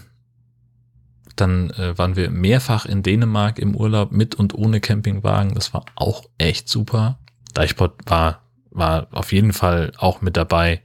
dann 1.37 1.71
äh, 1.71 1.97
waren 1.99 2.17
wir 2.17 2.31
mehrfach 2.31 2.87
in 2.87 3.03
Dänemark 3.03 3.59
im 3.59 3.77
Urlaub 3.77 4.11
mit 4.11 4.35
und 4.35 4.55
ohne 4.55 4.81
Campingwagen. 4.81 5.55
Das 5.55 5.75
war 5.75 5.85
auch 5.95 6.25
echt 6.39 6.69
super. 6.69 7.19
Deichpot 7.53 7.95
war, 8.07 8.43
war 8.71 9.09
auf 9.11 9.33
jeden 9.33 9.53
Fall 9.53 9.93
auch 9.99 10.23
mit 10.23 10.37
dabei. 10.37 10.83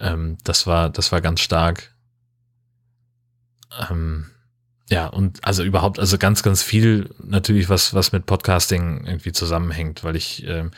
Ähm, 0.00 0.38
das 0.44 0.66
war, 0.66 0.90
das 0.90 1.12
war 1.12 1.20
ganz 1.20 1.40
stark. 1.40 1.94
Ähm, 3.90 4.26
ja, 4.90 5.06
und 5.06 5.44
also 5.44 5.64
überhaupt, 5.64 5.98
also 5.98 6.16
ganz, 6.16 6.42
ganz 6.42 6.62
viel 6.62 7.10
natürlich, 7.22 7.68
was, 7.68 7.92
was 7.92 8.12
mit 8.12 8.24
Podcasting 8.24 9.04
irgendwie 9.06 9.32
zusammenhängt, 9.32 10.02
weil 10.02 10.16
ich 10.16 10.46
ähm, 10.46 10.70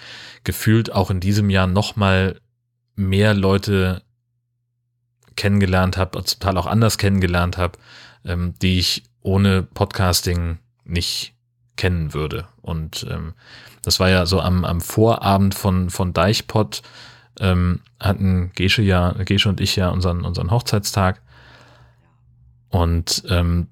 gefühlt 0.43 0.93
auch 0.93 1.11
in 1.11 1.21
diesem 1.21 1.49
Jahr 1.49 1.69
noch 1.69 1.95
mal 1.95 2.41
mehr 2.97 3.35
Leute 3.35 4.03
kennengelernt 5.37 5.97
habe, 5.97 6.23
zum 6.25 6.41
Teil 6.41 6.57
auch 6.59 6.67
anders 6.67 6.99
kennengelernt 6.99 7.57
habe, 7.57 7.79
ähm, 8.25 8.55
die 8.61 8.81
ich 8.81 9.05
ohne 9.21 9.63
Podcasting 9.63 10.59
nicht 10.85 11.35
kennen 11.77 12.13
würde. 12.13 12.49
Und 12.63 13.07
ähm, 13.09 13.35
das 13.83 14.01
war 14.01 14.11
ja 14.11 14.27
so 14.27 14.41
am, 14.41 14.65
am 14.65 14.81
Vorabend 14.81 15.55
von, 15.55 15.89
von 15.89 16.13
Deichpot, 16.13 16.83
ähm, 17.39 17.81
hatten 18.01 18.51
Gesche 18.57 18.83
ja, 18.83 19.13
Gesche 19.13 19.49
und 19.49 19.61
ich 19.61 19.77
ja 19.77 19.89
unseren, 19.91 20.25
unseren 20.25 20.51
Hochzeitstag. 20.51 21.23
Und 22.69 23.23
ähm, 23.29 23.69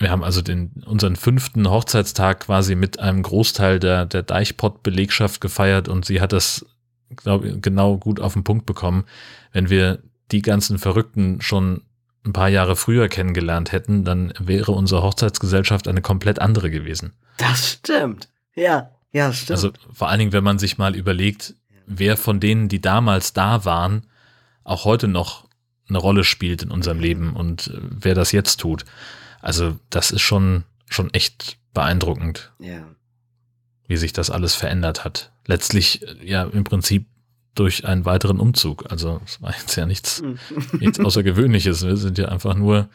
wir 0.00 0.10
haben 0.10 0.24
also 0.24 0.40
den, 0.40 0.82
unseren 0.86 1.14
fünften 1.14 1.68
Hochzeitstag 1.68 2.40
quasi 2.40 2.74
mit 2.74 2.98
einem 2.98 3.22
Großteil 3.22 3.78
der, 3.78 4.06
der 4.06 4.22
Deichpot-Belegschaft 4.22 5.40
gefeiert 5.40 5.88
und 5.88 6.06
sie 6.06 6.22
hat 6.22 6.32
das 6.32 6.64
glaub, 7.16 7.44
genau 7.60 7.98
gut 7.98 8.18
auf 8.18 8.32
den 8.32 8.42
Punkt 8.42 8.64
bekommen. 8.64 9.04
Wenn 9.52 9.68
wir 9.68 9.98
die 10.32 10.40
ganzen 10.40 10.78
Verrückten 10.78 11.42
schon 11.42 11.82
ein 12.24 12.32
paar 12.32 12.48
Jahre 12.48 12.76
früher 12.76 13.08
kennengelernt 13.08 13.72
hätten, 13.72 14.04
dann 14.04 14.32
wäre 14.38 14.72
unsere 14.72 15.02
Hochzeitsgesellschaft 15.02 15.86
eine 15.86 16.00
komplett 16.00 16.38
andere 16.38 16.70
gewesen. 16.70 17.12
Das 17.36 17.72
stimmt. 17.72 18.28
Ja, 18.54 18.90
ja, 19.12 19.32
stimmt. 19.34 19.50
Also 19.50 19.70
vor 19.92 20.08
allen 20.08 20.18
Dingen, 20.18 20.32
wenn 20.32 20.44
man 20.44 20.58
sich 20.58 20.78
mal 20.78 20.96
überlegt, 20.96 21.54
wer 21.86 22.16
von 22.16 22.40
denen, 22.40 22.68
die 22.68 22.80
damals 22.80 23.34
da 23.34 23.66
waren, 23.66 24.06
auch 24.64 24.86
heute 24.86 25.08
noch 25.08 25.46
eine 25.88 25.98
Rolle 25.98 26.24
spielt 26.24 26.62
in 26.62 26.70
unserem 26.70 27.00
Leben 27.00 27.34
und 27.34 27.66
äh, 27.68 27.80
wer 27.80 28.14
das 28.14 28.32
jetzt 28.32 28.60
tut. 28.60 28.84
Also 29.40 29.78
das 29.90 30.10
ist 30.10 30.22
schon, 30.22 30.64
schon 30.88 31.12
echt 31.14 31.58
beeindruckend, 31.74 32.52
ja. 32.58 32.82
wie 33.86 33.96
sich 33.96 34.12
das 34.12 34.30
alles 34.30 34.54
verändert 34.54 35.04
hat. 35.04 35.32
Letztlich 35.46 36.04
ja 36.22 36.44
im 36.44 36.64
Prinzip 36.64 37.06
durch 37.54 37.84
einen 37.84 38.04
weiteren 38.04 38.38
Umzug. 38.38 38.90
Also 38.90 39.20
es 39.24 39.42
war 39.42 39.54
jetzt 39.56 39.76
ja 39.76 39.86
nichts, 39.86 40.22
nichts 40.78 41.00
Außergewöhnliches. 41.00 41.84
Wir 41.84 41.96
sind 41.96 42.18
ja 42.18 42.28
einfach 42.28 42.54
nur 42.54 42.88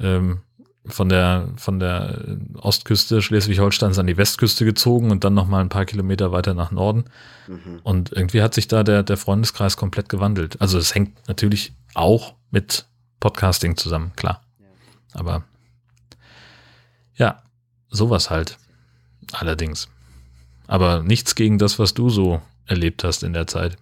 ähm, 0.00 0.40
von 0.86 1.08
der 1.08 1.48
von 1.56 1.78
der 1.78 2.38
Ostküste 2.54 3.20
Schleswig-Holsteins 3.20 3.98
an 3.98 4.06
die 4.06 4.16
Westküste 4.16 4.64
gezogen 4.64 5.10
und 5.10 5.24
dann 5.24 5.34
noch 5.34 5.46
mal 5.46 5.60
ein 5.60 5.68
paar 5.68 5.84
Kilometer 5.84 6.32
weiter 6.32 6.54
nach 6.54 6.70
Norden. 6.70 7.04
Mhm. 7.46 7.80
Und 7.82 8.12
irgendwie 8.12 8.42
hat 8.42 8.54
sich 8.54 8.68
da 8.68 8.82
der 8.82 9.02
der 9.02 9.16
Freundeskreis 9.16 9.76
komplett 9.76 10.08
gewandelt. 10.08 10.60
Also 10.60 10.78
es 10.78 10.94
hängt 10.94 11.28
natürlich 11.28 11.74
auch 11.94 12.34
mit 12.50 12.86
Podcasting 13.20 13.76
zusammen, 13.76 14.12
klar. 14.16 14.42
Aber 15.12 15.44
ja, 17.18 17.42
sowas 17.90 18.30
halt. 18.30 18.58
Allerdings. 19.32 19.88
Aber 20.66 21.02
nichts 21.02 21.34
gegen 21.34 21.58
das, 21.58 21.78
was 21.78 21.94
du 21.94 22.08
so 22.08 22.40
erlebt 22.66 23.04
hast 23.04 23.22
in 23.22 23.32
der 23.32 23.46
Zeit. 23.46 23.76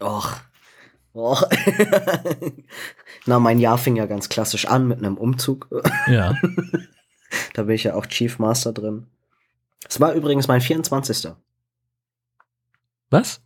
Och. 0.00 0.28
Och. 1.12 1.42
Na, 3.26 3.38
mein 3.38 3.58
Jahr 3.58 3.78
fing 3.78 3.96
ja 3.96 4.06
ganz 4.06 4.28
klassisch 4.28 4.66
an 4.66 4.88
mit 4.88 4.98
einem 4.98 5.16
Umzug. 5.16 5.68
Ja. 6.06 6.34
Da 7.54 7.62
bin 7.62 7.74
ich 7.74 7.84
ja 7.84 7.94
auch 7.94 8.04
Chief 8.04 8.38
Master 8.38 8.74
drin. 8.74 9.06
Es 9.88 10.00
war 10.00 10.12
übrigens 10.12 10.48
mein 10.48 10.60
24. 10.60 11.32
Was? 13.08 13.40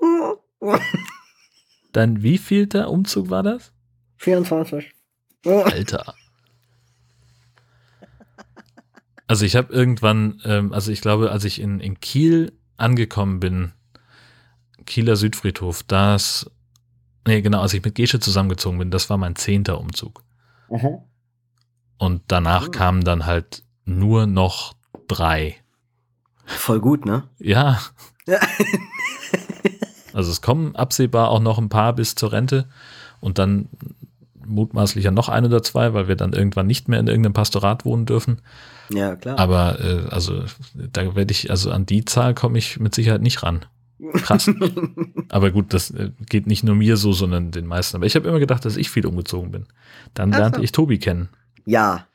Dein 1.92 2.22
wievielter 2.22 2.88
Umzug 2.88 3.28
war 3.28 3.42
das? 3.42 3.72
24. 4.16 4.90
Alter. 5.44 6.14
Also 9.26 9.44
ich 9.44 9.56
habe 9.56 9.72
irgendwann, 9.72 10.40
ähm, 10.44 10.72
also 10.72 10.92
ich 10.92 11.00
glaube, 11.00 11.30
als 11.32 11.44
ich 11.44 11.60
in, 11.60 11.80
in 11.80 11.98
Kiel 12.00 12.52
angekommen 12.76 13.40
bin, 13.40 13.72
Kieler 14.84 15.16
Südfriedhof, 15.16 15.82
das, 15.82 16.48
nee, 17.26 17.42
genau, 17.42 17.60
als 17.60 17.74
ich 17.74 17.84
mit 17.84 17.96
Gesche 17.96 18.20
zusammengezogen 18.20 18.78
bin, 18.78 18.90
das 18.90 19.10
war 19.10 19.16
mein 19.16 19.34
zehnter 19.34 19.80
Umzug. 19.80 20.22
Mhm. 20.70 20.98
Und 21.98 22.22
danach 22.28 22.68
Mhm. 22.68 22.72
kamen 22.72 23.04
dann 23.04 23.26
halt 23.26 23.64
nur 23.84 24.26
noch 24.26 24.74
drei. 25.08 25.56
Voll 26.44 26.80
gut, 26.80 27.04
ne? 27.04 27.24
Ja, 27.38 27.80
Ja. 28.28 28.38
also 30.12 30.30
es 30.30 30.40
kommen 30.42 30.74
absehbar 30.76 31.30
auch 31.30 31.40
noch 31.40 31.58
ein 31.58 31.68
paar 31.68 31.92
bis 31.94 32.14
zur 32.14 32.32
Rente 32.32 32.68
und 33.20 33.38
dann 33.38 33.68
mutmaßlich 34.46 35.04
ja 35.04 35.10
noch 35.10 35.28
ein 35.28 35.44
oder 35.44 35.62
zwei, 35.62 35.94
weil 35.94 36.06
wir 36.08 36.16
dann 36.16 36.32
irgendwann 36.32 36.66
nicht 36.66 36.88
mehr 36.88 37.00
in 37.00 37.08
irgendeinem 37.08 37.32
Pastorat 37.32 37.84
wohnen 37.84 38.06
dürfen. 38.06 38.40
Ja, 38.90 39.16
klar. 39.16 39.38
Aber 39.38 39.80
äh, 39.80 40.08
also 40.10 40.44
da 40.74 41.14
werde 41.14 41.32
ich, 41.32 41.50
also 41.50 41.70
an 41.70 41.86
die 41.86 42.04
Zahl 42.04 42.34
komme 42.34 42.58
ich 42.58 42.78
mit 42.78 42.94
Sicherheit 42.94 43.22
nicht 43.22 43.42
ran. 43.42 43.64
Krass. 44.12 44.50
Aber 45.30 45.50
gut, 45.50 45.72
das 45.72 45.90
äh, 45.90 46.10
geht 46.28 46.46
nicht 46.46 46.64
nur 46.64 46.74
mir 46.74 46.96
so, 46.96 47.12
sondern 47.12 47.50
den 47.50 47.66
meisten. 47.66 47.96
Aber 47.96 48.06
ich 48.06 48.14
habe 48.14 48.28
immer 48.28 48.38
gedacht, 48.38 48.64
dass 48.64 48.76
ich 48.76 48.90
viel 48.90 49.06
umgezogen 49.06 49.50
bin. 49.50 49.66
Dann 50.14 50.32
Ach 50.34 50.38
lernte 50.38 50.58
so. 50.58 50.64
ich 50.64 50.72
Tobi 50.72 50.98
kennen. 50.98 51.30
Ja. 51.64 52.06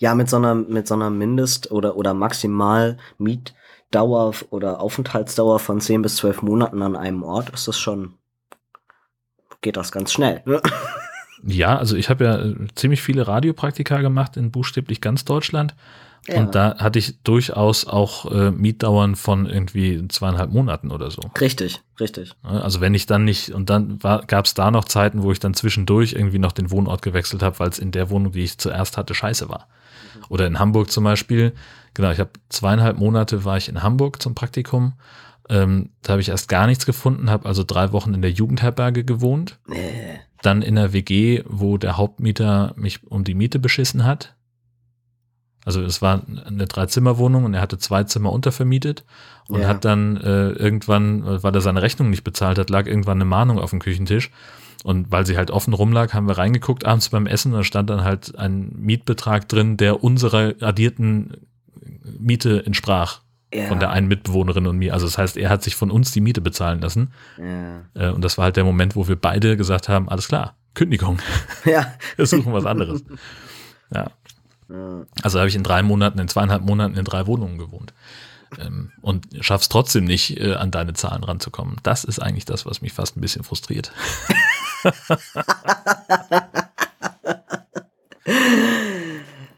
Ja, 0.00 0.14
mit 0.14 0.28
so 0.28 0.36
einer, 0.36 0.54
mit 0.54 0.88
so 0.88 0.94
einer 0.94 1.10
Mindest- 1.10 1.70
oder, 1.70 1.96
oder 1.96 2.14
maximal 2.14 2.98
Mietdauer 3.18 4.34
oder 4.50 4.80
Aufenthaltsdauer 4.80 5.60
von 5.60 5.80
10 5.80 6.02
bis 6.02 6.16
12 6.16 6.42
Monaten 6.42 6.82
an 6.82 6.96
einem 6.96 7.22
Ort 7.22 7.50
ist 7.50 7.68
das 7.68 7.78
schon, 7.78 8.14
geht 9.60 9.76
das 9.76 9.92
ganz 9.92 10.12
schnell. 10.12 10.42
ne? 10.46 10.60
Ja, 11.46 11.76
also 11.78 11.96
ich 11.96 12.08
habe 12.08 12.24
ja 12.24 12.38
äh, 12.38 12.54
ziemlich 12.74 13.02
viele 13.02 13.26
Radiopraktika 13.26 14.00
gemacht 14.00 14.36
in 14.36 14.50
buchstäblich 14.50 15.00
ganz 15.00 15.24
Deutschland. 15.24 15.74
Ja. 16.26 16.38
Und 16.38 16.54
da 16.54 16.78
hatte 16.78 16.98
ich 16.98 17.18
durchaus 17.22 17.86
auch 17.86 18.30
äh, 18.32 18.50
Mietdauern 18.50 19.14
von 19.14 19.44
irgendwie 19.44 20.08
zweieinhalb 20.08 20.50
Monaten 20.50 20.90
oder 20.90 21.10
so. 21.10 21.20
Richtig, 21.38 21.82
richtig. 22.00 22.32
Also 22.42 22.80
wenn 22.80 22.94
ich 22.94 23.04
dann 23.04 23.24
nicht, 23.24 23.50
und 23.50 23.68
dann 23.68 23.98
gab 23.98 24.46
es 24.46 24.54
da 24.54 24.70
noch 24.70 24.86
Zeiten, 24.86 25.22
wo 25.22 25.32
ich 25.32 25.40
dann 25.40 25.52
zwischendurch 25.52 26.14
irgendwie 26.14 26.38
noch 26.38 26.52
den 26.52 26.70
Wohnort 26.70 27.02
gewechselt 27.02 27.42
habe, 27.42 27.58
weil 27.58 27.68
es 27.68 27.78
in 27.78 27.90
der 27.90 28.08
Wohnung, 28.08 28.32
die 28.32 28.44
ich 28.44 28.56
zuerst 28.56 28.96
hatte, 28.96 29.14
scheiße 29.14 29.50
war. 29.50 29.68
Oder 30.30 30.46
in 30.46 30.58
Hamburg 30.58 30.90
zum 30.90 31.04
Beispiel. 31.04 31.52
Genau, 31.92 32.10
ich 32.10 32.18
habe 32.18 32.30
zweieinhalb 32.48 32.98
Monate 32.98 33.44
war 33.44 33.58
ich 33.58 33.68
in 33.68 33.82
Hamburg 33.82 34.22
zum 34.22 34.34
Praktikum. 34.34 34.94
Ähm, 35.48 35.90
da 36.02 36.12
habe 36.12 36.22
ich 36.22 36.30
erst 36.30 36.48
gar 36.48 36.66
nichts 36.66 36.86
gefunden, 36.86 37.30
habe 37.30 37.46
also 37.46 37.64
drei 37.64 37.92
Wochen 37.92 38.14
in 38.14 38.22
der 38.22 38.30
Jugendherberge 38.30 39.04
gewohnt. 39.04 39.58
Nee. 39.68 40.20
Dann 40.42 40.62
in 40.62 40.74
der 40.76 40.92
WG, 40.92 41.42
wo 41.46 41.76
der 41.78 41.96
Hauptmieter 41.96 42.72
mich 42.76 43.06
um 43.10 43.24
die 43.24 43.34
Miete 43.34 43.58
beschissen 43.58 44.04
hat. 44.04 44.34
Also 45.66 45.82
es 45.82 46.02
war 46.02 46.22
eine 46.46 46.66
Dreizimmerwohnung 46.66 47.44
und 47.44 47.54
er 47.54 47.62
hatte 47.62 47.78
zwei 47.78 48.04
Zimmer 48.04 48.32
untervermietet 48.32 49.04
und 49.48 49.62
Ja. 49.62 49.68
hat 49.68 49.84
dann 49.86 50.18
äh, 50.18 50.50
irgendwann, 50.50 51.22
äh, 51.26 51.42
weil 51.42 51.54
er 51.54 51.62
seine 51.62 51.80
Rechnung 51.80 52.10
nicht 52.10 52.24
bezahlt 52.24 52.58
hat, 52.58 52.68
lag 52.68 52.86
irgendwann 52.86 53.16
eine 53.18 53.24
Mahnung 53.24 53.58
auf 53.58 53.70
dem 53.70 53.80
Küchentisch. 53.80 54.30
Und 54.82 55.10
weil 55.10 55.24
sie 55.24 55.38
halt 55.38 55.50
offen 55.50 55.72
rumlag, 55.72 56.12
haben 56.12 56.28
wir 56.28 56.36
reingeguckt 56.36 56.84
abends 56.84 57.08
beim 57.08 57.26
Essen 57.26 57.52
und 57.52 57.58
da 57.60 57.64
stand 57.64 57.88
dann 57.88 58.04
halt 58.04 58.38
ein 58.38 58.70
Mietbetrag 58.76 59.48
drin, 59.48 59.78
der 59.78 60.04
unserer 60.04 60.52
addierten 60.60 61.38
Miete 62.18 62.66
entsprach. 62.66 63.20
Ja. 63.52 63.66
Von 63.68 63.78
der 63.78 63.90
einen 63.90 64.08
Mitbewohnerin 64.08 64.66
und 64.66 64.78
mir. 64.78 64.94
Also 64.94 65.06
das 65.06 65.18
heißt, 65.18 65.36
er 65.36 65.50
hat 65.50 65.62
sich 65.62 65.76
von 65.76 65.90
uns 65.90 66.10
die 66.10 66.20
Miete 66.20 66.40
bezahlen 66.40 66.80
lassen. 66.80 67.12
Ja. 67.38 67.82
Äh, 67.94 68.10
Und 68.12 68.22
das 68.22 68.38
war 68.38 68.44
halt 68.46 68.56
der 68.56 68.64
Moment, 68.64 68.96
wo 68.96 69.06
wir 69.06 69.16
beide 69.16 69.56
gesagt 69.56 69.88
haben, 69.88 70.08
alles 70.08 70.28
klar, 70.28 70.56
Kündigung, 70.74 71.18
Ja. 71.64 71.92
wir 72.16 72.26
suchen 72.26 72.52
was 72.52 72.66
anderes. 72.66 73.04
Ja. 73.92 74.10
Also 75.22 75.38
habe 75.38 75.48
ich 75.48 75.54
in 75.54 75.62
drei 75.62 75.82
Monaten, 75.82 76.18
in 76.18 76.28
zweieinhalb 76.28 76.64
Monaten 76.64 76.96
in 76.96 77.04
drei 77.04 77.26
Wohnungen 77.26 77.58
gewohnt. 77.58 77.92
Ähm, 78.58 78.92
und 79.02 79.26
schaff's 79.40 79.68
trotzdem 79.68 80.04
nicht, 80.04 80.40
äh, 80.40 80.54
an 80.54 80.70
deine 80.70 80.94
Zahlen 80.94 81.22
ranzukommen. 81.22 81.76
Das 81.82 82.04
ist 82.04 82.20
eigentlich 82.20 82.44
das, 82.44 82.66
was 82.66 82.82
mich 82.82 82.92
fast 82.92 83.16
ein 83.16 83.20
bisschen 83.20 83.44
frustriert. 83.44 83.92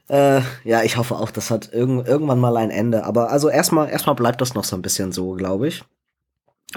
Äh, 0.09 0.41
ja, 0.65 0.83
ich 0.83 0.97
hoffe 0.97 1.17
auch, 1.17 1.31
das 1.31 1.51
hat 1.51 1.73
irgend, 1.73 2.07
irgendwann 2.07 2.39
mal 2.39 2.57
ein 2.57 2.71
Ende. 2.71 3.05
Aber 3.05 3.31
also 3.31 3.49
erstmal, 3.49 3.89
erstmal 3.89 4.15
bleibt 4.15 4.41
das 4.41 4.55
noch 4.55 4.65
so 4.65 4.77
ein 4.77 4.83
bisschen 4.83 5.13
so, 5.13 5.33
glaube 5.33 5.69
ich. 5.69 5.85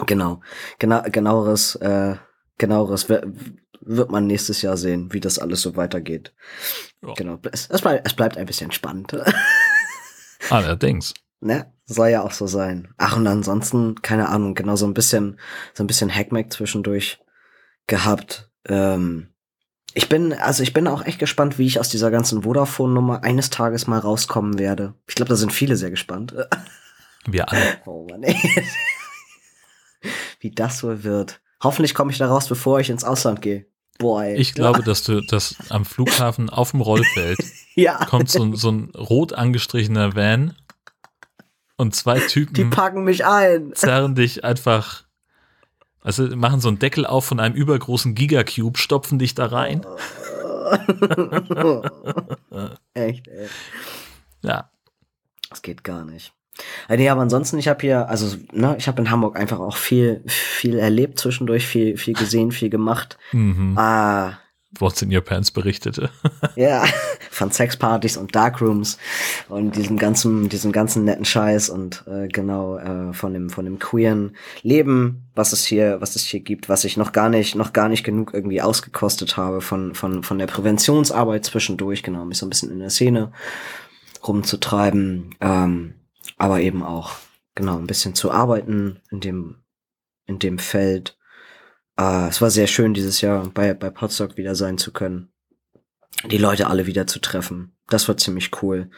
Genau. 0.08 0.42
Genau, 0.80 1.02
genaueres, 1.04 1.76
äh, 1.76 2.16
genaueres 2.58 3.10
wi- 3.10 3.22
wird 3.82 4.12
man 4.12 4.28
nächstes 4.28 4.62
Jahr 4.62 4.78
sehen, 4.78 5.14
wie 5.14 5.20
das 5.20 5.40
alles 5.40 5.62
so 5.62 5.76
weitergeht. 5.76 6.34
Ja. 7.06 7.14
Genau. 7.14 7.40
Es, 7.52 7.68
es, 7.70 7.82
bleibt, 7.82 8.06
es 8.08 8.14
bleibt 8.14 8.38
ein 8.38 8.46
bisschen 8.46 8.72
spannend. 8.72 9.16
Allerdings. 10.50 11.14
ne? 11.42 11.72
Soll 11.86 12.10
ja 12.10 12.22
auch 12.22 12.32
so 12.34 12.46
sein. 12.46 12.94
Ach, 12.98 13.18
und 13.18 13.26
ansonsten, 13.26 13.96
keine 14.04 14.30
Ahnung, 14.30 14.54
genau 14.54 14.76
so 14.76 14.86
ein 14.86 14.94
bisschen, 14.94 15.40
so 15.74 15.84
ein 15.84 15.88
bisschen 15.88 16.14
Hackmack 16.14 16.54
zwischendurch 16.54 17.20
gehabt. 17.88 18.52
Ähm, 18.68 19.30
ich 20.00 20.08
bin, 20.10 20.32
also 20.34 20.64
ich 20.64 20.72
bin 20.74 20.88
auch 20.88 21.06
echt 21.06 21.20
gespannt, 21.20 21.58
wie 21.58 21.66
ich 21.68 21.78
aus 21.80 21.90
dieser 21.90 22.10
ganzen 22.10 22.44
Vodafone-Nummer 22.44 23.24
eines 23.24 23.50
Tages 23.50 23.86
mal 23.86 24.00
rauskommen 24.00 24.58
werde. 24.58 24.94
Ich 25.08 25.16
glaube, 25.16 25.28
da 25.30 25.36
sind 25.36 25.52
viele 25.52 25.76
sehr 25.76 25.90
gespannt. 25.90 26.34
Wir 27.26 27.50
alle. 27.52 27.62
Oh 27.86 28.08
Mann, 28.10 28.24
ey. 28.24 28.36
Wie 30.40 30.52
das 30.52 30.84
wohl 30.84 31.04
wird. 31.04 31.42
Hoffentlich 31.62 31.94
komme 31.94 32.12
ich 32.12 32.18
da 32.18 32.28
raus, 32.30 32.48
bevor 32.48 32.80
ich 32.80 32.90
ins 32.90 33.04
Ausland 33.04 33.42
gehe. 33.42 33.66
Boah, 33.98 34.24
ey. 34.24 34.38
Ich 34.38 34.54
glaube, 34.54 34.84
dass 34.86 35.04
du, 35.04 35.20
dass 35.22 35.56
am 35.68 35.84
Flughafen 35.84 36.50
auf 36.50 36.72
dem 36.72 36.80
Rollfeld 36.82 37.40
ja, 37.76 38.06
kommt 38.06 38.30
so, 38.30 38.42
ein- 38.44 38.56
so 38.56 38.72
ein 38.72 38.92
rot 38.96 39.34
angestrichener 39.34 40.16
Van 40.16 40.56
und 41.76 41.94
zwei 41.96 42.20
die 42.20 42.28
Typen 42.28 42.70
packen 42.70 43.04
mich 43.04 43.26
ein. 43.26 43.74
zerren 43.76 44.16
dich 44.16 44.46
einfach, 44.46 45.04
also 46.02 46.24
machen 46.36 46.62
so 46.62 46.68
einen 46.70 46.80
Deckel 46.80 47.06
auf 47.06 47.26
von 47.26 47.40
einem 47.40 47.56
übergroßen 47.56 48.16
Gigacube, 48.16 48.78
stopfen 48.78 49.20
dich 49.20 49.36
da 49.36 49.48
rein. 49.48 49.86
Echt, 52.94 53.28
ey. 53.28 53.48
Ja. 54.42 54.70
Das 55.50 55.62
geht 55.62 55.84
gar 55.84 56.06
nicht. 56.06 56.34
Nee, 56.90 57.10
aber 57.10 57.22
ansonsten, 57.22 57.58
ich 57.58 57.68
habe 57.68 57.82
hier, 57.82 58.10
also, 58.10 58.36
ne, 58.52 58.76
ich 58.78 58.88
habe 58.88 59.02
in 59.02 59.10
Hamburg 59.10 59.38
einfach 59.38 59.60
auch 59.60 59.78
viel, 59.78 60.24
viel 60.28 60.78
erlebt 60.78 61.20
zwischendurch, 61.20 61.66
viel, 61.66 61.98
viel 61.98 62.14
gesehen, 62.14 62.52
viel 62.52 62.70
gemacht. 62.70 63.18
Mhm. 63.32 63.78
Ah, 63.78 64.40
What's 64.80 65.02
in 65.02 65.14
Your 65.14 65.22
Pants 65.22 65.52
berichtete. 65.52 66.10
ja, 66.56 66.84
von 67.30 67.52
Sexpartys 67.52 68.18
und 68.18 68.36
Darkrooms 68.36 68.98
und 69.48 69.76
diesem 69.76 69.98
ganzen, 69.98 70.50
diesem 70.50 70.72
ganzen 70.72 71.04
netten 71.04 71.26
Scheiß 71.26 71.70
und 71.70 72.04
äh, 72.08 72.28
genau 72.28 72.78
äh, 72.78 73.14
von 73.14 73.34
dem, 73.34 73.50
von 73.50 73.66
dem 73.66 73.80
queeren 73.80 74.36
Leben, 74.62 75.30
was 75.36 75.54
es 75.54 75.66
hier, 75.66 76.02
was 76.02 76.16
es 76.16 76.24
hier 76.24 76.40
gibt, 76.40 76.70
was 76.70 76.84
ich 76.84 76.98
noch 76.98 77.12
gar 77.12 77.30
nicht, 77.30 77.56
noch 77.56 77.74
gar 77.74 77.90
nicht 77.90 78.04
genug 78.04 78.34
irgendwie 78.34 78.62
ausgekostet 78.62 79.38
habe 79.38 79.62
von, 79.62 79.96
von, 79.96 80.24
von 80.24 80.40
der 80.40 80.48
Präventionsarbeit 80.48 81.46
zwischendurch, 81.46 82.04
genau, 82.04 82.26
mich 82.26 82.38
so 82.38 82.46
ein 82.46 82.50
bisschen 82.50 82.72
in 82.72 82.80
der 82.80 82.90
Szene 82.90 83.32
rumzutreiben, 84.28 85.36
ähm, 85.42 85.94
aber 86.38 86.62
eben 86.62 86.84
auch, 86.84 87.12
genau, 87.56 87.78
ein 87.78 87.88
bisschen 87.88 88.16
zu 88.16 88.32
arbeiten 88.32 89.02
in 89.12 89.20
dem, 89.20 89.56
in 90.26 90.40
dem 90.40 90.60
Feld. 90.60 91.19
Äh, 92.00 92.30
es 92.30 92.42
war 92.42 92.50
sehr 92.50 92.68
schön, 92.68 92.94
dieses 92.94 93.22
Jahr 93.22 93.50
bei, 93.54 93.74
bei 93.74 93.90
Potsdok 93.90 94.38
wieder 94.38 94.56
sein 94.56 94.78
zu 94.78 94.92
können. 94.92 95.30
Die 96.30 96.38
Leute 96.38 96.68
alle 96.68 96.86
wieder 96.86 97.08
zu 97.08 97.20
treffen. 97.20 97.76
Das 97.88 98.08
war 98.08 98.18
ziemlich 98.18 98.52
cool. 98.62 98.90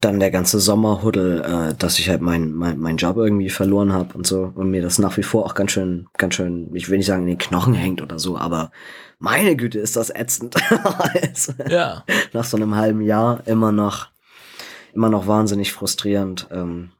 Dann 0.00 0.20
der 0.20 0.30
ganze 0.30 0.60
Sommerhuddel, 0.60 1.40
äh, 1.42 1.74
dass 1.74 1.98
ich 1.98 2.08
halt 2.10 2.20
meinen 2.20 2.52
mein, 2.52 2.78
mein 2.78 2.96
Job 2.98 3.16
irgendwie 3.16 3.48
verloren 3.48 3.92
habe 3.92 4.14
und 4.14 4.26
so. 4.26 4.52
Und 4.54 4.70
mir 4.70 4.82
das 4.82 4.98
nach 4.98 5.16
wie 5.16 5.22
vor 5.22 5.46
auch 5.46 5.54
ganz 5.54 5.72
schön, 5.72 6.08
ganz 6.18 6.34
schön, 6.34 6.74
ich 6.74 6.88
will 6.90 6.98
nicht 6.98 7.06
sagen, 7.06 7.22
in 7.22 7.28
den 7.28 7.38
Knochen 7.38 7.74
hängt 7.74 8.02
oder 8.02 8.18
so, 8.18 8.36
aber 8.36 8.70
meine 9.18 9.56
Güte, 9.56 9.78
ist 9.78 9.96
das 9.96 10.10
ätzend. 10.10 10.56
Also, 10.70 11.54
Ja. 11.70 12.04
nach 12.34 12.44
so 12.44 12.58
einem 12.58 12.74
halben 12.76 13.00
Jahr 13.00 13.42
immer 13.46 13.72
noch, 13.72 14.08
immer 14.92 15.08
noch 15.08 15.26
wahnsinnig 15.26 15.72
frustrierend. 15.72 16.48
Ähm, 16.50 16.90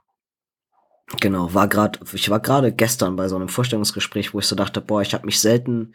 genau, 1.21 1.55
war 1.55 1.69
gerade, 1.69 2.01
ich 2.13 2.31
war 2.31 2.41
gerade 2.41 2.73
gestern 2.73 3.17
bei 3.17 3.29
so 3.29 3.37
einem 3.37 3.49
Vorstellungsgespräch, 3.49 4.35
wo 4.35 4.39
ich 4.41 4.47
so 4.47 4.57
dachte, 4.57 4.81
boah, 4.81 5.03
ich 5.03 5.15
habe 5.15 5.27
mich 5.27 5.41
selten, 5.41 5.95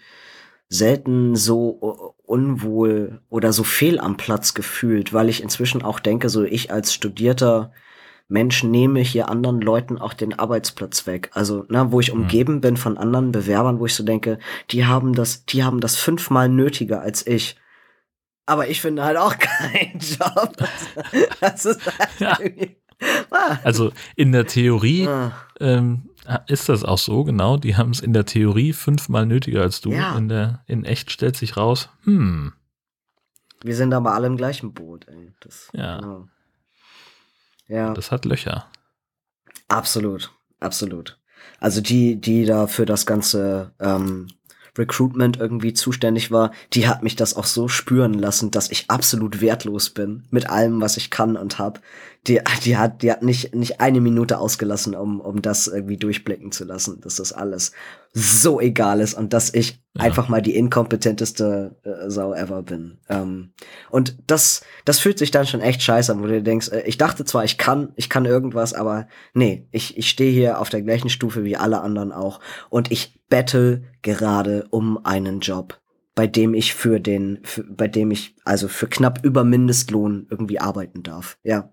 selten 0.69 1.35
so 1.35 2.15
unwohl 2.23 3.21
oder 3.29 3.51
so 3.53 3.63
fehl 3.63 3.99
am 3.99 4.17
Platz 4.17 4.53
gefühlt, 4.53 5.13
weil 5.13 5.29
ich 5.29 5.43
inzwischen 5.43 5.81
auch 5.81 5.99
denke, 5.99 6.29
so 6.29 6.43
ich 6.43 6.71
als 6.71 6.93
studierter 6.93 7.71
Mensch 8.29 8.63
nehme 8.63 9.01
hier 9.01 9.27
anderen 9.27 9.59
Leuten 9.59 9.97
auch 9.97 10.13
den 10.13 10.39
Arbeitsplatz 10.39 11.05
weg. 11.05 11.29
Also, 11.33 11.65
na, 11.67 11.91
wo 11.91 11.99
ich 11.99 12.13
umgeben 12.13 12.61
bin 12.61 12.77
von 12.77 12.97
anderen 12.97 13.33
Bewerbern, 13.33 13.79
wo 13.79 13.85
ich 13.85 13.93
so 13.93 14.05
denke, 14.05 14.39
die 14.69 14.85
haben 14.85 15.13
das, 15.13 15.45
die 15.45 15.65
haben 15.65 15.81
das 15.81 15.97
fünfmal 15.97 16.47
nötiger 16.47 17.01
als 17.01 17.27
ich. 17.27 17.57
Aber 18.45 18.69
ich 18.69 18.79
finde 18.79 19.03
halt 19.03 19.17
auch 19.17 19.37
keinen 19.39 19.99
Job. 19.99 20.55
Das 21.41 21.65
ist 21.65 21.81
halt 21.99 22.19
Ja. 22.19 22.37
irgendwie. 22.39 22.80
Also 23.63 23.91
in 24.15 24.31
der 24.31 24.45
Theorie 24.47 25.07
Ah. 25.07 25.31
ähm, 25.59 26.09
ist 26.47 26.69
das 26.69 26.83
auch 26.83 26.97
so, 26.99 27.23
genau. 27.23 27.57
Die 27.57 27.75
haben 27.75 27.91
es 27.91 27.99
in 27.99 28.13
der 28.13 28.25
Theorie 28.25 28.73
fünfmal 28.73 29.25
nötiger 29.25 29.61
als 29.61 29.81
du. 29.81 29.91
Ja. 29.91 30.15
In, 30.17 30.29
der, 30.29 30.63
in 30.67 30.85
echt 30.85 31.11
stellt 31.11 31.35
sich 31.35 31.57
raus, 31.57 31.89
hm, 32.03 32.53
Wir 33.63 33.75
sind 33.75 33.93
aber 33.93 34.13
alle 34.13 34.27
im 34.27 34.37
gleichen 34.37 34.73
Boot, 34.73 35.07
ey. 35.07 35.33
Das, 35.39 35.69
Ja. 35.73 35.99
Genau. 35.99 36.27
Ja, 37.67 37.93
das 37.93 38.11
hat 38.11 38.25
Löcher. 38.25 38.67
absolut. 39.67 40.31
Absolut. 40.59 41.17
Also 41.59 41.81
die, 41.81 42.17
die 42.21 42.45
da 42.45 42.67
für 42.67 42.85
das 42.85 43.05
ganze 43.07 43.71
ähm, 43.79 44.27
Recruitment 44.77 45.37
irgendwie 45.37 45.73
zuständig 45.73 46.29
war, 46.31 46.51
die 46.73 46.87
hat 46.87 47.01
mich 47.01 47.15
das 47.15 47.33
auch 47.35 47.45
so 47.45 47.67
spüren 47.67 48.13
lassen, 48.13 48.51
dass 48.51 48.69
ich 48.69 48.89
absolut 48.91 49.41
wertlos 49.41 49.89
bin 49.89 50.27
mit 50.29 50.49
allem, 50.49 50.81
was 50.81 50.97
ich 50.97 51.09
kann 51.09 51.35
und 51.35 51.57
hab. 51.59 51.81
Die, 52.27 52.39
die 52.63 52.77
hat, 52.77 53.01
die 53.01 53.11
hat 53.11 53.23
nicht, 53.23 53.55
nicht 53.55 53.81
eine 53.81 53.99
Minute 53.99 54.37
ausgelassen, 54.37 54.93
um, 54.95 55.19
um 55.19 55.41
das 55.41 55.67
irgendwie 55.67 55.97
durchblicken 55.97 56.51
zu 56.51 56.65
lassen, 56.65 57.01
dass 57.01 57.15
das 57.15 57.33
alles 57.33 57.71
so 58.13 58.59
egal 58.61 58.99
ist 58.99 59.15
und 59.15 59.33
dass 59.33 59.53
ich 59.53 59.81
Ja. 59.97 60.03
einfach 60.03 60.29
mal 60.29 60.41
die 60.41 60.55
inkompetenteste 60.55 61.75
äh, 61.83 62.09
Sau 62.09 62.33
ever 62.33 62.61
bin. 62.61 62.99
Ähm, 63.09 63.53
und 63.89 64.17
das, 64.27 64.61
das 64.85 64.99
fühlt 64.99 65.17
sich 65.17 65.31
dann 65.31 65.47
schon 65.47 65.61
echt 65.61 65.81
scheiße 65.81 66.11
an, 66.11 66.19
wo 66.19 66.27
du 66.27 66.33
dir 66.33 66.43
denkst, 66.43 66.69
äh, 66.69 66.83
ich 66.85 66.97
dachte 66.97 67.25
zwar, 67.25 67.43
ich 67.43 67.57
kann, 67.57 67.91
ich 67.95 68.09
kann 68.09 68.25
irgendwas, 68.25 68.73
aber 68.73 69.07
nee, 69.33 69.67
ich, 69.71 69.97
ich 69.97 70.09
stehe 70.09 70.31
hier 70.31 70.59
auf 70.59 70.69
der 70.69 70.81
gleichen 70.83 71.09
Stufe 71.09 71.43
wie 71.43 71.57
alle 71.57 71.81
anderen 71.81 72.11
auch 72.11 72.39
und 72.69 72.91
ich 72.91 73.19
battle 73.29 73.83
gerade 74.01 74.67
um 74.69 75.03
einen 75.05 75.39
Job 75.39 75.79
bei 76.13 76.27
dem 76.27 76.53
ich 76.53 76.73
für 76.75 76.99
den, 76.99 77.39
für, 77.43 77.63
bei 77.63 77.87
dem 77.87 78.11
ich 78.11 78.35
also 78.43 78.67
für 78.67 78.87
knapp 78.87 79.23
über 79.23 79.45
Mindestlohn 79.45 80.27
irgendwie 80.29 80.59
arbeiten 80.59 81.03
darf. 81.03 81.37
Ja, 81.41 81.71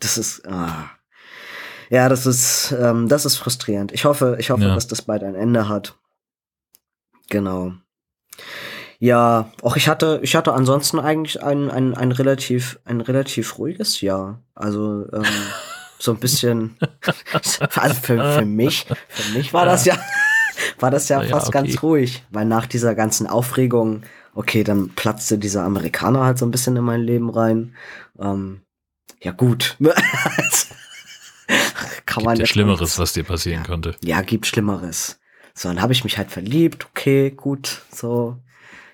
das 0.00 0.18
ist, 0.18 0.46
ah. 0.46 0.90
ja, 1.90 2.08
das 2.08 2.26
ist, 2.26 2.72
ähm, 2.78 3.08
das 3.08 3.24
ist 3.24 3.36
frustrierend. 3.36 3.92
Ich 3.92 4.04
hoffe, 4.04 4.36
ich 4.38 4.50
hoffe, 4.50 4.64
Ja. 4.64 4.74
dass 4.74 4.86
das 4.86 5.02
bald 5.02 5.22
ein 5.22 5.34
Ende 5.34 5.68
hat. 5.68 5.96
Genau. 7.30 7.72
Ja, 8.98 9.50
auch 9.62 9.76
ich 9.76 9.88
hatte, 9.88 10.20
ich 10.22 10.36
hatte 10.36 10.52
ansonsten 10.54 10.98
eigentlich 10.98 11.42
ein, 11.42 11.70
ein, 11.70 11.94
ein 11.94 12.12
relativ, 12.12 12.78
ein 12.84 13.00
relativ 13.00 13.58
ruhiges 13.58 14.00
Jahr. 14.00 14.42
Also 14.54 15.06
ähm, 15.12 15.24
so 15.98 16.12
ein 16.12 16.18
bisschen, 16.18 16.76
also 17.32 17.94
für, 18.00 18.32
für 18.38 18.44
mich, 18.46 18.86
für 19.08 19.32
mich 19.36 19.52
war 19.52 19.66
das 19.66 19.84
ja, 19.84 19.98
war 20.78 20.90
das 20.90 21.08
ja 21.08 21.22
Ja, 21.22 21.28
fast 21.28 21.48
okay. 21.48 21.62
ganz 21.62 21.82
ruhig, 21.82 22.24
weil 22.30 22.46
nach 22.46 22.66
dieser 22.66 22.94
ganzen 22.94 23.26
Aufregung, 23.26 24.02
okay, 24.34 24.64
dann 24.64 24.90
platzte 24.90 25.36
dieser 25.38 25.64
Amerikaner 25.64 26.24
halt 26.24 26.38
so 26.38 26.46
ein 26.46 26.50
bisschen 26.50 26.76
in 26.76 26.84
mein 26.84 27.02
Leben 27.02 27.28
rein. 27.28 27.74
Ähm, 28.18 28.62
ja 29.26 29.32
gut, 29.32 29.76
kann 32.06 32.22
man 32.22 32.34
Gibt 32.34 32.38
ja 32.38 32.44
jetzt 32.44 32.50
Schlimmeres, 32.50 32.96
was 33.00 33.12
dir 33.12 33.24
passieren 33.24 33.64
konnte. 33.64 33.96
ja, 34.04 34.22
gibt 34.22 34.46
Schlimmeres. 34.46 35.18
So, 35.52 35.68
dann 35.68 35.82
habe 35.82 35.92
ich 35.92 36.04
mich 36.04 36.16
halt 36.16 36.30
verliebt, 36.30 36.86
okay, 36.90 37.32
gut, 37.32 37.82
so. 37.90 38.36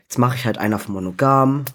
Jetzt 0.04 0.16
mache 0.18 0.36
ich 0.36 0.46
halt 0.46 0.56
einen 0.56 0.72
auf 0.72 0.88
monogam. 0.88 1.66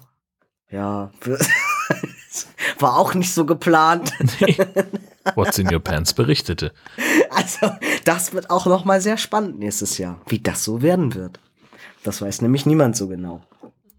Ja. 0.72 1.12
War 2.80 2.96
auch 2.96 3.14
nicht 3.14 3.32
so 3.32 3.46
geplant. 3.46 4.12
What's 5.36 5.58
in 5.58 5.72
your 5.72 5.78
pants 5.78 6.12
berichtete. 6.12 6.72
Also, 7.30 7.70
das 8.04 8.32
wird 8.32 8.50
auch 8.50 8.66
noch 8.66 8.84
mal 8.84 9.00
sehr 9.00 9.18
spannend 9.18 9.60
nächstes 9.60 9.98
Jahr, 9.98 10.20
wie 10.26 10.40
das 10.40 10.64
so 10.64 10.82
werden 10.82 11.14
wird. 11.14 11.38
Das 12.02 12.20
weiß 12.20 12.42
nämlich 12.42 12.66
niemand 12.66 12.96
so 12.96 13.06
genau. 13.06 13.40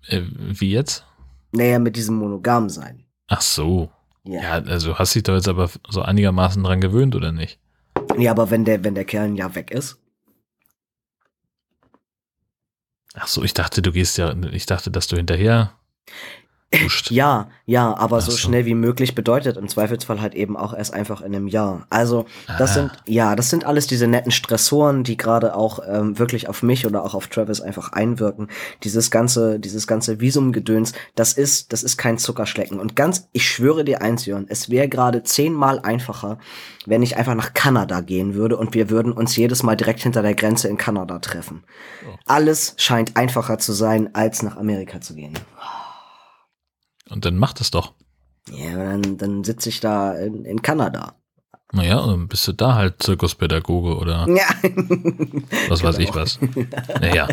Äh, 0.08 0.24
wie 0.34 0.72
jetzt? 0.72 1.06
Naja, 1.54 1.80
mit 1.80 1.96
diesem 1.96 2.16
monogam 2.18 2.68
sein. 2.68 3.06
Ach 3.28 3.40
so. 3.42 3.90
Ja. 4.30 4.42
Ja, 4.44 4.52
also 4.52 5.00
hast 5.00 5.16
dich 5.16 5.24
doch 5.24 5.34
jetzt 5.34 5.48
aber 5.48 5.72
so 5.88 6.04
einigermaßen 6.04 6.64
dran 6.64 6.82
gewöhnt, 6.82 7.16
oder 7.16 7.32
nicht? 7.32 7.58
Ja, 8.18 8.30
aber 8.30 8.52
wenn 8.52 8.64
der, 8.64 8.84
wenn 8.84 8.94
der 8.94 9.06
Kerl 9.06 9.26
ein 9.26 9.36
Jahr 9.36 9.56
weg 9.56 9.72
ist. 9.72 9.98
Ach 13.16 13.28
so, 13.28 13.44
ich 13.44 13.56
dachte, 13.56 13.82
du 13.82 13.92
gehst 13.92 14.20
ja, 14.20 14.36
ich 14.52 14.68
dachte, 14.68 14.92
dass 14.92 15.08
du 15.08 15.16
hinterher 15.16 15.74
duscht. 16.72 17.10
Ja, 17.12 17.50
ja, 17.66 17.96
aber 17.98 18.18
Ach 18.18 18.22
so 18.22 18.32
so. 18.32 18.38
schnell 18.38 18.66
wie 18.66 18.76
möglich 18.76 19.16
bedeutet 19.16 19.58
im 19.58 19.68
Zweifelsfall 19.68 20.22
halt 20.22 20.36
eben 20.36 20.56
auch 20.56 20.74
erst 20.74 20.94
einfach 20.94 21.22
in 21.22 21.36
einem 21.36 21.48
Jahr. 21.48 21.88
Also 21.90 22.26
das 22.58 22.72
Ah. 22.72 22.74
sind 22.74 22.92
ja, 23.08 23.36
das 23.36 23.50
sind 23.50 23.66
alles 23.66 23.88
diese 23.88 24.08
netten 24.08 24.32
Stressoren, 24.32 25.04
die 25.04 25.18
gerade 25.18 25.56
auch 25.56 25.80
ähm, 25.88 26.20
wirklich 26.20 26.48
auf 26.48 26.62
mich 26.64 26.86
oder 26.86 27.04
auch 27.04 27.16
auf 27.16 27.28
Travis 27.28 27.62
einfach 27.62 27.92
einwirken. 27.94 28.50
Dieses 28.84 29.10
ganze, 29.12 29.60
dieses 29.60 29.88
ganze 29.88 30.20
Visumgedöns, 30.22 30.94
das 31.16 31.34
ist, 31.34 31.74
das 31.74 31.82
ist 31.84 31.98
kein 31.98 32.18
Zuckerschlecken. 32.18 32.80
Und 32.80 32.96
ganz, 32.96 33.28
ich 33.32 33.48
schwöre 33.50 33.84
dir 33.84 34.02
eins, 34.02 34.26
Jörn, 34.26 34.46
es 34.50 34.70
wäre 34.70 34.88
gerade 34.88 35.24
zehnmal 35.24 35.80
einfacher, 35.80 36.38
wenn 36.86 37.02
ich 37.02 37.18
einfach 37.18 37.36
nach 37.36 37.54
Kanada 37.54 38.02
gehen 38.02 38.36
würde 38.36 38.58
und 38.58 38.74
wir 38.74 38.90
würden 38.90 39.12
uns 39.12 39.36
jedes 39.36 39.64
Mal 39.64 39.76
direkt 39.76 40.02
hinter 40.02 40.22
der 40.22 40.36
Grenze 40.36 40.68
in 40.68 40.78
Kanada 40.78 41.20
treffen. 41.20 41.64
Oh. 42.08 42.14
Alles 42.26 42.74
scheint 42.78 43.18
einfacher 43.18 43.58
zu 43.58 43.74
sein, 43.74 44.14
als 44.14 44.44
nach 44.44 44.58
Amerika 44.58 45.02
zu 45.02 45.16
gehen. 45.16 45.34
Und 47.10 47.26
dann 47.26 47.38
mach 47.38 47.54
das 47.54 47.72
doch. 47.72 47.94
Ja, 48.52 48.76
dann, 48.76 49.18
dann 49.18 49.44
sitze 49.44 49.70
ich 49.70 49.80
da 49.80 50.14
in, 50.18 50.46
in 50.46 50.62
Kanada. 50.62 51.16
Naja, 51.72 52.04
dann 52.06 52.28
bist 52.28 52.48
du 52.48 52.54
da 52.54 52.74
halt 52.76 53.02
Zirkuspädagoge 53.04 53.96
oder 53.98 54.26
Ja. 54.30 54.46
was 55.70 55.84
weiß 55.84 55.98
Genau. 55.98 56.10
ich 56.10 56.16
was. 56.16 56.40
Naja. 57.02 57.28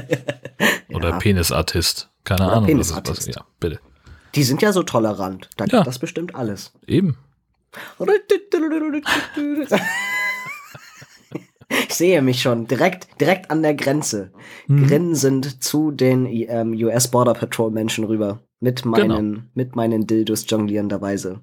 Oder 0.92 1.10
Ja. 1.10 1.18
Penisartist. 1.18 2.10
Keine 2.24 2.44
Oder 2.46 2.52
Ahnung. 2.56 2.62
was 2.64 2.68
ist 2.68 2.72
Penisartist. 2.94 3.28
was. 3.28 3.34
Ja, 3.34 3.44
bitte. 3.60 3.80
Die 4.34 4.42
sind 4.42 4.60
ja 4.60 4.72
so 4.72 4.82
tolerant. 4.82 5.48
Da 5.56 5.64
Ja. 5.64 5.78
gibt 5.78 5.86
das 5.86 5.98
bestimmt 5.98 6.34
alles. 6.34 6.72
Eben. 6.86 7.16
Ich 11.88 11.94
sehe 11.94 12.22
mich 12.22 12.42
schon 12.42 12.66
direkt, 12.66 13.20
direkt 13.20 13.50
an 13.50 13.62
der 13.62 13.74
Grenze, 13.74 14.32
Hm. 14.66 14.86
grinsend 14.86 15.62
zu 15.64 15.90
den 15.90 16.26
ähm, 16.26 16.72
US 16.74 17.08
Border 17.08 17.34
Patrol 17.34 17.70
Menschen 17.70 18.04
rüber. 18.04 18.40
Mit 18.58 18.84
meinen, 18.86 19.08
Genau. 19.34 19.42
mit 19.54 19.76
meinen 19.76 20.06
Dildos 20.06 20.46
jonglierenderweise. 20.48 21.40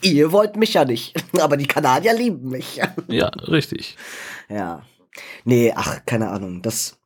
Ihr 0.00 0.32
wollt 0.32 0.56
mich 0.56 0.74
ja 0.74 0.84
nicht, 0.84 1.14
aber 1.40 1.56
die 1.56 1.66
Kanadier 1.66 2.14
lieben 2.14 2.48
mich. 2.48 2.80
Ja, 3.08 3.28
richtig. 3.28 3.96
Ja. 4.48 4.82
Nee, 5.44 5.72
ach, 5.76 6.00
keine 6.06 6.28
Ahnung. 6.30 6.62
Das, 6.62 6.98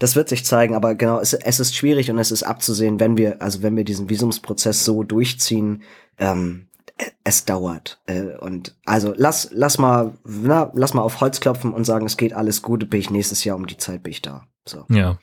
das 0.00 0.16
wird 0.16 0.28
sich 0.28 0.44
zeigen, 0.44 0.74
aber 0.74 0.94
genau, 0.96 1.20
es, 1.20 1.34
es 1.34 1.60
ist 1.60 1.74
schwierig 1.76 2.10
und 2.10 2.18
es 2.18 2.30
ist 2.32 2.42
abzusehen, 2.42 2.98
wenn 3.00 3.16
wir, 3.16 3.40
also 3.40 3.62
wenn 3.62 3.76
wir 3.76 3.84
diesen 3.84 4.10
Visumsprozess 4.10 4.84
so 4.84 5.02
durchziehen, 5.04 5.82
ähm, 6.18 6.66
es 7.24 7.44
dauert. 7.44 8.00
Äh, 8.06 8.36
und 8.38 8.76
also 8.84 9.14
lass, 9.16 9.50
lass 9.52 9.78
mal, 9.78 10.14
na, 10.24 10.70
lass 10.74 10.94
mal 10.94 11.02
auf 11.02 11.20
Holz 11.20 11.40
klopfen 11.40 11.72
und 11.72 11.84
sagen, 11.84 12.06
es 12.06 12.16
geht 12.16 12.32
alles 12.32 12.60
gut, 12.60 12.90
bin 12.90 13.00
ich 13.00 13.10
nächstes 13.10 13.44
Jahr 13.44 13.56
um 13.56 13.66
die 13.66 13.76
Zeit 13.78 14.02
bin 14.02 14.10
ich 14.10 14.22
da. 14.22 14.46
So. 14.66 14.84
Ja. 14.90 15.18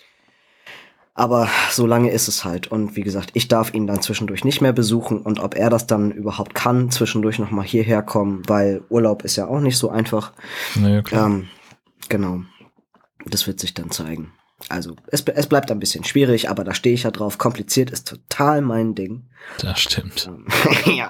Aber 1.17 1.49
so 1.71 1.87
lange 1.87 2.11
ist 2.11 2.27
es 2.27 2.45
halt. 2.45 2.67
Und 2.67 2.95
wie 2.95 3.01
gesagt, 3.01 3.31
ich 3.33 3.47
darf 3.47 3.73
ihn 3.73 3.87
dann 3.87 4.03
zwischendurch 4.03 4.45
nicht 4.45 4.61
mehr 4.61 4.71
besuchen. 4.71 5.19
Und 5.19 5.39
ob 5.39 5.55
er 5.55 5.71
das 5.71 5.87
dann 5.87 6.11
überhaupt 6.11 6.53
kann, 6.53 6.91
zwischendurch 6.91 7.39
noch 7.39 7.49
mal 7.49 7.65
hierher 7.65 8.03
kommen, 8.03 8.43
weil 8.45 8.83
Urlaub 8.89 9.23
ist 9.23 9.35
ja 9.35 9.47
auch 9.47 9.59
nicht 9.59 9.79
so 9.79 9.89
einfach. 9.89 10.31
Naja, 10.75 11.01
klar. 11.01 11.25
Ähm, 11.25 11.47
genau. 12.07 12.41
Das 13.25 13.47
wird 13.47 13.59
sich 13.59 13.73
dann 13.73 13.89
zeigen. 13.89 14.31
Also, 14.69 14.95
es, 15.07 15.23
es 15.23 15.47
bleibt 15.47 15.71
ein 15.71 15.79
bisschen 15.79 16.03
schwierig, 16.03 16.51
aber 16.51 16.63
da 16.63 16.75
stehe 16.75 16.93
ich 16.93 17.01
ja 17.01 17.09
drauf. 17.09 17.39
Kompliziert 17.39 17.89
ist 17.89 18.07
total 18.07 18.61
mein 18.61 18.93
Ding. 18.93 19.27
Das 19.59 19.79
stimmt. 19.79 20.29
ja. 20.85 21.09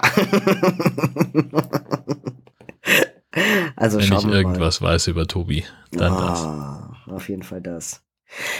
also 3.76 3.98
Wenn 3.98 4.04
ich 4.04 4.10
wir 4.10 4.22
mal. 4.26 4.36
irgendwas 4.36 4.80
weiß 4.80 5.08
über 5.08 5.26
Tobi, 5.26 5.64
dann 5.92 6.14
das. 6.14 6.44
ah, 6.44 6.94
Auf 7.10 7.28
jeden 7.28 7.42
Fall 7.42 7.60
das. 7.60 8.07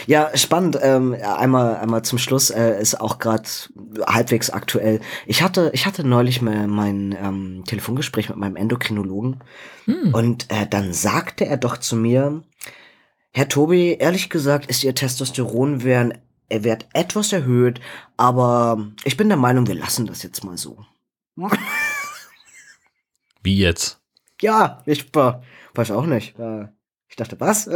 Ja, 0.07 0.35
spannend. 0.35 0.79
Ähm, 0.81 1.15
einmal, 1.21 1.77
einmal 1.77 2.03
zum 2.03 2.17
Schluss 2.17 2.49
äh, 2.49 2.81
ist 2.81 2.99
auch 2.99 3.19
gerade 3.19 3.43
halbwegs 4.05 4.49
aktuell. 4.49 4.99
Ich 5.25 5.41
hatte, 5.41 5.71
ich 5.73 5.85
hatte 5.85 6.03
neulich 6.03 6.41
mal 6.41 6.67
mein 6.67 7.15
ähm, 7.21 7.63
Telefongespräch 7.65 8.29
mit 8.29 8.37
meinem 8.37 8.55
Endokrinologen 8.55 9.43
Hm. 9.85 10.13
und 10.13 10.51
äh, 10.51 10.67
dann 10.67 10.93
sagte 10.93 11.45
er 11.45 11.57
doch 11.57 11.77
zu 11.77 11.95
mir, 11.95 12.43
Herr 13.31 13.47
Tobi, 13.47 13.95
ehrlich 13.99 14.29
gesagt 14.29 14.65
ist 14.65 14.83
Ihr 14.83 14.95
Testosteronwert 14.95 16.19
er 16.49 16.63
Wert 16.63 16.87
etwas 16.93 17.31
erhöht, 17.31 17.79
aber 18.17 18.87
ich 19.03 19.17
bin 19.17 19.29
der 19.29 19.37
Meinung, 19.37 19.67
wir 19.67 19.75
lassen 19.75 20.07
das 20.07 20.23
jetzt 20.23 20.43
mal 20.43 20.57
so. 20.57 20.83
Wie 23.43 23.57
jetzt? 23.57 24.01
Ja, 24.41 24.81
ich 24.85 25.15
äh, 25.15 25.33
weiß 25.75 25.91
auch 25.91 26.05
nicht. 26.05 26.37
Äh, 26.39 26.67
ich 27.07 27.15
dachte, 27.15 27.39
was? 27.39 27.69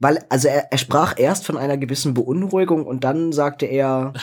Weil, 0.00 0.24
also 0.30 0.48
er, 0.48 0.72
er 0.72 0.78
sprach 0.78 1.18
erst 1.18 1.46
von 1.46 1.56
einer 1.56 1.76
gewissen 1.76 2.14
Beunruhigung 2.14 2.86
und 2.86 3.04
dann 3.04 3.32
sagte 3.32 3.66
er, 3.66 4.14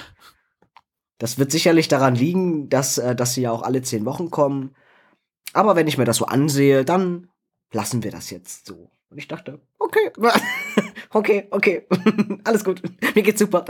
das 1.19 1.37
wird 1.37 1.51
sicherlich 1.51 1.87
daran 1.87 2.15
liegen, 2.15 2.67
dass, 2.67 2.97
äh, 2.97 3.15
dass 3.15 3.35
sie 3.35 3.43
ja 3.43 3.51
auch 3.51 3.61
alle 3.61 3.83
zehn 3.83 4.03
Wochen 4.05 4.29
kommen. 4.31 4.75
Aber 5.53 5.75
wenn 5.75 5.87
ich 5.87 5.97
mir 5.97 6.05
das 6.05 6.17
so 6.17 6.25
ansehe, 6.25 6.83
dann 6.83 7.29
lassen 7.71 8.03
wir 8.03 8.11
das 8.11 8.31
jetzt 8.31 8.65
so. 8.65 8.89
Und 9.09 9.17
ich 9.19 9.27
dachte, 9.27 9.61
okay, 9.77 10.11
okay, 11.11 11.47
okay, 11.51 11.87
alles 12.43 12.63
gut, 12.63 12.81
mir 13.15 13.23
geht's 13.23 13.39
super. 13.39 13.63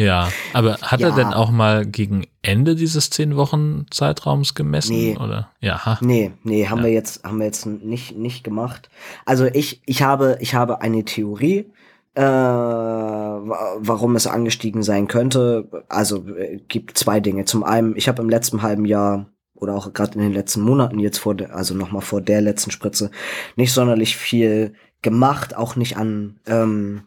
Ja, 0.00 0.28
aber 0.54 0.78
hat 0.80 1.00
er 1.00 1.10
Ja. 1.10 1.14
denn 1.14 1.34
auch 1.34 1.50
mal 1.50 1.84
gegen 1.84 2.26
Ende 2.42 2.74
dieses 2.74 3.10
zehn 3.10 3.36
Wochen 3.36 3.86
Zeitraums 3.90 4.54
gemessen? 4.54 4.96
Nee. 4.96 5.16
Oder? 5.18 5.50
Ja, 5.60 5.84
ha. 5.84 5.98
Nee, 6.00 6.32
nee, 6.42 6.66
haben 6.68 6.78
Ja. 6.78 6.84
wir 6.84 6.92
jetzt, 6.92 7.24
haben 7.24 7.38
wir 7.38 7.46
jetzt 7.46 7.66
nicht, 7.66 8.16
nicht 8.16 8.42
gemacht. 8.44 8.88
Also 9.26 9.44
ich, 9.44 9.82
ich 9.86 10.02
habe, 10.02 10.38
ich 10.40 10.54
habe 10.54 10.80
eine 10.80 11.04
Theorie, 11.04 11.70
äh, 12.14 12.22
wa- 12.22 13.76
warum 13.78 14.16
es 14.16 14.26
angestiegen 14.26 14.82
sein 14.82 15.06
könnte. 15.06 15.68
Also 15.88 16.26
äh, 16.28 16.60
gibt 16.68 16.96
zwei 16.98 17.20
Dinge. 17.20 17.44
Zum 17.44 17.62
einen, 17.62 17.96
ich 17.96 18.08
habe 18.08 18.22
im 18.22 18.28
letzten 18.30 18.62
halben 18.62 18.84
Jahr 18.84 19.26
oder 19.54 19.74
auch 19.74 19.92
gerade 19.92 20.14
in 20.14 20.20
den 20.20 20.32
letzten 20.32 20.62
Monaten 20.62 20.98
jetzt 20.98 21.18
vor 21.18 21.34
der, 21.34 21.54
also 21.54 21.74
nochmal 21.74 22.02
vor 22.02 22.20
der 22.22 22.40
letzten 22.40 22.70
Spritze, 22.70 23.10
nicht 23.56 23.72
sonderlich 23.74 24.16
viel 24.16 24.72
gemacht, 25.02 25.54
auch 25.56 25.76
nicht 25.76 25.96
an, 25.98 26.40
ähm, 26.46 27.02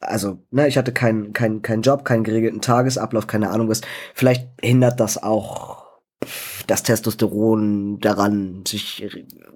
also, 0.00 0.38
ne, 0.50 0.66
ich 0.66 0.76
hatte 0.78 0.92
keinen 0.92 1.32
keinen 1.32 1.62
keinen 1.62 1.82
Job, 1.82 2.04
keinen 2.04 2.24
geregelten 2.24 2.60
Tagesablauf, 2.60 3.26
keine 3.26 3.50
Ahnung 3.50 3.68
was. 3.68 3.82
Vielleicht 4.14 4.48
hindert 4.60 4.98
das 5.00 5.22
auch 5.22 5.84
das 6.66 6.82
Testosteron 6.82 7.98
daran, 8.00 8.64
sich 8.66 9.06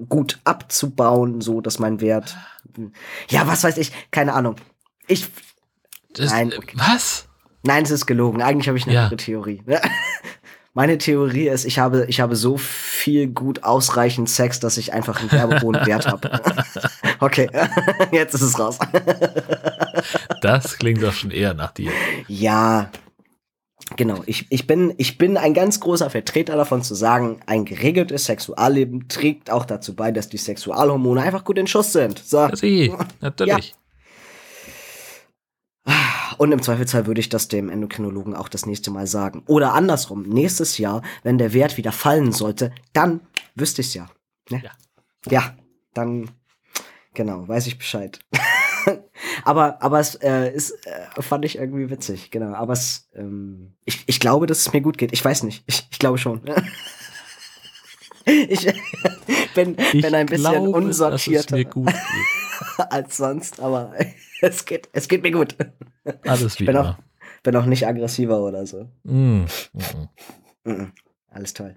gut 0.08 0.40
abzubauen, 0.44 1.40
so 1.40 1.60
dass 1.60 1.78
mein 1.78 2.00
Wert, 2.00 2.36
ja, 3.28 3.46
was 3.46 3.64
weiß 3.64 3.76
ich, 3.78 3.92
keine 4.10 4.32
Ahnung. 4.34 4.56
Ich, 5.06 5.26
Das, 6.14 6.30
Nein, 6.30 6.52
äh, 6.52 6.56
okay. 6.58 6.76
Was? 6.76 7.28
nein, 7.64 7.84
es 7.84 7.90
ist 7.90 8.06
gelogen. 8.06 8.40
Eigentlich 8.40 8.68
habe 8.68 8.78
ich 8.78 8.84
eine 8.84 8.94
Ja. 8.94 9.02
andere 9.04 9.16
Theorie. 9.16 9.62
Meine 10.76 10.98
Theorie 10.98 11.48
ist, 11.48 11.64
ich 11.66 11.78
habe, 11.78 12.06
ich 12.08 12.20
habe 12.20 12.34
so 12.34 12.56
viel 12.56 13.28
gut 13.28 13.62
ausreichend 13.62 14.28
Sex, 14.28 14.58
dass 14.58 14.76
ich 14.76 14.92
einfach 14.92 15.20
einen 15.20 15.28
derbe 15.28 15.60
Wert 15.86 16.06
habe. 16.08 16.30
okay, 17.20 17.48
jetzt 18.10 18.34
ist 18.34 18.42
es 18.42 18.58
raus. 18.58 18.78
Das 20.40 20.78
klingt 20.78 21.02
doch 21.02 21.12
schon 21.12 21.30
eher 21.30 21.54
nach 21.54 21.72
dir. 21.72 21.90
Ja, 22.28 22.90
genau. 23.96 24.22
Ich, 24.26 24.46
ich, 24.50 24.66
bin, 24.66 24.94
ich 24.98 25.18
bin 25.18 25.36
ein 25.36 25.54
ganz 25.54 25.80
großer 25.80 26.10
Vertreter 26.10 26.56
davon 26.56 26.82
zu 26.82 26.94
sagen, 26.94 27.40
ein 27.46 27.64
geregeltes 27.64 28.26
Sexualleben 28.26 29.08
trägt 29.08 29.50
auch 29.50 29.64
dazu 29.64 29.94
bei, 29.94 30.12
dass 30.12 30.28
die 30.28 30.38
Sexualhormone 30.38 31.22
einfach 31.22 31.44
gut 31.44 31.58
in 31.58 31.66
Schuss 31.66 31.92
sind. 31.92 32.18
So. 32.18 32.48
Das 32.48 32.62
eh, 32.62 32.92
natürlich. 33.20 33.74
Und 36.38 36.52
im 36.52 36.62
Zweifelsfall 36.62 37.06
würde 37.06 37.20
ich 37.20 37.28
das 37.28 37.48
dem 37.48 37.68
Endokrinologen 37.68 38.34
auch 38.34 38.48
das 38.48 38.66
nächste 38.66 38.90
Mal 38.90 39.06
sagen. 39.06 39.42
Oder 39.46 39.74
andersrum, 39.74 40.22
nächstes 40.22 40.78
Jahr, 40.78 41.02
wenn 41.22 41.38
der 41.38 41.52
Wert 41.52 41.76
wieder 41.76 41.92
fallen 41.92 42.32
sollte, 42.32 42.72
dann 42.92 43.20
wüsste 43.54 43.82
ich's 43.82 43.94
ja. 43.94 44.08
Ne? 44.50 44.62
Ja. 44.64 44.70
Ja, 45.30 45.54
dann, 45.94 46.30
genau, 47.14 47.48
weiß 47.48 47.66
ich 47.66 47.78
Bescheid. 47.78 48.18
aber, 49.44 49.82
aber 49.82 50.00
es 50.00 50.14
äh, 50.16 50.52
ist, 50.52 50.72
äh, 50.86 51.22
fand 51.22 51.44
ich 51.44 51.58
irgendwie 51.58 51.90
witzig, 51.90 52.30
genau. 52.30 52.54
Aber 52.54 52.72
es, 52.72 53.08
ähm, 53.14 53.74
ich, 53.84 54.04
ich 54.06 54.20
glaube, 54.20 54.46
dass 54.46 54.60
es 54.60 54.72
mir 54.72 54.80
gut 54.80 54.98
geht. 54.98 55.12
Ich 55.12 55.24
weiß 55.24 55.42
nicht. 55.44 55.64
Ich, 55.66 55.86
ich 55.90 55.98
glaube 55.98 56.18
schon. 56.18 56.42
ich 58.24 58.72
bin, 59.54 59.76
Ich 59.92 60.02
bin 60.02 60.14
ein 60.14 60.26
bisschen 60.26 60.50
glaube, 60.52 60.70
unsortierter 60.70 61.10
Dass 61.10 61.44
es 61.46 61.50
mir 61.50 61.64
gut 61.64 61.86
geht. 61.86 61.96
als 62.90 63.16
sonst, 63.16 63.60
aber 63.60 63.94
es 64.40 64.64
geht, 64.64 64.88
es 64.92 65.08
geht 65.08 65.22
mir 65.22 65.32
gut. 65.32 65.56
Alles 66.26 66.58
wie 66.60 66.64
bin 66.64 66.76
immer. 66.76 66.90
auch, 66.90 67.42
bin 67.42 67.56
auch 67.56 67.66
nicht 67.66 67.86
aggressiver 67.86 68.40
oder 68.40 68.66
so. 68.66 68.88
Mm, 69.04 69.44
mm. 69.44 70.08
Mhm. 70.64 70.92
Alles 71.30 71.52
toll. 71.52 71.76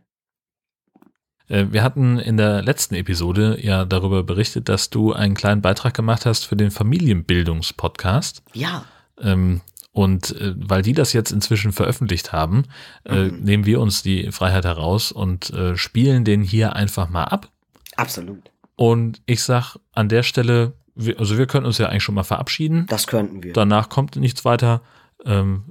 Äh, 1.47 1.67
Wir 1.71 1.83
hatten 1.83 2.19
in 2.19 2.37
der 2.37 2.61
letzten 2.61 2.95
Episode 2.95 3.57
ja 3.61 3.85
darüber 3.85 4.23
berichtet, 4.23 4.69
dass 4.69 4.89
du 4.89 5.13
einen 5.13 5.35
kleinen 5.35 5.61
Beitrag 5.61 5.93
gemacht 5.93 6.25
hast 6.25 6.45
für 6.45 6.55
den 6.55 6.71
Familienbildungspodcast. 6.71 8.43
Ja. 8.53 8.85
Ähm, 9.19 9.61
und 9.93 10.35
äh, 10.39 10.53
weil 10.57 10.81
die 10.83 10.93
das 10.93 11.13
jetzt 11.13 11.31
inzwischen 11.31 11.71
veröffentlicht 11.71 12.31
haben, 12.31 12.65
äh, 13.03 13.25
Mhm. 13.25 13.39
nehmen 13.43 13.65
wir 13.65 13.81
uns 13.81 14.03
die 14.03 14.31
Freiheit 14.31 14.65
heraus 14.65 15.11
und 15.11 15.49
äh, 15.51 15.75
spielen 15.75 16.23
den 16.23 16.43
hier 16.43 16.75
einfach 16.75 17.09
mal 17.09 17.23
ab. 17.23 17.49
Absolut. 17.95 18.43
Und 18.75 19.21
ich 19.25 19.41
sag 19.41 19.77
an 19.93 20.07
der 20.07 20.21
Stelle, 20.21 20.73
wir, 20.93 21.19
also 21.19 21.37
wir 21.39 21.47
können 21.47 21.65
uns 21.65 21.79
ja 21.79 21.87
eigentlich 21.87 22.03
schon 22.03 22.13
mal 22.15 22.23
verabschieden. 22.23 22.85
Das 22.89 23.07
könnten 23.07 23.41
wir. 23.43 23.53
Danach 23.53 23.89
kommt 23.89 24.15
nichts 24.17 24.45
weiter. 24.45 24.81
Ähm, 25.25 25.63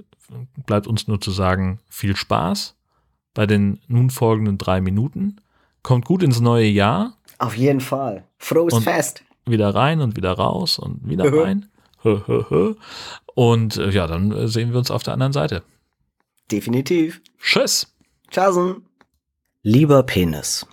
bleibt 0.65 0.87
uns 0.87 1.07
nur 1.07 1.21
zu 1.21 1.31
sagen, 1.31 1.79
viel 1.87 2.17
Spaß 2.17 2.75
bei 3.33 3.45
den 3.45 3.79
nun 3.87 4.09
folgenden 4.09 4.57
drei 4.57 4.81
Minuten. 4.81 5.37
Kommt 5.87 6.03
gut 6.03 6.21
ins 6.21 6.41
neue 6.41 6.65
Jahr. 6.67 7.15
Auf 7.37 7.55
jeden 7.55 7.79
Fall. 7.79 8.25
Frohes 8.39 8.73
Und- 8.73 8.83
Fest. 8.83 9.23
Wieder 9.45 9.73
rein 9.73 10.01
und 10.01 10.17
wieder 10.17 10.33
raus 10.33 10.79
und 10.79 11.07
wieder 11.07 11.31
rein. 11.31 11.69
Und 13.35 13.77
äh, 13.77 13.89
ja, 13.91 14.05
dann 14.05 14.33
äh, 14.33 14.49
sehen 14.49 14.71
wir 14.71 14.79
uns 14.79 14.91
auf 14.91 15.03
der 15.03 15.13
anderen 15.13 15.31
Seite. 15.31 15.63
Definitiv. 16.51 17.21
Tschüss. 17.41 17.87
Tschaußen. 18.31 18.85
Lieber 19.63 20.03
Penis. 20.03 20.67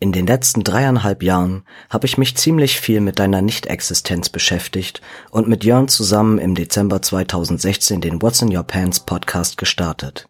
In 0.00 0.12
den 0.12 0.26
letzten 0.26 0.64
dreieinhalb 0.64 1.22
Jahren 1.22 1.64
habe 1.90 2.06
ich 2.06 2.16
mich 2.16 2.34
ziemlich 2.34 2.80
viel 2.80 3.02
mit 3.02 3.18
deiner 3.18 3.42
Nicht-Existenz 3.42 4.30
beschäftigt 4.30 5.02
und 5.30 5.46
mit 5.46 5.62
Jörn 5.62 5.88
zusammen 5.88 6.38
im 6.38 6.54
Dezember 6.54 7.02
2016 7.02 8.00
den 8.00 8.22
What's 8.22 8.40
in 8.40 8.56
Your 8.56 8.62
Pants 8.62 9.00
Podcast 9.00 9.58
gestartet. 9.58 10.26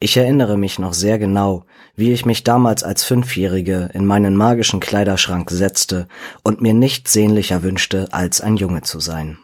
Ich 0.00 0.16
erinnere 0.16 0.56
mich 0.56 0.78
noch 0.78 0.92
sehr 0.92 1.18
genau, 1.18 1.64
wie 1.96 2.12
ich 2.12 2.24
mich 2.24 2.44
damals 2.44 2.84
als 2.84 3.02
Fünfjährige 3.02 3.90
in 3.94 4.06
meinen 4.06 4.36
magischen 4.36 4.78
Kleiderschrank 4.78 5.50
setzte 5.50 6.06
und 6.44 6.60
mir 6.60 6.72
nichts 6.72 7.12
sehnlicher 7.12 7.64
wünschte, 7.64 8.12
als 8.12 8.40
ein 8.40 8.56
Junge 8.56 8.82
zu 8.82 9.00
sein. 9.00 9.38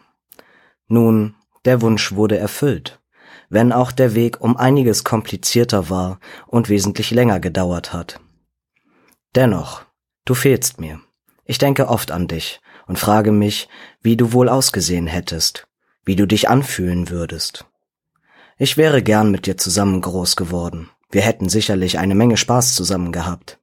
Nun, 0.87 1.35
der 1.65 1.83
Wunsch 1.83 2.13
wurde 2.13 2.39
erfüllt, 2.39 3.01
wenn 3.49 3.73
auch 3.73 3.91
der 3.91 4.15
Weg 4.15 4.41
um 4.41 4.57
einiges 4.57 5.03
komplizierter 5.03 5.91
war 5.91 6.21
und 6.47 6.69
wesentlich 6.69 7.11
länger 7.11 7.41
gedauert 7.41 7.93
hat. 7.93 8.21
Dennoch, 9.35 9.83
du 10.25 10.35
fehlst 10.35 10.81
mir. 10.81 11.01
Ich 11.45 11.59
denke 11.59 11.89
oft 11.89 12.13
an 12.13 12.29
dich 12.29 12.61
und 12.87 12.99
frage 12.99 13.33
mich, 13.33 13.69
wie 14.03 14.17
du 14.17 14.33
wohl 14.33 14.49
ausgesehen 14.49 15.09
hättest, 15.09 15.67
wie 16.05 16.15
du 16.15 16.27
dich 16.27 16.49
anfühlen 16.49 17.11
würdest. 17.11 17.67
Ich 18.65 18.79
wäre 18.79 19.03
gern 19.03 19.31
mit 19.31 19.45
dir 19.45 19.59
zusammen 19.59 20.01
groß 20.01 20.37
geworden. 20.37 20.89
Wir 21.11 21.21
hätten 21.21 21.51
sicherlich 21.51 21.99
eine 21.99 22.15
Menge 22.15 22.39
Spaß 22.39 22.75
zusammen 22.75 23.13
gehabt. 23.13 23.59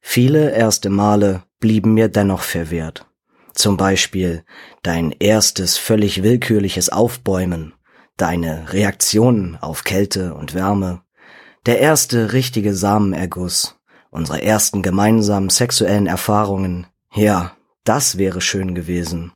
Viele 0.00 0.50
erste 0.50 0.90
Male 0.90 1.44
blieben 1.60 1.94
mir 1.94 2.08
dennoch 2.08 2.42
verwehrt. 2.42 3.06
Zum 3.54 3.76
Beispiel 3.76 4.42
dein 4.82 5.12
erstes 5.12 5.78
völlig 5.78 6.24
willkürliches 6.24 6.88
Aufbäumen, 6.88 7.72
deine 8.16 8.72
Reaktionen 8.72 9.56
auf 9.60 9.84
Kälte 9.84 10.34
und 10.34 10.54
Wärme, 10.54 11.02
der 11.66 11.78
erste 11.78 12.32
richtige 12.32 12.74
Samenerguss, 12.74 13.78
unsere 14.10 14.42
ersten 14.42 14.82
gemeinsamen 14.82 15.50
sexuellen 15.50 16.08
Erfahrungen. 16.08 16.88
Ja, 17.14 17.52
das 17.84 18.18
wäre 18.18 18.40
schön 18.40 18.74
gewesen. 18.74 19.34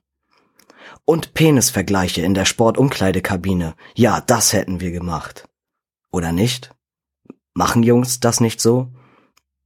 Und 1.04 1.34
Penisvergleiche 1.34 2.22
in 2.22 2.34
der 2.34 2.44
Sportumkleidekabine. 2.44 3.74
Ja, 3.94 4.20
das 4.20 4.52
hätten 4.52 4.80
wir 4.80 4.92
gemacht. 4.92 5.48
Oder 6.10 6.32
nicht? 6.32 6.74
Machen 7.54 7.82
Jungs 7.82 8.20
das 8.20 8.40
nicht 8.40 8.60
so? 8.60 8.92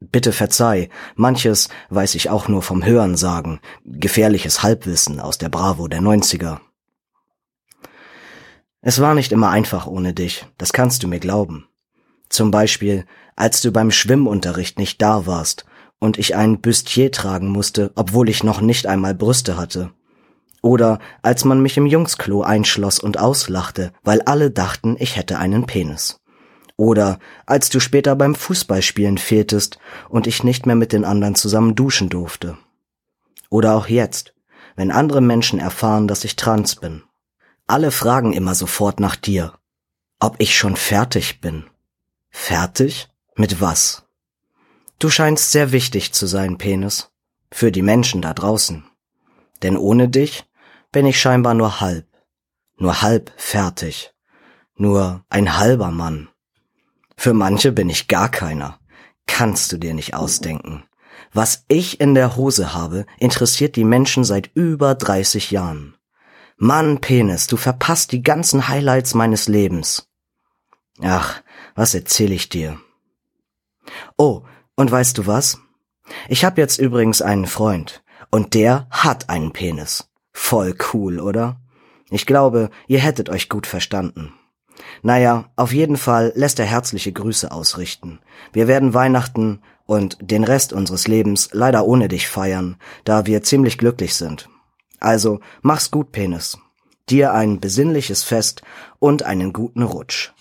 Bitte 0.00 0.32
verzeih, 0.32 0.90
manches 1.14 1.68
weiß 1.88 2.16
ich 2.16 2.28
auch 2.28 2.48
nur 2.48 2.62
vom 2.62 2.84
Hören 2.84 3.16
sagen, 3.16 3.60
gefährliches 3.84 4.62
Halbwissen 4.62 5.20
aus 5.20 5.38
der 5.38 5.48
Bravo 5.48 5.88
der 5.88 6.00
90er. 6.00 6.60
Es 8.82 9.00
war 9.00 9.14
nicht 9.14 9.32
immer 9.32 9.50
einfach 9.50 9.86
ohne 9.86 10.12
dich, 10.12 10.46
das 10.58 10.72
kannst 10.72 11.02
du 11.02 11.08
mir 11.08 11.18
glauben. 11.18 11.66
Zum 12.28 12.50
Beispiel, 12.50 13.06
als 13.36 13.62
du 13.62 13.72
beim 13.72 13.90
Schwimmunterricht 13.90 14.78
nicht 14.78 15.00
da 15.00 15.26
warst 15.26 15.64
und 15.98 16.18
ich 16.18 16.36
ein 16.36 16.60
Bustier 16.60 17.10
tragen 17.10 17.48
musste, 17.48 17.90
obwohl 17.94 18.28
ich 18.28 18.44
noch 18.44 18.60
nicht 18.60 18.86
einmal 18.86 19.14
Brüste 19.14 19.56
hatte. 19.56 19.92
Oder 20.66 20.98
als 21.22 21.44
man 21.44 21.62
mich 21.62 21.76
im 21.76 21.86
Jungsklo 21.86 22.43
einschloss 22.43 22.98
und 22.98 23.20
auslachte, 23.20 23.93
weil 24.02 24.20
alle 24.22 24.51
dachten, 24.51 24.97
ich 24.98 25.14
hätte 25.14 25.38
einen 25.38 25.64
Penis. 25.64 26.18
Oder 26.76 27.20
als 27.47 27.68
du 27.68 27.78
später 27.78 28.16
beim 28.16 28.34
Fußballspielen 28.34 29.16
fehltest 29.16 29.78
und 30.09 30.26
ich 30.26 30.43
nicht 30.43 30.66
mehr 30.66 30.74
mit 30.74 30.93
den 30.93 31.05
anderen 31.05 31.36
zusammen 31.36 31.76
duschen 31.76 32.09
durfte. 32.09 32.59
Oder 33.48 33.76
auch 33.76 33.86
jetzt, 33.86 34.34
wenn 34.74 34.90
andere 34.90 35.20
Menschen 35.20 35.60
erfahren, 35.60 36.09
dass 36.09 36.24
ich 36.24 36.34
trans 36.34 36.74
bin. 36.74 37.05
Alle 37.68 37.93
fragen 37.93 38.32
immer 38.32 38.56
sofort 38.56 38.98
nach 38.98 39.14
dir, 39.14 39.52
ob 40.18 40.34
ich 40.40 40.56
schon 40.56 40.74
fertig 40.74 41.40
bin. 41.40 41.62
Fertig? 42.28 43.09
Mit 43.36 43.60
was? 43.60 44.02
Du 44.98 45.10
scheinst 45.10 45.52
sehr 45.52 45.70
wichtig 45.70 46.12
zu 46.12 46.26
sein, 46.26 46.59
Penis. 46.59 47.12
Für 47.52 47.70
die 47.70 47.82
Menschen 47.82 48.20
da 48.20 48.34
draußen. 48.34 48.82
Denn 49.62 49.76
ohne 49.76 50.09
dich 50.09 50.44
bin 50.97 51.05
ich 51.05 51.20
scheinbar 51.20 51.52
nur 51.52 51.82
halb. 51.82 52.06
Nur 52.78 53.02
halb 53.02 53.31
fertig. 53.36 54.14
Nur 54.77 55.27
ein 55.28 55.59
halber 55.59 55.90
Mann. 55.90 56.31
Für 57.18 57.35
manche 57.35 57.70
bin 57.70 57.90
ich 57.90 58.09
gar 58.09 58.31
keiner. 58.31 58.81
Kannst 59.27 59.70
du 59.70 59.77
dir 59.77 59.93
nicht 59.93 60.14
ausdenken. 60.14 60.85
Was 61.35 61.66
ich 61.68 62.01
in 62.01 62.14
der 62.14 62.36
Hose 62.36 62.73
habe, 62.73 63.05
interessiert 63.18 63.77
die 63.77 63.85
Menschen 63.85 64.24
seit 64.24 64.51
über 64.55 64.94
30 64.94 65.51
Jahren. 65.51 65.98
Mann, 66.56 67.02
Penis, 67.02 67.47
du 67.47 67.59
verpasst 67.59 68.10
die 68.12 68.23
ganzen 68.23 68.66
Highlights 68.66 69.12
meines 69.12 69.48
Lebens. 69.48 70.09
Ach, 71.02 71.43
was 71.74 71.94
erzähl 71.94 72.32
ich 72.32 72.48
dir? 72.48 72.81
Oh, 74.16 74.44
und 74.77 74.90
weißt 74.90 75.18
du 75.18 75.27
was? 75.27 75.60
Ich 76.27 76.47
hab 76.47 76.56
jetzt 76.56 76.78
übrigens 76.78 77.20
einen 77.20 77.47
Freund. 77.47 78.02
Und 78.31 78.55
der 78.55 78.86
hat 78.90 79.28
einen 79.28 79.52
Penis. 79.52 80.09
Voll 80.38 80.76
cool, 80.92 81.18
oder? 81.18 81.56
Ich 82.10 82.26
glaube, 82.26 82.70
ihr 82.86 83.00
hättet 83.00 83.30
euch 83.30 83.48
gut 83.48 83.66
verstanden. 83.66 84.34
Naja, 85.02 85.46
auf 85.56 85.72
jeden 85.72 85.96
Fall 85.96 86.30
lässt 86.36 86.60
er 86.60 86.66
herzliche 86.66 87.10
Grüße 87.10 87.50
ausrichten. 87.50 88.20
Wir 88.52 88.68
werden 88.68 88.92
Weihnachten 88.94 89.60
und 89.86 90.18
den 90.20 90.44
Rest 90.44 90.74
unseres 90.74 91.08
Lebens 91.08 91.48
leider 91.52 91.86
ohne 91.86 92.06
dich 92.06 92.28
feiern, 92.28 92.76
da 93.04 93.26
wir 93.26 93.42
ziemlich 93.42 93.78
glücklich 93.78 94.14
sind. 94.14 94.48
Also, 95.00 95.40
mach's 95.62 95.90
gut, 95.90 96.12
Penis. 96.12 96.58
Dir 97.08 97.32
ein 97.32 97.58
besinnliches 97.58 98.22
Fest 98.22 98.62
und 99.00 99.22
einen 99.24 99.54
guten 99.54 99.82
Rutsch. 99.82 100.32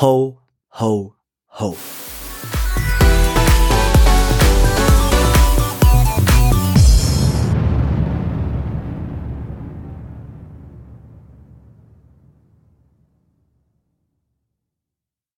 Ho, 0.00 0.38
ho, 0.78 1.14
ho. 1.58 1.76